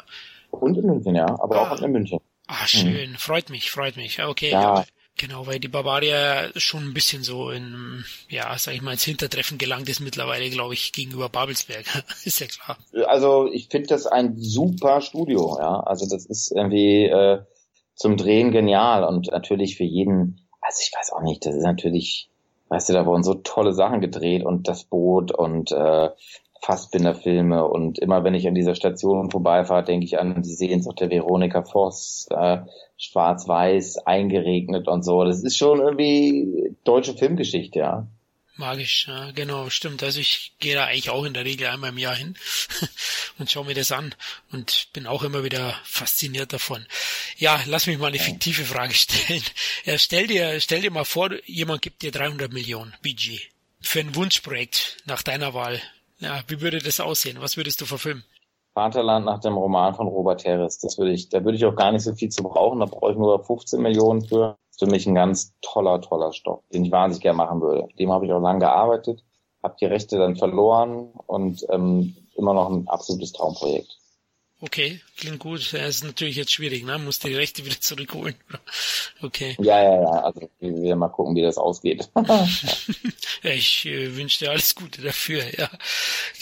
Und 0.51 0.77
in 0.77 0.87
München, 0.87 1.15
ja, 1.15 1.25
aber 1.25 1.55
ah. 1.55 1.71
auch 1.71 1.81
in 1.81 1.93
München. 1.93 2.19
Ah, 2.47 2.67
schön. 2.67 3.11
Mhm. 3.11 3.15
Freut 3.15 3.49
mich, 3.49 3.71
freut 3.71 3.95
mich. 3.95 4.21
Okay. 4.21 4.51
Ja. 4.51 4.79
ja. 4.79 4.85
Genau, 5.19 5.45
weil 5.47 5.59
die 5.59 5.67
Bavaria 5.67 6.49
schon 6.55 6.85
ein 6.85 6.93
bisschen 6.93 7.23
so 7.23 7.49
in, 7.49 8.05
ja, 8.29 8.57
sag 8.57 8.73
ich 8.73 8.81
mal, 8.81 8.93
ins 8.93 9.03
Hintertreffen 9.03 9.57
gelangt 9.57 9.89
ist 9.89 9.99
mittlerweile, 9.99 10.49
glaube 10.49 10.75
ich, 10.75 10.93
gegenüber 10.93 11.27
Babelsberg. 11.27 11.85
ist 12.23 12.39
ja 12.39 12.47
klar. 12.47 12.77
Also 13.05 13.51
ich 13.51 13.67
finde 13.67 13.87
das 13.87 14.07
ein 14.07 14.37
super 14.37 15.01
Studio, 15.01 15.57
ja. 15.59 15.81
Also 15.81 16.07
das 16.09 16.25
ist 16.25 16.53
irgendwie 16.53 17.07
äh, 17.07 17.41
zum 17.95 18.15
Drehen 18.15 18.51
genial 18.51 19.03
und 19.03 19.29
natürlich 19.29 19.75
für 19.75 19.83
jeden, 19.83 20.47
also 20.61 20.79
ich 20.81 20.93
weiß 20.97 21.11
auch 21.11 21.21
nicht, 21.21 21.45
das 21.45 21.53
ist 21.53 21.63
natürlich, 21.63 22.29
weißt 22.69 22.87
du, 22.87 22.93
da 22.93 23.05
wurden 23.05 23.23
so 23.23 23.33
tolle 23.33 23.73
Sachen 23.73 23.99
gedreht 23.99 24.45
und 24.45 24.69
das 24.69 24.85
Boot 24.85 25.33
und 25.33 25.73
äh, 25.73 26.09
Fassbinder-Filme 26.61 27.65
und 27.65 27.99
immer 27.99 28.23
wenn 28.23 28.33
ich 28.33 28.47
an 28.47 28.55
dieser 28.55 28.75
Station 28.75 29.31
vorbeifahre, 29.31 29.83
denke 29.83 30.05
ich 30.05 30.19
an 30.19 30.41
die 30.41 30.53
Sehnsucht 30.53 30.99
der 30.99 31.09
Veronika 31.09 31.63
Voss, 31.63 32.27
äh, 32.31 32.59
schwarz-weiß, 32.97 34.05
eingeregnet 34.05 34.87
und 34.87 35.03
so. 35.03 35.23
Das 35.23 35.43
ist 35.43 35.57
schon 35.57 35.79
irgendwie 35.79 36.75
deutsche 36.83 37.13
Filmgeschichte, 37.13 37.79
ja. 37.79 38.07
Magisch, 38.59 39.07
ja, 39.07 39.31
genau, 39.31 39.69
stimmt. 39.69 40.03
Also 40.03 40.19
ich 40.19 40.51
gehe 40.59 40.75
da 40.75 40.85
eigentlich 40.85 41.09
auch 41.09 41.23
in 41.23 41.33
der 41.33 41.45
Regel 41.45 41.67
einmal 41.67 41.91
im 41.91 41.97
Jahr 41.97 42.15
hin 42.15 42.37
und 43.39 43.49
schaue 43.49 43.65
mir 43.65 43.73
das 43.73 43.93
an 43.93 44.13
und 44.51 44.89
bin 44.91 45.07
auch 45.07 45.23
immer 45.23 45.45
wieder 45.45 45.79
fasziniert 45.85 46.51
davon. 46.51 46.85
Ja, 47.37 47.61
lass 47.67 47.87
mich 47.87 47.97
mal 47.97 48.07
eine 48.07 48.19
fiktive 48.19 48.65
Frage 48.65 48.93
stellen. 48.95 49.43
Ja, 49.85 49.97
stell 49.97 50.27
dir, 50.27 50.59
stell 50.59 50.81
dir 50.81 50.91
mal 50.91 51.05
vor, 51.05 51.29
jemand 51.45 51.81
gibt 51.81 52.01
dir 52.01 52.11
300 52.11 52.51
Millionen 52.51 52.93
Budget 53.01 53.49
für 53.79 54.01
ein 54.01 54.13
Wunschprojekt 54.13 54.97
nach 55.05 55.23
deiner 55.23 55.53
Wahl. 55.53 55.81
Ja, 56.19 56.41
wie 56.47 56.61
würde 56.61 56.79
das 56.79 56.99
aussehen? 56.99 57.37
Was 57.39 57.57
würdest 57.57 57.81
du 57.81 57.85
verfilmen? 57.85 58.23
Vaterland 58.73 59.25
nach 59.25 59.39
dem 59.39 59.57
Roman 59.57 59.95
von 59.95 60.07
Robert 60.07 60.45
Harris. 60.45 60.79
Das 60.79 60.97
würde 60.97 61.11
ich, 61.11 61.29
da 61.29 61.43
würde 61.43 61.57
ich 61.57 61.65
auch 61.65 61.75
gar 61.75 61.91
nicht 61.91 62.03
so 62.03 62.13
viel 62.13 62.29
zu 62.29 62.43
brauchen. 62.43 62.79
Da 62.79 62.85
brauche 62.85 63.11
ich 63.11 63.17
nur 63.17 63.43
15 63.43 63.81
Millionen 63.81 64.21
für. 64.21 64.57
Das 64.67 64.75
ist 64.75 64.79
für 64.79 64.91
mich 64.91 65.07
ein 65.07 65.15
ganz 65.15 65.53
toller, 65.61 66.01
toller 66.01 66.31
Stoff, 66.33 66.61
den 66.71 66.85
ich 66.85 66.91
wahnsinnig 66.91 67.23
gerne 67.23 67.37
machen 67.37 67.61
würde. 67.61 67.87
Dem 67.97 68.11
habe 68.11 68.25
ich 68.25 68.31
auch 68.31 68.41
lange 68.41 68.59
gearbeitet, 68.59 69.23
habe 69.63 69.75
die 69.79 69.85
Rechte 69.85 70.17
dann 70.17 70.35
verloren 70.35 71.11
und 71.27 71.65
ähm, 71.69 72.15
immer 72.35 72.53
noch 72.53 72.69
ein 72.69 72.87
absolutes 72.87 73.33
Traumprojekt. 73.33 73.98
Okay, 74.61 74.99
klingt 75.17 75.39
gut. 75.39 75.73
Das 75.73 75.95
ist 75.95 76.03
natürlich 76.03 76.35
jetzt 76.35 76.51
schwierig, 76.51 76.83
ne? 76.83 76.97
Muss 76.97 77.19
die 77.19 77.33
Rechte 77.33 77.63
wieder 77.63 77.75
zurückholen. 77.79 78.35
Okay. 79.21 79.55
Ja, 79.59 79.81
ja, 79.81 80.01
ja. 80.01 80.09
Also 80.23 80.49
wir 80.59 80.81
werden 80.81 80.99
mal 80.99 81.07
gucken, 81.07 81.35
wie 81.35 81.41
das 81.41 81.57
ausgeht. 81.57 82.09
ja, 82.15 83.51
ich 83.51 83.85
äh, 83.85 84.17
wünsche 84.17 84.39
dir 84.39 84.51
alles 84.51 84.75
Gute 84.75 85.01
dafür, 85.01 85.43
ja. 85.57 85.69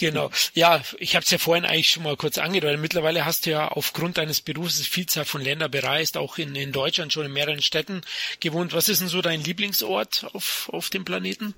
Genau. 0.00 0.30
Ja, 0.54 0.80
ich 0.98 1.14
habe 1.14 1.22
es 1.22 1.30
ja 1.30 1.38
vorhin 1.38 1.64
eigentlich 1.64 1.90
schon 1.90 2.02
mal 2.02 2.16
kurz 2.16 2.38
angedeutet. 2.38 2.80
Mittlerweile 2.80 3.24
hast 3.24 3.46
du 3.46 3.50
ja 3.50 3.68
aufgrund 3.68 4.18
deines 4.18 4.40
Berufs 4.40 4.84
Vielzahl 4.84 5.24
von 5.24 5.40
Ländern 5.40 5.70
bereist, 5.70 6.16
auch 6.16 6.38
in, 6.38 6.56
in 6.56 6.72
Deutschland 6.72 7.12
schon 7.12 7.26
in 7.26 7.32
mehreren 7.32 7.62
Städten 7.62 8.00
gewohnt. 8.40 8.74
Was 8.74 8.88
ist 8.88 9.00
denn 9.00 9.08
so 9.08 9.22
dein 9.22 9.42
Lieblingsort 9.42 10.28
auf, 10.32 10.68
auf 10.72 10.90
dem 10.90 11.04
Planeten? 11.04 11.54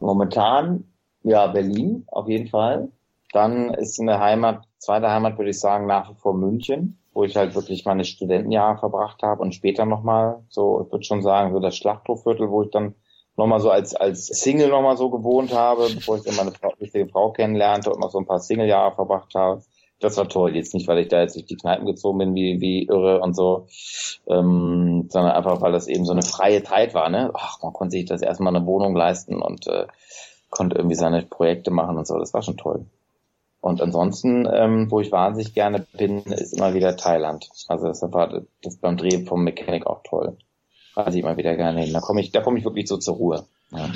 Momentan, 0.00 0.84
ja, 1.22 1.46
Berlin 1.46 2.04
auf 2.08 2.28
jeden 2.28 2.48
Fall. 2.48 2.90
Dann 3.32 3.72
ist 3.74 3.98
in 3.98 4.06
der 4.06 4.20
Heimat, 4.20 4.64
zweite 4.78 5.10
Heimat 5.10 5.38
würde 5.38 5.50
ich 5.50 5.60
sagen, 5.60 5.86
nach 5.86 6.10
wie 6.10 6.14
vor 6.14 6.34
München, 6.34 6.98
wo 7.12 7.24
ich 7.24 7.36
halt 7.36 7.54
wirklich 7.54 7.84
meine 7.84 8.04
Studentenjahre 8.04 8.78
verbracht 8.78 9.22
habe 9.22 9.42
und 9.42 9.54
später 9.54 9.84
nochmal, 9.84 10.42
so, 10.48 10.82
ich 10.84 10.92
würde 10.92 11.04
schon 11.04 11.22
sagen, 11.22 11.52
so 11.52 11.60
das 11.60 11.76
Schlachthofviertel, 11.76 12.50
wo 12.50 12.62
ich 12.62 12.70
dann 12.70 12.94
nochmal 13.36 13.60
so 13.60 13.70
als, 13.70 13.94
als 13.94 14.26
Single 14.26 14.68
nochmal 14.68 14.96
so 14.96 15.10
gewohnt 15.10 15.52
habe, 15.52 15.88
bevor 15.94 16.16
ich 16.16 16.24
dann 16.24 16.36
meine 16.36 16.52
richtige 16.80 17.08
Frau 17.08 17.32
kennenlernte 17.32 17.90
und 17.90 18.00
noch 18.00 18.10
so 18.10 18.18
ein 18.18 18.26
paar 18.26 18.40
Single-Jahre 18.40 18.94
verbracht 18.94 19.34
habe. 19.34 19.62
Das 20.00 20.16
war 20.16 20.28
toll. 20.28 20.56
Jetzt 20.56 20.72
nicht, 20.72 20.88
weil 20.88 20.98
ich 20.98 21.08
da 21.08 21.20
jetzt 21.20 21.36
durch 21.36 21.46
die 21.46 21.56
Kneipen 21.56 21.86
gezogen 21.86 22.18
bin, 22.18 22.34
wie, 22.34 22.60
wie 22.60 22.86
irre 22.86 23.20
und 23.20 23.36
so, 23.36 23.66
ähm, 24.26 25.06
sondern 25.10 25.32
einfach, 25.32 25.60
weil 25.60 25.72
das 25.72 25.88
eben 25.88 26.06
so 26.06 26.12
eine 26.12 26.22
freie 26.22 26.62
Zeit 26.62 26.94
war, 26.94 27.10
ne? 27.10 27.30
Ach, 27.34 27.62
man 27.62 27.72
konnte 27.72 27.92
sich 27.92 28.06
das 28.06 28.22
erstmal 28.22 28.56
eine 28.56 28.64
Wohnung 28.66 28.96
leisten 28.96 29.42
und 29.42 29.66
äh, 29.66 29.86
konnte 30.48 30.76
irgendwie 30.76 30.96
seine 30.96 31.22
Projekte 31.22 31.70
machen 31.70 31.98
und 31.98 32.06
so. 32.06 32.18
Das 32.18 32.32
war 32.32 32.42
schon 32.42 32.56
toll. 32.56 32.86
Und 33.60 33.82
ansonsten, 33.82 34.48
ähm, 34.50 34.90
wo 34.90 35.00
ich 35.00 35.12
wahnsinnig 35.12 35.52
gerne 35.52 35.86
bin, 35.92 36.22
ist 36.24 36.54
immer 36.54 36.72
wieder 36.74 36.96
Thailand. 36.96 37.48
Also 37.68 37.88
das 37.88 38.02
war 38.02 38.42
das 38.62 38.76
beim 38.78 38.96
Dreh 38.96 39.24
vom 39.26 39.44
Mechanic 39.44 39.86
auch 39.86 40.02
toll. 40.02 40.38
Ich 41.08 41.16
immer 41.16 41.36
wieder 41.36 41.56
gerne 41.56 41.82
hin. 41.82 41.92
Da 41.92 42.00
komme 42.00 42.20
ich, 42.20 42.32
da 42.32 42.40
komme 42.40 42.58
ich 42.58 42.64
wirklich 42.64 42.88
so 42.88 42.96
zur 42.96 43.16
Ruhe. 43.16 43.46
Ja. 43.70 43.90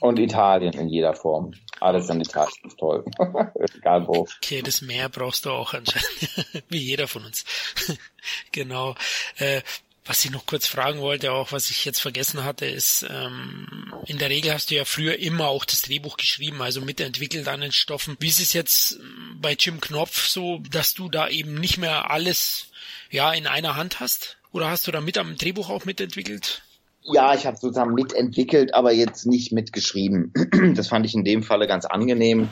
Und 0.00 0.18
Italien 0.18 0.72
in 0.74 0.88
jeder 0.88 1.14
Form. 1.14 1.52
Alles 1.80 2.08
in 2.08 2.20
Italien 2.20 2.66
ist 2.66 2.78
toll. 2.78 3.04
Egal 3.76 4.06
wo. 4.06 4.26
Okay, 4.42 4.62
das 4.62 4.82
Meer 4.82 5.08
brauchst 5.08 5.44
du 5.44 5.50
auch 5.50 5.74
anscheinend. 5.74 6.64
Wie 6.68 6.78
jeder 6.78 7.06
von 7.06 7.24
uns. 7.24 7.44
genau. 8.52 8.94
Äh, 9.38 9.62
was 10.04 10.24
ich 10.24 10.32
noch 10.32 10.46
kurz 10.46 10.66
fragen 10.66 11.00
wollte, 11.00 11.32
auch 11.32 11.52
was 11.52 11.70
ich 11.70 11.84
jetzt 11.84 12.00
vergessen 12.00 12.44
hatte, 12.44 12.66
ist, 12.66 13.06
ähm, 13.08 13.92
in 14.06 14.18
der 14.18 14.30
Regel 14.30 14.52
hast 14.52 14.70
du 14.70 14.74
ja 14.74 14.84
früher 14.84 15.18
immer 15.18 15.48
auch 15.48 15.64
das 15.64 15.82
Drehbuch 15.82 16.16
geschrieben, 16.16 16.60
also 16.60 16.80
mitentwickelt 16.80 17.46
an 17.46 17.60
den 17.60 17.72
Stoffen. 17.72 18.16
Wie 18.18 18.28
ist 18.28 18.40
es 18.40 18.52
jetzt 18.52 18.98
bei 19.40 19.54
Jim 19.58 19.80
Knopf 19.80 20.26
so, 20.26 20.58
dass 20.70 20.94
du 20.94 21.08
da 21.08 21.28
eben 21.28 21.54
nicht 21.54 21.78
mehr 21.78 22.10
alles 22.10 22.66
ja 23.10 23.32
in 23.32 23.46
einer 23.46 23.76
Hand 23.76 24.00
hast? 24.00 24.38
Oder 24.52 24.70
hast 24.70 24.86
du 24.86 24.90
da 24.90 25.00
mit 25.00 25.18
am 25.18 25.36
Drehbuch 25.36 25.70
auch 25.70 25.84
mitentwickelt? 25.84 26.62
Ja, 27.04 27.34
ich 27.34 27.46
habe 27.46 27.56
sozusagen 27.56 27.94
mitentwickelt, 27.94 28.74
aber 28.74 28.92
jetzt 28.92 29.26
nicht 29.26 29.52
mitgeschrieben. 29.52 30.32
Das 30.76 30.88
fand 30.88 31.06
ich 31.06 31.14
in 31.14 31.24
dem 31.24 31.42
Falle 31.42 31.66
ganz 31.66 31.84
angenehm. 31.84 32.48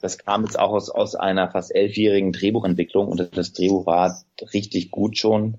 Das 0.00 0.18
kam 0.18 0.44
jetzt 0.44 0.58
auch 0.58 0.72
aus, 0.72 0.90
aus 0.90 1.14
einer 1.14 1.50
fast 1.50 1.74
elfjährigen 1.74 2.32
Drehbuchentwicklung 2.32 3.08
und 3.08 3.36
das 3.36 3.52
Drehbuch 3.52 3.86
war 3.86 4.22
richtig 4.52 4.90
gut 4.90 5.16
schon. 5.16 5.58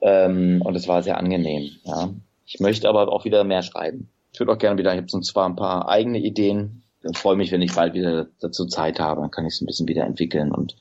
Ähm, 0.00 0.62
und 0.62 0.74
es 0.74 0.88
war 0.88 1.02
sehr 1.02 1.18
angenehm. 1.18 1.70
Ja. 1.84 2.10
Ich 2.46 2.60
möchte 2.60 2.88
aber 2.88 3.12
auch 3.12 3.24
wieder 3.24 3.44
mehr 3.44 3.62
schreiben. 3.62 4.08
Ich 4.32 4.40
würde 4.40 4.52
auch 4.52 4.58
gerne 4.58 4.78
wieder, 4.78 4.92
ich 4.94 5.00
habe 5.00 5.22
zwar 5.22 5.48
ein 5.48 5.56
paar 5.56 5.88
eigene 5.88 6.18
Ideen. 6.18 6.82
Ich 7.02 7.18
freue 7.18 7.36
mich, 7.36 7.52
wenn 7.52 7.62
ich 7.62 7.74
bald 7.74 7.94
wieder 7.94 8.26
dazu 8.40 8.66
Zeit 8.66 9.00
habe. 9.00 9.20
Dann 9.20 9.30
kann 9.30 9.46
ich 9.46 9.54
es 9.54 9.60
ein 9.60 9.66
bisschen 9.66 9.88
wieder 9.88 10.04
entwickeln 10.04 10.52
und 10.52 10.76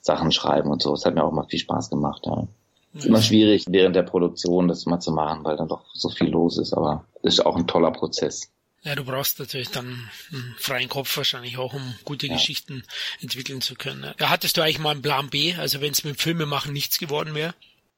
Sachen 0.00 0.32
schreiben 0.32 0.70
und 0.70 0.82
so. 0.82 0.94
Es 0.94 1.04
hat 1.04 1.14
mir 1.14 1.24
auch 1.24 1.32
mal 1.32 1.46
viel 1.48 1.58
Spaß 1.58 1.90
gemacht. 1.90 2.22
Ja. 2.26 2.46
Es 2.92 3.00
ist 3.00 3.06
immer 3.06 3.22
schwierig, 3.22 3.64
während 3.68 3.94
der 3.94 4.02
Produktion 4.02 4.66
das 4.66 4.86
mal 4.86 5.00
zu 5.00 5.12
machen, 5.12 5.44
weil 5.44 5.56
dann 5.56 5.68
doch 5.68 5.84
so 5.94 6.08
viel 6.08 6.28
los 6.28 6.58
ist. 6.58 6.72
Aber 6.72 7.04
es 7.22 7.34
ist 7.34 7.46
auch 7.46 7.56
ein 7.56 7.66
toller 7.66 7.92
Prozess. 7.92 8.50
Ja, 8.82 8.94
du 8.94 9.04
brauchst 9.04 9.38
natürlich 9.38 9.70
dann 9.70 10.08
einen 10.32 10.54
freien 10.58 10.88
Kopf 10.88 11.14
wahrscheinlich 11.16 11.58
auch, 11.58 11.74
um 11.74 11.94
gute 12.04 12.26
ja. 12.26 12.32
Geschichten 12.32 12.82
entwickeln 13.20 13.60
zu 13.60 13.74
können. 13.74 14.14
Ja, 14.18 14.30
hattest 14.30 14.56
du 14.56 14.62
eigentlich 14.62 14.78
mal 14.78 14.92
einen 14.92 15.02
Plan 15.02 15.28
B, 15.28 15.54
also 15.54 15.82
wenn 15.82 15.92
es 15.92 16.02
mit 16.02 16.14
dem 16.14 16.18
Filmemachen 16.18 16.72
nichts 16.72 16.98
geworden 16.98 17.34
wäre? 17.34 17.54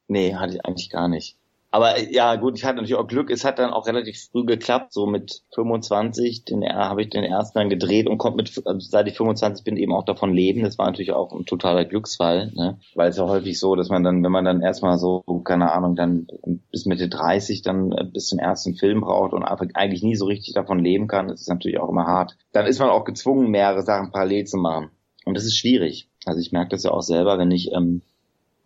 Nee, 0.09 0.35
hatte 0.35 0.55
ich 0.55 0.65
eigentlich 0.65 0.91
gar 0.91 1.09
nicht. 1.09 1.37
Aber 1.75 1.99
ja, 1.99 2.37
gut, 2.37 2.59
ich 2.59 2.65
hatte 2.65 2.77
natürlich 2.77 2.97
auch 2.97 3.07
Glück. 3.07 3.31
Es 3.31 3.47
hat 3.47 3.59
dann 3.59 3.73
auch 3.73 3.87
relativ 3.87 4.29
früh 4.31 4.45
geklappt. 4.45 4.93
So 4.93 5.07
mit 5.07 5.43
25 5.55 6.45
den 6.45 6.63
habe 6.65 7.01
ich 7.01 7.09
den 7.09 7.25
ersten 7.25 7.59
dann 7.59 7.71
gedreht 7.71 8.09
und 8.09 8.19
konnte 8.19 8.37
mit, 8.37 8.67
also 8.67 8.79
seit 8.79 9.09
ich 9.09 9.17
25 9.17 9.65
bin, 9.65 9.79
eben 9.79 9.95
auch 9.95 10.05
davon 10.05 10.35
leben. 10.35 10.63
Das 10.63 10.77
war 10.77 10.85
natürlich 10.85 11.13
auch 11.13 11.33
ein 11.33 11.47
totaler 11.47 11.87
Glücksfall, 11.87 12.53
ne? 12.55 12.79
weil 12.95 13.09
es 13.09 13.17
ja 13.17 13.27
häufig 13.27 13.59
so, 13.59 13.75
dass 13.75 13.89
man 13.89 14.05
dann, 14.05 14.23
wenn 14.23 14.31
man 14.31 14.45
dann 14.45 14.61
erstmal 14.61 14.99
so, 14.99 15.23
keine 15.45 15.73
Ahnung, 15.73 15.97
dann 15.97 16.27
bis 16.71 16.85
Mitte 16.85 17.09
30 17.09 17.63
dann 17.63 17.93
äh, 17.93 18.05
bis 18.05 18.27
zum 18.27 18.39
ersten 18.39 18.75
Film 18.75 19.01
braucht 19.01 19.33
und 19.33 19.43
eigentlich 19.43 20.03
nie 20.03 20.15
so 20.15 20.27
richtig 20.27 20.53
davon 20.53 20.79
leben 20.79 21.09
kann, 21.09 21.31
ist 21.31 21.49
natürlich 21.49 21.81
auch 21.81 21.89
immer 21.89 22.07
hart. 22.07 22.37
Dann 22.53 22.67
ist 22.67 22.81
man 22.81 22.91
auch 22.91 23.05
gezwungen, 23.05 23.51
mehrere 23.51 23.83
Sachen 23.83 24.13
parallel 24.13 24.45
zu 24.45 24.59
machen. 24.59 24.91
Und 25.25 25.39
das 25.39 25.45
ist 25.45 25.57
schwierig. 25.57 26.11
Also 26.27 26.39
ich 26.39 26.53
merke 26.53 26.71
das 26.71 26.83
ja 26.83 26.91
auch 26.91 27.01
selber, 27.01 27.39
wenn 27.39 27.51
ich 27.51 27.73
ähm, 27.73 28.03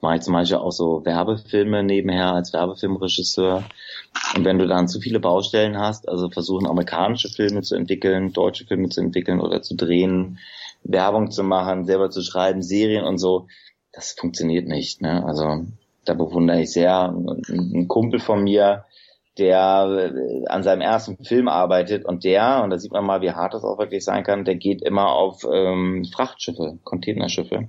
mache 0.01 0.17
ich 0.17 0.23
zum 0.23 0.35
Beispiel 0.35 0.59
auch 0.59 0.73
so 0.73 1.05
Werbefilme 1.05 1.83
nebenher 1.83 2.33
als 2.33 2.53
Werbefilmregisseur. 2.53 3.65
Und 4.37 4.45
wenn 4.45 4.59
du 4.59 4.67
dann 4.67 4.89
zu 4.89 5.01
viele 5.01 5.21
Baustellen 5.21 5.79
hast, 5.79 6.09
also 6.09 6.29
versuchen 6.29 6.67
amerikanische 6.67 7.29
Filme 7.29 7.63
zu 7.63 7.75
entwickeln, 7.75 8.33
deutsche 8.33 8.67
Filme 8.67 8.89
zu 8.89 9.01
entwickeln 9.01 9.41
oder 9.41 9.63
zu 9.63 9.75
drehen, 9.75 10.39
Werbung 10.83 11.31
zu 11.31 11.43
machen, 11.43 11.85
selber 11.85 12.11
zu 12.11 12.23
schreiben, 12.23 12.63
Serien 12.63 13.05
und 13.05 13.19
so, 13.19 13.47
das 13.93 14.13
funktioniert 14.13 14.69
nicht. 14.69 15.01
Ne? 15.01 15.25
Also 15.25 15.65
da 16.05 16.15
bewundere 16.15 16.63
ich 16.63 16.73
sehr 16.73 17.09
einen 17.09 17.89
Kumpel 17.89 18.21
von 18.21 18.45
mir, 18.45 18.85
der 19.39 20.13
äh, 20.15 20.47
an 20.47 20.63
seinem 20.63 20.81
ersten 20.81 21.23
Film 21.25 21.49
arbeitet 21.49 22.05
und 22.05 22.25
der, 22.25 22.63
und 22.63 22.71
da 22.71 22.79
sieht 22.79 22.93
man 22.93 23.05
mal, 23.05 23.21
wie 23.21 23.33
hart 23.33 23.55
das 23.55 23.65
auch 23.65 23.79
wirklich 23.79 24.05
sein 24.05 24.25
kann, 24.25 24.45
der 24.45 24.55
geht 24.55 24.83
immer 24.83 25.13
auf 25.13 25.45
ähm, 25.51 26.07
Frachtschiffe, 26.11 26.79
Containerschiffe 26.85 27.69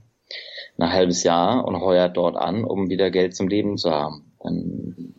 ein 0.80 0.92
halbes 0.92 1.24
Jahr 1.24 1.66
und 1.66 1.80
heuert 1.80 2.18
dort 2.18 2.36
an, 2.36 2.64
um 2.64 2.90
wieder 2.90 3.10
Geld 3.10 3.36
zum 3.36 3.48
Leben 3.48 3.78
zu 3.78 3.92
haben. 3.92 4.32
Dann 4.40 5.14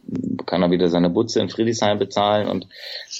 kann 0.47 0.63
er 0.63 0.71
wieder 0.71 0.89
seine 0.89 1.11
Butze 1.11 1.41
in 1.41 1.49
Friedrichshain 1.49 1.99
bezahlen 1.99 2.49
und 2.49 2.69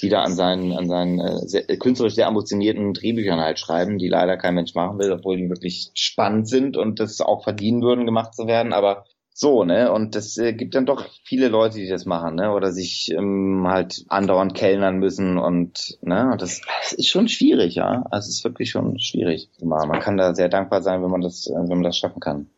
wieder 0.01 0.23
an 0.23 0.33
seinen, 0.33 0.71
an 0.71 0.87
seinen 0.87 1.19
äh, 1.19 1.47
sehr, 1.47 1.63
künstlerisch 1.77 2.15
sehr 2.15 2.27
ambitionierten 2.27 2.93
Drehbüchern 2.93 3.39
halt 3.39 3.59
schreiben, 3.59 3.97
die 3.97 4.07
leider 4.07 4.37
kein 4.37 4.55
Mensch 4.55 4.73
machen 4.73 4.97
will, 4.97 5.11
obwohl 5.11 5.37
die 5.37 5.49
wirklich 5.49 5.91
spannend 5.93 6.47
sind 6.47 6.77
und 6.77 6.99
das 6.99 7.21
auch 7.21 7.43
verdienen 7.43 7.81
würden, 7.81 8.05
gemacht 8.05 8.33
zu 8.33 8.47
werden. 8.47 8.73
Aber 8.73 9.05
so, 9.39 9.63
ne? 9.63 9.89
Und 9.89 10.15
das 10.15 10.37
äh, 10.37 10.51
gibt 10.51 10.75
dann 10.75 10.85
doch 10.85 11.07
viele 11.23 11.47
Leute, 11.47 11.77
die 11.77 11.87
das 11.87 12.05
machen, 12.05 12.35
ne? 12.35 12.51
Oder 12.51 12.73
sich 12.73 13.09
ähm, 13.11 13.65
halt 13.69 14.03
andauernd 14.09 14.53
kellnern 14.53 14.97
müssen 14.97 15.37
und 15.37 15.97
ne, 16.01 16.29
und 16.33 16.41
das, 16.41 16.59
das 16.81 16.91
ist 16.91 17.07
schon 17.07 17.29
schwierig, 17.29 17.75
ja. 17.75 18.03
Also 18.11 18.27
es 18.27 18.39
ist 18.39 18.43
wirklich 18.43 18.69
schon 18.69 18.99
schwierig. 18.99 19.47
Man 19.61 20.01
kann 20.01 20.17
da 20.17 20.35
sehr 20.35 20.49
dankbar 20.49 20.81
sein, 20.81 21.01
wenn 21.01 21.09
man 21.09 21.21
das, 21.21 21.47
äh, 21.47 21.53
wenn 21.53 21.69
man 21.69 21.83
das 21.83 21.97
schaffen 21.97 22.19
kann 22.19 22.49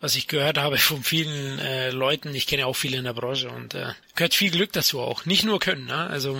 was 0.00 0.14
ich 0.14 0.28
gehört 0.28 0.58
habe 0.58 0.76
von 0.78 1.02
vielen 1.02 1.58
äh, 1.58 1.90
Leuten, 1.90 2.32
ich 2.32 2.46
kenne 2.46 2.66
auch 2.66 2.76
viele 2.76 2.98
in 2.98 3.02
der 3.02 3.14
Branche 3.14 3.50
und 3.50 3.74
äh, 3.74 3.88
gehört 4.14 4.32
viel 4.32 4.52
Glück 4.52 4.72
dazu 4.72 5.00
auch. 5.00 5.26
Nicht 5.26 5.44
nur 5.44 5.58
können, 5.58 5.86
ne? 5.86 6.08
also 6.08 6.36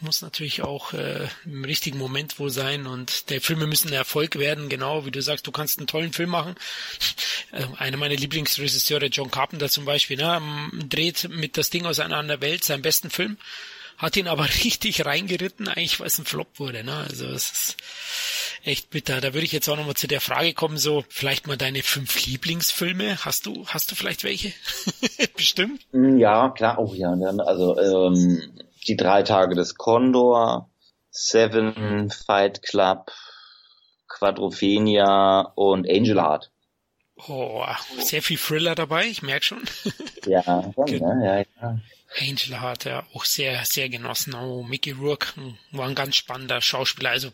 muss 0.00 0.22
natürlich 0.22 0.62
auch 0.62 0.92
äh, 0.92 1.28
im 1.44 1.64
richtigen 1.64 1.98
Moment 1.98 2.38
wohl 2.38 2.50
sein 2.50 2.86
und 2.86 3.30
der 3.30 3.40
Filme 3.40 3.66
müssen 3.66 3.88
ein 3.88 3.94
Erfolg 3.94 4.38
werden, 4.38 4.68
genau 4.68 5.04
wie 5.04 5.10
du 5.10 5.22
sagst, 5.22 5.46
du 5.46 5.52
kannst 5.52 5.78
einen 5.78 5.86
tollen 5.86 6.12
Film 6.12 6.30
machen. 6.30 6.54
Also 7.52 7.68
einer 7.78 7.96
meiner 7.96 8.16
Lieblingsregisseure, 8.16 9.06
John 9.06 9.30
Carpenter 9.30 9.68
zum 9.68 9.84
Beispiel, 9.84 10.16
ne, 10.16 10.42
dreht 10.88 11.28
mit 11.30 11.56
das 11.56 11.70
Ding 11.70 11.86
aus 11.86 12.00
einer 12.00 12.16
anderen 12.16 12.40
Welt 12.40 12.64
seinen 12.64 12.82
besten 12.82 13.08
Film, 13.08 13.38
hat 13.98 14.16
ihn 14.16 14.26
aber 14.26 14.44
richtig 14.64 15.06
reingeritten, 15.06 15.68
eigentlich 15.68 16.00
weil 16.00 16.08
es 16.08 16.18
ein 16.18 16.24
Flop 16.24 16.58
wurde. 16.58 16.82
Ne? 16.82 16.94
Also 17.08 17.26
es 17.26 17.52
ist 17.52 17.76
echt 18.64 18.90
bitter. 18.90 19.20
Da 19.20 19.32
würde 19.32 19.44
ich 19.44 19.52
jetzt 19.52 19.68
auch 19.68 19.76
nochmal 19.76 19.94
zu 19.94 20.08
der 20.08 20.20
Frage 20.20 20.54
kommen, 20.54 20.76
so 20.76 21.04
vielleicht 21.08 21.46
mal 21.46 21.56
deine 21.56 21.82
fünf 21.82 22.26
Lieblingsfilme. 22.26 23.24
Hast 23.24 23.46
du, 23.46 23.66
hast 23.68 23.90
du 23.90 23.94
vielleicht 23.94 24.24
welche? 24.24 24.52
Bestimmt? 25.36 25.82
Ja, 25.92 26.50
klar, 26.50 26.78
oh 26.78 26.92
ja. 26.94 27.12
Also 27.12 27.78
ähm, 27.78 28.42
die 28.88 28.96
drei 28.96 29.22
Tage 29.22 29.54
des 29.54 29.74
Condor, 29.74 30.70
Seven, 31.10 32.10
Fight 32.10 32.62
Club, 32.62 33.10
Quadrophenia 34.08 35.52
und 35.54 35.88
Angel 35.88 36.20
Heart. 36.20 36.50
Oh, 37.28 37.64
sehr 37.98 38.22
viel 38.22 38.36
Thriller 38.36 38.74
dabei, 38.74 39.06
ich 39.06 39.22
merke 39.22 39.44
schon. 39.44 39.62
ja, 40.26 40.70
schon, 40.74 40.84
ne? 41.00 41.46
ja, 41.60 41.68
ja. 41.68 41.78
Angel 42.20 42.60
hat 42.60 42.84
ja 42.84 43.04
auch 43.14 43.24
sehr, 43.24 43.64
sehr 43.64 43.88
genossen. 43.88 44.34
Oh, 44.34 44.62
Mickey 44.62 44.92
Rourke 44.92 45.28
war 45.72 45.88
ein 45.88 45.94
ganz 45.94 46.16
spannender 46.16 46.60
Schauspieler. 46.60 47.10
Also, 47.10 47.30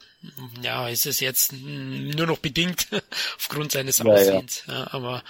ja, 0.62 0.88
ist 0.88 1.06
es 1.06 1.20
jetzt 1.20 1.52
nur 1.52 2.26
noch 2.26 2.38
bedingt 2.38 2.88
aufgrund 3.36 3.72
seines 3.72 4.00
Aussehens. 4.00 4.64
Ja, 4.66 4.72
ja. 4.72 4.80
ja, 4.80 4.88
aber 4.92 5.22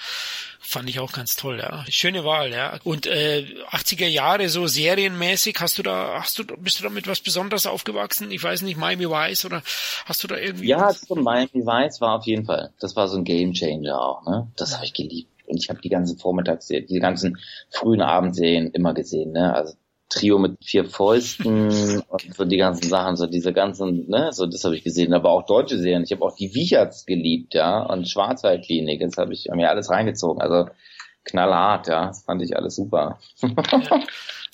fand 0.60 0.88
ich 0.88 1.00
auch 1.00 1.12
ganz 1.12 1.34
toll, 1.34 1.58
ja. 1.58 1.84
Schöne 1.88 2.24
Wahl, 2.24 2.52
ja. 2.52 2.78
Und 2.84 3.06
äh, 3.06 3.44
80er 3.70 4.06
Jahre 4.06 4.48
so 4.48 4.66
serienmäßig, 4.66 5.56
hast 5.60 5.76
du 5.76 5.82
da, 5.82 6.20
hast 6.20 6.38
du, 6.38 6.44
bist 6.44 6.78
du 6.78 6.84
da 6.84 6.88
mit 6.88 7.06
was 7.06 7.20
Besonderes 7.20 7.66
aufgewachsen? 7.66 8.30
Ich 8.30 8.42
weiß 8.42 8.62
nicht, 8.62 8.78
Miami 8.78 9.08
Vice 9.08 9.44
oder 9.44 9.62
hast 10.06 10.22
du 10.22 10.28
da 10.28 10.36
irgendwie? 10.36 10.68
Ja, 10.68 10.92
so 10.92 11.14
Miami 11.14 11.66
Vice 11.66 12.00
war 12.00 12.18
auf 12.18 12.26
jeden 12.26 12.46
Fall. 12.46 12.72
Das 12.80 12.96
war 12.96 13.08
so 13.08 13.18
ein 13.18 13.24
Game 13.24 13.52
Changer 13.52 14.00
auch, 14.00 14.24
ne? 14.24 14.50
Das 14.56 14.74
habe 14.74 14.84
ich 14.84 14.94
geliebt. 14.94 15.31
Und 15.52 15.62
ich 15.62 15.68
habe 15.68 15.80
die 15.80 15.90
ganzen 15.90 16.18
Vormittagsserien, 16.18 16.86
die 16.86 16.98
ganzen 16.98 17.38
frühen 17.70 18.00
Abendserien 18.00 18.70
immer 18.70 18.94
gesehen, 18.94 19.32
ne? 19.32 19.54
Also 19.54 19.74
Trio 20.08 20.38
mit 20.38 20.64
vier 20.64 20.84
Fäusten 20.84 22.00
und 22.08 22.34
so 22.34 22.44
die 22.44 22.56
ganzen 22.56 22.88
Sachen, 22.88 23.16
so 23.16 23.26
diese 23.26 23.52
ganzen, 23.52 24.08
ne, 24.08 24.30
so 24.32 24.46
das 24.46 24.64
habe 24.64 24.76
ich 24.76 24.84
gesehen, 24.84 25.14
aber 25.14 25.30
auch 25.30 25.46
deutsche 25.46 25.78
Serien. 25.78 26.04
Ich 26.04 26.12
habe 26.12 26.24
auch 26.24 26.36
die 26.36 26.54
Wiecherts 26.54 27.06
geliebt, 27.06 27.54
ja, 27.54 27.82
und 27.82 28.08
Schwarzwaldklinik, 28.08 29.00
das 29.00 29.16
habe 29.16 29.32
ich 29.32 29.48
mir 29.52 29.70
alles 29.70 29.90
reingezogen. 29.90 30.42
Also 30.42 30.70
knallhart, 31.24 31.88
ja, 31.88 32.08
das 32.08 32.24
fand 32.24 32.42
ich 32.42 32.56
alles 32.56 32.76
super. 32.76 33.18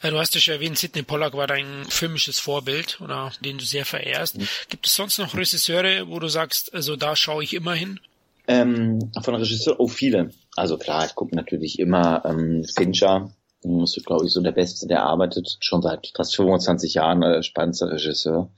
Ja. 0.00 0.10
Du 0.10 0.18
hast 0.18 0.32
ja 0.36 0.40
schon 0.40 0.54
erwähnt, 0.54 0.78
Sidney 0.78 1.02
Pollack 1.02 1.34
war 1.34 1.48
dein 1.48 1.84
filmisches 1.88 2.38
Vorbild 2.38 3.00
oder 3.00 3.32
den 3.40 3.58
du 3.58 3.64
sehr 3.64 3.84
verehrst. 3.84 4.38
Mhm. 4.38 4.46
Gibt 4.68 4.86
es 4.86 4.94
sonst 4.94 5.18
noch 5.18 5.34
Regisseure, 5.34 6.06
wo 6.08 6.20
du 6.20 6.28
sagst, 6.28 6.72
also 6.72 6.94
da 6.94 7.16
schaue 7.16 7.42
ich 7.42 7.52
immer 7.52 7.74
hin? 7.74 7.98
Ähm, 8.46 9.10
von 9.22 9.34
Regisseur, 9.34 9.80
oh 9.80 9.88
viele. 9.88 10.30
Also 10.58 10.76
klar, 10.76 11.06
ich 11.06 11.14
gucke 11.14 11.34
natürlich 11.34 11.78
immer 11.78 12.24
ähm, 12.24 12.64
Fincher, 12.64 13.30
das 13.62 13.96
ist, 13.96 14.06
glaube 14.06 14.24
ich, 14.24 14.32
so 14.32 14.40
der 14.40 14.52
Beste, 14.52 14.86
der 14.86 15.02
arbeitet 15.02 15.56
schon 15.60 15.82
seit 15.82 16.12
fast 16.14 16.36
25 16.36 16.94
Jahren, 16.94 17.22
äh, 17.22 17.42
spannendster 17.42 17.90
Regisseur. 17.90 18.50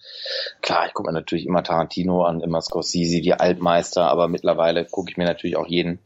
Klar, 0.61 0.87
ich 0.87 0.93
gucke 0.93 1.09
mir 1.09 1.15
natürlich 1.15 1.47
immer 1.47 1.63
Tarantino 1.63 2.23
an, 2.25 2.41
immer 2.41 2.61
Scorsese, 2.61 3.23
die 3.23 3.33
Altmeister, 3.33 4.05
aber 4.09 4.29
mittlerweile 4.29 4.85
gucke 4.85 5.11
ich 5.11 5.17
mir 5.17 5.25
natürlich 5.25 5.57
auch 5.57 5.67
jeden 5.67 6.01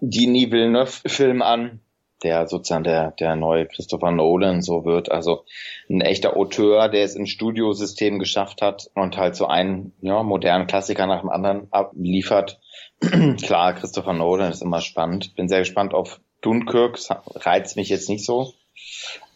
Denis 0.00 0.50
Villeneuve-Film 0.50 1.42
an, 1.42 1.80
der 2.22 2.46
sozusagen 2.46 2.84
der, 2.84 3.10
der 3.10 3.36
neue 3.36 3.66
Christopher 3.66 4.12
Nolan 4.12 4.62
so 4.62 4.84
wird. 4.86 5.10
Also 5.10 5.44
ein 5.90 6.00
echter 6.00 6.36
Auteur, 6.36 6.88
der 6.88 7.04
es 7.04 7.16
im 7.16 7.26
Studiosystem 7.26 8.18
geschafft 8.18 8.62
hat 8.62 8.90
und 8.94 9.18
halt 9.18 9.36
so 9.36 9.46
einen 9.46 9.92
ja, 10.00 10.22
modernen 10.22 10.66
Klassiker 10.66 11.06
nach 11.06 11.20
dem 11.20 11.30
anderen 11.30 11.68
abliefert. 11.70 12.60
Klar, 13.42 13.74
Christopher 13.74 14.12
Nolan 14.12 14.52
ist 14.52 14.62
immer 14.62 14.80
spannend. 14.80 15.34
Bin 15.34 15.48
sehr 15.48 15.60
gespannt 15.60 15.94
auf 15.94 16.20
Dunkirk 16.40 16.98
reizt 17.34 17.76
mich 17.76 17.88
jetzt 17.88 18.08
nicht 18.08 18.24
so. 18.24 18.52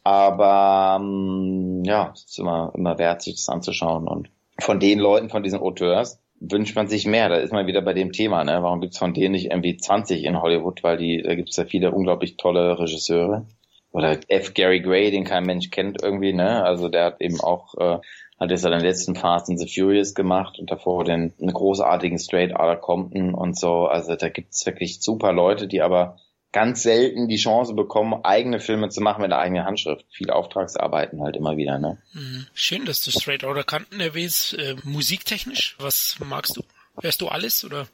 Aber 0.04 0.98
ähm, 1.00 1.82
ja, 1.84 2.12
es 2.14 2.24
ist 2.24 2.38
immer, 2.38 2.72
immer 2.76 2.98
wert, 2.98 3.22
sich 3.22 3.36
das 3.36 3.48
anzuschauen. 3.48 4.06
Und 4.06 4.30
von 4.58 4.78
den 4.78 4.98
Leuten, 4.98 5.30
von 5.30 5.42
diesen 5.42 5.60
Auteurs, 5.60 6.20
wünscht 6.38 6.76
man 6.76 6.88
sich 6.88 7.06
mehr. 7.06 7.28
Da 7.28 7.36
ist 7.36 7.52
man 7.52 7.66
wieder 7.66 7.80
bei 7.82 7.92
dem 7.92 8.12
Thema, 8.12 8.44
ne? 8.44 8.62
Warum 8.62 8.80
gibt's 8.80 8.98
von 8.98 9.14
denen 9.14 9.32
nicht 9.32 9.46
irgendwie 9.46 9.76
20 9.76 10.24
in 10.24 10.40
Hollywood? 10.40 10.82
Weil 10.82 10.96
die, 10.96 11.22
da 11.22 11.34
gibt's 11.34 11.56
ja 11.56 11.64
viele 11.64 11.92
unglaublich 11.92 12.36
tolle 12.36 12.78
Regisseure. 12.78 13.46
Oder 13.92 14.18
F. 14.28 14.52
Gary 14.52 14.80
Gray, 14.80 15.10
den 15.10 15.24
kein 15.24 15.44
Mensch 15.44 15.70
kennt 15.70 16.02
irgendwie, 16.02 16.32
ne? 16.32 16.62
Also 16.62 16.88
der 16.88 17.06
hat 17.06 17.20
eben 17.20 17.40
auch, 17.40 17.74
äh, 17.78 17.98
hat 18.38 18.50
jetzt 18.50 18.64
ja 18.64 18.70
den 18.70 18.80
letzten 18.80 19.14
Fast 19.14 19.48
and 19.48 19.58
the 19.58 19.68
Furious 19.68 20.14
gemacht 20.14 20.58
und 20.58 20.70
davor 20.70 21.04
den 21.04 21.32
großartigen 21.38 22.18
Straight 22.18 22.54
Outta 22.54 22.76
Compton 22.76 23.34
und 23.34 23.58
so. 23.58 23.86
Also 23.86 24.14
da 24.14 24.28
gibt's 24.28 24.64
wirklich 24.66 25.00
super 25.00 25.32
Leute, 25.32 25.66
die 25.66 25.80
aber 25.80 26.18
ganz 26.52 26.82
selten 26.82 27.28
die 27.28 27.36
Chance 27.36 27.74
bekommen, 27.74 28.20
eigene 28.24 28.60
Filme 28.60 28.88
zu 28.88 29.00
machen 29.00 29.22
mit 29.22 29.30
der 29.30 29.38
eigenen 29.38 29.64
Handschrift. 29.64 30.04
Viele 30.10 30.34
Auftragsarbeiten 30.34 31.22
halt 31.22 31.36
immer 31.36 31.56
wieder, 31.56 31.78
ne? 31.78 31.98
Mhm. 32.12 32.46
Schön, 32.54 32.84
dass 32.84 33.02
du 33.04 33.10
Straight 33.10 33.44
Outta 33.44 33.62
Kanten 33.62 34.00
erwähnst. 34.00 34.54
Äh, 34.54 34.76
musiktechnisch, 34.84 35.76
was 35.78 36.16
magst 36.24 36.56
du? 36.56 36.62
Hörst 37.00 37.20
du 37.20 37.28
alles 37.28 37.64
oder? 37.64 37.88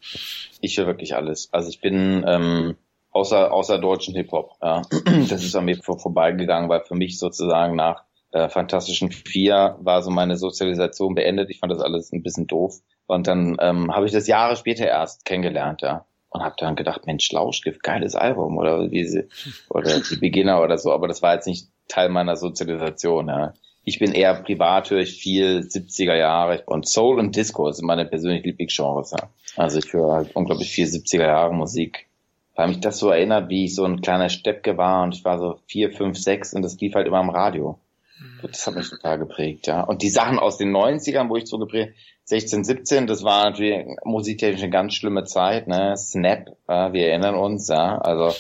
Ich 0.61 0.78
höre 0.78 0.86
wirklich 0.86 1.16
alles. 1.16 1.49
Also 1.53 1.70
ich 1.70 1.80
bin 1.80 2.24
ähm, 2.26 2.76
außer 3.11 3.53
außer 3.53 3.78
deutschen 3.78 4.14
Hip 4.14 4.32
Hop. 4.32 4.57
Ja. 4.62 4.82
Das 5.28 5.43
ist 5.43 5.57
an 5.57 5.64
mir 5.64 5.76
vor, 5.82 5.99
vorbeigegangen, 5.99 6.68
weil 6.68 6.82
für 6.82 6.95
mich 6.95 7.18
sozusagen 7.18 7.74
nach 7.74 8.05
äh, 8.33 8.49
Fantastischen 8.49 9.12
Vier 9.12 9.76
war 9.80 10.03
so 10.03 10.11
meine 10.11 10.37
Sozialisation 10.37 11.14
beendet. 11.14 11.51
Ich 11.51 11.61
fand 11.61 11.72
das 11.72 11.80
alles 11.80 12.12
ein 12.12 12.22
bisschen 12.22 12.47
doof. 12.47 12.80
Und 13.07 13.26
dann 13.26 13.57
ähm, 13.61 13.95
habe 13.95 14.07
ich 14.07 14.12
das 14.12 14.26
Jahre 14.26 14.57
später 14.57 14.87
erst 14.87 15.24
kennengelernt, 15.24 15.83
ja. 15.83 16.07
Und 16.30 16.43
habe 16.43 16.55
dann 16.59 16.76
gedacht, 16.76 17.07
Mensch, 17.07 17.30
Lauschgift, 17.30 17.83
geiles 17.83 18.14
Album 18.14 18.57
oder 18.57 18.91
wie 18.91 19.05
sie, 19.05 19.28
oder 19.68 20.01
die 20.01 20.16
Beginner 20.16 20.62
oder 20.62 20.78
so. 20.78 20.93
Aber 20.93 21.07
das 21.07 21.20
war 21.20 21.35
jetzt 21.35 21.47
nicht 21.47 21.68
Teil 21.89 22.09
meiner 22.09 22.37
Sozialisation, 22.37 23.28
ja. 23.28 23.53
Ich 23.85 23.99
bin 23.99 24.12
eher 24.12 24.35
privat, 24.35 24.91
höre 24.91 25.01
ich 25.01 25.20
viel 25.20 25.59
70er 25.59 26.14
Jahre 26.14 26.62
und 26.66 26.87
Soul 26.89 27.18
und 27.18 27.35
Disco 27.35 27.70
sind 27.72 27.85
meine 27.85 28.07
persönlichen 28.07 28.45
Lieblingsgenres. 28.45 29.11
Ja. 29.11 29.28
Also 29.57 29.80
ich 29.80 29.93
höre 29.93 30.12
halt 30.12 30.37
unglaublich 30.37 30.70
viel 30.70 30.87
70er 30.87 31.26
Jahre 31.26 31.53
Musik. 31.53 32.07
Weil 32.55 32.68
mich 32.68 32.80
das 32.80 32.99
so 32.99 33.09
erinnert, 33.09 33.49
wie 33.49 33.64
ich 33.64 33.74
so 33.74 33.85
ein 33.85 34.01
kleiner 34.01 34.28
Steppke 34.28 34.76
war 34.76 35.03
und 35.03 35.16
ich 35.16 35.24
war 35.24 35.39
so 35.39 35.59
vier, 35.66 35.91
fünf, 35.91 36.16
sechs 36.18 36.55
und 36.55 36.62
das 36.62 36.78
lief 36.80 36.95
halt 36.95 37.07
immer 37.09 37.20
im 37.20 37.30
Radio. 37.30 37.78
Mhm. 38.23 38.49
Das 38.49 38.66
hat 38.66 38.75
mich 38.75 38.89
total 38.89 39.18
geprägt, 39.18 39.66
ja. 39.66 39.83
Und 39.83 40.03
die 40.03 40.11
Sachen 40.11 40.39
aus 40.39 40.59
den 40.59 40.75
90ern, 40.75 41.29
wo 41.29 41.37
ich 41.37 41.47
so 41.47 41.59
geprägt, 41.59 41.95
16, 42.25 42.64
17, 42.64 43.07
das 43.07 43.25
war 43.25 43.45
natürlich 43.51 43.85
musiktechnisch 44.05 44.62
eine 44.62 44.70
ganz 44.70 44.95
schlimme 44.95 45.25
Zeit, 45.25 45.66
ne? 45.66 45.97
Snap, 45.97 46.51
äh, 46.68 46.93
wir 46.93 47.09
erinnern 47.09 47.35
uns, 47.35 47.68
ja. 47.68 47.99
Also 47.99 48.35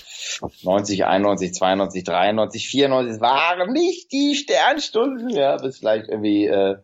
90, 0.62 1.04
91, 1.04 1.54
92, 1.54 2.04
93, 2.04 2.68
94, 2.68 3.14
es 3.14 3.20
waren 3.20 3.72
nicht 3.72 4.12
die 4.12 4.34
Sternstunden, 4.34 5.30
ja, 5.30 5.56
bis 5.56 5.78
vielleicht 5.78 6.08
irgendwie 6.08 6.46
äh, 6.46 6.76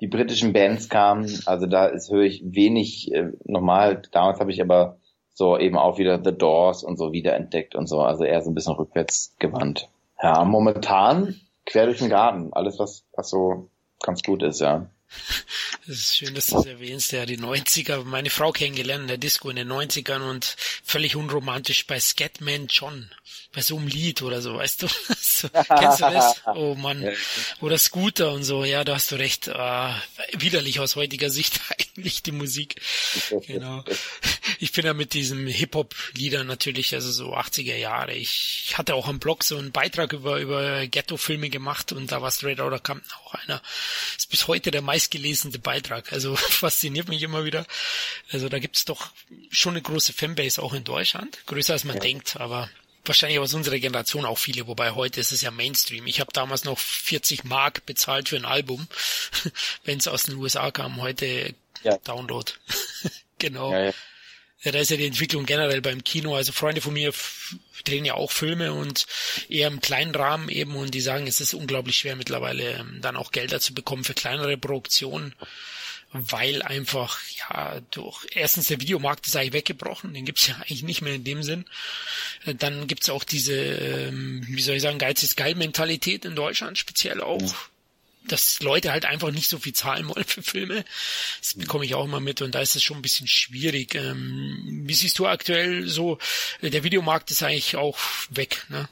die 0.00 0.06
britischen 0.06 0.52
Bands 0.52 0.88
kamen. 0.88 1.40
Also 1.46 1.66
da 1.66 1.86
ist 1.86 2.10
höre 2.10 2.24
ich 2.24 2.42
wenig 2.44 3.12
äh, 3.12 3.32
normal. 3.44 4.02
Damals 4.12 4.40
habe 4.40 4.52
ich 4.52 4.60
aber 4.60 4.98
so 5.32 5.58
eben 5.58 5.76
auch 5.76 5.98
wieder 5.98 6.22
The 6.22 6.36
Doors 6.36 6.82
und 6.82 6.96
so 6.96 7.12
wiederentdeckt 7.12 7.74
und 7.74 7.86
so, 7.86 8.00
also 8.00 8.24
eher 8.24 8.40
so 8.40 8.50
ein 8.50 8.54
bisschen 8.54 8.74
rückwärts 8.74 9.34
gewandt. 9.38 9.88
Ja, 10.22 10.44
momentan 10.44 11.40
quer 11.66 11.86
durch 11.86 11.98
den 11.98 12.08
Garten, 12.08 12.52
alles 12.52 12.78
was, 12.78 13.04
was 13.12 13.28
so 13.28 13.70
ganz 14.02 14.22
gut 14.22 14.42
ist, 14.42 14.60
ja. 14.60 14.88
Das 15.86 15.98
ist 15.98 16.16
schön, 16.16 16.34
dass 16.34 16.46
du 16.46 16.56
das 16.56 16.66
erwähnst. 16.66 17.12
Ja, 17.12 17.26
die 17.26 17.38
90er, 17.38 18.02
meine 18.02 18.30
Frau 18.30 18.50
kennengelernt 18.50 19.02
in 19.02 19.08
der 19.08 19.18
Disco 19.18 19.50
in 19.50 19.56
den 19.56 19.70
90ern 19.70 20.28
und 20.28 20.56
völlig 20.84 21.14
unromantisch 21.14 21.86
bei 21.86 22.00
Scatman 22.00 22.66
John. 22.68 23.10
Bei 23.52 23.62
so 23.62 23.76
einem 23.76 23.86
Lied 23.86 24.22
oder 24.22 24.42
so, 24.42 24.56
weißt 24.56 24.82
du? 24.82 24.88
so, 25.20 25.48
kennst 25.48 26.00
du 26.00 26.10
das? 26.10 26.42
Oh 26.46 26.74
Mann. 26.74 27.08
Oder 27.60 27.78
Scooter 27.78 28.32
und 28.32 28.42
so. 28.42 28.64
Ja, 28.64 28.84
da 28.84 28.96
hast 28.96 29.12
du 29.12 29.16
recht. 29.16 29.46
Äh, 29.48 29.92
widerlich 30.32 30.80
aus 30.80 30.96
heutiger 30.96 31.30
Sicht 31.30 31.60
eigentlich 31.78 32.22
die 32.22 32.32
Musik. 32.32 32.80
Genau. 33.46 33.84
Ich 34.58 34.72
bin 34.72 34.86
ja 34.86 34.92
mit 34.92 35.14
diesem 35.14 35.46
Hip-Hop-Liedern 35.46 36.46
natürlich, 36.46 36.94
also 36.94 37.10
so 37.12 37.34
80er 37.34 37.76
Jahre. 37.76 38.14
Ich 38.14 38.74
hatte 38.76 38.94
auch 38.94 39.06
am 39.06 39.20
Blog 39.20 39.44
so 39.44 39.56
einen 39.56 39.72
Beitrag 39.72 40.12
über, 40.12 40.40
über 40.40 40.86
Ghetto-Filme 40.86 41.48
gemacht 41.48 41.92
und 41.92 42.10
da 42.10 42.22
war 42.22 42.30
Straight 42.30 42.60
Outta 42.60 42.78
Compton 42.78 43.10
auch 43.24 43.34
einer. 43.34 43.62
Ist 44.16 44.30
bis 44.30 44.48
heute 44.48 44.70
der 44.70 44.82
meistgelesene 44.96 45.58
Beitrag. 45.58 46.12
Also 46.12 46.36
fasziniert 46.36 47.08
mich 47.08 47.22
immer 47.22 47.44
wieder. 47.44 47.66
Also 48.32 48.48
da 48.48 48.58
gibt's 48.58 48.84
doch 48.86 49.10
schon 49.50 49.74
eine 49.74 49.82
große 49.82 50.12
Fanbase 50.12 50.62
auch 50.62 50.72
in 50.72 50.84
Deutschland. 50.84 51.38
Größer 51.46 51.74
als 51.74 51.84
man 51.84 51.96
ja. 51.96 52.02
denkt, 52.02 52.36
aber 52.38 52.70
wahrscheinlich 53.04 53.38
aus 53.38 53.54
unserer 53.54 53.78
Generation 53.78 54.24
auch 54.24 54.38
viele, 54.38 54.66
wobei 54.66 54.92
heute 54.92 55.20
ist 55.20 55.30
es 55.30 55.42
ja 55.42 55.50
Mainstream. 55.50 56.06
Ich 56.06 56.18
habe 56.18 56.32
damals 56.32 56.64
noch 56.64 56.78
40 56.78 57.44
Mark 57.44 57.86
bezahlt 57.86 58.30
für 58.30 58.36
ein 58.36 58.44
Album, 58.46 58.88
wenn 59.84 59.98
es 59.98 60.08
aus 60.08 60.24
den 60.24 60.36
USA 60.36 60.70
kam. 60.70 61.00
Heute 61.00 61.54
ja. 61.82 61.98
Download. 61.98 62.50
genau. 63.38 63.72
Ja, 63.72 63.92
da 64.64 64.78
ist 64.78 64.90
ja 64.90 64.96
die 64.96 65.06
Entwicklung 65.06 65.46
generell 65.46 65.80
beim 65.80 66.02
Kino. 66.02 66.34
Also 66.34 66.52
Freunde 66.52 66.80
von 66.80 66.94
mir 66.94 67.12
drehen 67.84 68.04
ja 68.04 68.14
auch 68.14 68.32
Filme 68.32 68.72
und 68.72 69.06
eher 69.48 69.68
im 69.68 69.80
kleinen 69.80 70.14
Rahmen 70.14 70.48
eben 70.48 70.74
und 70.76 70.92
die 70.94 71.00
sagen, 71.00 71.26
es 71.26 71.40
ist 71.40 71.54
unglaublich 71.54 71.96
schwer 71.96 72.16
mittlerweile 72.16 72.78
ähm, 72.78 72.98
dann 73.00 73.16
auch 73.16 73.30
Gelder 73.30 73.60
zu 73.60 73.74
bekommen 73.74 74.04
für 74.04 74.14
kleinere 74.14 74.56
Produktionen, 74.56 75.34
weil 76.12 76.62
einfach, 76.62 77.20
ja, 77.36 77.80
durch 77.90 78.26
erstens 78.32 78.68
der 78.68 78.80
Videomarkt 78.80 79.26
ist 79.26 79.36
eigentlich 79.36 79.52
weggebrochen, 79.52 80.14
den 80.14 80.24
gibt's 80.24 80.46
ja 80.46 80.54
eigentlich 80.60 80.82
nicht 80.82 81.02
mehr 81.02 81.14
in 81.14 81.24
dem 81.24 81.42
Sinn. 81.42 81.64
Äh, 82.44 82.54
dann 82.54 82.86
gibt's 82.86 83.10
auch 83.10 83.24
diese, 83.24 83.54
ähm, 83.54 84.44
wie 84.48 84.62
soll 84.62 84.76
ich 84.76 84.82
sagen, 84.82 84.98
Geiz 84.98 85.22
ist 85.22 85.36
geil 85.36 85.54
Mentalität 85.54 86.24
in 86.24 86.34
Deutschland 86.34 86.78
speziell 86.78 87.20
auch 87.20 87.54
dass 88.28 88.60
Leute 88.60 88.92
halt 88.92 89.04
einfach 89.04 89.30
nicht 89.30 89.48
so 89.48 89.58
viel 89.58 89.72
zahlen 89.72 90.08
wollen 90.08 90.24
für 90.24 90.42
Filme. 90.42 90.84
Das 91.40 91.54
bekomme 91.54 91.84
ich 91.84 91.94
auch 91.94 92.04
immer 92.04 92.20
mit 92.20 92.42
und 92.42 92.54
da 92.54 92.60
ist 92.60 92.76
es 92.76 92.82
schon 92.82 92.98
ein 92.98 93.02
bisschen 93.02 93.26
schwierig. 93.26 93.94
Ähm, 93.94 94.82
wie 94.86 94.94
siehst 94.94 95.18
du 95.18 95.26
aktuell 95.26 95.86
so, 95.86 96.18
der 96.62 96.84
Videomarkt 96.84 97.30
ist 97.30 97.42
eigentlich 97.42 97.76
auch 97.76 97.98
weg, 98.30 98.64
ne? 98.68 98.88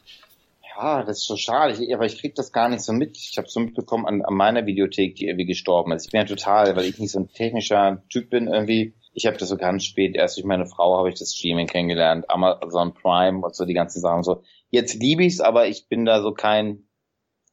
Ja, 0.76 1.04
das 1.04 1.18
ist 1.18 1.26
so 1.26 1.36
schade, 1.36 1.72
ich, 1.72 1.94
aber 1.94 2.04
ich 2.04 2.18
krieg 2.18 2.34
das 2.34 2.50
gar 2.50 2.68
nicht 2.68 2.82
so 2.82 2.92
mit. 2.92 3.16
Ich 3.16 3.38
habe 3.38 3.48
so 3.48 3.60
mitbekommen 3.60 4.06
an, 4.06 4.22
an 4.22 4.34
meiner 4.34 4.66
Videothek, 4.66 5.14
die 5.14 5.26
irgendwie 5.26 5.46
gestorben 5.46 5.92
ist. 5.92 6.06
Ich 6.06 6.10
bin 6.10 6.20
ja 6.20 6.26
total, 6.26 6.74
weil 6.74 6.86
ich 6.86 6.98
nicht 6.98 7.12
so 7.12 7.20
ein 7.20 7.32
technischer 7.32 8.02
Typ 8.10 8.30
bin 8.30 8.48
irgendwie. 8.48 8.94
Ich 9.12 9.26
habe 9.26 9.36
das 9.36 9.48
so 9.48 9.56
ganz 9.56 9.84
spät, 9.84 10.16
erst 10.16 10.36
durch 10.36 10.44
meine 10.44 10.66
Frau 10.66 10.98
habe 10.98 11.08
ich 11.08 11.14
das 11.14 11.34
Streaming 11.34 11.68
kennengelernt, 11.68 12.28
Amazon 12.28 12.92
Prime 12.92 13.44
und 13.44 13.54
so 13.54 13.64
die 13.64 13.74
ganzen 13.74 14.00
Sachen 14.00 14.24
so. 14.24 14.42
Jetzt 14.70 15.00
liebe 15.00 15.22
ich's, 15.22 15.38
aber 15.38 15.68
ich 15.68 15.86
bin 15.86 16.04
da 16.04 16.20
so 16.20 16.32
kein 16.32 16.83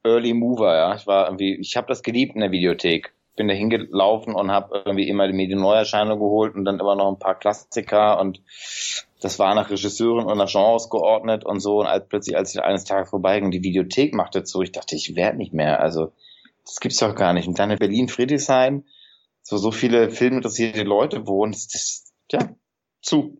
Early 0.03 0.33
Mover, 0.33 0.75
ja. 0.75 0.95
Ich 0.95 1.07
war 1.07 1.25
irgendwie, 1.25 1.55
ich 1.55 1.77
habe 1.77 1.87
das 1.87 2.03
geliebt 2.03 2.35
in 2.35 2.41
der 2.41 2.51
Videothek. 2.51 3.13
Bin 3.35 3.47
da 3.47 3.53
hingelaufen 3.53 4.35
und 4.35 4.51
habe 4.51 4.81
irgendwie 4.85 5.07
immer 5.07 5.27
die 5.27 5.33
Medienneuerscheinung 5.33 6.19
geholt 6.19 6.55
und 6.55 6.65
dann 6.65 6.79
immer 6.79 6.95
noch 6.95 7.07
ein 7.09 7.19
paar 7.19 7.39
Klassiker 7.39 8.19
und 8.19 8.41
das 9.21 9.37
war 9.37 9.53
nach 9.53 9.69
Regisseuren 9.69 10.25
und 10.25 10.37
nach 10.37 10.51
Genres 10.51 10.89
geordnet 10.89 11.45
und 11.45 11.59
so. 11.59 11.79
Und 11.79 11.85
als 11.85 12.07
plötzlich, 12.07 12.35
als 12.35 12.53
ich 12.53 12.61
eines 12.61 12.83
Tages 12.83 13.11
vorbeiging, 13.11 13.51
die 13.51 13.63
Videothek 13.63 14.13
machte 14.13 14.43
zu, 14.43 14.61
ich 14.61 14.71
dachte, 14.71 14.95
ich 14.95 15.15
werde 15.15 15.37
nicht 15.37 15.53
mehr. 15.53 15.79
Also, 15.79 16.11
das 16.65 16.79
gibt's 16.79 16.97
doch 16.97 17.15
gar 17.15 17.33
nicht. 17.33 17.47
Und 17.47 17.59
dann 17.59 17.71
in 17.71 17.77
Berlin, 17.77 18.09
Friedrichshain, 18.09 18.83
so, 19.43 19.57
so 19.57 19.71
viele 19.71 20.09
filminteressierte 20.09 20.83
Leute 20.83 21.27
wohnen, 21.27 21.51
das, 21.51 21.67
das, 21.67 22.13
ja, 22.31 22.49
zu. 23.01 23.37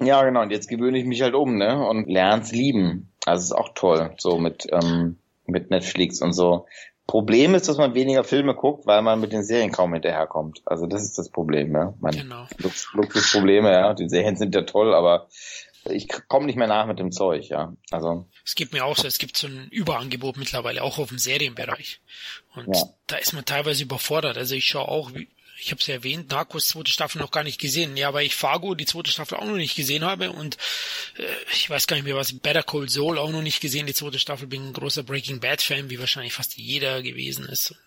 Ja, 0.00 0.24
genau. 0.24 0.40
Und 0.40 0.50
jetzt 0.50 0.68
gewöhne 0.68 0.98
ich 0.98 1.04
mich 1.04 1.20
halt 1.20 1.34
um, 1.34 1.56
ne? 1.56 1.86
Und 1.86 2.08
lern's 2.08 2.50
lieben. 2.52 3.12
Also, 3.26 3.54
ist 3.54 3.60
auch 3.60 3.74
toll. 3.74 4.14
So 4.16 4.38
mit, 4.38 4.66
ähm, 4.72 5.18
mit 5.46 5.70
Netflix 5.70 6.22
und 6.22 6.32
so. 6.32 6.66
Problem 7.06 7.54
ist, 7.54 7.68
dass 7.68 7.78
man 7.78 7.94
weniger 7.94 8.24
Filme 8.24 8.54
guckt, 8.54 8.86
weil 8.86 9.02
man 9.02 9.20
mit 9.20 9.32
den 9.32 9.42
Serien 9.42 9.72
kaum 9.72 9.92
hinterherkommt. 9.92 10.62
Also 10.64 10.86
das 10.86 11.02
ist 11.02 11.18
das 11.18 11.30
Problem, 11.30 11.74
ja. 11.74 11.94
Mein 12.00 12.14
genau. 12.14 12.46
Lux 12.58 12.88
Luxusprobleme, 12.94 13.72
ja. 13.72 13.94
Die 13.94 14.08
Serien 14.08 14.36
sind 14.36 14.54
ja 14.54 14.62
toll, 14.62 14.94
aber 14.94 15.28
ich 15.84 16.08
komme 16.28 16.46
nicht 16.46 16.56
mehr 16.56 16.68
nach 16.68 16.86
mit 16.86 17.00
dem 17.00 17.10
Zeug, 17.10 17.48
ja. 17.48 17.74
Also. 17.90 18.28
Es 18.44 18.54
gibt 18.54 18.72
mir 18.72 18.84
auch 18.84 18.96
so, 18.96 19.08
es 19.08 19.18
gibt 19.18 19.36
so 19.36 19.48
ein 19.48 19.68
Überangebot 19.70 20.36
mittlerweile 20.36 20.82
auch 20.82 20.98
auf 20.98 21.08
dem 21.08 21.18
Serienbereich. 21.18 22.00
Und 22.54 22.76
ja. 22.76 22.82
da 23.08 23.16
ist 23.16 23.32
man 23.32 23.44
teilweise 23.44 23.82
überfordert. 23.82 24.38
Also 24.38 24.54
ich 24.54 24.64
schaue 24.64 24.88
auch, 24.88 25.10
ich 25.64 25.70
habe 25.70 25.80
es 25.80 25.86
ja 25.86 25.94
erwähnt, 25.94 26.30
Narcos 26.30 26.68
zweite 26.68 26.90
Staffel 26.90 27.20
noch 27.20 27.30
gar 27.30 27.44
nicht 27.44 27.60
gesehen. 27.60 27.96
Ja, 27.96 28.12
weil 28.12 28.26
ich 28.26 28.34
Fargo 28.34 28.74
die 28.74 28.84
zweite 28.84 29.10
Staffel 29.10 29.38
auch 29.38 29.44
noch 29.44 29.56
nicht 29.56 29.76
gesehen 29.76 30.04
habe 30.04 30.32
und 30.32 30.56
äh, 31.16 31.26
ich 31.52 31.70
weiß 31.70 31.86
gar 31.86 31.96
nicht 31.96 32.04
mehr 32.04 32.16
was, 32.16 32.32
Better 32.32 32.64
Cold 32.64 32.90
Soul 32.90 33.16
auch 33.16 33.30
noch 33.30 33.42
nicht 33.42 33.60
gesehen, 33.60 33.86
die 33.86 33.94
zweite 33.94 34.18
Staffel. 34.18 34.48
Bin 34.48 34.68
ein 34.68 34.72
großer 34.72 35.04
Breaking 35.04 35.38
Bad 35.38 35.62
Fan, 35.62 35.88
wie 35.88 36.00
wahrscheinlich 36.00 36.32
fast 36.32 36.56
jeder 36.56 37.00
gewesen 37.02 37.46
ist. 37.46 37.70
Und, 37.70 37.78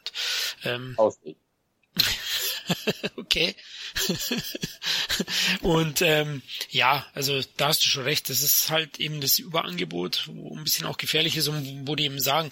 ähm, 0.64 0.96
okay. 3.18 3.56
und 5.62 6.02
ähm, 6.02 6.42
ja, 6.70 7.06
also 7.14 7.42
da 7.58 7.68
hast 7.70 7.86
du 7.86 7.90
schon 7.90 8.04
recht, 8.04 8.30
das 8.30 8.42
ist 8.42 8.70
halt 8.70 9.00
eben 9.00 9.22
das 9.22 9.40
Überangebot, 9.40 10.28
wo 10.28 10.56
ein 10.56 10.64
bisschen 10.64 10.86
auch 10.86 10.98
gefährlich 10.98 11.38
ist 11.38 11.48
und 11.48 11.88
wo 11.88 11.96
die 11.96 12.06
eben 12.06 12.20
sagen, 12.20 12.50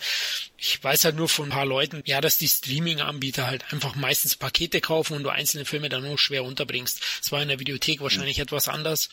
ich 0.58 0.82
weiß 0.84 1.06
halt 1.06 1.16
nur 1.16 1.28
von 1.28 1.48
ein 1.48 1.52
paar 1.52 1.66
Leuten, 1.66 2.02
ja, 2.06 2.22
dass 2.22 2.38
die 2.38 2.48
Streaming-Anbieter 2.48 3.48
halt 3.48 3.72
einfach 3.74 3.96
meistens 3.96 4.36
Pakete 4.36 4.82
kaufen 4.82 5.16
und 5.16 5.24
du 5.24 5.30
einzelne 5.30 5.66
Filme 5.66 5.90
dann 5.90 6.04
nur 6.04 6.18
schwer 6.18 6.44
unterbringst. 6.44 7.02
Das 7.20 7.32
war 7.32 7.42
in 7.42 7.50
der 7.50 7.60
Videothek 7.60 8.02
wahrscheinlich 8.02 8.38
mhm. 8.38 8.44
etwas 8.44 8.70
anders. 8.70 9.10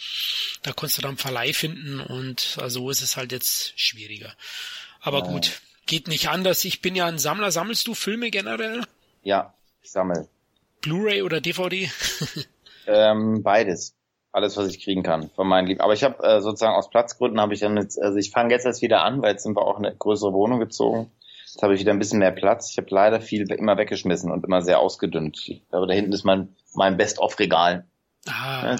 Da 0.62 0.72
konntest 0.72 0.98
du 0.98 1.02
dann 1.02 1.16
Verleih 1.16 1.52
finden 1.52 2.00
und 2.00 2.56
also 2.60 2.90
ist 2.90 3.02
es 3.02 3.16
halt 3.16 3.32
jetzt 3.32 3.72
schwieriger. 3.76 4.34
Aber 5.00 5.20
ja. 5.20 5.24
gut, 5.26 5.60
geht 5.86 6.08
nicht 6.08 6.28
anders. 6.28 6.64
Ich 6.64 6.80
bin 6.80 6.94
ja 6.94 7.06
ein 7.06 7.18
Sammler. 7.18 7.50
Sammelst 7.50 7.86
du 7.86 7.94
Filme 7.94 8.30
generell? 8.30 8.84
Ja, 9.22 9.54
ich 9.82 9.90
sammle. 9.90 10.28
Blu-ray 10.80 11.22
oder 11.22 11.40
DVD? 11.40 11.90
ähm, 12.86 13.42
beides. 13.42 13.94
Alles, 14.32 14.56
was 14.56 14.68
ich 14.68 14.82
kriegen 14.82 15.02
kann 15.02 15.28
von 15.30 15.48
meinen 15.48 15.66
Lieben. 15.66 15.80
Aber 15.80 15.92
ich 15.92 16.04
habe 16.04 16.22
äh, 16.22 16.40
sozusagen 16.40 16.76
aus 16.76 16.88
Platzgründen 16.88 17.40
habe 17.40 17.52
ich 17.52 17.60
dann 17.60 17.76
jetzt, 17.76 18.00
also 18.00 18.16
ich 18.16 18.30
fange 18.30 18.54
jetzt 18.54 18.64
erst 18.64 18.80
wieder 18.80 19.02
an, 19.02 19.22
weil 19.22 19.32
jetzt 19.32 19.42
sind 19.42 19.56
wir 19.56 19.62
auch 19.62 19.78
in 19.78 19.86
eine 19.86 19.96
größere 19.96 20.32
Wohnung 20.32 20.60
gezogen. 20.60 21.10
Jetzt 21.46 21.62
habe 21.62 21.74
ich 21.74 21.80
wieder 21.80 21.92
ein 21.92 21.98
bisschen 21.98 22.20
mehr 22.20 22.30
Platz. 22.30 22.70
Ich 22.70 22.78
habe 22.78 22.86
leider 22.90 23.20
viel 23.20 23.50
immer 23.50 23.76
weggeschmissen 23.76 24.30
und 24.30 24.44
immer 24.44 24.62
sehr 24.62 24.78
ausgedünnt. 24.78 25.50
Aber 25.72 25.88
da 25.88 25.94
hinten 25.94 26.12
ist 26.12 26.24
mein 26.24 26.54
mein 26.74 26.96
Best-of-Regal. 26.96 27.84
Ah. 28.28 28.62
Ja, 28.64 28.76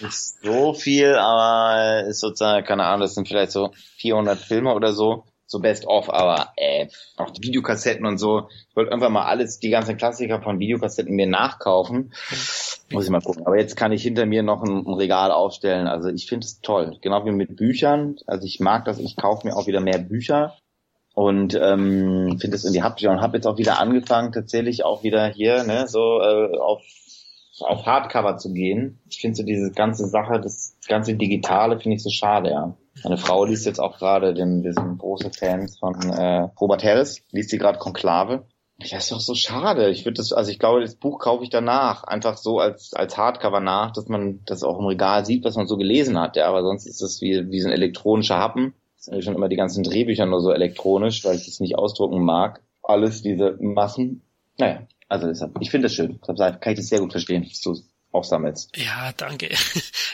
Nicht 0.00 0.16
so 0.42 0.74
viel, 0.74 1.14
aber 1.14 2.04
ist 2.06 2.20
sozusagen, 2.20 2.66
keine 2.66 2.84
Ahnung, 2.84 3.02
das 3.02 3.14
sind 3.14 3.28
vielleicht 3.28 3.52
so 3.52 3.70
400 3.98 4.38
Filme 4.38 4.74
oder 4.74 4.92
so 4.92 5.24
so 5.48 5.60
best 5.60 5.86
of, 5.86 6.10
aber 6.10 6.52
äh, 6.56 6.88
auch 7.16 7.30
die 7.30 7.42
Videokassetten 7.42 8.06
und 8.06 8.18
so. 8.18 8.48
Ich 8.68 8.76
wollte 8.76 8.92
einfach 8.92 9.08
mal 9.08 9.24
alles, 9.24 9.58
die 9.58 9.70
ganzen 9.70 9.96
Klassiker 9.96 10.42
von 10.42 10.58
Videokassetten 10.58 11.16
mir 11.16 11.26
nachkaufen. 11.26 12.12
Muss 12.92 13.04
ich 13.04 13.10
mal 13.10 13.22
gucken. 13.22 13.46
Aber 13.46 13.58
jetzt 13.58 13.74
kann 13.74 13.90
ich 13.90 14.02
hinter 14.02 14.26
mir 14.26 14.42
noch 14.42 14.62
ein, 14.62 14.86
ein 14.86 14.94
Regal 14.94 15.32
aufstellen. 15.32 15.86
Also 15.86 16.10
ich 16.10 16.26
finde 16.26 16.44
es 16.44 16.60
toll. 16.60 16.98
Genau 17.00 17.24
wie 17.24 17.30
mit 17.30 17.56
Büchern. 17.56 18.16
Also 18.26 18.46
ich 18.46 18.60
mag 18.60 18.84
das, 18.84 18.98
ich 18.98 19.16
kaufe 19.16 19.46
mir 19.46 19.56
auch 19.56 19.66
wieder 19.66 19.80
mehr 19.80 19.98
Bücher. 19.98 20.54
Und 21.14 21.54
ähm, 21.60 22.38
finde 22.38 22.54
es 22.54 22.64
irgendwie 22.64 22.82
haptisch 22.82 23.08
und 23.08 23.20
habe 23.20 23.38
jetzt 23.38 23.46
auch 23.46 23.58
wieder 23.58 23.80
angefangen, 23.80 24.30
tatsächlich 24.30 24.84
auch 24.84 25.02
wieder 25.02 25.26
hier, 25.26 25.64
ne, 25.64 25.88
so 25.88 26.20
äh, 26.20 26.56
auf 26.58 26.80
auf 27.62 27.86
Hardcover 27.86 28.36
zu 28.36 28.52
gehen. 28.52 28.98
Ich 29.08 29.20
finde 29.20 29.36
so 29.36 29.42
diese 29.42 29.70
ganze 29.70 30.06
Sache, 30.06 30.40
das 30.40 30.76
ganze 30.86 31.14
Digitale 31.14 31.78
finde 31.78 31.96
ich 31.96 32.02
so 32.02 32.10
schade, 32.10 32.50
ja. 32.50 32.76
Meine 33.04 33.18
Frau 33.18 33.44
liest 33.44 33.66
jetzt 33.66 33.80
auch 33.80 33.98
gerade, 33.98 34.34
denn 34.34 34.64
wir 34.64 34.72
sind 34.72 34.98
große 34.98 35.30
Fans 35.30 35.78
von 35.78 35.94
äh, 36.10 36.48
Robert 36.60 36.82
Harris, 36.82 37.22
liest 37.30 37.50
sie 37.50 37.58
gerade 37.58 37.78
Konklave. 37.78 38.44
Ja, 38.80 38.98
ist 38.98 39.10
doch 39.10 39.20
so 39.20 39.34
schade. 39.34 39.90
Ich 39.90 40.04
würde 40.04 40.14
das, 40.14 40.32
also 40.32 40.52
ich 40.52 40.58
glaube, 40.60 40.80
das 40.80 40.94
Buch 40.94 41.18
kaufe 41.18 41.42
ich 41.42 41.50
danach, 41.50 42.04
einfach 42.04 42.36
so 42.36 42.60
als 42.60 42.94
als 42.94 43.16
Hardcover 43.16 43.58
nach, 43.58 43.92
dass 43.92 44.06
man 44.06 44.40
das 44.46 44.62
auch 44.62 44.78
im 44.78 44.86
Regal 44.86 45.24
sieht, 45.24 45.44
was 45.44 45.56
man 45.56 45.66
so 45.66 45.76
gelesen 45.76 46.18
hat. 46.18 46.36
Ja, 46.36 46.46
aber 46.46 46.62
sonst 46.62 46.86
ist 46.86 47.02
das 47.02 47.20
wie 47.20 47.50
wie 47.50 47.60
so 47.60 47.68
ein 47.68 47.74
elektronischer 47.74 48.38
Happen. 48.38 48.74
Das 48.96 49.06
sind 49.06 49.24
schon 49.24 49.34
immer 49.34 49.48
die 49.48 49.56
ganzen 49.56 49.82
Drehbücher 49.82 50.26
nur 50.26 50.40
so 50.40 50.52
elektronisch, 50.52 51.24
weil 51.24 51.36
ich 51.36 51.46
das 51.46 51.58
nicht 51.58 51.76
ausdrucken 51.76 52.22
mag. 52.22 52.62
Alles 52.82 53.22
diese 53.22 53.56
Massen. 53.60 54.22
Naja, 54.58 54.82
also 55.08 55.26
deshalb, 55.26 55.56
ich 55.60 55.70
finde 55.70 55.86
das 55.86 55.94
schön. 55.94 56.20
Deshalb 56.26 56.60
kann 56.60 56.72
ich 56.72 56.78
das 56.80 56.88
sehr 56.88 57.00
gut 57.00 57.12
verstehen, 57.12 57.42
dass 57.42 57.60
du 58.12 58.18
aufsammelst. 58.18 58.76
Ja, 58.76 59.12
danke. 59.12 59.50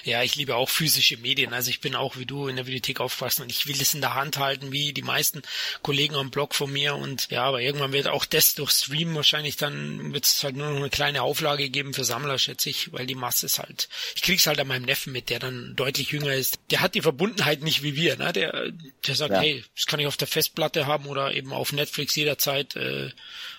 Ja, 0.05 0.23
ich 0.23 0.37
liebe 0.37 0.55
auch 0.55 0.69
physische 0.69 1.17
Medien. 1.17 1.55
Also 1.55 1.71
ich 1.71 1.81
bin 1.81 1.95
auch 1.95 2.19
wie 2.19 2.27
du 2.27 2.47
in 2.47 2.57
der 2.57 2.65
Bibliothek 2.65 3.01
aufpassen 3.01 3.41
und 3.41 3.51
ich 3.51 3.67
will 3.67 3.81
es 3.81 3.95
in 3.95 4.03
der 4.03 4.15
Hand 4.15 4.37
halten, 4.37 4.71
wie 4.71 4.93
die 4.93 5.01
meisten 5.01 5.41
Kollegen 5.81 6.15
am 6.15 6.31
Blog 6.31 6.55
von 6.55 6.71
mir. 6.71 6.95
Und 6.95 7.31
ja, 7.31 7.45
aber 7.45 7.63
irgendwann 7.63 7.93
wird 7.93 8.09
auch 8.09 8.27
das 8.27 8.55
durch 8.55 8.71
Stream 8.71 9.15
wahrscheinlich 9.15 9.57
dann 9.57 10.13
wird 10.13 10.27
es 10.27 10.45
halt 10.45 10.57
nur 10.57 10.69
noch 10.69 10.77
eine 10.77 10.91
kleine 10.91 11.23
Auflage 11.23 11.71
geben 11.71 11.95
für 11.95 12.05
Sammler, 12.05 12.37
schätze 12.39 12.69
ich, 12.69 12.93
weil 12.93 13.07
die 13.07 13.15
Masse 13.15 13.47
ist 13.47 13.59
halt. 13.59 13.89
Ich 14.15 14.21
krieg's 14.21 14.47
halt 14.47 14.59
an 14.61 14.69
meinem 14.69 14.85
Neffen 14.85 15.13
mit, 15.15 15.31
der 15.31 15.39
dann 15.39 15.75
deutlich 15.75 16.11
jünger 16.11 16.35
ist. 16.35 16.59
Der 16.71 16.83
hat 16.83 16.95
die 16.95 17.03
Verbundenheit 17.03 17.63
nicht 17.63 17.83
wie 17.83 17.97
wir, 17.97 18.17
ne? 18.17 18.33
Der, 18.35 18.73
der 19.07 19.15
sagt, 19.15 19.33
ja. 19.33 19.41
hey, 19.41 19.65
das 19.75 19.87
kann 19.87 20.01
ich 20.01 20.07
auf 20.07 20.19
der 20.19 20.29
Festplatte 20.29 20.87
haben 20.87 21.07
oder 21.07 21.35
eben 21.35 21.55
auf 21.55 21.73
Netflix 21.73 22.15
jederzeit 22.15 22.77
äh, 22.77 23.11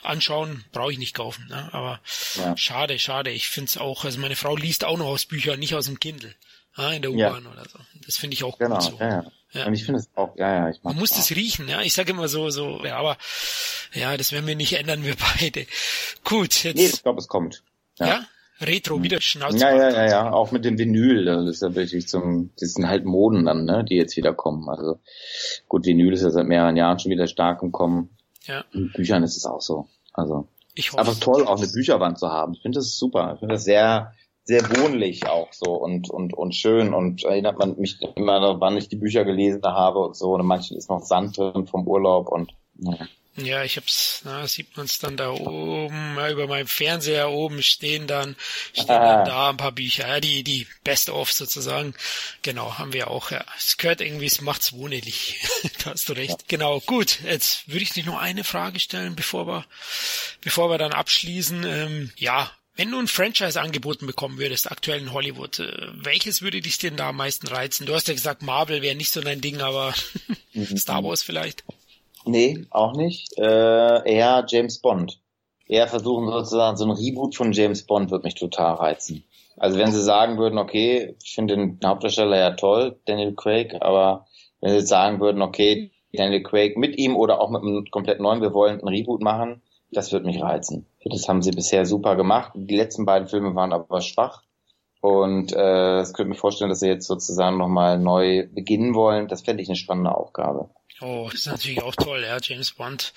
anschauen, 0.03 0.63
brauche 0.71 0.91
ich 0.91 0.97
nicht 0.97 1.15
kaufen. 1.15 1.47
Ne? 1.49 1.69
Aber 1.73 1.99
ja. 2.35 2.55
schade, 2.57 2.99
schade. 2.99 3.31
Ich 3.31 3.47
finde 3.47 3.69
es 3.69 3.77
auch, 3.77 4.05
also 4.05 4.19
meine 4.25 4.35
Frau 4.35 4.55
liest 4.55 4.85
auch 4.85 4.97
noch 4.97 5.05
aus 5.05 5.25
Büchern, 5.25 5.59
nicht 5.59 5.75
aus 5.75 5.85
dem 5.85 5.99
Kindle. 5.99 6.33
Ja, 6.75 6.91
in 6.91 7.03
der 7.03 7.11
U-Bahn 7.11 7.43
ja. 7.43 7.51
oder 7.51 7.69
so. 7.69 7.77
Das 8.07 8.17
finde 8.17 8.33
ich 8.33 8.43
auch 8.43 8.57
genau, 8.57 8.75
gut 8.77 8.83
so. 8.83 8.97
Ja, 8.99 9.09
ja. 9.09 9.31
Ja. 9.53 9.67
Und 9.67 9.75
ich 9.75 9.85
finde 9.85 9.99
es 9.99 10.09
auch, 10.15 10.35
ja, 10.35 10.51
ja, 10.51 10.69
ich 10.69 10.77
mag 10.83 10.93
Man 10.93 10.99
muss 10.99 11.11
das 11.11 11.29
riechen, 11.29 11.67
ja. 11.69 11.81
Ich 11.81 11.93
sage 11.93 12.11
immer 12.11 12.27
so, 12.27 12.49
so, 12.49 12.83
ja, 12.83 12.97
aber 12.97 13.17
ja, 13.93 14.17
das 14.17 14.31
werden 14.31 14.47
wir 14.47 14.55
nicht 14.55 14.73
ändern, 14.73 15.03
wir 15.03 15.15
beide. 15.39 15.67
Gut, 16.23 16.63
jetzt. 16.63 16.75
Nee, 16.75 16.87
ich 16.87 17.03
glaube, 17.03 17.19
es 17.19 17.27
kommt. 17.27 17.61
Ja? 17.99 18.07
ja? 18.07 18.25
Retro, 18.61 19.03
wieder 19.03 19.21
Schnauze. 19.21 19.59
Ja, 19.59 19.75
ja, 19.75 19.89
ja, 19.91 20.09
ja, 20.09 20.31
auch 20.31 20.51
mit 20.51 20.65
dem 20.65 20.79
Vinyl, 20.79 21.25
das 21.25 21.47
ist 21.47 21.61
ja 21.61 21.75
wirklich 21.75 22.07
zum, 22.07 22.49
das 22.59 22.73
sind 22.73 22.87
halt 22.87 23.05
Moden 23.05 23.45
dann, 23.45 23.65
ne, 23.65 23.85
die 23.87 23.95
jetzt 23.95 24.17
wieder 24.17 24.33
kommen. 24.33 24.67
Also 24.69 24.99
gut, 25.67 25.85
Vinyl 25.85 26.13
ist 26.13 26.23
ja 26.23 26.31
seit 26.31 26.47
mehreren 26.47 26.75
Jahren 26.75 26.97
schon 26.97 27.11
wieder 27.11 27.27
stark 27.27 27.61
im 27.61 27.71
Kommen. 27.71 28.09
Ja. 28.47 28.65
In 28.73 28.91
Büchern 28.91 29.21
ist 29.21 29.37
es 29.37 29.45
auch 29.45 29.61
so. 29.61 29.87
Also 30.13 30.47
ich 30.75 30.91
hoffe. 30.91 30.99
einfach 30.99 31.19
toll, 31.19 31.47
auch 31.47 31.57
eine 31.57 31.67
Bücherwand 31.67 32.19
zu 32.19 32.29
haben. 32.29 32.53
Ich 32.53 32.61
finde 32.61 32.79
das 32.79 32.97
super. 32.97 33.31
Ich 33.33 33.39
finde 33.39 33.55
das 33.55 33.63
sehr, 33.63 34.13
sehr 34.43 34.61
wohnlich 34.77 35.27
auch 35.27 35.51
so 35.51 35.73
und, 35.73 36.09
und, 36.09 36.33
und 36.33 36.53
schön 36.53 36.93
und 36.93 37.23
erinnert 37.23 37.57
man 37.57 37.77
mich 37.79 37.99
immer 38.15 38.59
wann 38.59 38.77
ich 38.77 38.89
die 38.89 38.97
Bücher 38.97 39.25
gelesen 39.25 39.63
habe 39.63 39.99
und 39.99 40.15
so. 40.15 40.33
Und 40.33 40.41
in 40.41 40.45
manchen 40.45 40.77
ist 40.77 40.89
noch 40.89 41.03
Sand 41.03 41.37
drin 41.37 41.65
vom 41.65 41.87
Urlaub 41.87 42.27
und 42.27 42.53
ja. 42.77 42.97
Ja, 43.37 43.63
ich 43.63 43.75
hab's, 43.75 44.21
na, 44.23 44.47
sieht 44.47 44.77
man's 44.77 44.99
dann 44.99 45.17
da 45.17 45.29
oben, 45.29 46.15
ja, 46.17 46.29
über 46.29 46.47
meinem 46.47 46.67
Fernseher 46.67 47.29
oben 47.29 47.61
stehen 47.61 48.07
dann, 48.07 48.37
stehen 48.71 48.89
ah. 48.91 49.15
dann 49.17 49.25
da 49.25 49.49
ein 49.49 49.57
paar 49.57 49.73
Bücher, 49.73 50.07
ja, 50.07 50.19
die, 50.21 50.43
die 50.43 50.67
Best-of 50.85 51.33
sozusagen. 51.33 51.93
Genau, 52.43 52.77
haben 52.77 52.93
wir 52.93 53.11
auch, 53.11 53.31
ja. 53.31 53.43
Es 53.57 53.75
gehört 53.75 53.99
irgendwie, 53.99 54.27
es 54.27 54.39
macht's 54.39 54.71
wohnlich. 54.71 55.41
da 55.83 55.91
hast 55.91 56.07
du 56.07 56.13
recht. 56.13 56.31
Ja. 56.31 56.45
Genau, 56.47 56.79
gut, 56.79 57.19
jetzt 57.23 57.67
würde 57.67 57.83
ich 57.83 57.91
dich 57.91 58.05
noch 58.05 58.17
eine 58.17 58.45
Frage 58.45 58.79
stellen, 58.79 59.17
bevor 59.17 59.47
wir, 59.47 59.65
bevor 60.39 60.69
wir 60.69 60.77
dann 60.77 60.93
abschließen. 60.93 61.65
Ähm, 61.65 62.11
ja, 62.15 62.49
wenn 62.77 62.91
du 62.91 62.99
ein 62.99 63.07
Franchise 63.07 63.59
angeboten 63.59 64.05
bekommen 64.05 64.37
würdest, 64.37 64.71
aktuell 64.71 64.99
in 64.99 65.11
Hollywood, 65.11 65.59
äh, 65.59 65.87
welches 65.93 66.41
würde 66.41 66.61
dich 66.61 66.77
denn 66.77 66.95
da 66.95 67.09
am 67.09 67.17
meisten 67.17 67.47
reizen? 67.47 67.85
Du 67.85 67.93
hast 67.95 68.07
ja 68.07 68.13
gesagt, 68.13 68.41
Marvel 68.41 68.81
wäre 68.81 68.95
nicht 68.95 69.11
so 69.11 69.19
dein 69.19 69.41
Ding, 69.41 69.61
aber 69.61 69.93
mhm. 70.53 70.77
Star 70.77 71.03
Wars 71.03 71.21
vielleicht? 71.21 71.65
Nee, 72.25 72.65
auch 72.71 72.93
nicht. 72.93 73.37
Äh, 73.37 74.11
eher 74.11 74.45
James 74.47 74.79
Bond. 74.81 75.21
Eher 75.67 75.87
versuchen 75.87 76.31
sozusagen, 76.31 76.77
so 76.77 76.85
ein 76.85 76.91
Reboot 76.91 77.35
von 77.35 77.51
James 77.51 77.85
Bond 77.85 78.11
wird 78.11 78.23
mich 78.23 78.35
total 78.35 78.75
reizen. 78.75 79.23
Also 79.57 79.77
wenn 79.79 79.91
sie 79.91 80.01
sagen 80.01 80.37
würden, 80.37 80.59
okay, 80.59 81.15
ich 81.23 81.33
finde 81.33 81.55
den 81.55 81.79
Hauptdarsteller 81.83 82.37
ja 82.37 82.51
toll, 82.51 82.99
Daniel 83.05 83.35
Craig, 83.35 83.75
aber 83.81 84.27
wenn 84.61 84.79
sie 84.79 84.85
sagen 84.85 85.19
würden, 85.19 85.41
okay, 85.41 85.91
Daniel 86.13 86.43
Craig 86.43 86.77
mit 86.77 86.97
ihm 86.97 87.15
oder 87.15 87.39
auch 87.41 87.49
mit 87.49 87.61
einem 87.61 87.85
komplett 87.89 88.19
neuen, 88.19 88.41
wir 88.41 88.53
wollen 88.53 88.81
ein 88.81 88.87
Reboot 88.87 89.21
machen, 89.21 89.61
das 89.91 90.11
wird 90.11 90.25
mich 90.25 90.41
reizen. 90.41 90.87
Das 91.03 91.27
haben 91.27 91.41
sie 91.41 91.51
bisher 91.51 91.85
super 91.85 92.15
gemacht. 92.15 92.51
Die 92.55 92.75
letzten 92.75 93.05
beiden 93.05 93.27
Filme 93.27 93.55
waren 93.55 93.73
aber 93.73 94.01
schwach. 94.01 94.43
Und 95.01 95.53
äh, 95.53 95.99
es 95.99 96.13
könnte 96.13 96.29
mir 96.29 96.35
vorstellen, 96.35 96.69
dass 96.69 96.79
sie 96.79 96.87
jetzt 96.87 97.05
sozusagen 97.05 97.57
nochmal 97.57 97.99
neu 97.99 98.47
beginnen 98.51 98.95
wollen. 98.95 99.27
Das 99.27 99.43
fände 99.43 99.61
ich 99.61 99.69
eine 99.69 99.75
spannende 99.75 100.15
Aufgabe. 100.15 100.69
Oh, 101.01 101.27
das 101.29 101.41
ist 101.41 101.47
natürlich 101.47 101.81
auch 101.81 101.95
toll, 101.95 102.23
ja, 102.23 102.37
James 102.41 102.71
Bond. 102.71 103.13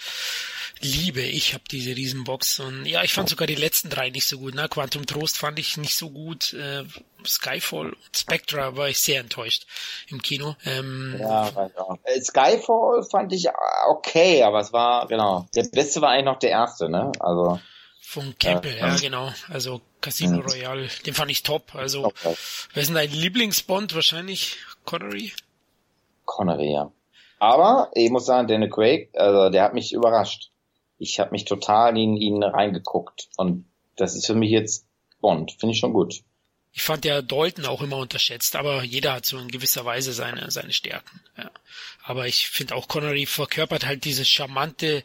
Liebe, 0.81 1.23
ich 1.23 1.55
habe 1.55 1.65
diese 1.71 1.97
Riesenbox 1.97 2.61
und 2.61 2.87
ja, 2.87 3.03
ich 3.03 3.13
fand 3.13 3.29
sogar 3.29 3.47
die 3.47 3.57
letzten 3.57 3.91
drei 3.91 4.11
nicht 4.11 4.27
so 4.27 4.39
gut. 4.39 4.55
Ne? 4.55 4.69
Quantum 4.69 5.07
Trost 5.07 5.37
fand 5.37 5.59
ich 5.59 5.77
nicht 5.77 5.97
so 5.97 6.11
gut. 6.11 6.53
Äh, 6.53 6.85
Skyfall 7.27 7.91
und 7.91 8.17
Spectra 8.17 8.77
war 8.77 8.89
ich 8.89 9.01
sehr 9.01 9.21
enttäuscht 9.21 9.67
im 10.09 10.23
Kino. 10.23 10.55
Ähm, 10.65 11.17
ja, 11.19 11.51
ja. 11.57 11.99
Äh, 12.05 12.21
Skyfall 12.21 13.03
fand 13.11 13.33
ich 13.33 13.49
okay, 13.89 14.43
aber 14.45 14.61
es 14.61 14.73
war, 14.73 15.09
genau, 15.09 15.47
der 15.55 15.65
beste 15.65 16.01
war 16.01 16.11
eigentlich 16.11 16.25
noch 16.27 16.39
der 16.39 16.51
erste, 16.51 16.89
ne? 16.89 17.11
Also. 17.19 17.61
Von 18.01 18.39
Campbell, 18.39 18.79
ja, 18.79 18.89
ja 18.89 18.97
genau. 18.97 19.33
Also 19.49 19.83
Casino 20.01 20.41
Royale, 20.41 20.89
den 21.05 21.13
fand 21.13 21.31
ich 21.31 21.43
top. 21.43 21.75
Also, 21.75 22.11
wer 22.73 22.81
ist 22.81 22.89
denn 22.89 22.95
dein 22.95 23.11
Lieblingsbond? 23.11 23.95
Wahrscheinlich 23.95 24.57
Connery? 24.87 25.33
Connery, 26.25 26.73
ja. 26.73 26.91
Aber 27.39 27.91
ich 27.95 28.11
muss 28.11 28.27
sagen, 28.27 28.49
Daniel 28.49 28.71
Craig, 28.71 29.11
also 29.15 29.51
der 29.51 29.63
hat 29.63 29.75
mich 29.75 29.93
überrascht. 29.93 30.51
Ich 30.99 31.21
habe 31.21 31.31
mich 31.31 31.45
total 31.45 31.97
in 31.97 32.17
ihn 32.17 32.43
reingeguckt 32.43 33.29
und 33.37 33.67
das 33.97 34.17
ist 34.17 34.27
für 34.27 34.35
mich 34.35 34.51
jetzt 34.51 34.87
Bond, 35.21 35.53
finde 35.53 35.73
ich 35.73 35.79
schon 35.79 35.93
gut. 35.93 36.23
Ich 36.73 36.83
fand 36.83 37.05
ja 37.05 37.23
Dalton 37.23 37.67
auch 37.67 37.83
immer 37.83 37.97
unterschätzt, 37.97 38.55
aber 38.55 38.85
jeder 38.85 39.15
hat 39.15 39.27
so 39.27 39.39
in 39.39 39.49
gewisser 39.49 39.85
Weise 39.85 40.13
seine, 40.13 40.51
seine 40.51 40.73
Stärken. 40.73 41.21
Ja. 41.37 41.51
Aber 42.05 42.29
ich 42.29 42.49
finde 42.49 42.77
auch 42.77 42.89
Connery 42.89 43.27
verkörpert 43.27 43.85
halt 43.85 44.05
dieses 44.05 44.29
charmante, 44.29 45.03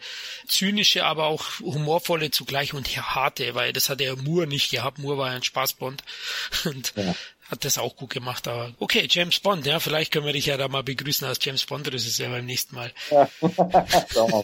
zynische, 0.47 1.03
aber 1.05 1.25
auch 1.25 1.59
humorvolle 1.61 2.31
zugleich 2.31 2.73
und 2.73 2.87
harte, 2.95 3.55
weil 3.55 3.73
das 3.73 3.89
hat 3.89 4.01
der 4.01 4.15
Moore 4.17 4.45
nicht 4.45 4.71
gehabt. 4.71 4.99
Moore 4.99 5.17
war 5.17 5.29
ja 5.29 5.35
ein 5.35 5.43
Spaßbond. 5.43 6.03
Und 6.65 6.93
ja 6.95 7.15
hat 7.53 7.65
das 7.65 7.77
auch 7.77 7.95
gut 7.95 8.09
gemacht. 8.09 8.47
Aber 8.47 8.71
okay, 8.79 9.07
James 9.09 9.39
Bond, 9.39 9.65
ja, 9.65 9.79
vielleicht 9.79 10.11
können 10.11 10.25
wir 10.25 10.33
dich 10.33 10.47
ja 10.47 10.57
da 10.57 10.67
mal 10.67 10.83
begrüßen 10.83 11.27
als 11.27 11.39
James 11.43 11.65
Bond, 11.65 11.87
das 11.87 12.05
ist 12.05 12.19
ja 12.19 12.29
beim 12.29 12.45
nächsten 12.45 12.75
Mal. 12.75 12.91
Ja, 13.09 13.29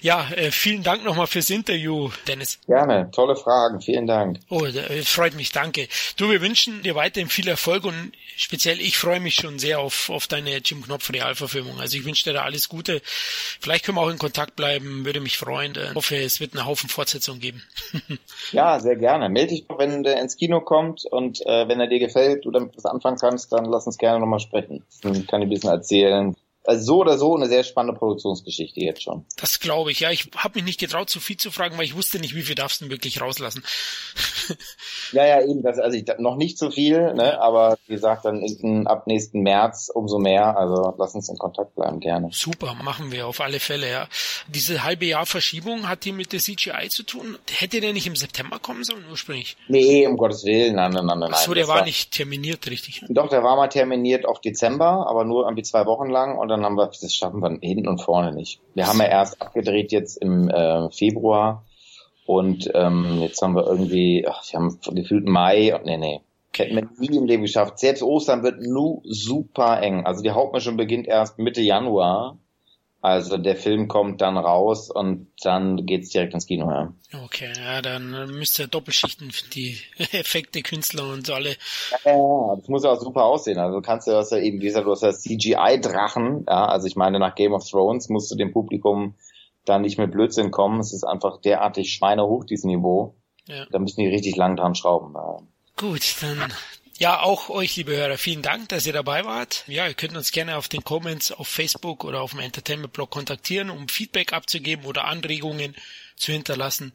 ja 0.00 0.30
äh, 0.36 0.50
vielen 0.50 0.82
Dank 0.82 1.04
nochmal 1.04 1.26
fürs 1.26 1.50
Interview, 1.50 2.10
Dennis. 2.26 2.58
Gerne, 2.66 3.10
tolle 3.10 3.36
Fragen, 3.36 3.80
vielen 3.80 4.06
Dank. 4.06 4.38
Oh, 4.48 4.64
äh, 4.64 5.02
freut 5.02 5.34
mich, 5.34 5.52
danke. 5.52 5.88
Du, 6.16 6.30
wir 6.30 6.40
wünschen 6.40 6.82
dir 6.82 6.94
weiterhin 6.94 7.28
viel 7.28 7.48
Erfolg 7.48 7.84
und 7.84 8.12
speziell 8.36 8.80
ich 8.80 8.96
freue 8.96 9.20
mich 9.20 9.34
schon 9.34 9.58
sehr 9.58 9.80
auf, 9.80 10.08
auf 10.08 10.26
deine 10.26 10.56
Jim 10.58 10.82
Knopf 10.82 11.12
Realverfilmung. 11.12 11.80
Also 11.80 11.98
ich 11.98 12.04
wünsche 12.04 12.24
dir 12.24 12.32
da 12.32 12.42
alles 12.42 12.68
Gute. 12.68 13.02
Vielleicht 13.04 13.84
können 13.84 13.98
wir 13.98 14.02
auch 14.02 14.10
in 14.10 14.18
Kontakt 14.18 14.56
bleiben, 14.56 15.04
würde 15.04 15.20
mich 15.20 15.36
freuen. 15.36 15.72
Ich 15.76 15.94
hoffe, 15.94 16.16
es 16.16 16.40
wird 16.40 16.54
einen 16.54 16.66
Haufen 16.66 16.88
Fortsetzung 16.88 17.40
geben. 17.40 17.62
ja, 18.52 18.78
sehr 18.80 18.96
gerne. 18.96 19.28
Melde 19.28 19.54
dich 19.54 19.64
wenn 19.76 20.02
der 20.02 20.20
ins 20.20 20.36
Kino 20.36 20.60
kommt 20.60 21.04
und 21.04 21.44
äh, 21.46 21.68
wenn 21.68 21.80
er 21.80 21.86
dir 21.86 21.98
gefällt, 21.98 22.11
du 22.14 22.50
damit 22.50 22.76
was 22.76 22.86
anfangen 22.86 23.18
kannst, 23.18 23.52
dann 23.52 23.64
lass 23.64 23.86
uns 23.86 23.98
gerne 23.98 24.20
nochmal 24.20 24.40
sprechen. 24.40 24.84
Dann 25.02 25.26
kann 25.26 25.42
ich 25.42 25.46
ein 25.46 25.50
bisschen 25.50 25.70
erzählen, 25.70 26.36
also 26.64 26.84
so 26.84 26.98
oder 26.98 27.18
so 27.18 27.34
eine 27.34 27.48
sehr 27.48 27.64
spannende 27.64 27.98
Produktionsgeschichte 27.98 28.80
jetzt 28.80 29.02
schon. 29.02 29.24
Das 29.36 29.58
glaube 29.58 29.90
ich, 29.90 30.00
ja. 30.00 30.10
Ich 30.10 30.30
habe 30.36 30.54
mich 30.54 30.64
nicht 30.64 30.80
getraut, 30.80 31.10
zu 31.10 31.18
viel 31.18 31.36
zu 31.36 31.50
fragen, 31.50 31.76
weil 31.76 31.84
ich 31.84 31.96
wusste 31.96 32.20
nicht, 32.20 32.34
wie 32.34 32.42
viel 32.42 32.54
darfst 32.54 32.80
du 32.80 32.90
wirklich 32.90 33.20
rauslassen. 33.20 33.64
ja, 35.12 35.26
ja, 35.26 35.42
eben, 35.42 35.62
das, 35.62 35.78
also 35.78 35.96
ich, 35.96 36.06
noch 36.18 36.36
nicht 36.36 36.58
so 36.58 36.70
viel, 36.70 37.14
ne, 37.14 37.40
aber 37.40 37.76
wie 37.86 37.94
gesagt, 37.94 38.24
dann 38.24 38.42
in, 38.42 38.86
ab 38.86 39.06
nächsten 39.06 39.40
März 39.40 39.90
umso 39.92 40.18
mehr. 40.18 40.56
Also 40.56 40.94
lass 40.98 41.14
uns 41.14 41.28
in 41.28 41.36
Kontakt 41.36 41.74
bleiben, 41.74 41.98
gerne. 41.98 42.28
Super, 42.32 42.74
machen 42.74 43.10
wir 43.10 43.26
auf 43.26 43.40
alle 43.40 43.58
Fälle, 43.58 43.90
ja. 43.90 44.08
Diese 44.48 44.84
halbe 44.84 45.06
Jahr 45.06 45.26
Verschiebung 45.26 45.88
hat 45.88 46.04
die 46.04 46.12
mit 46.12 46.32
der 46.32 46.40
CGI 46.40 46.88
zu 46.88 47.02
tun? 47.02 47.38
Hätte 47.50 47.80
der 47.80 47.92
nicht 47.92 48.06
im 48.06 48.16
September 48.16 48.58
kommen 48.60 48.84
sollen 48.84 49.04
ursprünglich? 49.10 49.56
Nee, 49.68 50.06
um 50.06 50.16
Gottes 50.16 50.44
Willen, 50.44 50.76
nein, 50.76 50.92
nein, 50.92 51.06
nein, 51.06 51.18
nein. 51.18 51.32
Achso, 51.32 51.54
der 51.54 51.66
war, 51.66 51.78
war 51.78 51.84
nicht 51.84 52.12
terminiert, 52.12 52.68
richtig? 52.70 53.04
Doch, 53.08 53.28
der 53.28 53.42
war 53.42 53.56
mal 53.56 53.68
terminiert 53.68 54.26
auf 54.26 54.40
Dezember, 54.40 55.06
aber 55.08 55.24
nur 55.24 55.44
irgendwie 55.44 55.62
zwei 55.64 55.86
Wochen 55.86 56.08
lang 56.08 56.38
und 56.38 56.51
dann 56.52 56.64
haben 56.64 56.76
wir, 56.76 56.86
das 56.86 57.14
schaffen 57.14 57.40
wir 57.40 57.58
hinten 57.60 57.88
und 57.88 58.00
vorne 58.00 58.32
nicht. 58.32 58.60
Wir 58.74 58.86
haben 58.86 58.98
ja 58.98 59.06
erst 59.06 59.40
abgedreht 59.40 59.92
jetzt 59.92 60.16
im 60.16 60.48
äh, 60.48 60.90
Februar 60.90 61.64
und 62.26 62.70
ähm, 62.74 63.20
jetzt 63.20 63.42
haben 63.42 63.54
wir 63.54 63.66
irgendwie, 63.66 64.26
ach, 64.28 64.42
wir 64.50 64.60
haben 64.60 64.78
gefühlt 64.94 65.26
Mai 65.26 65.78
nee, 65.84 65.96
nee. 65.96 66.20
Hätten 66.54 66.76
wir 66.76 66.88
nie 66.98 67.16
im 67.16 67.24
Leben 67.24 67.42
geschafft. 67.42 67.78
Selbst 67.78 68.02
Ostern 68.02 68.42
wird 68.42 68.60
nur 68.60 69.00
super 69.04 69.80
eng. 69.80 70.04
Also 70.04 70.22
die 70.22 70.32
Hauptmischung 70.32 70.76
beginnt 70.76 71.06
erst 71.06 71.38
Mitte 71.38 71.62
Januar 71.62 72.36
also 73.02 73.36
der 73.36 73.56
Film 73.56 73.88
kommt 73.88 74.20
dann 74.20 74.38
raus 74.38 74.88
und 74.88 75.26
dann 75.42 75.86
geht's 75.86 76.10
direkt 76.10 76.34
ins 76.34 76.46
Kino. 76.46 76.70
Ja. 76.70 76.94
Okay, 77.24 77.52
ja, 77.56 77.82
dann 77.82 78.30
müsst 78.30 78.60
ihr 78.60 78.68
Doppelschichten 78.68 79.32
für 79.32 79.50
die 79.50 79.76
Effekte, 80.12 80.62
Künstler 80.62 81.12
und 81.12 81.26
so 81.26 81.34
alle. 81.34 81.56
Ja, 82.04 82.12
ja, 82.12 82.56
das 82.56 82.68
muss 82.68 82.84
ja 82.84 82.92
auch 82.92 83.00
super 83.00 83.24
aussehen. 83.24 83.58
Also 83.58 83.80
du 83.80 83.82
kannst 83.82 84.06
ja 84.06 84.14
das 84.14 84.30
ja 84.30 84.38
eben, 84.38 84.60
wie 84.60 84.66
gesagt, 84.66 84.86
du 84.86 84.92
hast 84.92 85.02
ja 85.02 85.12
CGI-Drachen. 85.12 86.44
Ja, 86.46 86.66
also 86.66 86.86
ich 86.86 86.94
meine, 86.94 87.18
nach 87.18 87.34
Game 87.34 87.54
of 87.54 87.68
Thrones 87.68 88.08
musst 88.08 88.30
du 88.30 88.36
dem 88.36 88.52
Publikum 88.52 89.16
da 89.64 89.80
nicht 89.80 89.98
mit 89.98 90.12
Blödsinn 90.12 90.52
kommen. 90.52 90.78
Es 90.78 90.92
ist 90.92 91.02
einfach 91.02 91.40
derartig 91.40 91.92
schweinehoch, 91.92 92.44
dieses 92.44 92.64
Niveau. 92.64 93.16
Ja. 93.48 93.66
Da 93.72 93.80
müssen 93.80 94.00
die 94.00 94.06
richtig 94.06 94.36
lang 94.36 94.54
dran 94.54 94.76
schrauben. 94.76 95.12
Ja. 95.14 95.40
Gut, 95.76 96.14
dann 96.20 96.52
ja, 97.02 97.20
auch 97.20 97.48
euch, 97.48 97.74
liebe 97.74 97.96
Hörer, 97.96 98.16
vielen 98.16 98.42
Dank, 98.42 98.68
dass 98.68 98.86
ihr 98.86 98.92
dabei 98.92 99.24
wart. 99.24 99.64
Ja, 99.66 99.88
ihr 99.88 99.94
könnt 99.94 100.16
uns 100.16 100.30
gerne 100.30 100.56
auf 100.56 100.68
den 100.68 100.84
Comments 100.84 101.32
auf 101.32 101.48
Facebook 101.48 102.04
oder 102.04 102.20
auf 102.20 102.30
dem 102.30 102.38
Entertainment-Blog 102.38 103.10
kontaktieren, 103.10 103.70
um 103.70 103.88
Feedback 103.88 104.32
abzugeben 104.32 104.84
oder 104.84 105.06
Anregungen 105.06 105.74
zu 106.14 106.30
hinterlassen. 106.30 106.92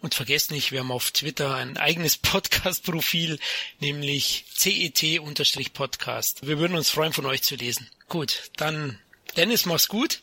Und 0.00 0.14
vergesst 0.14 0.50
nicht, 0.50 0.72
wir 0.72 0.80
haben 0.80 0.90
auf 0.90 1.10
Twitter 1.10 1.54
ein 1.54 1.76
eigenes 1.76 2.16
Podcast-Profil, 2.22 3.38
nämlich 3.80 4.46
CET-Podcast. 4.54 6.46
Wir 6.46 6.58
würden 6.58 6.74
uns 6.74 6.88
freuen, 6.88 7.12
von 7.12 7.26
euch 7.26 7.42
zu 7.42 7.56
lesen. 7.56 7.90
Gut, 8.08 8.50
dann 8.56 8.98
Dennis, 9.36 9.66
mach's 9.66 9.88
gut. 9.88 10.22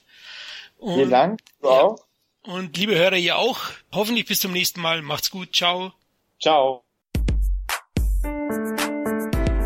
Und, 0.79 0.95
Vielen 0.95 1.11
Dank. 1.11 1.39
Du 1.61 1.67
ja, 1.67 1.73
auch. 1.73 2.05
Und 2.41 2.75
liebe 2.75 2.97
Hörer, 2.97 3.17
ihr 3.17 3.37
auch. 3.37 3.59
Hoffentlich 3.91 4.25
bis 4.25 4.39
zum 4.39 4.51
nächsten 4.51 4.81
Mal. 4.81 5.03
Macht's 5.03 5.29
gut. 5.29 5.55
Ciao. 5.55 5.93
Ciao. 6.41 6.83